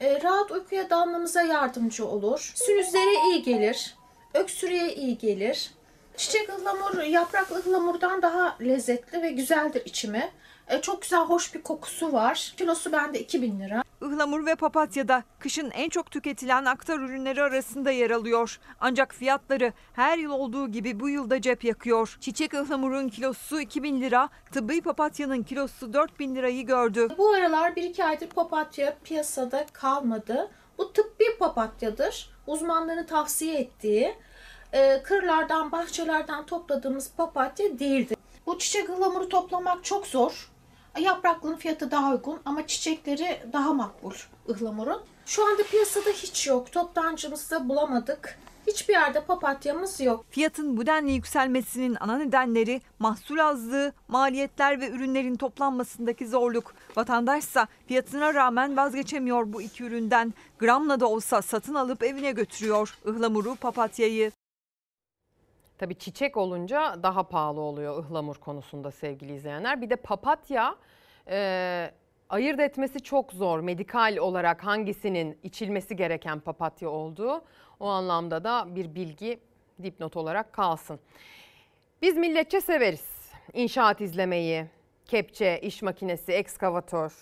e, 0.01 0.23
rahat 0.23 0.51
uykuya 0.51 0.91
dalmamıza 0.91 1.43
yardımcı 1.43 2.07
olur, 2.07 2.53
sinüzlere 2.55 3.15
iyi 3.31 3.43
gelir, 3.43 3.97
öksürüğe 4.35 4.95
iyi 4.95 5.19
gelir. 5.19 5.71
Çiçek 6.17 6.49
ıhlamur 6.49 7.03
yapraklı 7.03 7.59
ıhlamurdan 7.59 8.23
daha 8.23 8.57
lezzetli 8.61 9.23
ve 9.23 9.31
güzeldir 9.31 9.83
içimi. 9.85 10.31
E, 10.69 10.81
çok 10.81 11.03
güzel, 11.03 11.21
hoş 11.21 11.55
bir 11.55 11.63
kokusu 11.63 12.13
var. 12.13 12.55
Kilosu 12.57 12.93
bende 12.93 13.21
2000 13.21 13.61
lira. 13.61 13.83
Ihlamur 14.03 14.47
ve 14.47 14.55
papatya 14.55 15.09
da 15.09 15.23
kışın 15.39 15.71
en 15.71 15.89
çok 15.89 16.11
tüketilen 16.11 16.65
aktar 16.65 16.99
ürünleri 16.99 17.43
arasında 17.43 17.91
yer 17.91 18.11
alıyor. 18.11 18.61
Ancak 18.81 19.15
fiyatları 19.15 19.73
her 19.93 20.19
yıl 20.19 20.31
olduğu 20.31 20.69
gibi 20.69 21.01
bu 21.01 21.09
yılda 21.09 21.41
cep 21.41 21.65
yakıyor. 21.65 22.17
Çiçek 22.21 22.55
ıhlamurun 22.55 23.09
kilosu 23.09 23.61
2000 23.61 24.01
lira, 24.01 24.29
tıbbi 24.53 24.81
papatyanın 24.81 25.43
kilosu 25.43 25.93
4000 25.93 26.35
lirayı 26.35 26.67
gördü. 26.67 27.09
Bu 27.19 27.29
aralar 27.29 27.71
1-2 27.71 28.05
aydır 28.05 28.29
papatya 28.29 28.97
piyasada 29.05 29.67
kalmadı. 29.73 30.51
Bu 30.79 30.93
tıbbi 30.93 31.39
papatyadır. 31.39 32.31
Uzmanların 32.47 33.05
tavsiye 33.05 33.61
ettiği 33.61 34.15
e, 34.73 35.03
kırlardan, 35.03 35.73
bahçelerden 35.73 36.47
topladığımız 36.47 37.11
papatya 37.17 37.79
değildir. 37.79 38.19
Bu 38.47 38.59
çiçek 38.59 38.91
ıhlamuru 38.91 39.29
toplamak 39.29 39.85
çok 39.85 40.07
zor. 40.07 40.51
Yapraklının 40.99 41.57
fiyatı 41.57 41.91
daha 41.91 42.13
uygun 42.13 42.41
ama 42.45 42.67
çiçekleri 42.67 43.43
daha 43.53 43.73
makbul 43.73 44.15
ıhlamurun. 44.49 45.01
Şu 45.27 45.47
anda 45.47 45.63
piyasada 45.63 46.11
hiç 46.11 46.47
yok. 46.47 46.73
Toptancımızda 46.73 47.69
bulamadık. 47.69 48.39
Hiçbir 48.67 48.95
yerde 48.95 49.25
papatyamız 49.25 50.01
yok. 50.01 50.25
Fiyatın 50.31 50.77
bu 50.77 50.87
denli 50.87 51.13
yükselmesinin 51.13 51.97
ana 52.01 52.19
nedenleri 52.19 52.81
mahsul 52.99 53.39
azlığı, 53.39 53.93
maliyetler 54.09 54.81
ve 54.81 54.91
ürünlerin 54.91 55.37
toplanmasındaki 55.37 56.29
zorluk. 56.29 56.75
Vatandaşsa 56.97 57.67
fiyatına 57.87 58.35
rağmen 58.35 58.77
vazgeçemiyor 58.77 59.53
bu 59.53 59.63
iki 59.63 59.85
üründen. 59.85 60.35
Gramla 60.59 61.01
da 61.01 61.07
olsa 61.07 61.43
satın 61.43 61.75
alıp 61.75 62.03
evine 62.03 62.33
götürüyor 62.33 62.99
ıhlamuru, 63.07 63.57
papatyayı. 63.57 64.33
Tabii 65.79 65.95
çiçek 65.95 66.37
olunca 66.37 67.03
daha 67.03 67.23
pahalı 67.23 67.61
oluyor 67.61 67.99
ıhlamur 67.99 68.37
konusunda 68.37 68.91
sevgili 68.91 69.35
izleyenler. 69.35 69.81
Bir 69.81 69.91
de 69.91 69.97
papatya 69.97 70.77
e, 71.29 71.91
ayırt 72.29 72.61
etmesi 72.61 73.01
çok 73.01 73.33
zor. 73.33 73.61
Medikal 73.61 74.17
olarak 74.17 74.65
hangisinin 74.65 75.39
içilmesi 75.43 75.97
gereken 75.97 76.41
papatya 76.41 76.89
olduğu 76.91 77.45
o 77.81 77.87
anlamda 77.87 78.45
da 78.45 78.67
bir 78.75 78.95
bilgi 78.95 79.41
dipnot 79.83 80.17
olarak 80.17 80.53
kalsın. 80.53 81.01
Biz 82.03 82.17
milletçe 82.17 82.61
severiz 82.61 83.31
inşaat 83.55 84.01
izlemeyi, 84.01 84.67
kepçe, 85.07 85.61
iş 85.61 85.83
makinesi, 85.83 86.33
ekskavatör 86.33 87.13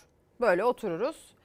böyle 0.40 0.64
otururuz. 0.64 1.36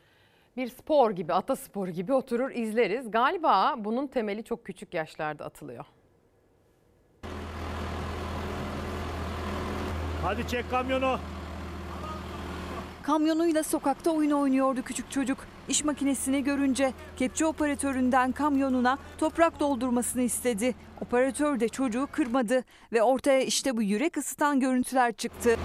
Bir 0.58 0.68
spor 0.68 1.12
gibi, 1.12 1.34
ataspor 1.34 1.88
gibi 1.88 2.14
oturur 2.14 2.52
izleriz. 2.52 3.12
Galiba 3.12 3.76
bunun 3.78 4.08
temeli 4.08 4.44
çok 4.44 4.66
küçük 4.66 4.94
yaşlarda 4.94 5.46
atılıyor. 5.46 5.86
Hadi 10.24 10.48
çek 10.48 10.70
kamyonu. 10.70 11.20
Kamyonuyla 13.04 13.64
sokakta 13.64 14.12
oyun 14.12 14.32
oynuyordu 14.32 14.82
küçük 14.82 15.12
çocuk. 15.12 15.38
İş 15.70 15.84
makinesini 15.84 16.44
görünce 16.44 16.94
kepçe 17.18 17.46
operatöründen 17.46 18.32
kamyonuna 18.32 18.98
toprak 19.18 19.60
doldurmasını 19.60 20.22
istedi. 20.22 20.76
Operatör 21.02 21.60
de 21.60 21.70
çocuğu 21.70 22.08
kırmadı 22.12 22.64
ve 22.94 23.04
ortaya 23.04 23.42
işte 23.42 23.78
bu 23.78 23.82
yürek 23.82 24.18
ısıtan 24.18 24.60
görüntüler 24.60 25.14
çıktı. 25.14 25.58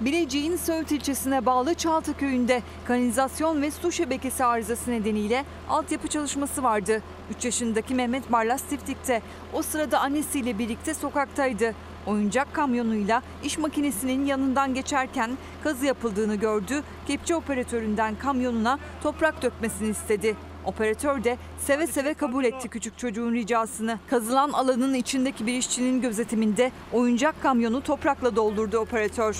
Bilecik'in 0.00 0.56
Söğüt 0.56 0.92
ilçesine 0.92 1.46
bağlı 1.46 1.74
Çaltı 1.74 2.16
köyünde 2.16 2.62
kanalizasyon 2.84 3.62
ve 3.62 3.70
su 3.70 3.92
şebekesi 3.92 4.44
arızası 4.44 4.90
nedeniyle 4.90 5.44
altyapı 5.68 6.08
çalışması 6.08 6.62
vardı. 6.62 7.02
3 7.30 7.44
yaşındaki 7.44 7.94
Mehmet 7.94 8.32
Barlas 8.32 8.62
Tiftik'te. 8.62 9.22
O 9.52 9.62
sırada 9.62 10.00
annesiyle 10.00 10.58
birlikte 10.58 10.94
sokaktaydı. 10.94 11.74
Oyuncak 12.06 12.54
kamyonuyla 12.54 13.22
iş 13.44 13.58
makinesinin 13.58 14.26
yanından 14.26 14.74
geçerken 14.74 15.30
kazı 15.64 15.86
yapıldığını 15.86 16.34
gördü. 16.34 16.82
Kepçe 17.06 17.34
operatöründen 17.34 18.14
kamyonuna 18.14 18.78
toprak 19.02 19.42
dökmesini 19.42 19.88
istedi. 19.88 20.36
Operatör 20.64 21.24
de 21.24 21.36
seve 21.58 21.86
seve 21.86 22.14
kabul 22.14 22.44
etti 22.44 22.68
küçük 22.68 22.98
çocuğun 22.98 23.32
ricasını. 23.32 23.98
Kazılan 24.10 24.52
alanın 24.52 24.94
içindeki 24.94 25.46
bir 25.46 25.54
işçinin 25.54 26.00
gözetiminde 26.00 26.72
oyuncak 26.92 27.42
kamyonu 27.42 27.82
toprakla 27.82 28.36
doldurdu 28.36 28.78
operatör. 28.78 29.36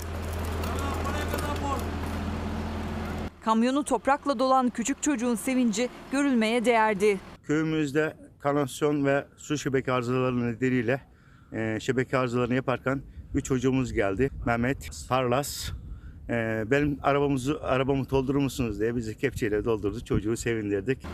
Kamyonu 3.44 3.84
toprakla 3.84 4.38
dolan 4.38 4.70
küçük 4.70 5.02
çocuğun 5.02 5.34
sevinci 5.34 5.88
görülmeye 6.12 6.64
değerdi. 6.64 7.30
Köyümüzde 7.42 8.16
kanasyon 8.38 9.06
ve 9.06 9.26
su 9.36 9.58
şebeke 9.58 9.92
arızaları 9.92 10.52
nedeniyle 10.52 11.00
e, 11.52 11.78
şebeke 11.80 12.18
arızalarını 12.18 12.54
yaparken 12.54 13.02
bir 13.34 13.40
çocuğumuz 13.40 13.92
geldi. 13.92 14.30
Mehmet 14.46 14.90
Parlas. 15.08 15.70
E, 16.28 16.64
benim 16.66 16.98
arabamızı 17.02 17.62
arabamı 17.62 18.10
doldurur 18.10 18.38
musunuz 18.38 18.80
diye 18.80 18.96
bizi 18.96 19.18
kepçeyle 19.18 19.64
doldurdu. 19.64 20.04
Çocuğu 20.04 20.36
sevindirdik. 20.36 21.06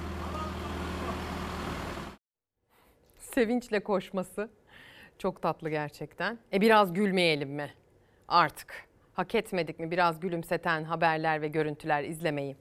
Sevinçle 3.16 3.80
koşması 3.80 4.48
çok 5.18 5.42
tatlı 5.42 5.70
gerçekten. 5.70 6.38
E 6.52 6.60
biraz 6.60 6.94
gülmeyelim 6.94 7.50
mi? 7.50 7.70
Artık 8.28 8.74
hak 9.14 9.34
etmedik 9.34 9.78
mi 9.78 9.90
biraz 9.90 10.20
gülümseten 10.20 10.84
haberler 10.84 11.42
ve 11.42 11.48
görüntüler 11.48 12.04
izlemeyi? 12.04 12.56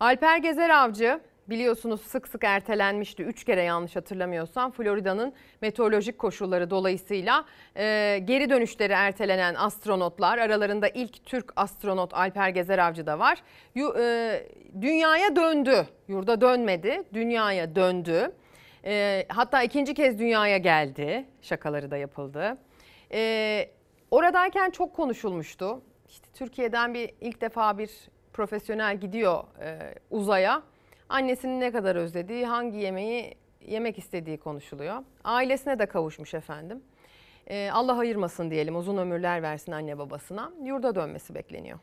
Alper 0.00 0.38
Gezer 0.38 0.70
Avcı 0.70 1.20
biliyorsunuz 1.48 2.00
sık 2.00 2.28
sık 2.28 2.44
ertelenmişti. 2.44 3.22
Üç 3.22 3.44
kere 3.44 3.62
yanlış 3.62 3.96
hatırlamıyorsam 3.96 4.70
Florida'nın 4.70 5.32
meteorolojik 5.60 6.18
koşulları 6.18 6.70
dolayısıyla 6.70 7.44
e, 7.76 8.18
geri 8.24 8.50
dönüşleri 8.50 8.92
ertelenen 8.92 9.54
astronotlar 9.54 10.38
aralarında 10.38 10.88
ilk 10.88 11.26
Türk 11.26 11.52
astronot 11.56 12.14
Alper 12.14 12.48
Gezer 12.48 12.78
Avcı 12.78 13.06
da 13.06 13.18
var. 13.18 13.38
Yu, 13.74 13.94
e, 13.98 14.46
dünyaya 14.80 15.36
döndü, 15.36 15.86
yurda 16.08 16.40
dönmedi, 16.40 17.02
dünyaya 17.14 17.74
döndü. 17.74 18.32
E, 18.84 19.26
hatta 19.28 19.62
ikinci 19.62 19.94
kez 19.94 20.18
dünyaya 20.18 20.58
geldi, 20.58 21.24
şakaları 21.42 21.90
da 21.90 21.96
yapıldı. 21.96 22.56
E, 23.12 23.70
oradayken 24.10 24.70
çok 24.70 24.96
konuşulmuştu. 24.96 25.82
İşte 26.08 26.28
Türkiye'den 26.34 26.94
bir 26.94 27.10
ilk 27.20 27.40
defa 27.40 27.78
bir 27.78 27.90
profesyonel 28.32 29.00
gidiyor 29.00 29.44
e, 29.60 29.94
uzaya. 30.10 30.62
Annesini 31.12 31.60
ne 31.60 31.72
kadar 31.72 31.96
özlediği, 31.96 32.46
hangi 32.46 32.78
yemeği 32.78 33.34
yemek 33.60 33.98
istediği 33.98 34.38
konuşuluyor. 34.38 35.02
Ailesine 35.24 35.78
de 35.78 35.86
kavuşmuş 35.86 36.34
efendim. 36.34 36.82
Ee, 37.46 37.70
Allah 37.72 37.98
ayırmasın 37.98 38.50
diyelim, 38.50 38.76
uzun 38.76 38.96
ömürler 38.96 39.42
versin 39.42 39.72
anne 39.72 39.98
babasına. 39.98 40.52
Yurda 40.64 40.94
dönmesi 40.94 41.34
bekleniyor. 41.34 41.78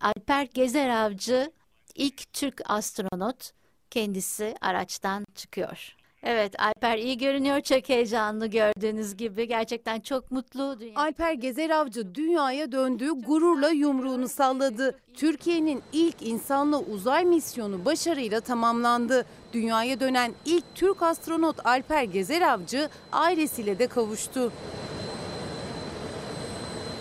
Alper 0.00 0.48
Gezer 0.54 0.88
Avcı 0.88 1.52
ilk 1.94 2.32
Türk 2.32 2.62
astronot 2.70 3.52
kendisi 3.90 4.54
araçtan 4.60 5.24
çıkıyor. 5.34 5.96
Evet 6.28 6.54
Alper 6.60 6.98
iyi 6.98 7.18
görünüyor 7.18 7.60
çok 7.60 7.88
heyecanlı 7.88 8.46
gördüğünüz 8.46 9.16
gibi 9.16 9.48
gerçekten 9.48 10.00
çok 10.00 10.30
mutlu. 10.30 10.80
Dünya... 10.80 10.92
Alper 10.96 11.32
Gezer 11.32 11.70
Avcı 11.70 12.14
dünyaya 12.14 12.72
döndüğü 12.72 13.10
gururla 13.10 13.68
yumruğunu 13.68 14.28
salladı. 14.28 14.98
Türkiye'nin 15.14 15.82
ilk 15.92 16.22
insanlı 16.22 16.78
uzay 16.78 17.24
misyonu 17.24 17.84
başarıyla 17.84 18.40
tamamlandı. 18.40 19.26
Dünyaya 19.52 20.00
dönen 20.00 20.32
ilk 20.44 20.64
Türk 20.74 21.02
astronot 21.02 21.66
Alper 21.66 22.02
Gezer 22.02 22.42
Avcı 22.42 22.88
ailesiyle 23.12 23.78
de 23.78 23.86
kavuştu. 23.86 24.52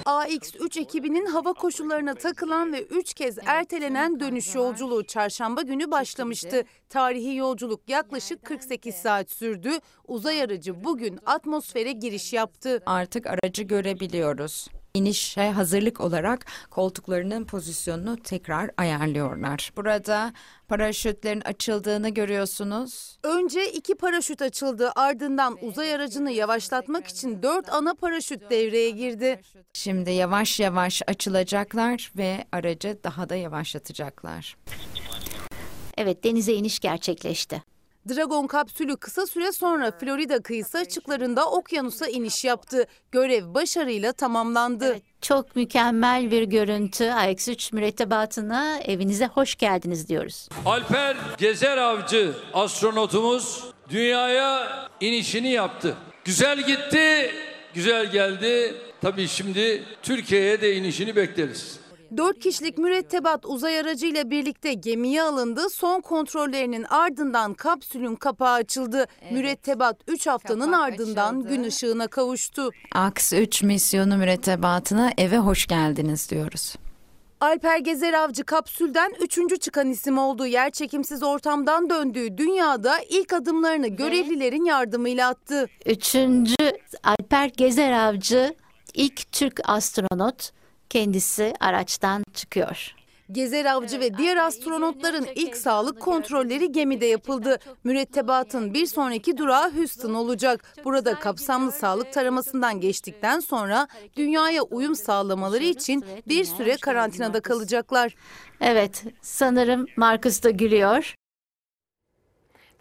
AX-3 0.06 0.80
ekibinin 0.80 1.26
hava 1.26 1.54
koşullarına 1.54 2.14
takılan 2.14 2.74
ve 2.74 2.82
3 2.84 3.14
kez 3.14 3.38
ertelenen 3.46 4.20
dönüş 4.20 4.56
yolculuğu 4.56 5.04
çarşamba 5.04 5.62
günü 5.62 5.92
başlamıştı. 5.92 6.64
Tarihi 6.90 7.36
yolculuk 7.36 7.90
yaklaşık 7.90 8.46
48 8.46 8.96
saat 8.96 9.32
sürdü. 9.32 9.70
Uzay 10.08 10.42
aracı 10.42 10.84
bugün 10.84 11.20
atmosfere 11.26 11.92
giriş 11.92 12.34
yaptı. 12.34 12.84
Artık 12.86 13.28
aracı 13.28 13.64
görebiliyoruz. 13.64 14.68
İnişe 14.96 15.52
hazırlık 15.52 16.02
olarak 16.02 16.46
koltuklarının 16.70 17.46
pozisyonunu 17.46 18.18
tekrar 18.18 18.72
ayarlıyorlar. 18.78 19.72
Burada 19.78 20.34
paraşütlerin 20.68 21.42
açıldığını 21.42 22.10
görüyorsunuz. 22.10 23.20
Önce 23.24 23.72
iki 23.72 23.96
paraşüt 23.96 24.42
açıldı 24.42 24.92
ardından 24.96 25.58
uzay 25.62 25.96
aracını 25.96 26.32
yavaşlatmak 26.32 27.08
için 27.08 27.44
dört 27.44 27.70
ana 27.74 27.94
paraşüt 27.94 28.50
devreye 28.50 28.90
girdi. 28.90 29.42
Şimdi 29.74 30.12
yavaş 30.12 30.60
yavaş 30.60 31.02
açılacaklar 31.08 32.12
ve 32.18 32.46
aracı 32.52 32.98
daha 33.04 33.30
da 33.30 33.36
yavaşlatacaklar. 33.36 34.58
Evet 35.98 36.24
denize 36.24 36.54
iniş 36.54 36.80
gerçekleşti. 36.80 37.75
Dragon 38.10 38.48
kapsülü 38.48 38.98
kısa 38.98 39.26
süre 39.26 39.52
sonra 39.52 39.92
Florida 39.92 40.42
kıyısı 40.42 40.78
açıklarında 40.78 41.50
okyanusa 41.50 42.08
iniş 42.08 42.46
yaptı. 42.46 42.86
Görev 43.12 43.54
başarıyla 43.54 44.14
tamamlandı. 44.14 44.98
Çok 45.22 45.56
mükemmel 45.56 46.32
bir 46.32 46.44
görüntü. 46.44 47.04
AX3 47.04 47.76
mürettebatına 47.76 48.80
evinize 48.80 49.26
hoş 49.26 49.56
geldiniz 49.56 50.10
diyoruz. 50.10 50.50
Alper 50.66 51.18
Gezer 51.38 51.78
Avcı 51.78 52.32
astronotumuz 52.54 53.64
dünyaya 53.90 54.68
inişini 55.00 55.50
yaptı. 55.50 55.96
Güzel 56.26 56.58
gitti, 56.66 57.32
güzel 57.74 58.12
geldi. 58.12 58.76
Tabii 59.02 59.28
şimdi 59.28 59.84
Türkiye'ye 60.04 60.62
de 60.62 60.76
inişini 60.76 61.16
bekleriz. 61.16 61.80
Dört 62.18 62.40
kişilik 62.40 62.78
mürettebat 62.78 63.46
uzay 63.46 63.80
aracıyla 63.80 64.30
birlikte 64.30 64.74
gemiye 64.74 65.22
alındı. 65.22 65.70
Son 65.70 66.02
kontrollerinin 66.02 66.84
ardından 66.84 67.54
kapsülün 67.54 68.16
kapağı 68.16 68.54
açıldı. 68.54 69.06
mürettebat 69.32 69.98
3 70.08 70.28
haftanın 70.28 70.72
Kapak 70.72 70.80
ardından 70.94 71.40
açıldı. 71.40 71.50
gün 71.50 71.64
ışığına 71.64 72.08
kavuştu. 72.08 72.70
AKS 72.96 73.34
3 73.34 73.64
misyonu 73.64 74.18
mürettebatına 74.18 75.12
eve 75.18 75.38
hoş 75.38 75.68
geldiniz 75.68 76.30
diyoruz. 76.30 76.76
Alper 77.42 77.78
Gezer 77.78 78.14
Avcı 78.14 78.44
kapsülden 78.44 79.14
üçüncü 79.22 79.58
çıkan 79.58 79.90
isim 79.90 80.18
oldu. 80.18 80.46
Yer 80.46 80.72
çekimsiz 80.72 81.24
ortamdan 81.24 81.90
döndüğü 81.90 82.38
dünyada 82.38 83.00
ilk 83.10 83.34
adımlarını 83.34 83.88
görevlilerin 83.88 84.66
yardımıyla 84.66 85.30
attı. 85.30 85.68
Üçüncü 85.86 86.56
Alper 87.04 87.52
Gezer 87.58 87.92
Avcı 87.92 88.56
ilk 88.94 89.32
Türk 89.32 89.70
astronot 89.70 90.52
kendisi 90.90 91.54
araçtan 91.60 92.24
çıkıyor. 92.34 92.96
Gezer 93.32 93.66
Avcı 93.66 94.00
ve 94.00 94.18
diğer 94.18 94.38
astronotların 94.38 95.28
ilk 95.36 95.58
sağlık 95.58 96.00
kontrolleri 96.00 96.72
gemide 96.72 97.06
yapıldı. 97.06 97.60
Mürettebatın 97.84 98.74
bir 98.74 98.86
sonraki 98.86 99.38
durağı 99.38 99.76
Houston 99.76 100.14
olacak. 100.14 100.74
Burada 100.84 101.20
kapsamlı 101.20 101.72
sağlık 101.72 102.14
taramasından 102.14 102.82
geçtikten 102.82 103.40
sonra 103.40 103.88
dünyaya 104.18 104.62
uyum 104.62 104.96
sağlamaları 104.96 105.64
için 105.64 106.06
bir 106.28 106.46
süre 106.46 106.78
karantinada 106.78 107.40
kalacaklar. 107.40 108.16
Evet 108.62 109.04
sanırım 109.22 109.86
Marcus 109.98 110.44
da 110.44 110.50
gülüyor. 110.50 111.16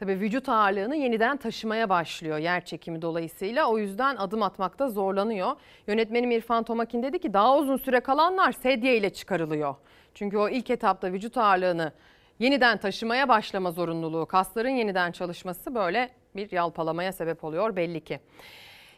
Tabii 0.05 0.21
vücut 0.21 0.49
ağırlığını 0.49 0.97
yeniden 0.97 1.37
taşımaya 1.37 1.89
başlıyor 1.89 2.39
yer 2.39 2.65
çekimi 2.65 3.03
dolayısıyla. 3.03 3.71
O 3.71 3.79
yüzden 3.79 4.17
adım 4.17 4.43
atmakta 4.43 4.89
zorlanıyor. 4.89 5.53
Yönetmenim 5.87 6.31
İrfan 6.31 6.65
Tomakin 6.65 7.03
dedi 7.03 7.19
ki 7.19 7.33
daha 7.33 7.59
uzun 7.59 7.77
süre 7.77 8.01
kalanlar 8.01 8.53
sedye 8.53 8.97
ile 8.97 9.11
çıkarılıyor. 9.11 9.75
Çünkü 10.15 10.37
o 10.39 10.49
ilk 10.49 10.71
etapta 10.71 11.13
vücut 11.13 11.37
ağırlığını 11.37 11.93
yeniden 12.39 12.79
taşımaya 12.79 13.29
başlama 13.29 13.71
zorunluluğu, 13.71 14.27
kasların 14.27 14.69
yeniden 14.69 15.13
çalışması 15.13 15.75
böyle 15.75 16.11
bir 16.37 16.53
yalpalamaya 16.53 17.13
sebep 17.13 17.45
oluyor 17.45 17.77
belli 17.77 18.01
ki. 18.01 18.21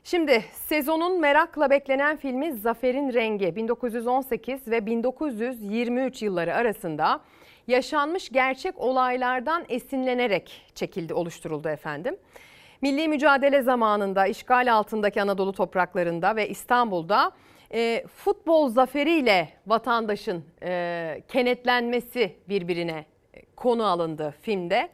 Şimdi 0.04 0.44
sezonun 0.52 1.20
merakla 1.20 1.70
beklenen 1.70 2.16
filmi 2.16 2.52
Zafer'in 2.52 3.12
Rengi 3.12 3.56
1918 3.56 4.68
ve 4.68 4.86
1923 4.86 6.22
yılları 6.22 6.54
arasında 6.54 7.20
yaşanmış 7.66 8.28
gerçek 8.28 8.78
olaylardan 8.78 9.64
esinlenerek 9.68 10.62
çekildi, 10.74 11.14
oluşturuldu 11.14 11.68
efendim. 11.68 12.16
Milli 12.82 13.08
mücadele 13.08 13.62
zamanında 13.62 14.26
işgal 14.26 14.72
altındaki 14.72 15.22
Anadolu 15.22 15.52
topraklarında 15.52 16.36
ve 16.36 16.48
İstanbul'da 16.48 17.32
e, 17.74 18.04
futbol 18.16 18.68
zaferiyle 18.68 19.48
vatandaşın 19.66 20.44
e, 20.62 21.22
kenetlenmesi 21.28 22.36
birbirine 22.48 23.04
konu 23.56 23.86
alındı 23.86 24.34
filmde. 24.42 24.88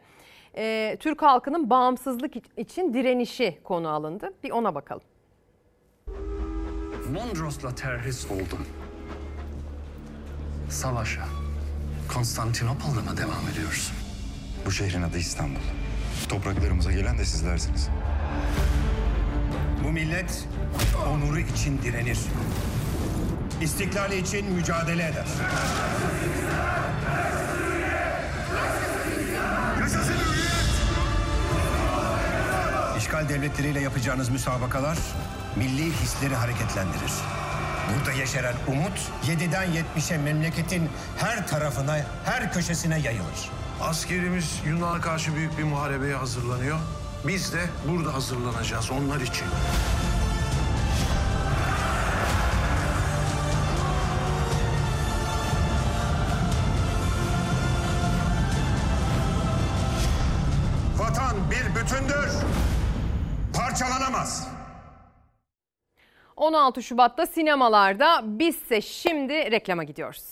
E, 0.57 0.97
Türk 0.99 1.21
halkının 1.21 1.69
bağımsızlık 1.69 2.33
için 2.57 2.93
direnişi 2.93 3.57
konu 3.63 3.89
alındı. 3.89 4.33
Bir 4.43 4.51
ona 4.51 4.75
bakalım. 4.75 5.03
Mondros'la 7.13 7.75
terhis 7.75 8.31
oldum. 8.31 8.67
Savaşa. 10.69 11.42
Konstantinopol'da 12.13 13.01
mı 13.01 13.17
devam 13.17 13.47
ediyoruz? 13.51 13.91
Bu 14.65 14.71
şehrin 14.71 15.01
adı 15.01 15.17
İstanbul. 15.17 15.59
Topraklarımıza 16.29 16.91
gelen 16.91 17.17
de 17.17 17.25
sizlersiniz. 17.25 17.89
Bu 19.83 19.91
millet 19.91 20.47
onuru 21.07 21.39
için 21.39 21.81
direnir. 21.81 22.19
İstiklali 23.61 24.17
için 24.17 24.51
mücadele 24.51 25.03
eder. 25.03 25.25
İşgal 32.97 33.29
devletleriyle 33.29 33.79
yapacağınız 33.79 34.29
müsabakalar 34.29 34.97
milli 35.55 35.91
hisleri 35.91 36.35
hareketlendirir. 36.35 37.11
Burada 37.89 38.11
yeşeren 38.11 38.55
umut 38.67 38.99
7'den 39.25 39.67
70'e 39.97 40.17
memleketin 40.17 40.89
her 41.17 41.47
tarafına, 41.47 41.97
her 42.25 42.53
köşesine 42.53 42.99
yayılır. 42.99 43.49
Askerimiz 43.81 44.61
Yunan'a 44.65 45.01
karşı 45.01 45.35
büyük 45.35 45.57
bir 45.57 45.63
muharebeye 45.63 46.15
hazırlanıyor. 46.15 46.79
Biz 47.27 47.53
de 47.53 47.59
burada 47.87 48.13
hazırlanacağız 48.13 48.91
onlar 48.91 49.21
için. 49.21 49.45
16 66.37 66.83
Şubat'ta 66.83 67.25
sinemalarda 67.25 68.21
bizse 68.23 68.81
şimdi 68.81 69.51
reklama 69.51 69.83
gidiyoruz. 69.83 70.23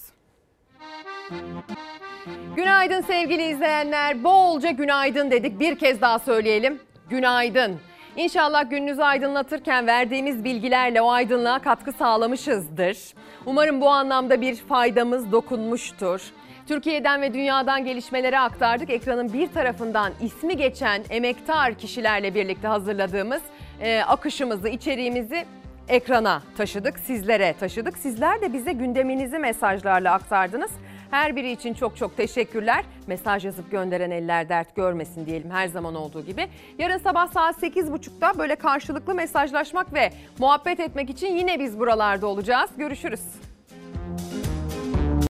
Günaydın 2.56 3.02
sevgili 3.02 3.44
izleyenler. 3.44 4.24
Bolca 4.24 4.72
günaydın 4.72 5.32
dedik. 5.32 5.60
Bir 5.60 5.80
kez 5.80 6.02
daha 6.02 6.20
söyleyelim. 6.20 6.80
Günaydın. 7.10 7.80
İnşallah 8.16 8.70
gününüzü 8.70 9.02
aydınlatırken 9.02 9.88
verdiğimiz 9.88 10.44
bilgilerle 10.44 11.02
o 11.02 11.12
aydınlığa 11.12 11.60
katkı 11.60 11.92
sağlamışızdır. 11.92 12.98
Umarım 13.46 13.82
bu 13.82 13.90
anlamda 13.90 14.42
bir 14.42 14.56
faydamız 14.56 15.32
dokunmuştur. 15.32 16.22
Türkiye'den 16.68 17.22
ve 17.22 17.34
dünyadan 17.34 17.86
gelişmeleri 17.86 18.40
aktardık. 18.40 18.90
Ekranın 18.90 19.34
bir 19.34 19.48
tarafından 19.54 20.14
ismi 20.22 20.58
geçen 20.58 21.04
emektar 21.10 21.74
kişilerle 21.74 22.36
birlikte 22.36 22.68
hazırladığımız 22.68 23.42
e, 23.82 24.02
akışımızı, 24.02 24.70
içeriğimizi 24.70 25.46
ekrana 25.92 26.42
taşıdık, 26.58 27.00
sizlere 27.00 27.54
taşıdık. 27.60 27.98
Sizler 27.98 28.42
de 28.42 28.54
bize 28.54 28.72
gündeminizi 28.72 29.40
mesajlarla 29.40 30.14
aktardınız. 30.14 30.72
Her 31.12 31.36
biri 31.36 31.52
için 31.52 31.74
çok 31.74 31.98
çok 31.98 32.18
teşekkürler. 32.18 32.86
Mesaj 33.08 33.46
yazıp 33.46 33.72
gönderen 33.72 34.12
eller 34.12 34.50
dert 34.50 34.76
görmesin 34.76 35.26
diyelim 35.26 35.52
her 35.52 35.68
zaman 35.68 35.96
olduğu 35.96 36.26
gibi. 36.26 36.48
Yarın 36.78 36.98
sabah 36.98 37.28
saat 37.28 37.64
8.30'da 37.64 38.40
böyle 38.40 38.56
karşılıklı 38.56 39.16
mesajlaşmak 39.16 39.94
ve 39.94 40.10
muhabbet 40.40 40.80
etmek 40.80 41.10
için 41.10 41.36
yine 41.36 41.60
biz 41.60 41.80
buralarda 41.80 42.28
olacağız. 42.28 42.70
Görüşürüz. 42.78 43.51